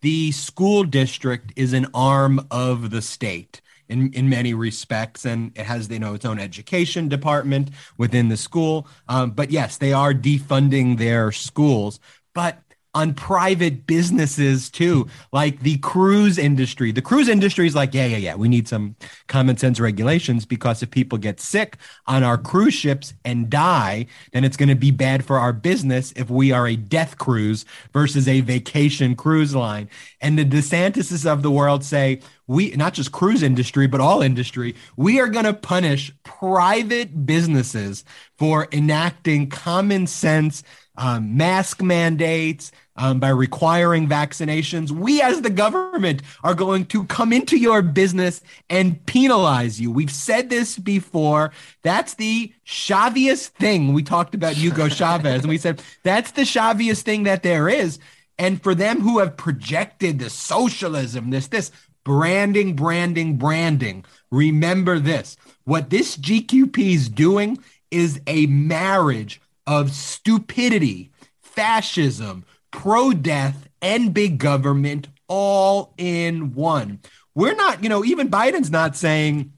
the 0.00 0.32
school 0.32 0.84
district 0.84 1.52
is 1.56 1.74
an 1.74 1.86
arm 1.92 2.46
of 2.50 2.90
the 2.90 3.02
state 3.02 3.60
in, 3.88 4.12
in 4.12 4.28
many 4.28 4.54
respects, 4.54 5.24
and 5.24 5.52
it 5.56 5.66
has 5.66 5.88
you 5.88 5.98
know 5.98 6.14
its 6.14 6.24
own 6.24 6.38
education 6.38 7.08
department 7.08 7.70
within 7.98 8.28
the 8.28 8.36
school. 8.36 8.88
Um, 9.08 9.30
but 9.30 9.50
yes, 9.50 9.78
they 9.78 9.92
are 9.92 10.12
defunding 10.12 10.98
their 10.98 11.32
schools. 11.32 12.00
But 12.34 12.62
on 12.96 13.12
private 13.12 13.86
businesses 13.86 14.70
too, 14.70 15.06
like 15.30 15.60
the 15.60 15.76
cruise 15.78 16.38
industry. 16.38 16.92
The 16.92 17.02
cruise 17.02 17.28
industry 17.28 17.66
is 17.66 17.74
like, 17.74 17.92
yeah, 17.92 18.06
yeah, 18.06 18.16
yeah, 18.16 18.34
we 18.36 18.48
need 18.48 18.66
some 18.66 18.96
common 19.26 19.58
sense 19.58 19.78
regulations 19.78 20.46
because 20.46 20.82
if 20.82 20.90
people 20.90 21.18
get 21.18 21.38
sick 21.38 21.76
on 22.06 22.24
our 22.24 22.38
cruise 22.38 22.72
ships 22.72 23.12
and 23.22 23.50
die, 23.50 24.06
then 24.32 24.44
it's 24.44 24.56
going 24.56 24.70
to 24.70 24.74
be 24.74 24.90
bad 24.90 25.26
for 25.26 25.38
our 25.38 25.52
business 25.52 26.14
if 26.16 26.30
we 26.30 26.52
are 26.52 26.66
a 26.66 26.74
death 26.74 27.18
cruise 27.18 27.66
versus 27.92 28.26
a 28.28 28.40
vacation 28.40 29.14
cruise 29.14 29.54
line. 29.54 29.90
And 30.22 30.38
the 30.38 30.46
DeSantises 30.46 31.30
of 31.30 31.42
the 31.42 31.50
world 31.50 31.84
say, 31.84 32.20
we 32.46 32.70
not 32.70 32.94
just 32.94 33.12
cruise 33.12 33.42
industry, 33.42 33.86
but 33.86 34.00
all 34.00 34.22
industry, 34.22 34.74
we 34.96 35.20
are 35.20 35.28
going 35.28 35.44
to 35.44 35.52
punish 35.52 36.12
private 36.22 37.26
businesses 37.26 38.04
for 38.38 38.68
enacting 38.72 39.50
common 39.50 40.06
sense 40.06 40.62
um, 40.96 41.36
mask 41.36 41.82
mandates, 41.82 42.72
um, 42.96 43.20
by 43.20 43.28
requiring 43.28 44.08
vaccinations. 44.08 44.90
We, 44.90 45.20
as 45.20 45.42
the 45.42 45.50
government, 45.50 46.22
are 46.42 46.54
going 46.54 46.86
to 46.86 47.04
come 47.04 47.32
into 47.32 47.56
your 47.56 47.82
business 47.82 48.42
and 48.70 49.04
penalize 49.06 49.80
you. 49.80 49.90
We've 49.90 50.10
said 50.10 50.50
this 50.50 50.78
before. 50.78 51.52
That's 51.82 52.14
the 52.14 52.52
Chaviest 52.66 53.48
thing. 53.48 53.92
We 53.92 54.02
talked 54.02 54.34
about 54.34 54.54
Hugo 54.54 54.88
Chavez, 54.88 55.42
and 55.42 55.48
we 55.48 55.58
said 55.58 55.82
that's 56.02 56.32
the 56.32 56.42
Chaviest 56.42 57.02
thing 57.02 57.24
that 57.24 57.42
there 57.42 57.68
is. 57.68 57.98
And 58.38 58.62
for 58.62 58.74
them 58.74 59.00
who 59.00 59.18
have 59.18 59.36
projected 59.36 60.18
the 60.18 60.30
socialism, 60.30 61.30
this, 61.30 61.48
this 61.48 61.70
branding, 62.04 62.76
branding, 62.76 63.36
branding, 63.36 64.04
remember 64.30 64.98
this. 64.98 65.36
What 65.64 65.90
this 65.90 66.16
GQP 66.16 66.78
is 66.78 67.08
doing 67.08 67.58
is 67.90 68.20
a 68.26 68.46
marriage 68.46 69.40
of 69.66 69.92
stupidity, 69.92 71.10
fascism, 71.40 72.44
pro 72.70 73.12
death, 73.12 73.68
and 73.82 74.14
big 74.14 74.38
government 74.38 75.08
all 75.28 75.94
in 75.98 76.54
one. 76.54 77.00
We're 77.34 77.54
not, 77.54 77.82
you 77.82 77.88
know, 77.88 78.04
even 78.04 78.30
Biden's 78.30 78.70
not 78.70 78.96
saying, 78.96 79.52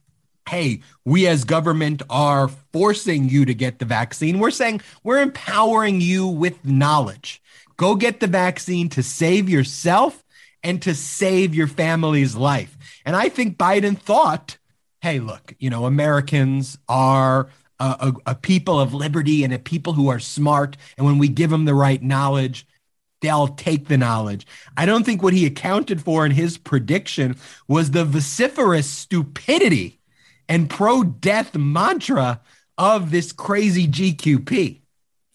hey, 0.48 0.80
we 1.04 1.26
as 1.26 1.44
government 1.44 2.02
are 2.08 2.48
forcing 2.72 3.28
you 3.28 3.44
to 3.44 3.54
get 3.54 3.78
the 3.78 3.84
vaccine. 3.84 4.38
We're 4.38 4.50
saying 4.50 4.80
we're 5.02 5.20
empowering 5.20 6.00
you 6.00 6.26
with 6.26 6.64
knowledge. 6.64 7.42
Go 7.76 7.94
get 7.94 8.20
the 8.20 8.26
vaccine 8.26 8.88
to 8.90 9.02
save 9.02 9.48
yourself 9.48 10.24
and 10.62 10.82
to 10.82 10.94
save 10.94 11.54
your 11.54 11.68
family's 11.68 12.34
life. 12.34 12.76
And 13.04 13.14
I 13.14 13.28
think 13.28 13.56
Biden 13.56 13.96
thought, 13.96 14.58
hey, 15.00 15.20
look, 15.20 15.54
you 15.58 15.70
know, 15.70 15.86
Americans 15.86 16.78
are 16.88 17.48
a, 17.80 18.12
a, 18.26 18.30
a, 18.30 18.34
people 18.34 18.80
of 18.80 18.94
liberty 18.94 19.44
and 19.44 19.52
a 19.52 19.58
people 19.58 19.92
who 19.92 20.08
are 20.08 20.18
smart. 20.18 20.76
And 20.96 21.06
when 21.06 21.18
we 21.18 21.28
give 21.28 21.50
them 21.50 21.64
the 21.64 21.74
right 21.74 22.02
knowledge, 22.02 22.66
they'll 23.20 23.48
take 23.48 23.88
the 23.88 23.96
knowledge. 23.96 24.46
I 24.76 24.86
don't 24.86 25.04
think 25.04 25.22
what 25.22 25.32
he 25.32 25.46
accounted 25.46 26.02
for 26.02 26.24
in 26.24 26.32
his 26.32 26.58
prediction 26.58 27.36
was 27.66 27.90
the 27.90 28.04
vociferous 28.04 28.88
stupidity 28.88 30.00
and 30.48 30.70
pro 30.70 31.02
death 31.02 31.56
mantra 31.56 32.40
of 32.76 33.10
this 33.10 33.32
crazy 33.32 33.86
GQP. 33.86 34.80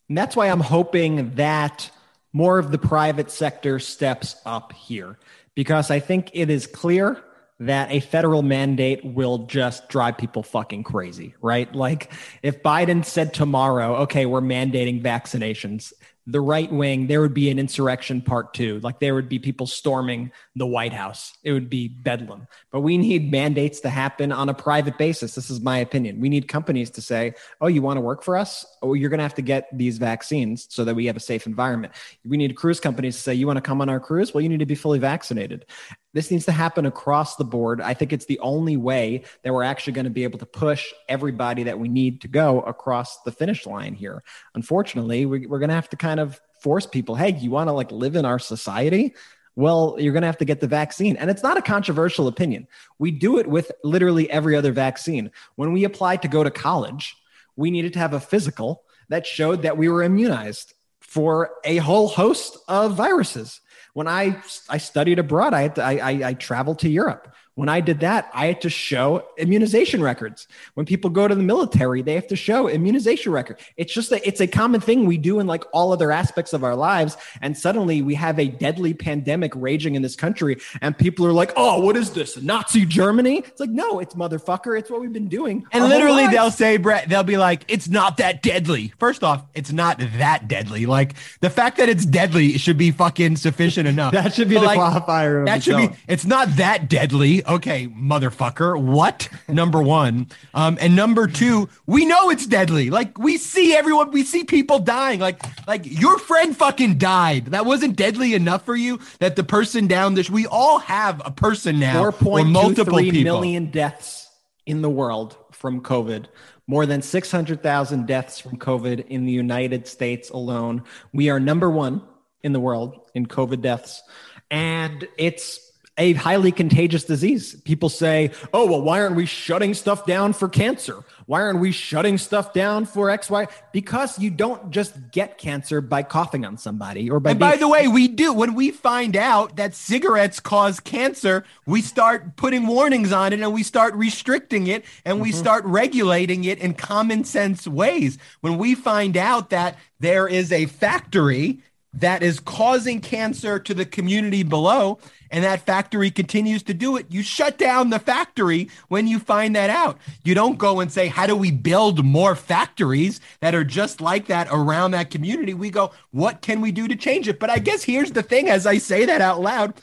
And 0.09 0.17
that's 0.17 0.35
why 0.35 0.47
I'm 0.47 0.59
hoping 0.59 1.35
that 1.35 1.89
more 2.31 2.57
of 2.57 2.71
the 2.71 2.77
private 2.77 3.29
sector 3.29 3.79
steps 3.79 4.35
up 4.45 4.73
here 4.73 5.17
because 5.55 5.91
I 5.91 5.99
think 5.99 6.31
it 6.33 6.49
is 6.49 6.65
clear 6.65 7.23
that 7.59 7.91
a 7.91 7.99
federal 7.99 8.41
mandate 8.41 9.03
will 9.05 9.45
just 9.45 9.87
drive 9.89 10.17
people 10.17 10.43
fucking 10.43 10.83
crazy, 10.83 11.35
right? 11.41 11.73
Like 11.73 12.11
if 12.41 12.63
Biden 12.63 13.05
said 13.05 13.33
tomorrow, 13.33 13.97
okay, 13.97 14.25
we're 14.25 14.41
mandating 14.41 15.01
vaccinations, 15.01 15.93
the 16.25 16.41
right 16.41 16.71
wing, 16.71 17.07
there 17.07 17.19
would 17.19 17.33
be 17.33 17.49
an 17.49 17.59
insurrection 17.59 18.21
part 18.21 18.53
two. 18.53 18.79
Like 18.79 18.99
there 18.99 19.13
would 19.13 19.27
be 19.27 19.39
people 19.39 19.67
storming 19.67 20.31
the 20.55 20.65
White 20.65 20.93
House. 20.93 21.33
It 21.43 21.51
would 21.51 21.69
be 21.69 21.89
bedlam. 21.89 22.47
But 22.71 22.79
we 22.79 22.97
need 22.97 23.29
mandates 23.29 23.81
to 23.81 23.89
happen 23.89 24.31
on 24.31 24.47
a 24.47 24.53
private 24.53 24.97
basis. 24.97 25.35
This 25.35 25.49
is 25.49 25.59
my 25.59 25.79
opinion. 25.79 26.21
We 26.21 26.29
need 26.29 26.47
companies 26.47 26.89
to 26.91 27.01
say, 27.01 27.33
oh, 27.59 27.67
you 27.67 27.81
want 27.81 27.97
to 27.97 28.01
work 28.01 28.23
for 28.23 28.37
us? 28.37 28.65
Oh, 28.81 28.93
you're 28.93 29.09
going 29.09 29.17
to 29.17 29.23
have 29.23 29.35
to 29.35 29.41
get 29.41 29.67
these 29.77 29.97
vaccines 29.97 30.67
so 30.69 30.85
that 30.85 30.95
we 30.95 31.07
have 31.07 31.17
a 31.17 31.21
safe 31.21 31.45
environment. 31.45 31.93
We 32.25 32.37
need 32.37 32.55
cruise 32.55 32.79
companies 32.79 33.17
to 33.17 33.21
say, 33.21 33.33
you 33.33 33.45
want 33.45 33.57
to 33.57 33.61
come 33.61 33.81
on 33.81 33.89
our 33.89 33.99
cruise? 33.99 34.33
Well, 34.33 34.41
you 34.41 34.49
need 34.49 34.59
to 34.59 34.65
be 34.65 34.75
fully 34.75 34.99
vaccinated. 34.99 35.65
This 36.13 36.29
needs 36.29 36.45
to 36.45 36.51
happen 36.51 36.85
across 36.85 37.35
the 37.35 37.43
board. 37.43 37.81
I 37.81 37.93
think 37.93 38.13
it's 38.13 38.25
the 38.25 38.39
only 38.39 38.77
way 38.77 39.23
that 39.41 39.53
we're 39.53 39.63
actually 39.63 39.93
going 39.93 40.05
to 40.05 40.11
be 40.11 40.23
able 40.23 40.39
to 40.39 40.45
push 40.45 40.93
everybody 41.09 41.63
that 41.63 41.79
we 41.79 41.89
need 41.89 42.21
to 42.21 42.27
go 42.27 42.61
across 42.61 43.21
the 43.23 43.31
finish 43.31 43.65
line 43.65 43.95
here. 43.95 44.23
Unfortunately, 44.53 45.25
we, 45.25 45.47
we're 45.47 45.59
going 45.59 45.69
to 45.69 45.75
have 45.75 45.89
to 45.89 45.97
kind 45.97 46.19
of 46.19 46.39
force 46.61 46.85
people 46.85 47.15
hey, 47.15 47.33
you 47.33 47.51
want 47.51 47.67
to 47.67 47.73
like 47.73 47.91
live 47.91 48.15
in 48.15 48.25
our 48.25 48.39
society? 48.39 49.15
Well, 49.55 49.97
you're 49.99 50.13
going 50.13 50.21
to 50.21 50.27
have 50.27 50.37
to 50.37 50.45
get 50.45 50.61
the 50.61 50.67
vaccine. 50.67 51.15
And 51.17 51.29
it's 51.29 51.43
not 51.43 51.57
a 51.57 51.61
controversial 51.61 52.27
opinion. 52.27 52.67
We 52.97 53.11
do 53.11 53.37
it 53.37 53.47
with 53.47 53.71
literally 53.83 54.29
every 54.31 54.55
other 54.55 54.71
vaccine. 54.71 55.31
When 55.55 55.73
we 55.73 55.83
applied 55.83 56.21
to 56.23 56.27
go 56.27 56.43
to 56.43 56.49
college, 56.49 57.15
we 57.55 57.69
needed 57.69 57.93
to 57.93 57.99
have 57.99 58.13
a 58.13 58.19
physical 58.19 58.83
that 59.09 59.27
showed 59.27 59.61
that 59.61 59.77
we 59.77 59.89
were 59.89 60.01
immunized 60.01 60.73
for 61.01 61.51
a 61.63 61.77
whole 61.77 62.07
host 62.07 62.57
of 62.67 62.95
viruses 62.95 63.61
when 63.93 64.07
I 64.07 64.41
I 64.69 64.77
studied 64.77 65.19
abroad, 65.19 65.53
I 65.53 65.61
to, 65.61 65.83
I, 65.83 65.97
I, 65.97 66.29
I 66.29 66.33
traveled 66.33 66.79
to 66.79 66.89
Europe. 66.89 67.33
When 67.55 67.69
I 67.69 67.81
did 67.81 67.99
that, 67.99 68.31
I 68.33 68.47
had 68.47 68.61
to 68.61 68.69
show 68.69 69.23
immunization 69.37 70.01
records. 70.01 70.47
When 70.73 70.87
people 70.87 71.11
go 71.11 71.27
to 71.27 71.35
the 71.35 71.43
military, 71.43 72.01
they 72.01 72.15
have 72.15 72.25
to 72.27 72.35
show 72.35 72.67
immunization 72.67 73.31
record. 73.31 73.59
It's 73.77 73.93
just 73.93 74.11
a, 74.11 74.27
it's 74.27 74.41
a 74.41 74.47
common 74.47 74.81
thing 74.81 75.05
we 75.05 75.19
do 75.19 75.39
in 75.39 75.45
like 75.45 75.63
all 75.71 75.91
other 75.93 76.11
aspects 76.11 76.53
of 76.53 76.63
our 76.63 76.75
lives. 76.75 77.15
And 77.41 77.55
suddenly 77.55 78.01
we 78.01 78.15
have 78.15 78.39
a 78.39 78.47
deadly 78.47 78.95
pandemic 78.95 79.51
raging 79.55 79.93
in 79.93 80.01
this 80.01 80.15
country, 80.15 80.57
and 80.81 80.97
people 80.97 81.27
are 81.27 81.31
like, 81.31 81.53
"Oh, 81.55 81.79
what 81.79 81.95
is 81.95 82.09
this? 82.11 82.41
Nazi 82.41 82.85
Germany?" 82.87 83.39
It's 83.45 83.59
like, 83.59 83.69
no, 83.69 83.99
it's 83.99 84.15
motherfucker. 84.15 84.77
It's 84.77 84.89
what 84.89 84.99
we've 85.01 85.13
been 85.13 85.27
doing. 85.27 85.63
And 85.71 85.85
literally, 85.85 86.25
they'll 86.27 86.49
say, 86.49 86.77
Brett, 86.77 87.07
they'll 87.07 87.21
be 87.21 87.37
like, 87.37 87.65
"It's 87.67 87.87
not 87.87 88.17
that 88.17 88.41
deadly." 88.41 88.93
First 88.97 89.23
off, 89.23 89.43
it's 89.53 89.71
not 89.71 89.99
that 90.17 90.47
deadly. 90.47 90.87
Like 90.87 91.13
the 91.41 91.51
fact 91.51 91.77
that 91.77 91.87
it's 91.87 92.05
deadly 92.05 92.57
should 92.57 92.79
be 92.79 92.89
fucking 92.89 93.35
sufficient 93.35 93.87
enough. 93.87 94.13
that 94.13 94.33
should 94.33 94.49
be 94.49 94.55
But, 94.55 94.61
the 94.61 94.67
like, 94.67 94.79
qualifier. 94.79 95.45
That 95.45 95.61
should 95.61 95.75
itself. 95.75 95.91
be. 96.07 96.13
It's 96.13 96.25
not 96.25 96.55
that 96.55 96.89
deadly. 96.89 97.42
Okay, 97.47 97.87
motherfucker. 97.87 98.81
What? 98.81 99.29
number 99.47 99.81
one. 99.81 100.27
Um, 100.53 100.77
and 100.79 100.95
number 100.95 101.27
two, 101.27 101.69
we 101.85 102.05
know 102.05 102.29
it's 102.29 102.45
deadly. 102.45 102.89
Like 102.89 103.17
we 103.17 103.37
see 103.37 103.75
everyone. 103.75 104.11
We 104.11 104.23
see 104.23 104.43
people 104.43 104.79
dying. 104.79 105.19
Like 105.19 105.41
like 105.67 105.81
your 105.85 106.17
friend 106.19 106.55
fucking 106.55 106.97
died. 106.97 107.47
That 107.47 107.65
wasn't 107.65 107.95
deadly 107.95 108.33
enough 108.33 108.65
for 108.65 108.75
you. 108.75 108.99
That 109.19 109.35
the 109.35 109.43
person 109.43 109.87
down 109.87 110.15
this. 110.15 110.29
We 110.29 110.47
all 110.47 110.79
have 110.79 111.21
a 111.25 111.31
person 111.31 111.79
now. 111.79 111.99
Four 111.99 112.11
point 112.11 112.49
multiple 112.49 113.01
million 113.01 113.71
deaths 113.71 114.29
in 114.65 114.81
the 114.81 114.89
world 114.89 115.37
from 115.51 115.81
COVID. 115.81 116.25
More 116.65 116.85
than 116.85 117.01
600,000 117.01 118.07
deaths 118.07 118.39
from 118.39 118.57
COVID 118.57 119.07
in 119.07 119.25
the 119.25 119.33
United 119.33 119.85
States 119.85 120.29
alone. 120.29 120.83
We 121.11 121.29
are 121.29 121.39
number 121.39 121.69
one 121.69 122.01
in 122.41 122.53
the 122.53 122.59
world 122.59 123.01
in 123.13 123.25
COVID 123.25 123.61
deaths. 123.61 124.01
And 124.49 125.07
it's 125.17 125.72
a 125.97 126.13
highly 126.13 126.51
contagious 126.51 127.03
disease. 127.03 127.55
People 127.61 127.89
say, 127.89 128.31
oh, 128.51 128.65
well, 128.65 128.81
why 128.81 129.01
aren't 129.01 129.15
we 129.15 129.25
shutting 129.25 129.73
stuff 129.73 130.05
down 130.05 130.33
for 130.33 130.49
cancer? 130.49 131.03
Why 131.27 131.41
aren't 131.41 131.59
we 131.59 131.71
shutting 131.71 132.17
stuff 132.17 132.51
down 132.51 132.85
for 132.85 133.09
X, 133.09 133.29
Y? 133.29 133.47
Because 133.71 134.17
you 134.17 134.31
don't 134.31 134.71
just 134.71 135.11
get 135.11 135.37
cancer 135.37 135.81
by 135.81 136.03
coughing 136.03 136.45
on 136.45 136.57
somebody 136.57 137.09
or 137.09 137.19
by 137.19 137.31
And 137.31 137.39
by 137.39 137.57
the 137.57 137.67
way, 137.67 137.87
we 137.87 138.07
do. 138.07 138.33
When 138.33 138.55
we 138.55 138.71
find 138.71 139.15
out 139.15 139.55
that 139.57 139.75
cigarettes 139.75 140.39
cause 140.39 140.79
cancer, 140.79 141.45
we 141.67 141.81
start 141.81 142.35
putting 142.37 142.65
warnings 142.65 143.11
on 143.11 143.31
it 143.31 143.39
and 143.39 143.53
we 143.53 143.63
start 143.63 143.93
restricting 143.93 144.67
it 144.67 144.85
and 145.05 145.21
we 145.21 145.29
mm-hmm. 145.29 145.39
start 145.39 145.63
regulating 145.65 146.43
it 146.43 146.57
in 146.57 146.73
common 146.73 147.23
sense 147.23 147.67
ways. 147.67 148.17
When 148.41 148.57
we 148.57 148.73
find 148.73 149.15
out 149.15 149.51
that 149.51 149.77
there 149.99 150.27
is 150.27 150.51
a 150.51 150.65
factory 150.65 151.61
that 151.93 152.23
is 152.23 152.39
causing 152.39 152.99
cancer 152.99 153.59
to 153.59 153.73
the 153.73 153.85
community 153.85 154.43
below 154.43 154.99
and 155.33 155.43
that 155.43 155.65
factory 155.65 156.11
continues 156.11 156.61
to 156.63 156.75
do 156.75 156.95
it, 156.95 157.07
you 157.09 157.23
shut 157.23 157.57
down 157.57 157.89
the 157.89 157.97
factory 157.97 158.69
when 158.87 159.07
you 159.07 159.17
find 159.17 159.55
that 159.55 159.71
out. 159.71 159.97
You 160.23 160.35
don't 160.35 160.59
go 160.59 160.79
and 160.79 160.91
say, 160.91 161.07
How 161.07 161.25
do 161.25 161.35
we 161.35 161.49
build 161.49 162.05
more 162.05 162.35
factories 162.35 163.19
that 163.39 163.55
are 163.55 163.63
just 163.63 163.99
like 163.99 164.27
that 164.27 164.47
around 164.51 164.91
that 164.91 165.09
community? 165.09 165.55
We 165.55 165.71
go, 165.71 165.91
What 166.11 166.41
can 166.41 166.61
we 166.61 166.71
do 166.71 166.87
to 166.87 166.95
change 166.95 167.27
it? 167.27 167.39
But 167.39 167.49
I 167.49 167.57
guess 167.57 167.83
here's 167.83 168.11
the 168.11 168.21
thing 168.21 168.47
as 168.47 168.67
I 168.67 168.77
say 168.77 169.05
that 169.05 169.21
out 169.21 169.41
loud 169.41 169.73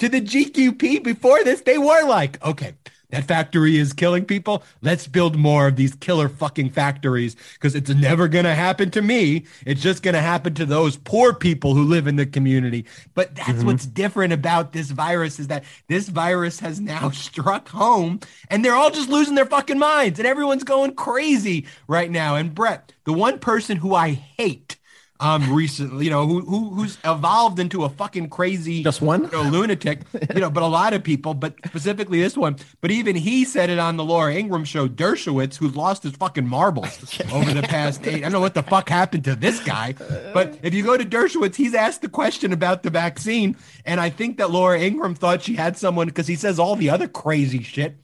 to 0.00 0.08
the 0.08 0.20
GQP 0.20 1.04
before 1.04 1.44
this, 1.44 1.60
they 1.60 1.78
were 1.78 2.04
like, 2.04 2.44
Okay. 2.44 2.74
That 3.10 3.24
factory 3.24 3.76
is 3.76 3.92
killing 3.92 4.24
people. 4.24 4.64
Let's 4.82 5.06
build 5.06 5.36
more 5.36 5.68
of 5.68 5.76
these 5.76 5.94
killer 5.94 6.28
fucking 6.28 6.70
factories 6.70 7.36
because 7.54 7.74
it's 7.76 7.90
never 7.90 8.26
going 8.26 8.44
to 8.44 8.54
happen 8.54 8.90
to 8.92 9.02
me. 9.02 9.44
It's 9.64 9.80
just 9.80 10.02
going 10.02 10.14
to 10.14 10.20
happen 10.20 10.54
to 10.54 10.66
those 10.66 10.96
poor 10.96 11.32
people 11.32 11.74
who 11.74 11.84
live 11.84 12.08
in 12.08 12.16
the 12.16 12.26
community. 12.26 12.84
But 13.14 13.36
that's 13.36 13.50
mm-hmm. 13.50 13.66
what's 13.66 13.86
different 13.86 14.32
about 14.32 14.72
this 14.72 14.90
virus 14.90 15.38
is 15.38 15.46
that 15.48 15.64
this 15.86 16.08
virus 16.08 16.58
has 16.60 16.80
now 16.80 17.10
struck 17.12 17.68
home 17.68 18.20
and 18.50 18.64
they're 18.64 18.74
all 18.74 18.90
just 18.90 19.08
losing 19.08 19.36
their 19.36 19.46
fucking 19.46 19.78
minds 19.78 20.18
and 20.18 20.26
everyone's 20.26 20.64
going 20.64 20.94
crazy 20.94 21.66
right 21.86 22.10
now. 22.10 22.34
And 22.34 22.54
Brett, 22.54 22.92
the 23.04 23.12
one 23.12 23.38
person 23.38 23.76
who 23.76 23.94
I 23.94 24.12
hate 24.12 24.76
um 25.20 25.52
recently 25.54 26.04
you 26.04 26.10
know 26.10 26.26
who, 26.26 26.40
who 26.40 26.70
who's 26.70 26.98
evolved 27.04 27.58
into 27.58 27.84
a 27.84 27.88
fucking 27.88 28.28
crazy 28.28 28.82
Just 28.82 29.00
one? 29.00 29.24
you 29.24 29.30
know, 29.30 29.42
lunatic 29.42 30.02
you 30.34 30.40
know 30.40 30.50
but 30.50 30.62
a 30.62 30.66
lot 30.66 30.92
of 30.92 31.02
people 31.02 31.34
but 31.34 31.54
specifically 31.66 32.20
this 32.20 32.36
one. 32.36 32.56
But 32.80 32.90
even 32.90 33.16
he 33.16 33.44
said 33.44 33.70
it 33.70 33.78
on 33.78 33.96
the 33.96 34.04
Laura 34.04 34.34
Ingraham 34.34 34.64
show 34.64 34.88
Dershowitz 34.88 35.56
who's 35.56 35.74
lost 35.74 36.02
his 36.02 36.12
fucking 36.12 36.46
marbles 36.46 37.20
over 37.32 37.52
the 37.52 37.62
past 37.62 38.06
eight. 38.06 38.16
I 38.16 38.20
don't 38.20 38.32
know 38.32 38.40
what 38.40 38.54
the 38.54 38.62
fuck 38.62 38.88
happened 38.88 39.24
to 39.24 39.34
this 39.34 39.60
guy 39.60 39.94
but 40.34 40.58
if 40.62 40.74
you 40.74 40.82
go 40.82 40.96
to 40.96 41.04
Dershowitz 41.04 41.54
he's 41.56 41.74
asked 41.74 42.02
the 42.02 42.08
question 42.08 42.52
about 42.52 42.82
the 42.82 42.90
vaccine 42.90 43.56
and 43.84 44.00
I 44.00 44.10
think 44.10 44.38
that 44.38 44.50
Laura 44.50 44.78
Ingraham 44.80 45.14
thought 45.14 45.42
she 45.42 45.54
had 45.54 45.76
someone 45.76 46.06
because 46.08 46.26
he 46.26 46.36
says 46.36 46.58
all 46.58 46.76
the 46.76 46.90
other 46.90 47.08
crazy 47.08 47.62
shit 47.62 47.96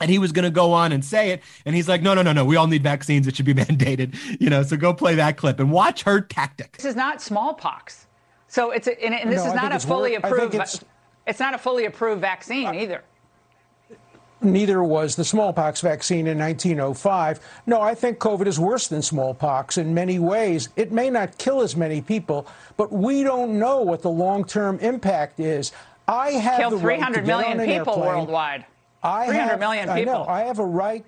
and 0.00 0.10
he 0.10 0.18
was 0.18 0.32
going 0.32 0.44
to 0.44 0.50
go 0.50 0.72
on 0.72 0.92
and 0.92 1.04
say 1.04 1.30
it 1.30 1.42
and 1.64 1.74
he's 1.74 1.88
like 1.88 2.02
no 2.02 2.14
no 2.14 2.22
no 2.22 2.32
no 2.32 2.44
we 2.44 2.56
all 2.56 2.66
need 2.66 2.82
vaccines 2.82 3.26
it 3.26 3.36
should 3.36 3.46
be 3.46 3.54
mandated 3.64 4.14
you 4.40 4.48
know 4.50 4.62
so 4.62 4.76
go 4.76 4.92
play 4.94 5.14
that 5.14 5.36
clip 5.36 5.58
and 5.60 5.70
watch 5.70 6.02
her 6.02 6.20
tactic 6.20 6.72
This 6.76 6.84
is 6.86 6.96
not 6.96 7.20
smallpox. 7.22 8.06
So 8.50 8.70
it's 8.70 8.86
a, 8.86 9.04
and, 9.04 9.14
and 9.14 9.30
this 9.30 9.38
No, 9.44 9.46
is 9.46 9.52
I 9.52 9.54
not 9.56 9.60
think 9.62 9.72
a 9.72 9.76
it's 9.76 9.84
fully 9.84 10.10
wor- 10.12 10.18
I 10.18 10.22
think 10.22 10.32
approved. 10.34 10.54
it's- 10.54 10.84
It's 11.26 11.40
not 11.40 11.54
a 11.54 11.58
fully 11.58 11.84
approved 11.84 12.20
vaccine 12.22 12.66
either. 12.74 13.02
Neither 14.40 14.84
was 14.84 15.16
the 15.16 15.24
smallpox 15.24 15.80
vaccine 15.80 16.28
in 16.28 16.38
1905. 16.38 17.40
No, 17.66 17.80
I 17.82 17.94
think 17.94 18.18
COVID 18.18 18.46
is 18.46 18.58
worse 18.58 18.86
than 18.86 19.02
smallpox 19.02 19.78
in 19.78 19.92
many 19.92 20.20
ways. 20.20 20.68
It 20.76 20.92
may 20.92 21.10
not 21.10 21.36
kill 21.38 21.60
as 21.60 21.74
many 21.76 22.00
people, 22.00 22.46
but 22.76 22.92
we 22.92 23.24
don't 23.24 23.58
know 23.58 23.80
what 23.82 24.00
the 24.00 24.10
long-term 24.10 24.78
impact 24.78 25.40
is. 25.40 25.72
I 26.06 26.30
have 26.30 26.56
Killed 26.60 26.72
the 26.74 26.86
right 26.86 27.04
to 27.04 27.12
get 27.14 27.26
million 27.26 27.60
on 27.60 27.60
an 27.60 27.66
people 27.78 27.94
airplane. 27.94 28.06
worldwide. 28.16 28.64
I 29.02 29.26
300 29.26 29.50
have, 29.50 29.58
million 29.60 29.88
I 29.88 30.04
know. 30.04 30.24
I 30.26 30.40
have 30.42 30.58
a 30.58 30.64
right. 30.64 31.04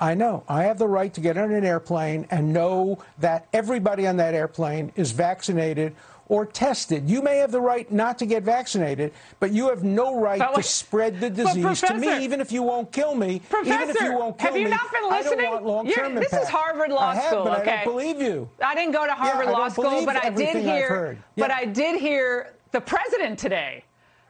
I 0.00 0.14
know. 0.14 0.44
I 0.48 0.64
have 0.64 0.78
the 0.78 0.88
right 0.88 1.12
to 1.14 1.20
get 1.20 1.36
on 1.36 1.52
an 1.52 1.64
airplane 1.64 2.26
and 2.30 2.52
know 2.52 2.98
that 3.18 3.46
everybody 3.52 4.06
on 4.06 4.16
that 4.16 4.34
airplane 4.34 4.92
is 4.96 5.12
vaccinated 5.12 5.94
or 6.28 6.46
tested. 6.46 7.10
You 7.10 7.20
may 7.22 7.38
have 7.38 7.50
the 7.50 7.60
right 7.60 7.90
not 7.90 8.18
to 8.20 8.26
get 8.26 8.42
vaccinated, 8.44 9.12
but 9.40 9.50
you 9.52 9.68
have 9.68 9.82
no 9.84 10.18
right 10.18 10.38
But 10.38 10.54
to 10.54 10.62
spread 10.62 11.20
the 11.20 11.28
disease 11.28 11.80
to 11.82 11.94
me, 11.94 12.22
even 12.24 12.40
if 12.40 12.50
you 12.52 12.62
won't 12.62 12.92
kill 12.92 13.14
me. 13.14 13.26
even 13.26 13.40
if 13.42 13.48
Professor, 13.50 14.04
you 14.04 14.16
won't 14.16 14.38
kill 14.38 14.48
have 14.52 14.56
you 14.56 14.64
me, 14.66 14.70
not 14.70 14.90
been 14.92 15.00
I 15.04 15.08
don't 15.08 15.24
listening? 15.24 15.50
want 15.50 15.66
long-term 15.66 16.12
You're- 16.12 16.24
this 16.24 16.32
is. 16.32 16.48
Harvard 16.48 16.90
Law 16.92 17.08
I 17.10 17.14
have, 17.16 17.24
School, 17.24 17.44
but 17.44 17.60
okay? 17.60 17.70
I 17.72 17.84
don't 17.84 17.92
believe 17.92 18.22
you. 18.22 18.48
I 18.62 18.74
didn't 18.74 18.92
go 18.92 19.04
to 19.06 19.12
Harvard 19.12 19.48
I 19.48 19.50
Law 19.50 19.68
School, 19.68 20.06
but 20.06 20.24
I 20.24 20.30
did 20.30 20.56
hear. 20.56 20.88
heard. 20.88 21.18
But 21.36 21.50
I 21.50 21.64
did 21.64 22.00
hear 22.00 22.54
the 22.70 22.80
president 22.80 23.38
today 23.38 23.84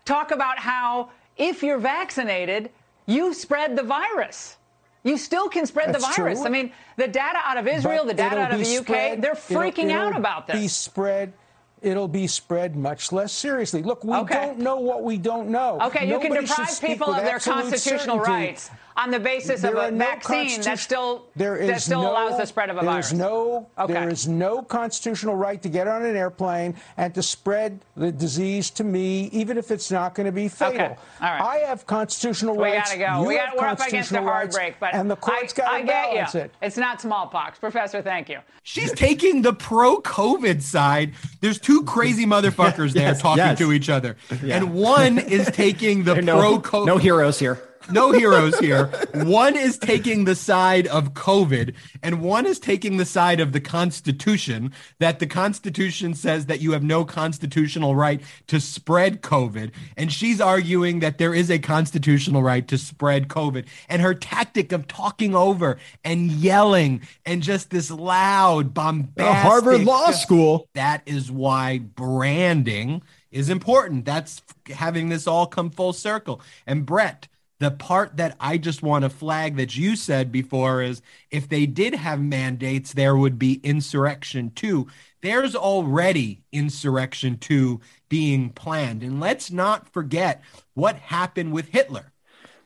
talk 0.06 0.30
about 0.30 0.58
how 0.58 1.10
if 1.36 1.62
you're 1.62 1.78
vaccinated, 1.78 2.70
you 3.06 3.34
spread 3.34 3.76
the 3.76 3.82
virus. 3.82 4.56
You 5.02 5.16
still 5.16 5.48
can 5.48 5.64
spread 5.66 5.94
the 5.94 5.98
virus. 5.98 6.14
true. 6.40 6.46
I 6.46 6.50
mean, 6.50 6.72
the 6.96 7.08
data 7.08 7.38
out 7.44 7.56
of 7.56 7.66
Israel, 7.66 8.04
But 8.04 8.08
the 8.16 8.22
data 8.22 8.38
out 8.38 8.52
of 8.52 8.58
be 8.58 8.64
the 8.64 8.76
UK, 8.78 8.84
spread- 8.86 9.22
they're 9.22 9.32
it'll- 9.32 9.56
freaking 9.62 9.90
out 9.92 10.08
it'll 10.08 10.18
about 10.18 10.46
Be 10.46 10.52
this. 10.52 10.76
spread. 10.76 11.32
It'll 11.80 12.08
be 12.08 12.26
spread 12.26 12.76
much 12.76 13.10
less 13.10 13.32
seriously. 13.32 13.82
Look, 13.82 14.04
we 14.04 14.14
Okay. 14.14 14.34
don't 14.34 14.58
know 14.58 14.76
what 14.76 15.02
we 15.02 15.16
don't 15.16 15.48
know. 15.48 15.78
Okay, 15.80 16.06
you 16.06 16.18
can 16.20 16.32
deprive 16.34 16.78
people 16.82 17.14
of 17.14 17.24
their 17.24 17.38
constitutional 17.38 18.18
certainty. 18.18 18.46
rights 18.48 18.70
on 19.00 19.10
the 19.10 19.18
basis 19.18 19.64
of 19.64 19.74
a 19.74 19.90
no 19.90 19.98
vaccine 19.98 20.60
that 20.62 20.78
still 20.78 21.26
there 21.34 21.58
that 21.66 21.76
is 21.76 21.84
still 21.84 22.02
no- 22.02 22.12
allows 22.12 22.36
the 22.38 22.44
spread 22.46 22.68
of 22.70 22.76
a 22.76 22.80
there 22.80 22.90
virus. 22.90 23.06
is 23.08 23.12
no 23.14 23.66
Okay. 23.78 23.92
there 23.94 24.08
is 24.08 24.28
no 24.28 24.62
constitutional 24.62 25.34
right 25.36 25.60
to 25.62 25.68
get 25.68 25.88
on 25.88 26.04
an 26.04 26.16
airplane 26.16 26.74
and 26.96 27.14
to 27.14 27.22
spread 27.22 27.80
the 27.96 28.12
disease 28.12 28.70
to 28.70 28.84
me, 28.84 29.24
even 29.32 29.56
if 29.58 29.70
it's 29.70 29.90
not 29.90 30.14
going 30.14 30.26
to 30.26 30.32
be 30.32 30.48
fatal. 30.48 30.74
Okay. 30.74 30.96
All 31.20 31.28
right. 31.30 31.40
I 31.40 31.56
have 31.68 31.86
constitutional 31.86 32.56
We 32.56 32.64
rights. 32.64 32.92
We 32.92 32.98
gotta 33.00 33.16
go. 33.18 33.22
You 33.22 33.28
we 33.28 33.36
have 33.36 33.54
got 33.54 33.56
we're 33.56 33.66
up 33.68 33.78
against 33.78 34.10
a 34.10 34.14
constitutional 34.20 34.24
hard 34.24 34.50
break, 34.50 34.80
but 34.80 34.94
and 34.94 35.10
the 35.10 35.16
court's 35.16 35.52
I, 35.54 35.56
got 35.56 35.70
to 35.78 35.78
get 35.84 35.86
balance 35.86 36.34
you. 36.34 36.40
it. 36.40 36.50
It's 36.62 36.76
not 36.76 37.00
smallpox, 37.00 37.58
Professor. 37.58 38.02
Thank 38.02 38.28
you. 38.28 38.38
She's 38.62 38.92
taking 38.92 39.42
the 39.42 39.52
pro 39.54 40.00
COVID 40.02 40.60
side. 40.62 41.14
There's 41.40 41.58
two 41.58 41.82
crazy 41.84 42.26
motherfuckers 42.26 42.92
there 42.98 43.14
talking 43.14 43.38
yes. 43.38 43.58
to 43.58 43.72
each 43.72 43.88
other. 43.88 44.16
And 44.42 44.74
one 44.74 45.18
is 45.18 45.46
taking 45.50 46.04
the 46.04 46.14
There 46.20 46.34
are 46.34 46.40
pro 46.40 46.50
no, 46.52 46.60
COVID. 46.60 46.86
no 46.86 46.98
heroes 46.98 47.38
here. 47.38 47.58
No 47.90 48.12
heroes 48.12 48.58
here. 48.58 48.86
One 49.14 49.56
is 49.56 49.78
taking 49.78 50.24
the 50.24 50.34
side 50.34 50.86
of 50.86 51.14
COVID, 51.14 51.74
and 52.02 52.22
one 52.22 52.46
is 52.46 52.58
taking 52.58 52.96
the 52.96 53.04
side 53.04 53.40
of 53.40 53.52
the 53.52 53.60
Constitution. 53.60 54.72
That 54.98 55.18
the 55.18 55.26
Constitution 55.26 56.14
says 56.14 56.46
that 56.46 56.60
you 56.60 56.72
have 56.72 56.82
no 56.82 57.04
constitutional 57.04 57.94
right 57.94 58.20
to 58.48 58.60
spread 58.60 59.22
COVID, 59.22 59.72
and 59.96 60.12
she's 60.12 60.40
arguing 60.40 61.00
that 61.00 61.18
there 61.18 61.34
is 61.34 61.50
a 61.50 61.58
constitutional 61.58 62.42
right 62.42 62.66
to 62.68 62.78
spread 62.78 63.28
COVID. 63.28 63.66
And 63.88 64.02
her 64.02 64.14
tactic 64.14 64.72
of 64.72 64.86
talking 64.86 65.34
over 65.34 65.78
and 66.04 66.30
yelling 66.30 67.02
and 67.24 67.42
just 67.42 67.70
this 67.70 67.90
loud, 67.90 68.74
bombastic 68.74 69.42
Harvard 69.42 69.84
Law 69.84 70.10
School. 70.10 70.68
that 70.74 71.02
is 71.06 71.30
why 71.30 71.78
branding 71.78 73.02
is 73.30 73.48
important. 73.48 74.04
That's 74.04 74.42
having 74.68 75.08
this 75.08 75.26
all 75.26 75.46
come 75.46 75.70
full 75.70 75.92
circle. 75.92 76.40
And 76.66 76.84
Brett, 76.84 77.28
the 77.60 77.70
part 77.70 78.16
that 78.16 78.36
I 78.40 78.56
just 78.56 78.82
want 78.82 79.04
to 79.04 79.10
flag 79.10 79.56
that 79.56 79.76
you 79.76 79.94
said 79.94 80.32
before 80.32 80.82
is 80.82 81.02
if 81.30 81.46
they 81.46 81.66
did 81.66 81.94
have 81.94 82.18
mandates, 82.18 82.94
there 82.94 83.14
would 83.14 83.38
be 83.38 83.60
insurrection 83.62 84.50
too. 84.52 84.88
There's 85.20 85.54
already 85.54 86.42
insurrection 86.52 87.36
two 87.36 87.80
being 88.08 88.48
planned. 88.48 89.02
And 89.02 89.20
let's 89.20 89.50
not 89.50 89.92
forget 89.92 90.42
what 90.72 90.96
happened 90.96 91.52
with 91.52 91.68
Hitler. 91.68 92.12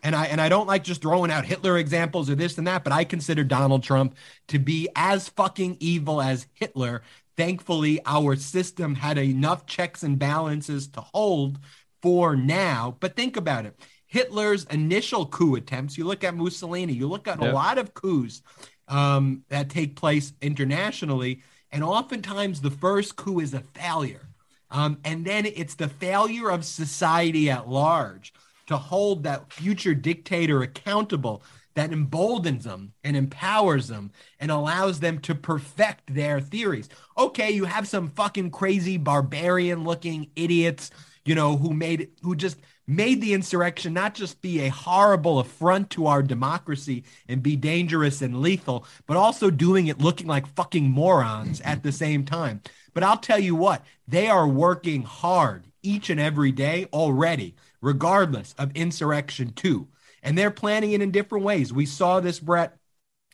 And 0.05 0.15
I 0.15 0.27
and 0.27 0.41
I 0.41 0.49
don't 0.49 0.69
like 0.69 0.85
just 0.85 1.03
throwing 1.03 1.31
out 1.31 1.45
Hitler 1.45 1.77
examples 1.77 2.31
or 2.31 2.37
this 2.37 2.57
and 2.57 2.67
that, 2.69 2.85
but 2.85 2.93
I 2.93 3.03
consider 3.03 3.43
Donald 3.43 3.83
Trump 3.83 4.15
to 4.49 4.61
be 4.61 4.89
as 4.95 5.29
fucking 5.29 5.79
evil 5.81 6.23
as 6.23 6.47
Hitler. 6.53 7.03
Thankfully, 7.37 8.01
our 8.07 8.37
system 8.37 8.95
had 8.95 9.19
enough 9.19 9.67
checks 9.67 10.05
and 10.05 10.21
balances 10.21 10.87
to 10.89 11.01
hold 11.01 11.59
for 12.01 12.37
now. 12.37 12.97
But 13.01 13.17
think 13.17 13.37
about 13.37 13.67
it. 13.67 13.77
Hitler's 14.15 14.63
initial 14.67 15.27
coup 15.27 15.57
attempts, 15.57 15.99
you 15.99 16.05
look 16.05 16.23
at 16.23 16.37
Mussolini, 16.37 16.93
you 16.93 17.09
look 17.09 17.27
at 17.27 17.43
yep. 17.43 17.51
a 17.51 17.53
lot 17.53 17.79
of 17.79 17.95
coups 17.95 18.43
um, 18.87 19.43
that 19.49 19.69
take 19.69 19.97
place 19.97 20.33
internationally, 20.41 21.43
and 21.73 21.83
oftentimes 21.83 22.61
the 22.61 22.71
first 22.71 23.17
coup 23.17 23.41
is 23.41 23.55
a 23.55 23.65
failure. 23.75 24.29
Um, 24.71 24.99
and 25.05 25.25
then 25.25 25.47
it's 25.47 25.75
the 25.75 25.89
failure 25.89 26.49
of 26.49 26.65
society 26.65 27.51
at 27.51 27.69
large 27.69 28.33
to 28.69 28.77
hold 28.77 29.25
that 29.25 29.53
future 29.53 29.97
dictator 29.97 30.63
accountable 30.63 31.43
that 31.75 31.93
emboldens 31.93 32.63
them 32.63 32.93
and 33.03 33.17
empowers 33.17 33.89
them 33.89 34.13
and 34.39 34.53
allows 34.53 35.01
them 35.01 35.19
to 35.23 35.35
perfect 35.35 36.15
their 36.15 36.41
theories. 36.41 36.89
Okay, 37.19 37.51
you 37.51 37.65
have 37.65 37.89
some 37.89 38.11
fucking 38.11 38.53
crazy 38.53 38.97
barbarian 38.97 39.83
looking 39.83 40.31
idiots, 40.37 40.93
you 41.25 41.35
know, 41.35 41.57
who 41.57 41.75
made 41.75 42.11
who 42.23 42.37
just 42.37 42.59
made 42.87 43.21
the 43.21 43.33
insurrection 43.33 43.95
not 43.95 44.15
just 44.15 44.43
be 44.43 44.61
a 44.61 44.69
horrible 44.69 45.39
affront 45.39 45.91
to 45.91 46.07
our 46.07 46.23
democracy 46.23 47.05
and 47.29 47.43
be 47.43 47.57
dangerous 47.57 48.23
and 48.23 48.41
lethal, 48.41 48.87
but 49.07 49.17
also 49.17 49.51
doing 49.51 49.87
it 49.87 50.01
looking 50.01 50.27
like 50.27 50.47
fucking 50.55 50.91
morons 50.91 51.61
at 51.63 51.83
the 51.83 51.93
same 51.93 52.25
time. 52.25 52.61
But 52.93 53.03
I'll 53.03 53.19
tell 53.19 53.39
you 53.39 53.55
what, 53.55 53.85
they 54.07 54.29
are 54.29 54.47
working 54.47 55.03
hard 55.03 55.67
each 55.83 56.11
and 56.11 56.21
every 56.21 56.53
day 56.53 56.87
already 56.93 57.55
regardless 57.81 58.55
of 58.59 58.75
Insurrection 58.75 59.53
2. 59.53 59.87
And 60.23 60.39
they're 60.39 60.51
planning 60.51 60.93
it 60.93 61.03
in 61.03 61.11
different 61.11 61.45
ways. 61.45 61.73
We 61.73 61.85
saw 61.85 62.21
this, 62.21 62.41
Brett 62.41 62.77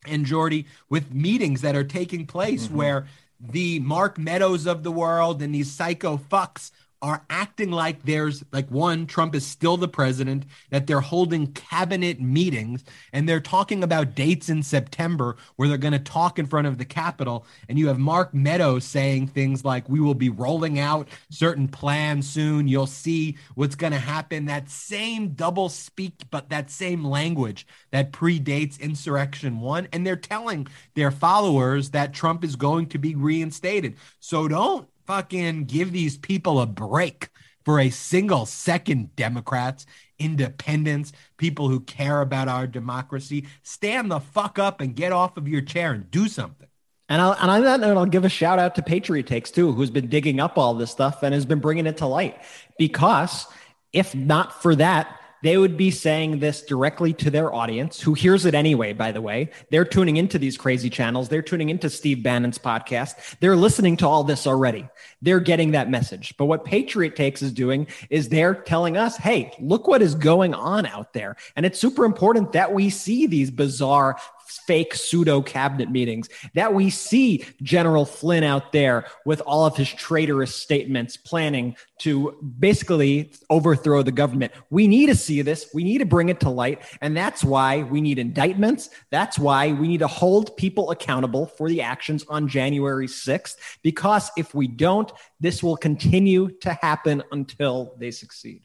and 0.07 0.27
Jordy, 0.27 0.67
with 0.89 1.15
meetings 1.15 1.61
that 1.61 1.77
are 1.77 1.85
taking 1.85 2.27
place 2.27 2.67
mm-hmm. 2.67 2.77
where 2.77 3.07
the 3.39 3.79
Mark 3.79 4.19
Meadows 4.19 4.67
of 4.67 4.83
the 4.83 4.91
world 4.91 5.41
and 5.41 5.55
these 5.55 5.71
psycho 5.71 6.17
fucks 6.17 6.73
are 7.03 7.25
acting 7.31 7.71
like 7.71 8.03
there's 8.03 8.45
like 8.53 8.71
one 8.71 9.07
Trump 9.07 9.35
is 9.35 9.47
still 9.47 9.77
the 9.77 9.89
president 9.89 10.45
that 10.69 10.87
they're 10.87 11.01
holding 11.01 11.47
cabinet 11.53 12.21
meetings 12.21 12.85
and 13.13 13.29
they're 13.29 13.41
talking 13.41 13.83
about 13.83 14.15
dates 14.15 14.51
in 14.51 14.63
September 14.63 15.37
where 15.57 15.69
they're 15.69 15.79
going 15.79 15.93
to 15.93 15.99
talk 15.99 16.39
in 16.39 16.47
front 16.47 16.67
of 16.67 16.77
the 16.77 16.85
Capitol 16.85 17.47
and 17.69 17.79
you 17.79 17.89
have 17.89 17.99
Mark 17.99 18.35
Meadows 18.35 18.85
saying 18.85 19.29
things 19.29 19.65
like 19.65 19.89
we 19.89 19.99
will 19.99 20.15
be 20.15 20.29
rolling 20.29 20.79
out 20.79 21.09
certain 21.31 21.69
plans 21.69 22.29
soon. 22.29 22.69
You'll 22.69 22.87
see 22.87 23.39
what's 23.55 23.77
going 23.77 23.93
to 23.93 23.99
happen. 23.99 24.45
That 24.47 24.69
same 24.69 25.31
double 25.31 25.71
speak 25.71 26.13
but 26.31 26.51
that 26.51 26.71
same 26.71 27.05
language 27.05 27.67
that 27.93 28.13
predates 28.13 28.79
insurrection 28.79 29.61
1 29.61 29.89
and 29.93 30.07
they're 30.07 30.17
telling 30.17 30.67
their 30.95 31.11
followers 31.11 31.91
that 31.91 32.13
Trump 32.13 32.45
is 32.45 32.57
going 32.57 32.87
to 32.89 32.99
be 32.99 33.15
reinstated. 33.15 33.97
So 34.19 34.49
don't 34.49 34.87
fucking 35.07 35.65
give 35.65 35.93
these 35.93 36.17
people 36.17 36.61
a 36.61 36.67
break 36.67 37.29
for 37.65 37.81
a 37.81 37.91
single 37.91 38.47
second, 38.47 39.15
Democrats, 39.17 39.87
independents, 40.19 41.13
people 41.37 41.69
who 41.69 41.81
care 41.81 42.21
about 42.21 42.49
our 42.49 42.67
democracy. 42.67 43.47
Stand 43.63 44.11
the 44.11 44.21
fuck 44.21 44.59
up 44.59 44.81
and 44.81 44.97
get 44.97 45.13
off 45.13 45.37
of 45.37 45.49
your 45.49 45.61
chair 45.61 45.93
and 45.93 46.11
do 46.11 46.29
something. 46.29 46.69
And, 47.09 47.21
I'll, 47.21 47.33
and 47.33 47.51
on 47.51 47.63
that 47.63 47.81
note, 47.81 47.97
I'll 47.97 48.07
give 48.07 48.25
a 48.25 48.29
shout 48.29 48.59
out 48.59 48.77
to 48.77 48.83
Patriot 48.83 49.27
Takes 49.27 49.51
too, 49.51 49.73
who's 49.73 49.91
been 49.91 50.09
digging 50.09 50.39
up 50.41 50.57
all 50.57 50.75
this 50.75 50.91
stuff 50.91 51.23
and 51.23 51.35
has 51.35 51.45
been 51.45 51.59
bringing 51.59 51.87
it 51.87 51.99
to 51.99 52.07
light. 52.07 52.41
Because 52.79 53.47
if 53.93 54.15
not 54.15 54.63
for 54.63 54.77
that, 54.77 55.20
they 55.43 55.57
would 55.57 55.77
be 55.77 55.91
saying 55.91 56.39
this 56.39 56.63
directly 56.63 57.13
to 57.15 57.31
their 57.31 57.53
audience 57.55 58.01
who 58.01 58.15
hears 58.15 58.45
it 58.45 58.55
anyway, 58.55 58.93
by 58.93 59.13
the 59.13 59.21
way. 59.21 59.51
They're 59.71 59.85
tuning 59.85 60.17
into 60.17 60.39
these 60.39 60.57
crazy 60.57 60.91
channels. 60.91 61.29
They're 61.29 61.43
tuning 61.43 61.71
into 61.71 61.91
Steve 61.91 62.23
Bannon's 62.23 62.59
podcast. 62.59 63.39
They're 63.41 63.57
listening 63.57 63.97
to 63.99 64.09
all 64.09 64.25
this 64.25 64.47
already. 64.47 64.89
They're 65.23 65.41
getting 65.41 65.73
that 65.73 65.91
message. 65.91 66.35
But 66.37 66.47
what 66.47 66.65
Patriot 66.65 67.17
Takes 67.17 67.43
is 67.43 67.53
doing 67.53 67.87
is 68.09 68.29
they're 68.29 68.55
telling 68.55 68.97
us, 68.97 69.17
hey, 69.17 69.53
look 69.61 69.87
what 69.87 70.03
is 70.03 70.15
going 70.15 70.55
on 70.55 70.87
out 70.87 71.13
there. 71.13 71.37
And 71.57 71.67
it's 71.67 71.79
super 71.79 72.05
important 72.05 72.53
that 72.53 72.73
we 72.73 72.91
see 72.91 73.27
these 73.27 73.51
bizarre 73.51 74.17
fake 74.59 74.95
pseudo 74.95 75.43
cabinet 75.43 75.91
meetings, 75.91 76.29
that 76.55 76.75
we 76.75 76.91
see 76.91 77.45
General 77.63 78.05
Flynn 78.05 78.45
out 78.45 78.73
there 78.73 79.07
with 79.25 79.41
all 79.43 79.67
of 79.67 79.77
his 79.77 79.89
traitorous 79.89 80.55
statements 80.55 81.17
planning 81.17 81.77
to 81.99 82.37
basically 82.59 83.33
overthrow 83.51 84.03
the 84.03 84.13
government. 84.13 84.53
We 84.71 84.89
need 84.89 85.07
to 85.07 85.15
see 85.15 85.43
this. 85.43 85.71
We 85.75 85.85
need 85.85 85.99
to 85.99 86.07
bring 86.07 86.29
it 86.29 86.41
to 86.41 86.51
light. 86.51 86.83
And 87.01 87.17
that's 87.17 87.45
why 87.45 87.83
we 87.83 88.01
need 88.01 88.19
indictments. 88.19 88.91
That's 89.11 89.39
why 89.39 89.73
we 89.73 89.89
need 89.89 90.01
to 90.01 90.07
hold 90.07 90.57
people 90.57 90.91
accountable 90.91 91.47
for 91.47 91.69
the 91.69 91.83
actions 91.83 92.25
on 92.29 92.49
January 92.49 93.07
6th. 93.07 93.57
Because 93.83 94.31
if 94.37 94.55
we 94.55 94.67
don't, 94.67 95.11
this 95.41 95.63
will 95.63 95.77
continue 95.77 96.51
to 96.61 96.73
happen 96.73 97.23
until 97.33 97.95
they 97.99 98.11
succeed. 98.11 98.63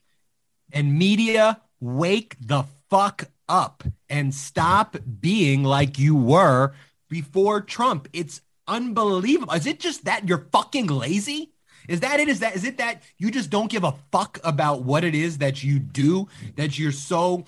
And 0.72 0.98
media, 0.98 1.62
wake 1.80 2.36
the 2.40 2.64
fuck 2.90 3.26
up 3.48 3.84
and 4.10 4.34
stop 4.34 4.98
being 5.20 5.64
like 5.64 6.00
you 6.00 6.16
were 6.16 6.74
before 7.10 7.62
Trump. 7.62 8.08
It's 8.14 8.42
unbelievable. 8.68 9.54
Is 9.54 9.66
it 9.66 9.80
just 9.80 10.06
that 10.06 10.28
you're 10.28 10.48
fucking 10.52 10.88
lazy? 10.88 11.52
Is 11.88 12.00
that 12.00 12.20
it? 12.20 12.28
Is 12.28 12.40
that 12.40 12.56
is 12.56 12.64
it 12.64 12.78
that 12.80 13.04
you 13.18 13.30
just 13.30 13.50
don't 13.50 13.70
give 13.70 13.84
a 13.84 13.96
fuck 14.12 14.40
about 14.44 14.84
what 14.84 15.04
it 15.04 15.14
is 15.14 15.38
that 15.38 15.64
you 15.64 15.80
do? 15.80 16.28
That 16.56 16.80
you're 16.80 16.92
so 16.92 17.46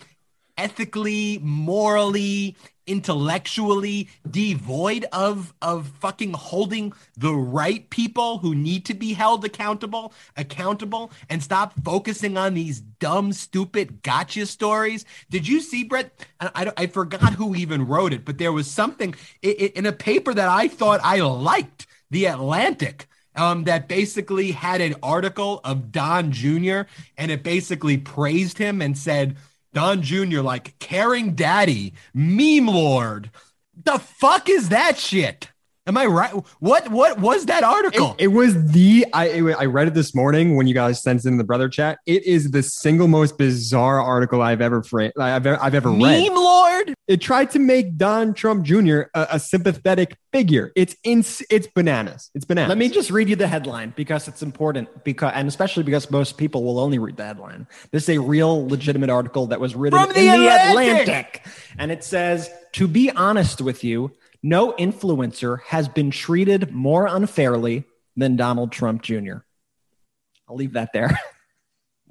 ethically, 0.57 1.39
morally, 1.41 2.55
intellectually 2.87 4.09
devoid 4.29 5.05
of 5.11 5.53
of 5.61 5.87
fucking 5.99 6.33
holding 6.33 6.93
the 7.17 7.33
right 7.33 7.89
people 7.89 8.39
who 8.39 8.55
need 8.55 8.85
to 8.85 8.93
be 8.93 9.13
held 9.13 9.45
accountable 9.45 10.13
accountable 10.37 11.11
and 11.29 11.43
stop 11.43 11.73
focusing 11.83 12.37
on 12.37 12.53
these 12.53 12.79
dumb 12.79 13.31
stupid 13.33 14.01
gotcha 14.01 14.45
stories 14.45 15.05
did 15.29 15.47
you 15.47 15.59
see 15.59 15.83
brett 15.83 16.25
i, 16.39 16.49
I, 16.55 16.83
I 16.83 16.87
forgot 16.87 17.33
who 17.33 17.55
even 17.55 17.85
wrote 17.85 18.13
it 18.13 18.25
but 18.25 18.37
there 18.37 18.53
was 18.53 18.69
something 18.69 19.13
in 19.41 19.85
a 19.85 19.91
paper 19.91 20.33
that 20.33 20.49
i 20.49 20.67
thought 20.67 21.01
i 21.03 21.19
liked 21.19 21.87
the 22.09 22.25
atlantic 22.25 23.07
um, 23.37 23.65
that 23.65 23.87
basically 23.87 24.51
had 24.51 24.81
an 24.81 24.95
article 25.03 25.61
of 25.63 25.91
Don 25.91 26.31
Jr. 26.31 26.81
and 27.17 27.31
it 27.31 27.43
basically 27.43 27.97
praised 27.97 28.57
him 28.57 28.81
and 28.81 28.97
said, 28.97 29.37
Don 29.77 30.01
Jr. 30.01 30.41
like 30.41 30.79
caring 30.79 31.35
daddy, 31.35 31.93
meme 32.11 32.65
lord. 32.65 33.29
The 33.83 33.99
fuck 33.99 34.49
is 34.49 34.69
that 34.69 34.97
shit? 34.97 35.51
Am 35.87 35.95
I 35.95 36.05
right? 36.05 36.31
What 36.59 36.91
what 36.91 37.17
was 37.19 37.45
that 37.45 37.63
article? 37.63 38.13
It, 38.17 38.25
it 38.25 38.27
was 38.27 38.71
the 38.73 39.05
I 39.13 39.39
I 39.57 39.65
read 39.65 39.87
it 39.87 39.93
this 39.93 40.13
morning 40.13 40.57
when 40.57 40.67
you 40.67 40.73
guys 40.73 41.01
sent 41.01 41.23
it 41.23 41.27
in 41.29 41.37
the 41.37 41.45
brother 41.45 41.69
chat. 41.69 41.99
It 42.05 42.25
is 42.25 42.51
the 42.51 42.61
single 42.61 43.07
most 43.07 43.37
bizarre 43.37 44.01
article 44.01 44.41
I've 44.41 44.59
ever 44.59 44.83
fra- 44.83 45.13
I've 45.17 45.47
ever, 45.47 45.63
I've 45.63 45.73
ever 45.73 45.89
Meme 45.89 46.01
read. 46.01 46.23
Meme 46.23 46.35
lord. 46.35 46.93
It 47.07 47.21
tried 47.21 47.51
to 47.51 47.59
make 47.59 47.95
Don 47.95 48.33
Trump 48.33 48.65
Jr. 48.65 49.03
a, 49.13 49.27
a 49.31 49.39
sympathetic 49.39 50.17
figure. 50.33 50.73
It's 50.75 50.93
in 51.05 51.19
it's 51.49 51.67
bananas. 51.67 52.31
It's 52.35 52.43
bananas. 52.43 52.67
Let 52.67 52.77
me 52.77 52.89
just 52.89 53.09
read 53.09 53.29
you 53.29 53.37
the 53.37 53.47
headline 53.47 53.93
because 53.95 54.27
it's 54.27 54.43
important 54.43 55.05
because 55.05 55.31
and 55.35 55.47
especially 55.47 55.83
because 55.83 56.11
most 56.11 56.37
people 56.37 56.65
will 56.65 56.79
only 56.79 56.99
read 56.99 57.15
the 57.15 57.23
headline. 57.23 57.65
This 57.91 58.09
is 58.09 58.17
a 58.17 58.19
real 58.19 58.67
legitimate 58.67 59.09
article 59.09 59.47
that 59.47 59.61
was 59.61 59.73
written 59.73 59.97
From 59.97 60.09
in 60.09 60.15
the 60.15 60.37
the 60.37 60.69
Atlantic. 60.69 61.07
Atlantic. 61.07 61.45
And 61.77 61.93
it 61.93 62.03
says, 62.03 62.49
"To 62.73 62.89
be 62.89 63.09
honest 63.11 63.61
with 63.61 63.85
you, 63.85 64.11
no 64.47 64.71
influencer 64.73 65.61
has 65.63 65.89
been 65.89 66.09
treated 66.09 66.71
more 66.71 67.05
unfairly 67.05 67.83
than 68.15 68.35
Donald 68.35 68.71
Trump 68.71 69.01
Jr. 69.01 69.39
I'll 70.47 70.55
leave 70.55 70.73
that 70.73 70.93
there. 70.93 71.17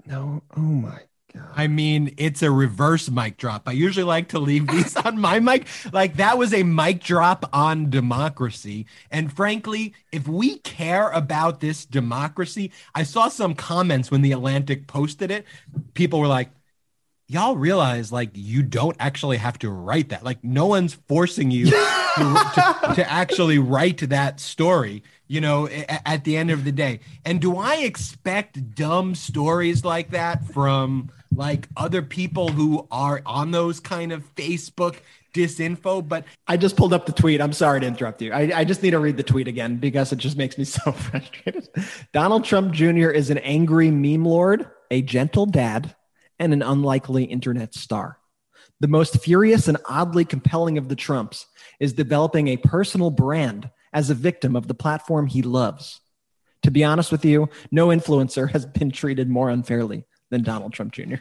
No, 0.08 0.44
oh 0.56 0.60
my 0.60 1.00
God. 1.34 1.48
I 1.56 1.66
mean, 1.66 2.14
it's 2.16 2.42
a 2.42 2.50
reverse 2.50 3.10
mic 3.10 3.38
drop. 3.38 3.68
I 3.68 3.72
usually 3.72 4.04
like 4.04 4.28
to 4.28 4.38
leave 4.38 4.68
these 4.68 4.94
on 5.04 5.18
my 5.18 5.40
mic. 5.40 5.66
Like 5.92 6.18
that 6.18 6.38
was 6.38 6.54
a 6.54 6.62
mic 6.62 7.02
drop 7.02 7.48
on 7.52 7.90
democracy. 7.90 8.86
And 9.10 9.32
frankly, 9.32 9.94
if 10.12 10.28
we 10.28 10.58
care 10.58 11.10
about 11.10 11.60
this 11.60 11.84
democracy, 11.84 12.70
I 12.94 13.02
saw 13.02 13.28
some 13.28 13.56
comments 13.56 14.12
when 14.12 14.22
the 14.22 14.30
Atlantic 14.30 14.86
posted 14.86 15.32
it. 15.32 15.44
People 15.94 16.20
were 16.20 16.28
like, 16.28 16.50
y'all 17.28 17.57
realize 17.57 18.12
like 18.12 18.31
you 18.35 18.62
don't 18.62 18.97
actually 19.01 19.36
have 19.36 19.59
to 19.59 19.70
write 19.70 20.11
that. 20.11 20.24
Like 20.24 20.43
no 20.44 20.66
one's 20.66 20.94
forcing 21.09 21.51
you 21.51 21.66
to, 21.66 21.70
to, 21.70 22.93
to, 22.94 23.11
actually 23.11 23.59
write 23.59 23.98
that 24.09 24.39
story, 24.39 25.03
you 25.27 25.40
know, 25.40 25.66
at, 25.66 26.03
at 26.07 26.24
the 26.24 26.36
end 26.36 26.51
of 26.51 26.65
the 26.65 26.73
day. 26.73 27.01
And 27.24 27.40
do 27.40 27.57
I 27.57 27.77
expect 27.77 28.74
dumb 28.74 29.15
stories 29.15 29.85
like 29.85 30.11
that 30.11 30.47
from 30.47 31.11
like 31.35 31.69
other 31.77 32.03
people 32.03 32.48
who 32.48 32.86
are 32.90 33.23
on 33.27 33.51
those 33.51 33.81
kind 33.81 34.12
of 34.12 34.35
Facebook 34.36 34.97
disinfo, 35.35 36.07
but 36.07 36.24
I 36.47 36.57
just 36.57 36.77
pulled 36.77 36.93
up 36.94 37.07
the 37.07 37.12
tweet. 37.12 37.40
I'm 37.40 37.53
sorry 37.53 37.81
to 37.81 37.86
interrupt 37.86 38.23
you. 38.23 38.32
I, 38.32 38.51
I, 38.55 38.65
just 38.65 38.82
need 38.82 38.93
to 38.93 38.98
read 38.98 39.19
the 39.19 39.23
tweet 39.23 39.48
again 39.48 39.77
because 39.77 40.11
it 40.12 40.16
just 40.16 40.36
makes 40.36 40.57
me 40.57 40.65
so 40.65 40.93
frustrated. 40.93 41.69
Donald 42.12 42.44
Trump 42.44 42.73
Jr. 42.73 43.11
is 43.11 43.28
an 43.28 43.39
angry 43.39 43.90
meme 43.90 44.24
lord, 44.24 44.66
a 44.90 45.03
gentle 45.03 45.44
dad, 45.44 45.94
and 46.38 46.52
an 46.52 46.62
unlikely 46.62 47.24
internet 47.24 47.74
star. 47.74 48.18
The 48.80 48.88
most 48.88 49.20
furious 49.20 49.68
and 49.68 49.78
oddly 49.88 50.24
compelling 50.24 50.76
of 50.76 50.88
the 50.88 50.96
Trumps 50.96 51.46
is 51.80 51.92
developing 51.92 52.48
a 52.48 52.56
personal 52.56 53.10
brand 53.10 53.70
as 53.92 54.10
a 54.10 54.14
victim 54.14 54.54
of 54.54 54.68
the 54.68 54.74
platform 54.74 55.26
he 55.26 55.42
loves. 55.42 56.00
To 56.62 56.70
be 56.70 56.84
honest 56.84 57.12
with 57.12 57.24
you, 57.24 57.48
no 57.70 57.88
influencer 57.88 58.50
has 58.50 58.66
been 58.66 58.90
treated 58.90 59.30
more 59.30 59.48
unfairly 59.50 60.04
than 60.30 60.42
Donald 60.42 60.72
Trump 60.72 60.92
Jr. 60.92 61.16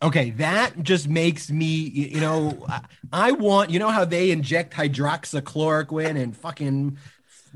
Okay, 0.00 0.30
that 0.32 0.82
just 0.82 1.08
makes 1.08 1.50
me, 1.50 1.66
you 1.66 2.20
know, 2.20 2.66
I 3.12 3.32
want, 3.32 3.70
you 3.70 3.78
know, 3.78 3.88
how 3.88 4.04
they 4.04 4.30
inject 4.30 4.74
hydroxychloroquine 4.74 6.20
and 6.20 6.36
fucking 6.36 6.98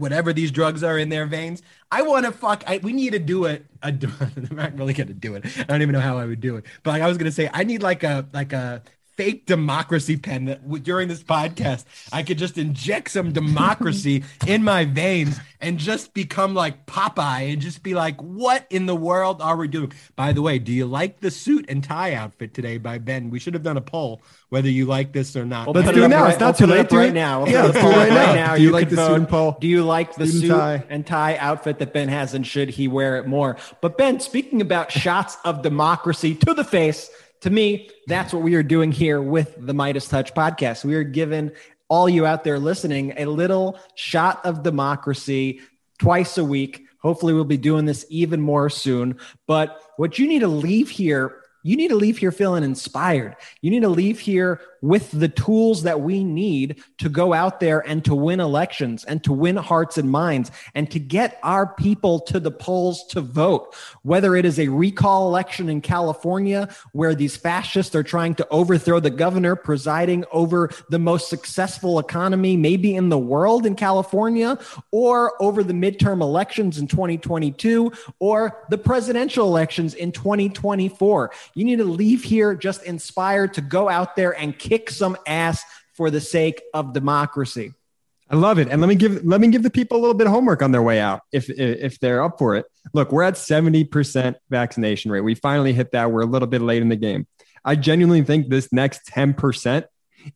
whatever 0.02 0.32
these 0.32 0.50
drugs 0.50 0.82
are 0.82 0.98
in 0.98 1.08
their 1.08 1.24
veins. 1.24 1.62
I 1.90 2.02
want 2.02 2.26
to 2.26 2.32
fuck. 2.32 2.64
I, 2.66 2.78
we 2.78 2.92
need 2.92 3.12
to 3.12 3.18
do 3.18 3.46
it. 3.46 3.64
A, 3.82 3.88
I'm 4.20 4.48
not 4.50 4.76
really 4.76 4.92
gonna 4.92 5.14
do 5.14 5.36
it. 5.36 5.46
I 5.56 5.62
don't 5.62 5.80
even 5.80 5.94
know 5.94 6.00
how 6.00 6.18
I 6.18 6.26
would 6.26 6.40
do 6.40 6.56
it. 6.56 6.64
But 6.82 6.90
like 6.90 7.02
I 7.02 7.08
was 7.08 7.16
gonna 7.16 7.32
say, 7.32 7.48
I 7.52 7.64
need 7.64 7.82
like 7.82 8.02
a 8.02 8.26
like 8.32 8.52
a 8.52 8.82
fake 9.16 9.46
democracy 9.46 10.16
pen 10.16 10.46
that 10.46 10.82
during 10.82 11.08
this 11.08 11.22
podcast 11.22 11.84
I 12.12 12.22
could 12.22 12.38
just 12.38 12.58
inject 12.58 13.10
some 13.10 13.32
democracy 13.32 14.24
in 14.46 14.64
my 14.64 14.84
veins 14.84 15.38
and 15.60 15.78
just 15.78 16.12
become 16.12 16.54
like 16.54 16.86
Popeye 16.86 17.52
and 17.52 17.62
just 17.62 17.82
be 17.82 17.94
like, 17.94 18.20
what 18.20 18.66
in 18.70 18.86
the 18.86 18.96
world 18.96 19.40
are 19.40 19.56
we 19.56 19.68
doing? 19.68 19.92
By 20.16 20.32
the 20.32 20.42
way, 20.42 20.58
do 20.58 20.72
you 20.72 20.86
like 20.86 21.20
the 21.20 21.30
suit 21.30 21.66
and 21.68 21.82
tie 21.82 22.14
outfit 22.14 22.52
today 22.52 22.78
by 22.78 22.98
Ben? 22.98 23.30
We 23.30 23.38
should 23.38 23.54
have 23.54 23.62
done 23.62 23.76
a 23.76 23.82
poll 23.82 24.22
whether 24.52 24.68
you 24.68 24.84
like 24.84 25.12
this 25.12 25.34
or 25.34 25.46
not. 25.46 25.66
Let's 25.74 25.90
do 25.92 26.04
it 26.04 26.08
now. 26.08 26.24
Right, 26.24 26.32
it's 26.32 26.40
not 26.40 26.58
too 26.58 26.66
late. 26.66 26.92
Right 26.92 27.14
now. 27.14 27.46
yeah, 27.46 27.62
let's 27.62 27.80
do 27.80 27.86
it 27.86 27.96
right 27.96 28.34
now. 28.34 28.54
Do 28.54 28.60
you, 28.60 28.68
you 28.68 28.74
like 28.74 28.90
the 28.90 28.96
vote. 28.96 29.06
suit 29.06 29.16
and 29.16 29.26
poll? 29.26 29.56
Do 29.58 29.66
you 29.66 29.82
like 29.82 30.14
the 30.14 30.26
suit, 30.26 30.42
suit 30.42 30.48
tie. 30.50 30.84
and 30.90 31.06
tie 31.06 31.38
outfit 31.38 31.78
that 31.78 31.94
Ben 31.94 32.08
has, 32.08 32.34
and 32.34 32.46
should 32.46 32.68
he 32.68 32.86
wear 32.86 33.16
it 33.16 33.26
more? 33.26 33.56
But 33.80 33.96
Ben, 33.96 34.20
speaking 34.20 34.60
about 34.60 34.92
shots 34.92 35.38
of 35.46 35.62
democracy 35.62 36.34
to 36.34 36.52
the 36.52 36.64
face 36.64 37.08
to 37.42 37.50
me, 37.50 37.90
that's 38.06 38.32
what 38.32 38.42
we 38.42 38.54
are 38.54 38.62
doing 38.62 38.92
here 38.92 39.20
with 39.20 39.54
the 39.58 39.72
Meidas 39.72 40.08
Touch 40.08 40.32
podcast. 40.32 40.84
We 40.84 40.94
are 40.94 41.04
giving 41.04 41.50
all 41.88 42.08
you 42.08 42.24
out 42.24 42.44
there 42.44 42.58
listening 42.58 43.14
a 43.16 43.26
little 43.26 43.78
shot 43.94 44.44
of 44.46 44.62
democracy 44.62 45.60
twice 45.98 46.38
a 46.38 46.44
week. 46.44 46.86
Hopefully, 47.00 47.34
we'll 47.34 47.44
be 47.44 47.56
doing 47.56 47.84
this 47.84 48.06
even 48.08 48.40
more 48.40 48.70
soon. 48.70 49.18
But 49.46 49.80
what 49.96 50.18
you 50.18 50.26
need 50.26 50.40
to 50.40 50.48
leave 50.48 50.88
here 50.88 51.42
you 51.62 51.76
need 51.76 51.88
to 51.88 51.96
leave 51.96 52.18
here 52.18 52.32
feeling 52.32 52.64
inspired. 52.64 53.36
You 53.60 53.70
need 53.70 53.82
to 53.82 53.88
leave 53.88 54.18
here 54.18 54.60
with 54.82 55.10
the 55.12 55.28
tools 55.28 55.84
that 55.84 56.00
we 56.00 56.22
need 56.24 56.82
to 56.98 57.08
go 57.08 57.32
out 57.32 57.60
there 57.60 57.80
and 57.80 58.04
to 58.04 58.14
win 58.14 58.40
elections 58.40 59.04
and 59.04 59.24
to 59.24 59.32
win 59.32 59.56
hearts 59.56 59.96
and 59.96 60.10
minds 60.10 60.50
and 60.74 60.90
to 60.90 60.98
get 60.98 61.38
our 61.42 61.66
people 61.66 62.20
to 62.20 62.38
the 62.38 62.50
polls 62.50 63.04
to 63.06 63.20
vote. 63.20 63.74
Whether 64.02 64.36
it 64.36 64.44
is 64.44 64.58
a 64.58 64.68
recall 64.68 65.28
election 65.28 65.68
in 65.68 65.80
California 65.80 66.68
where 66.92 67.14
these 67.14 67.36
fascists 67.36 67.94
are 67.94 68.02
trying 68.02 68.34
to 68.34 68.48
overthrow 68.50 69.00
the 69.00 69.10
governor 69.10 69.56
presiding 69.56 70.24
over 70.32 70.70
the 70.90 70.98
most 70.98 71.30
successful 71.30 71.98
economy 71.98 72.56
maybe 72.56 72.94
in 72.94 73.08
the 73.08 73.18
world 73.18 73.64
in 73.64 73.76
California 73.76 74.58
or 74.90 75.40
over 75.40 75.62
the 75.62 75.72
midterm 75.72 76.20
elections 76.20 76.78
in 76.78 76.88
2022 76.88 77.92
or 78.18 78.64
the 78.68 78.78
presidential 78.78 79.46
elections 79.46 79.94
in 79.94 80.10
2024. 80.10 81.30
You 81.54 81.64
need 81.64 81.76
to 81.76 81.84
leave 81.84 82.24
here 82.24 82.54
just 82.54 82.82
inspired 82.82 83.54
to 83.54 83.60
go 83.60 83.88
out 83.88 84.16
there 84.16 84.32
and 84.32 84.58
kick 84.72 84.88
some 84.88 85.18
ass 85.26 85.62
for 85.94 86.10
the 86.10 86.20
sake 86.20 86.62
of 86.72 86.94
democracy. 86.94 87.74
I 88.30 88.36
love 88.36 88.58
it. 88.58 88.68
And 88.68 88.80
let 88.80 88.88
me 88.88 88.94
give 88.94 89.22
let 89.24 89.42
me 89.42 89.48
give 89.48 89.62
the 89.62 89.70
people 89.70 89.98
a 89.98 90.00
little 90.00 90.14
bit 90.14 90.26
of 90.26 90.32
homework 90.32 90.62
on 90.62 90.72
their 90.72 90.82
way 90.82 90.98
out 90.98 91.20
if 91.32 91.50
if 91.50 92.00
they're 92.00 92.22
up 92.22 92.38
for 92.38 92.56
it. 92.56 92.64
Look, 92.94 93.12
we're 93.12 93.24
at 93.24 93.34
70% 93.34 94.36
vaccination 94.48 95.10
rate. 95.10 95.20
We 95.20 95.34
finally 95.34 95.74
hit 95.74 95.92
that. 95.92 96.10
We're 96.10 96.22
a 96.22 96.26
little 96.26 96.48
bit 96.48 96.62
late 96.62 96.80
in 96.80 96.88
the 96.88 96.96
game. 96.96 97.26
I 97.62 97.76
genuinely 97.76 98.22
think 98.22 98.48
this 98.48 98.72
next 98.72 99.06
10% 99.08 99.84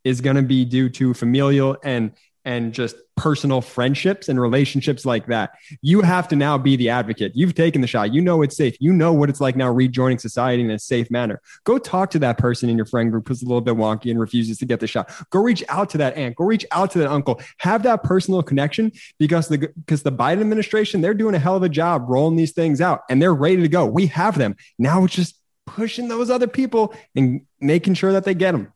is 0.04 0.20
going 0.20 0.36
to 0.36 0.42
be 0.42 0.64
due 0.66 0.90
to 0.90 1.14
familial 1.14 1.78
and 1.82 2.12
and 2.46 2.72
just 2.72 2.96
personal 3.16 3.60
friendships 3.60 4.28
and 4.28 4.40
relationships 4.40 5.04
like 5.04 5.26
that. 5.26 5.50
You 5.82 6.00
have 6.02 6.28
to 6.28 6.36
now 6.36 6.56
be 6.56 6.76
the 6.76 6.90
advocate. 6.90 7.32
You've 7.34 7.54
taken 7.54 7.80
the 7.80 7.88
shot. 7.88 8.14
You 8.14 8.22
know 8.22 8.40
it's 8.40 8.56
safe. 8.56 8.76
You 8.78 8.92
know 8.92 9.12
what 9.12 9.28
it's 9.28 9.40
like 9.40 9.56
now 9.56 9.68
rejoining 9.70 10.18
society 10.18 10.62
in 10.62 10.70
a 10.70 10.78
safe 10.78 11.10
manner. 11.10 11.42
Go 11.64 11.76
talk 11.76 12.10
to 12.10 12.20
that 12.20 12.38
person 12.38 12.70
in 12.70 12.76
your 12.76 12.86
friend 12.86 13.10
group 13.10 13.26
who's 13.26 13.42
a 13.42 13.46
little 13.46 13.60
bit 13.60 13.74
wonky 13.74 14.12
and 14.12 14.20
refuses 14.20 14.58
to 14.58 14.64
get 14.64 14.78
the 14.78 14.86
shot. 14.86 15.10
Go 15.30 15.40
reach 15.40 15.64
out 15.68 15.90
to 15.90 15.98
that 15.98 16.16
aunt. 16.16 16.36
Go 16.36 16.44
reach 16.44 16.64
out 16.70 16.92
to 16.92 16.98
that 17.00 17.08
uncle. 17.08 17.40
Have 17.58 17.82
that 17.82 18.04
personal 18.04 18.42
connection 18.44 18.92
because 19.18 19.48
the 19.48 19.58
because 19.58 20.04
the 20.04 20.12
Biden 20.12 20.40
administration, 20.40 21.00
they're 21.00 21.14
doing 21.14 21.34
a 21.34 21.40
hell 21.40 21.56
of 21.56 21.64
a 21.64 21.68
job 21.68 22.04
rolling 22.08 22.36
these 22.36 22.52
things 22.52 22.80
out 22.80 23.02
and 23.10 23.20
they're 23.20 23.34
ready 23.34 23.56
to 23.56 23.68
go. 23.68 23.86
We 23.86 24.06
have 24.06 24.38
them. 24.38 24.54
Now 24.78 25.04
it's 25.04 25.14
just 25.14 25.34
pushing 25.66 26.06
those 26.06 26.30
other 26.30 26.46
people 26.46 26.94
and 27.16 27.40
making 27.60 27.94
sure 27.94 28.12
that 28.12 28.24
they 28.24 28.34
get 28.34 28.52
them. 28.52 28.72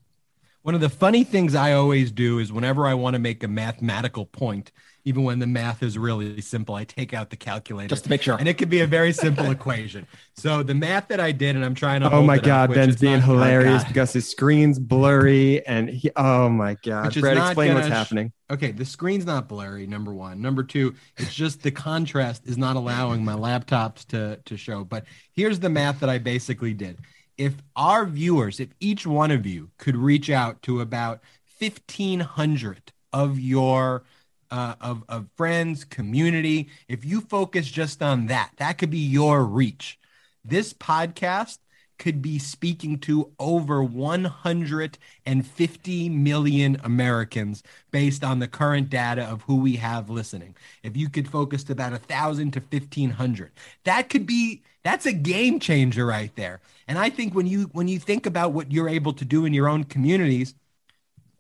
One 0.63 0.75
of 0.75 0.83
the 0.83 0.91
funny 0.91 1.25
things 1.25 1.55
I 1.55 1.73
always 1.73 2.13
do 2.13 2.39
is 2.39 2.53
whenever 2.53 2.87
I 2.87 2.93
want 2.95 3.15
to 3.15 3.19
make 3.19 3.43
a 3.43 3.49
mathematical 3.49 4.27
point, 4.27 4.73
even 5.05 5.23
when 5.23 5.39
the 5.39 5.47
math 5.47 5.83
is 5.83 5.97
really 5.97 6.41
simple, 6.43 6.75
I 6.75 6.85
take 6.85 7.15
out 7.15 7.31
the 7.31 7.37
calculator 7.37 7.89
just 7.89 8.05
to 8.05 8.11
make 8.11 8.21
sure. 8.21 8.37
And 8.39 8.47
it 8.47 8.59
could 8.59 8.69
be 8.69 8.81
a 8.81 8.87
very 8.87 9.13
simple 9.13 9.51
equation. 9.51 10.07
So 10.35 10.63
the 10.63 10.75
math 10.75 11.09
that 11.09 11.19
I 11.19 11.33
did, 11.33 11.57
and 11.57 11.65
I'm 11.65 11.75
trying 11.75 12.03
to. 12.03 12.13
Oh 12.13 12.23
my 12.23 12.37
God, 12.37 12.69
up, 12.69 12.75
Ben's 12.75 12.97
being 12.97 13.23
hilarious 13.23 13.83
because 13.85 14.13
his 14.13 14.29
screen's 14.29 14.79
blurry, 14.79 15.67
and 15.67 15.89
he. 15.89 16.11
Oh 16.17 16.51
my 16.51 16.77
God, 16.83 17.15
Brett, 17.19 17.39
explain 17.39 17.75
what's 17.75 17.87
sh- 17.87 17.91
happening. 17.91 18.33
Okay, 18.51 18.73
the 18.73 18.85
screen's 18.85 19.25
not 19.25 19.49
blurry. 19.49 19.87
Number 19.87 20.13
one. 20.13 20.43
Number 20.43 20.63
two, 20.63 20.95
it's 21.17 21.33
just 21.33 21.63
the 21.63 21.71
contrast 21.71 22.47
is 22.47 22.59
not 22.59 22.77
allowing 22.77 23.25
my 23.25 23.35
laptops 23.35 24.07
to 24.09 24.39
to 24.45 24.57
show. 24.59 24.85
But 24.85 25.07
here's 25.33 25.59
the 25.59 25.71
math 25.71 26.01
that 26.01 26.11
I 26.11 26.19
basically 26.19 26.75
did 26.75 26.99
if 27.41 27.55
our 27.75 28.05
viewers, 28.05 28.61
if 28.61 28.69
each 28.81 29.07
one 29.07 29.31
of 29.31 29.47
you 29.47 29.71
could 29.79 29.97
reach 29.97 30.29
out 30.29 30.61
to 30.61 30.83
about 30.83 31.23
1,500 31.59 32.93
of 33.15 33.41
your 33.41 34.05
uh, 34.51 34.75
of, 34.79 35.05
of 35.09 35.27
friends, 35.39 35.85
community, 35.85 36.69
if 36.87 37.03
you 37.03 37.23
focus 37.23 37.67
just 37.67 38.03
on 38.03 38.27
that, 38.27 38.51
that 38.59 38.77
could 38.77 38.91
be 38.91 38.99
your 38.99 39.43
reach. 39.43 39.99
This 40.45 40.75
podcast 40.75 41.57
could 42.01 42.21
be 42.21 42.39
speaking 42.39 42.99
to 42.99 43.31
over 43.39 43.85
150 43.85 46.09
million 46.09 46.81
Americans 46.83 47.63
based 47.93 48.25
on 48.25 48.41
the 48.41 48.49
current 48.49 48.91
data 48.91 49.23
of 49.23 49.43
who 49.43 49.55
we 49.57 49.77
have 49.77 50.11
listening. 50.11 50.57
If 50.83 50.97
you 50.97 51.11
could 51.11 51.29
focus 51.29 51.63
to 51.65 51.73
about 51.73 51.93
a 51.93 51.99
thousand 51.99 52.53
to 52.55 52.61
1500, 52.61 53.53
that 53.85 54.09
could 54.09 54.27
be 54.27 54.63
that's 54.83 55.05
a 55.05 55.13
game 55.13 55.61
changer 55.61 56.07
right 56.07 56.35
there. 56.37 56.61
And 56.89 56.99
I 56.99 57.11
think 57.11 57.35
when 57.35 57.47
you 57.47 57.65
when 57.73 57.87
you 57.87 57.99
think 57.99 58.25
about 58.27 58.53
what 58.53 58.73
you're 58.73 58.89
able 58.89 59.13
to 59.13 59.25
do 59.25 59.45
in 59.45 59.53
your 59.53 59.69
own 59.69 59.85
communities, 59.85 60.55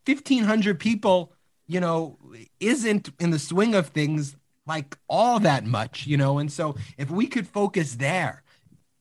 1500 0.05 0.79
people, 0.79 1.33
you 1.67 1.81
know, 1.81 2.19
isn't 2.61 3.09
in 3.19 3.31
the 3.31 3.39
swing 3.39 3.75
of 3.75 3.89
things 3.89 4.37
like 4.67 4.99
all 5.09 5.41
that 5.41 5.65
much, 5.65 6.07
you 6.07 6.19
know. 6.19 6.39
And 6.39 6.53
so 6.53 6.77
if 6.99 7.11
we 7.11 7.27
could 7.27 7.49
focus 7.49 7.95
there, 7.95 8.43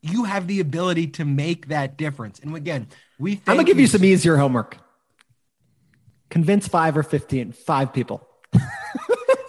you 0.01 0.23
have 0.23 0.47
the 0.47 0.59
ability 0.59 1.07
to 1.07 1.25
make 1.25 1.67
that 1.67 1.97
difference. 1.97 2.39
And 2.39 2.55
again, 2.55 2.87
we 3.17 3.41
I'm 3.47 3.55
going 3.55 3.65
to 3.65 3.71
give 3.71 3.79
you 3.79 3.87
some 3.87 4.03
easier 4.03 4.37
homework. 4.37 4.77
Convince 6.29 6.67
5 6.67 6.97
or 6.97 7.03
15, 7.03 7.53
5 7.53 7.93
people. 7.93 8.27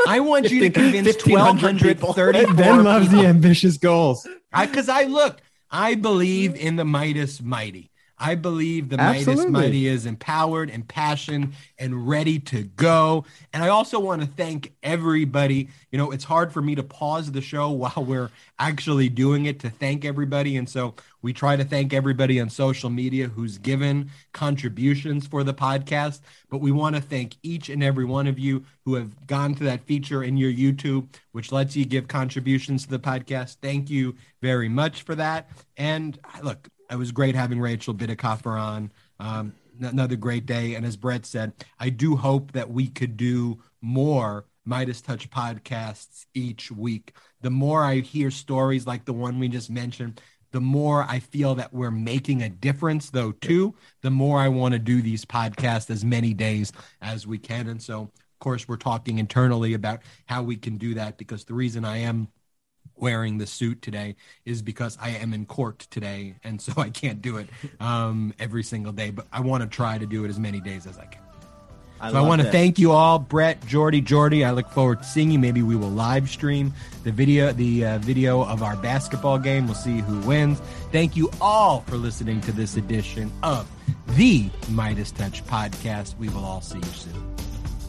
I 0.06 0.20
want 0.20 0.50
you 0.50 0.60
to 0.60 0.70
convince 0.70 1.24
1,234 1.26 2.32
Ben 2.54 2.84
loves 2.84 3.08
people. 3.08 3.22
the 3.22 3.28
ambitious 3.28 3.76
goals. 3.76 4.26
Because 4.58 4.88
I, 4.88 5.02
I, 5.02 5.04
look, 5.04 5.40
I 5.70 5.94
believe 5.94 6.56
in 6.56 6.76
the 6.76 6.84
Meidas 6.84 7.42
Mighty. 7.42 7.89
I 8.20 8.34
believe 8.34 8.90
the 8.90 9.00
Absolutely. 9.00 9.46
Meidas 9.46 9.50
Mighty 9.50 9.86
is 9.86 10.04
empowered 10.04 10.68
and 10.68 10.86
passionate 10.86 11.50
and 11.78 12.06
ready 12.06 12.38
to 12.38 12.64
go. 12.64 13.24
And 13.54 13.64
I 13.64 13.68
also 13.68 13.98
want 13.98 14.20
to 14.20 14.28
thank 14.28 14.74
everybody. 14.82 15.70
You 15.90 15.96
know, 15.96 16.10
it's 16.10 16.24
hard 16.24 16.52
for 16.52 16.60
me 16.60 16.74
to 16.74 16.82
pause 16.82 17.32
the 17.32 17.40
show 17.40 17.70
while 17.70 18.04
we're 18.06 18.30
actually 18.58 19.08
doing 19.08 19.46
it 19.46 19.58
to 19.60 19.70
thank 19.70 20.04
everybody. 20.04 20.58
And 20.58 20.68
so 20.68 20.94
we 21.22 21.32
try 21.32 21.56
to 21.56 21.64
thank 21.64 21.94
everybody 21.94 22.38
on 22.40 22.50
social 22.50 22.90
media 22.90 23.28
who's 23.28 23.56
given 23.56 24.10
contributions 24.32 25.26
for 25.26 25.42
the 25.42 25.54
podcast. 25.54 26.20
But 26.50 26.58
we 26.58 26.72
want 26.72 26.96
to 26.96 27.02
thank 27.02 27.36
each 27.42 27.70
and 27.70 27.82
every 27.82 28.04
one 28.04 28.26
of 28.26 28.38
you 28.38 28.64
who 28.84 28.96
have 28.96 29.26
gone 29.26 29.54
to 29.54 29.64
that 29.64 29.86
feature 29.86 30.22
in 30.22 30.36
your 30.36 30.52
YouTube, 30.52 31.08
which 31.32 31.52
lets 31.52 31.74
you 31.74 31.86
give 31.86 32.06
contributions 32.06 32.84
to 32.84 32.90
the 32.90 32.98
podcast. 32.98 33.56
Thank 33.62 33.88
you 33.88 34.14
very 34.42 34.68
much 34.68 35.02
for 35.02 35.14
that. 35.14 35.48
And 35.78 36.18
look, 36.42 36.68
it 36.90 36.96
was 36.96 37.12
great 37.12 37.34
having 37.34 37.60
Rachel 37.60 37.94
Bitecofer 37.94 38.58
on. 38.58 38.90
Um, 39.18 39.54
another 39.80 40.16
great 40.16 40.46
day. 40.46 40.74
And 40.74 40.84
as 40.84 40.96
Brett 40.96 41.24
said, 41.24 41.52
I 41.78 41.90
do 41.90 42.16
hope 42.16 42.52
that 42.52 42.70
we 42.70 42.88
could 42.88 43.16
do 43.16 43.62
more 43.80 44.46
Meidas 44.68 45.04
Touch 45.04 45.30
podcasts 45.30 46.26
each 46.34 46.70
week. 46.70 47.14
The 47.40 47.50
more 47.50 47.82
I 47.82 48.00
hear 48.00 48.30
stories 48.30 48.86
like 48.86 49.04
the 49.04 49.12
one 49.12 49.38
we 49.38 49.48
just 49.48 49.70
mentioned, 49.70 50.20
the 50.52 50.60
more 50.60 51.04
I 51.08 51.20
feel 51.20 51.54
that 51.54 51.72
we're 51.72 51.90
making 51.92 52.42
a 52.42 52.48
difference, 52.48 53.10
though, 53.10 53.32
too, 53.32 53.74
the 54.02 54.10
more 54.10 54.38
I 54.38 54.48
want 54.48 54.72
to 54.72 54.78
do 54.78 55.00
these 55.00 55.24
podcasts 55.24 55.90
as 55.90 56.04
many 56.04 56.34
days 56.34 56.72
as 57.00 57.26
we 57.26 57.38
can. 57.38 57.68
And 57.68 57.80
so, 57.80 58.02
of 58.02 58.38
course, 58.40 58.66
we're 58.66 58.76
talking 58.76 59.18
internally 59.18 59.74
about 59.74 60.02
how 60.26 60.42
we 60.42 60.56
can 60.56 60.76
do 60.76 60.94
that 60.94 61.18
because 61.18 61.44
the 61.44 61.54
reason 61.54 61.84
I 61.84 61.98
am 61.98 62.28
wearing 63.00 63.38
the 63.38 63.46
suit 63.46 63.82
today 63.82 64.16
is 64.44 64.62
because 64.62 64.98
I 65.00 65.10
am 65.10 65.32
in 65.32 65.46
court 65.46 65.80
today, 65.90 66.36
and 66.44 66.60
so 66.60 66.72
I 66.76 66.90
can't 66.90 67.22
do 67.22 67.38
it 67.38 67.48
um, 67.80 68.34
every 68.38 68.62
single 68.62 68.92
day. 68.92 69.10
But 69.10 69.26
I 69.32 69.40
want 69.40 69.62
to 69.62 69.68
try 69.68 69.98
to 69.98 70.06
do 70.06 70.24
it 70.24 70.28
as 70.28 70.38
many 70.38 70.60
days 70.60 70.86
as 70.86 70.98
I 70.98 71.06
can. 71.06 71.22
I 72.02 72.12
so 72.12 72.16
I 72.16 72.22
want 72.22 72.40
to 72.40 72.50
thank 72.50 72.78
you 72.78 72.92
all, 72.92 73.18
Brett, 73.18 73.64
Jordy, 73.66 74.00
Jordy. 74.00 74.42
I 74.42 74.52
look 74.52 74.70
forward 74.70 75.02
to 75.02 75.04
seeing 75.04 75.30
you. 75.30 75.38
Maybe 75.38 75.62
we 75.62 75.76
will 75.76 75.90
live 75.90 76.30
stream 76.30 76.72
the 77.04 77.12
video, 77.12 77.52
the 77.52 77.84
uh, 77.84 77.98
video 77.98 78.42
of 78.42 78.62
our 78.62 78.74
basketball 78.76 79.38
game. 79.38 79.66
We'll 79.66 79.74
see 79.74 79.98
who 79.98 80.18
wins. 80.20 80.60
Thank 80.92 81.14
you 81.14 81.30
all 81.42 81.82
for 81.82 81.96
listening 81.96 82.40
to 82.42 82.52
this 82.52 82.76
edition 82.76 83.30
of 83.42 83.70
the 84.16 84.48
Meidas 84.70 85.14
Touch 85.14 85.44
podcast. 85.44 86.16
We 86.16 86.30
will 86.30 86.44
all 86.44 86.62
see 86.62 86.78
you 86.78 86.84
soon. 86.84 87.36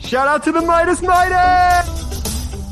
Shout 0.02 0.28
out 0.28 0.44
to 0.44 0.52
the 0.52 0.62
Midas 0.62 1.00
Meidas! 1.00 2.71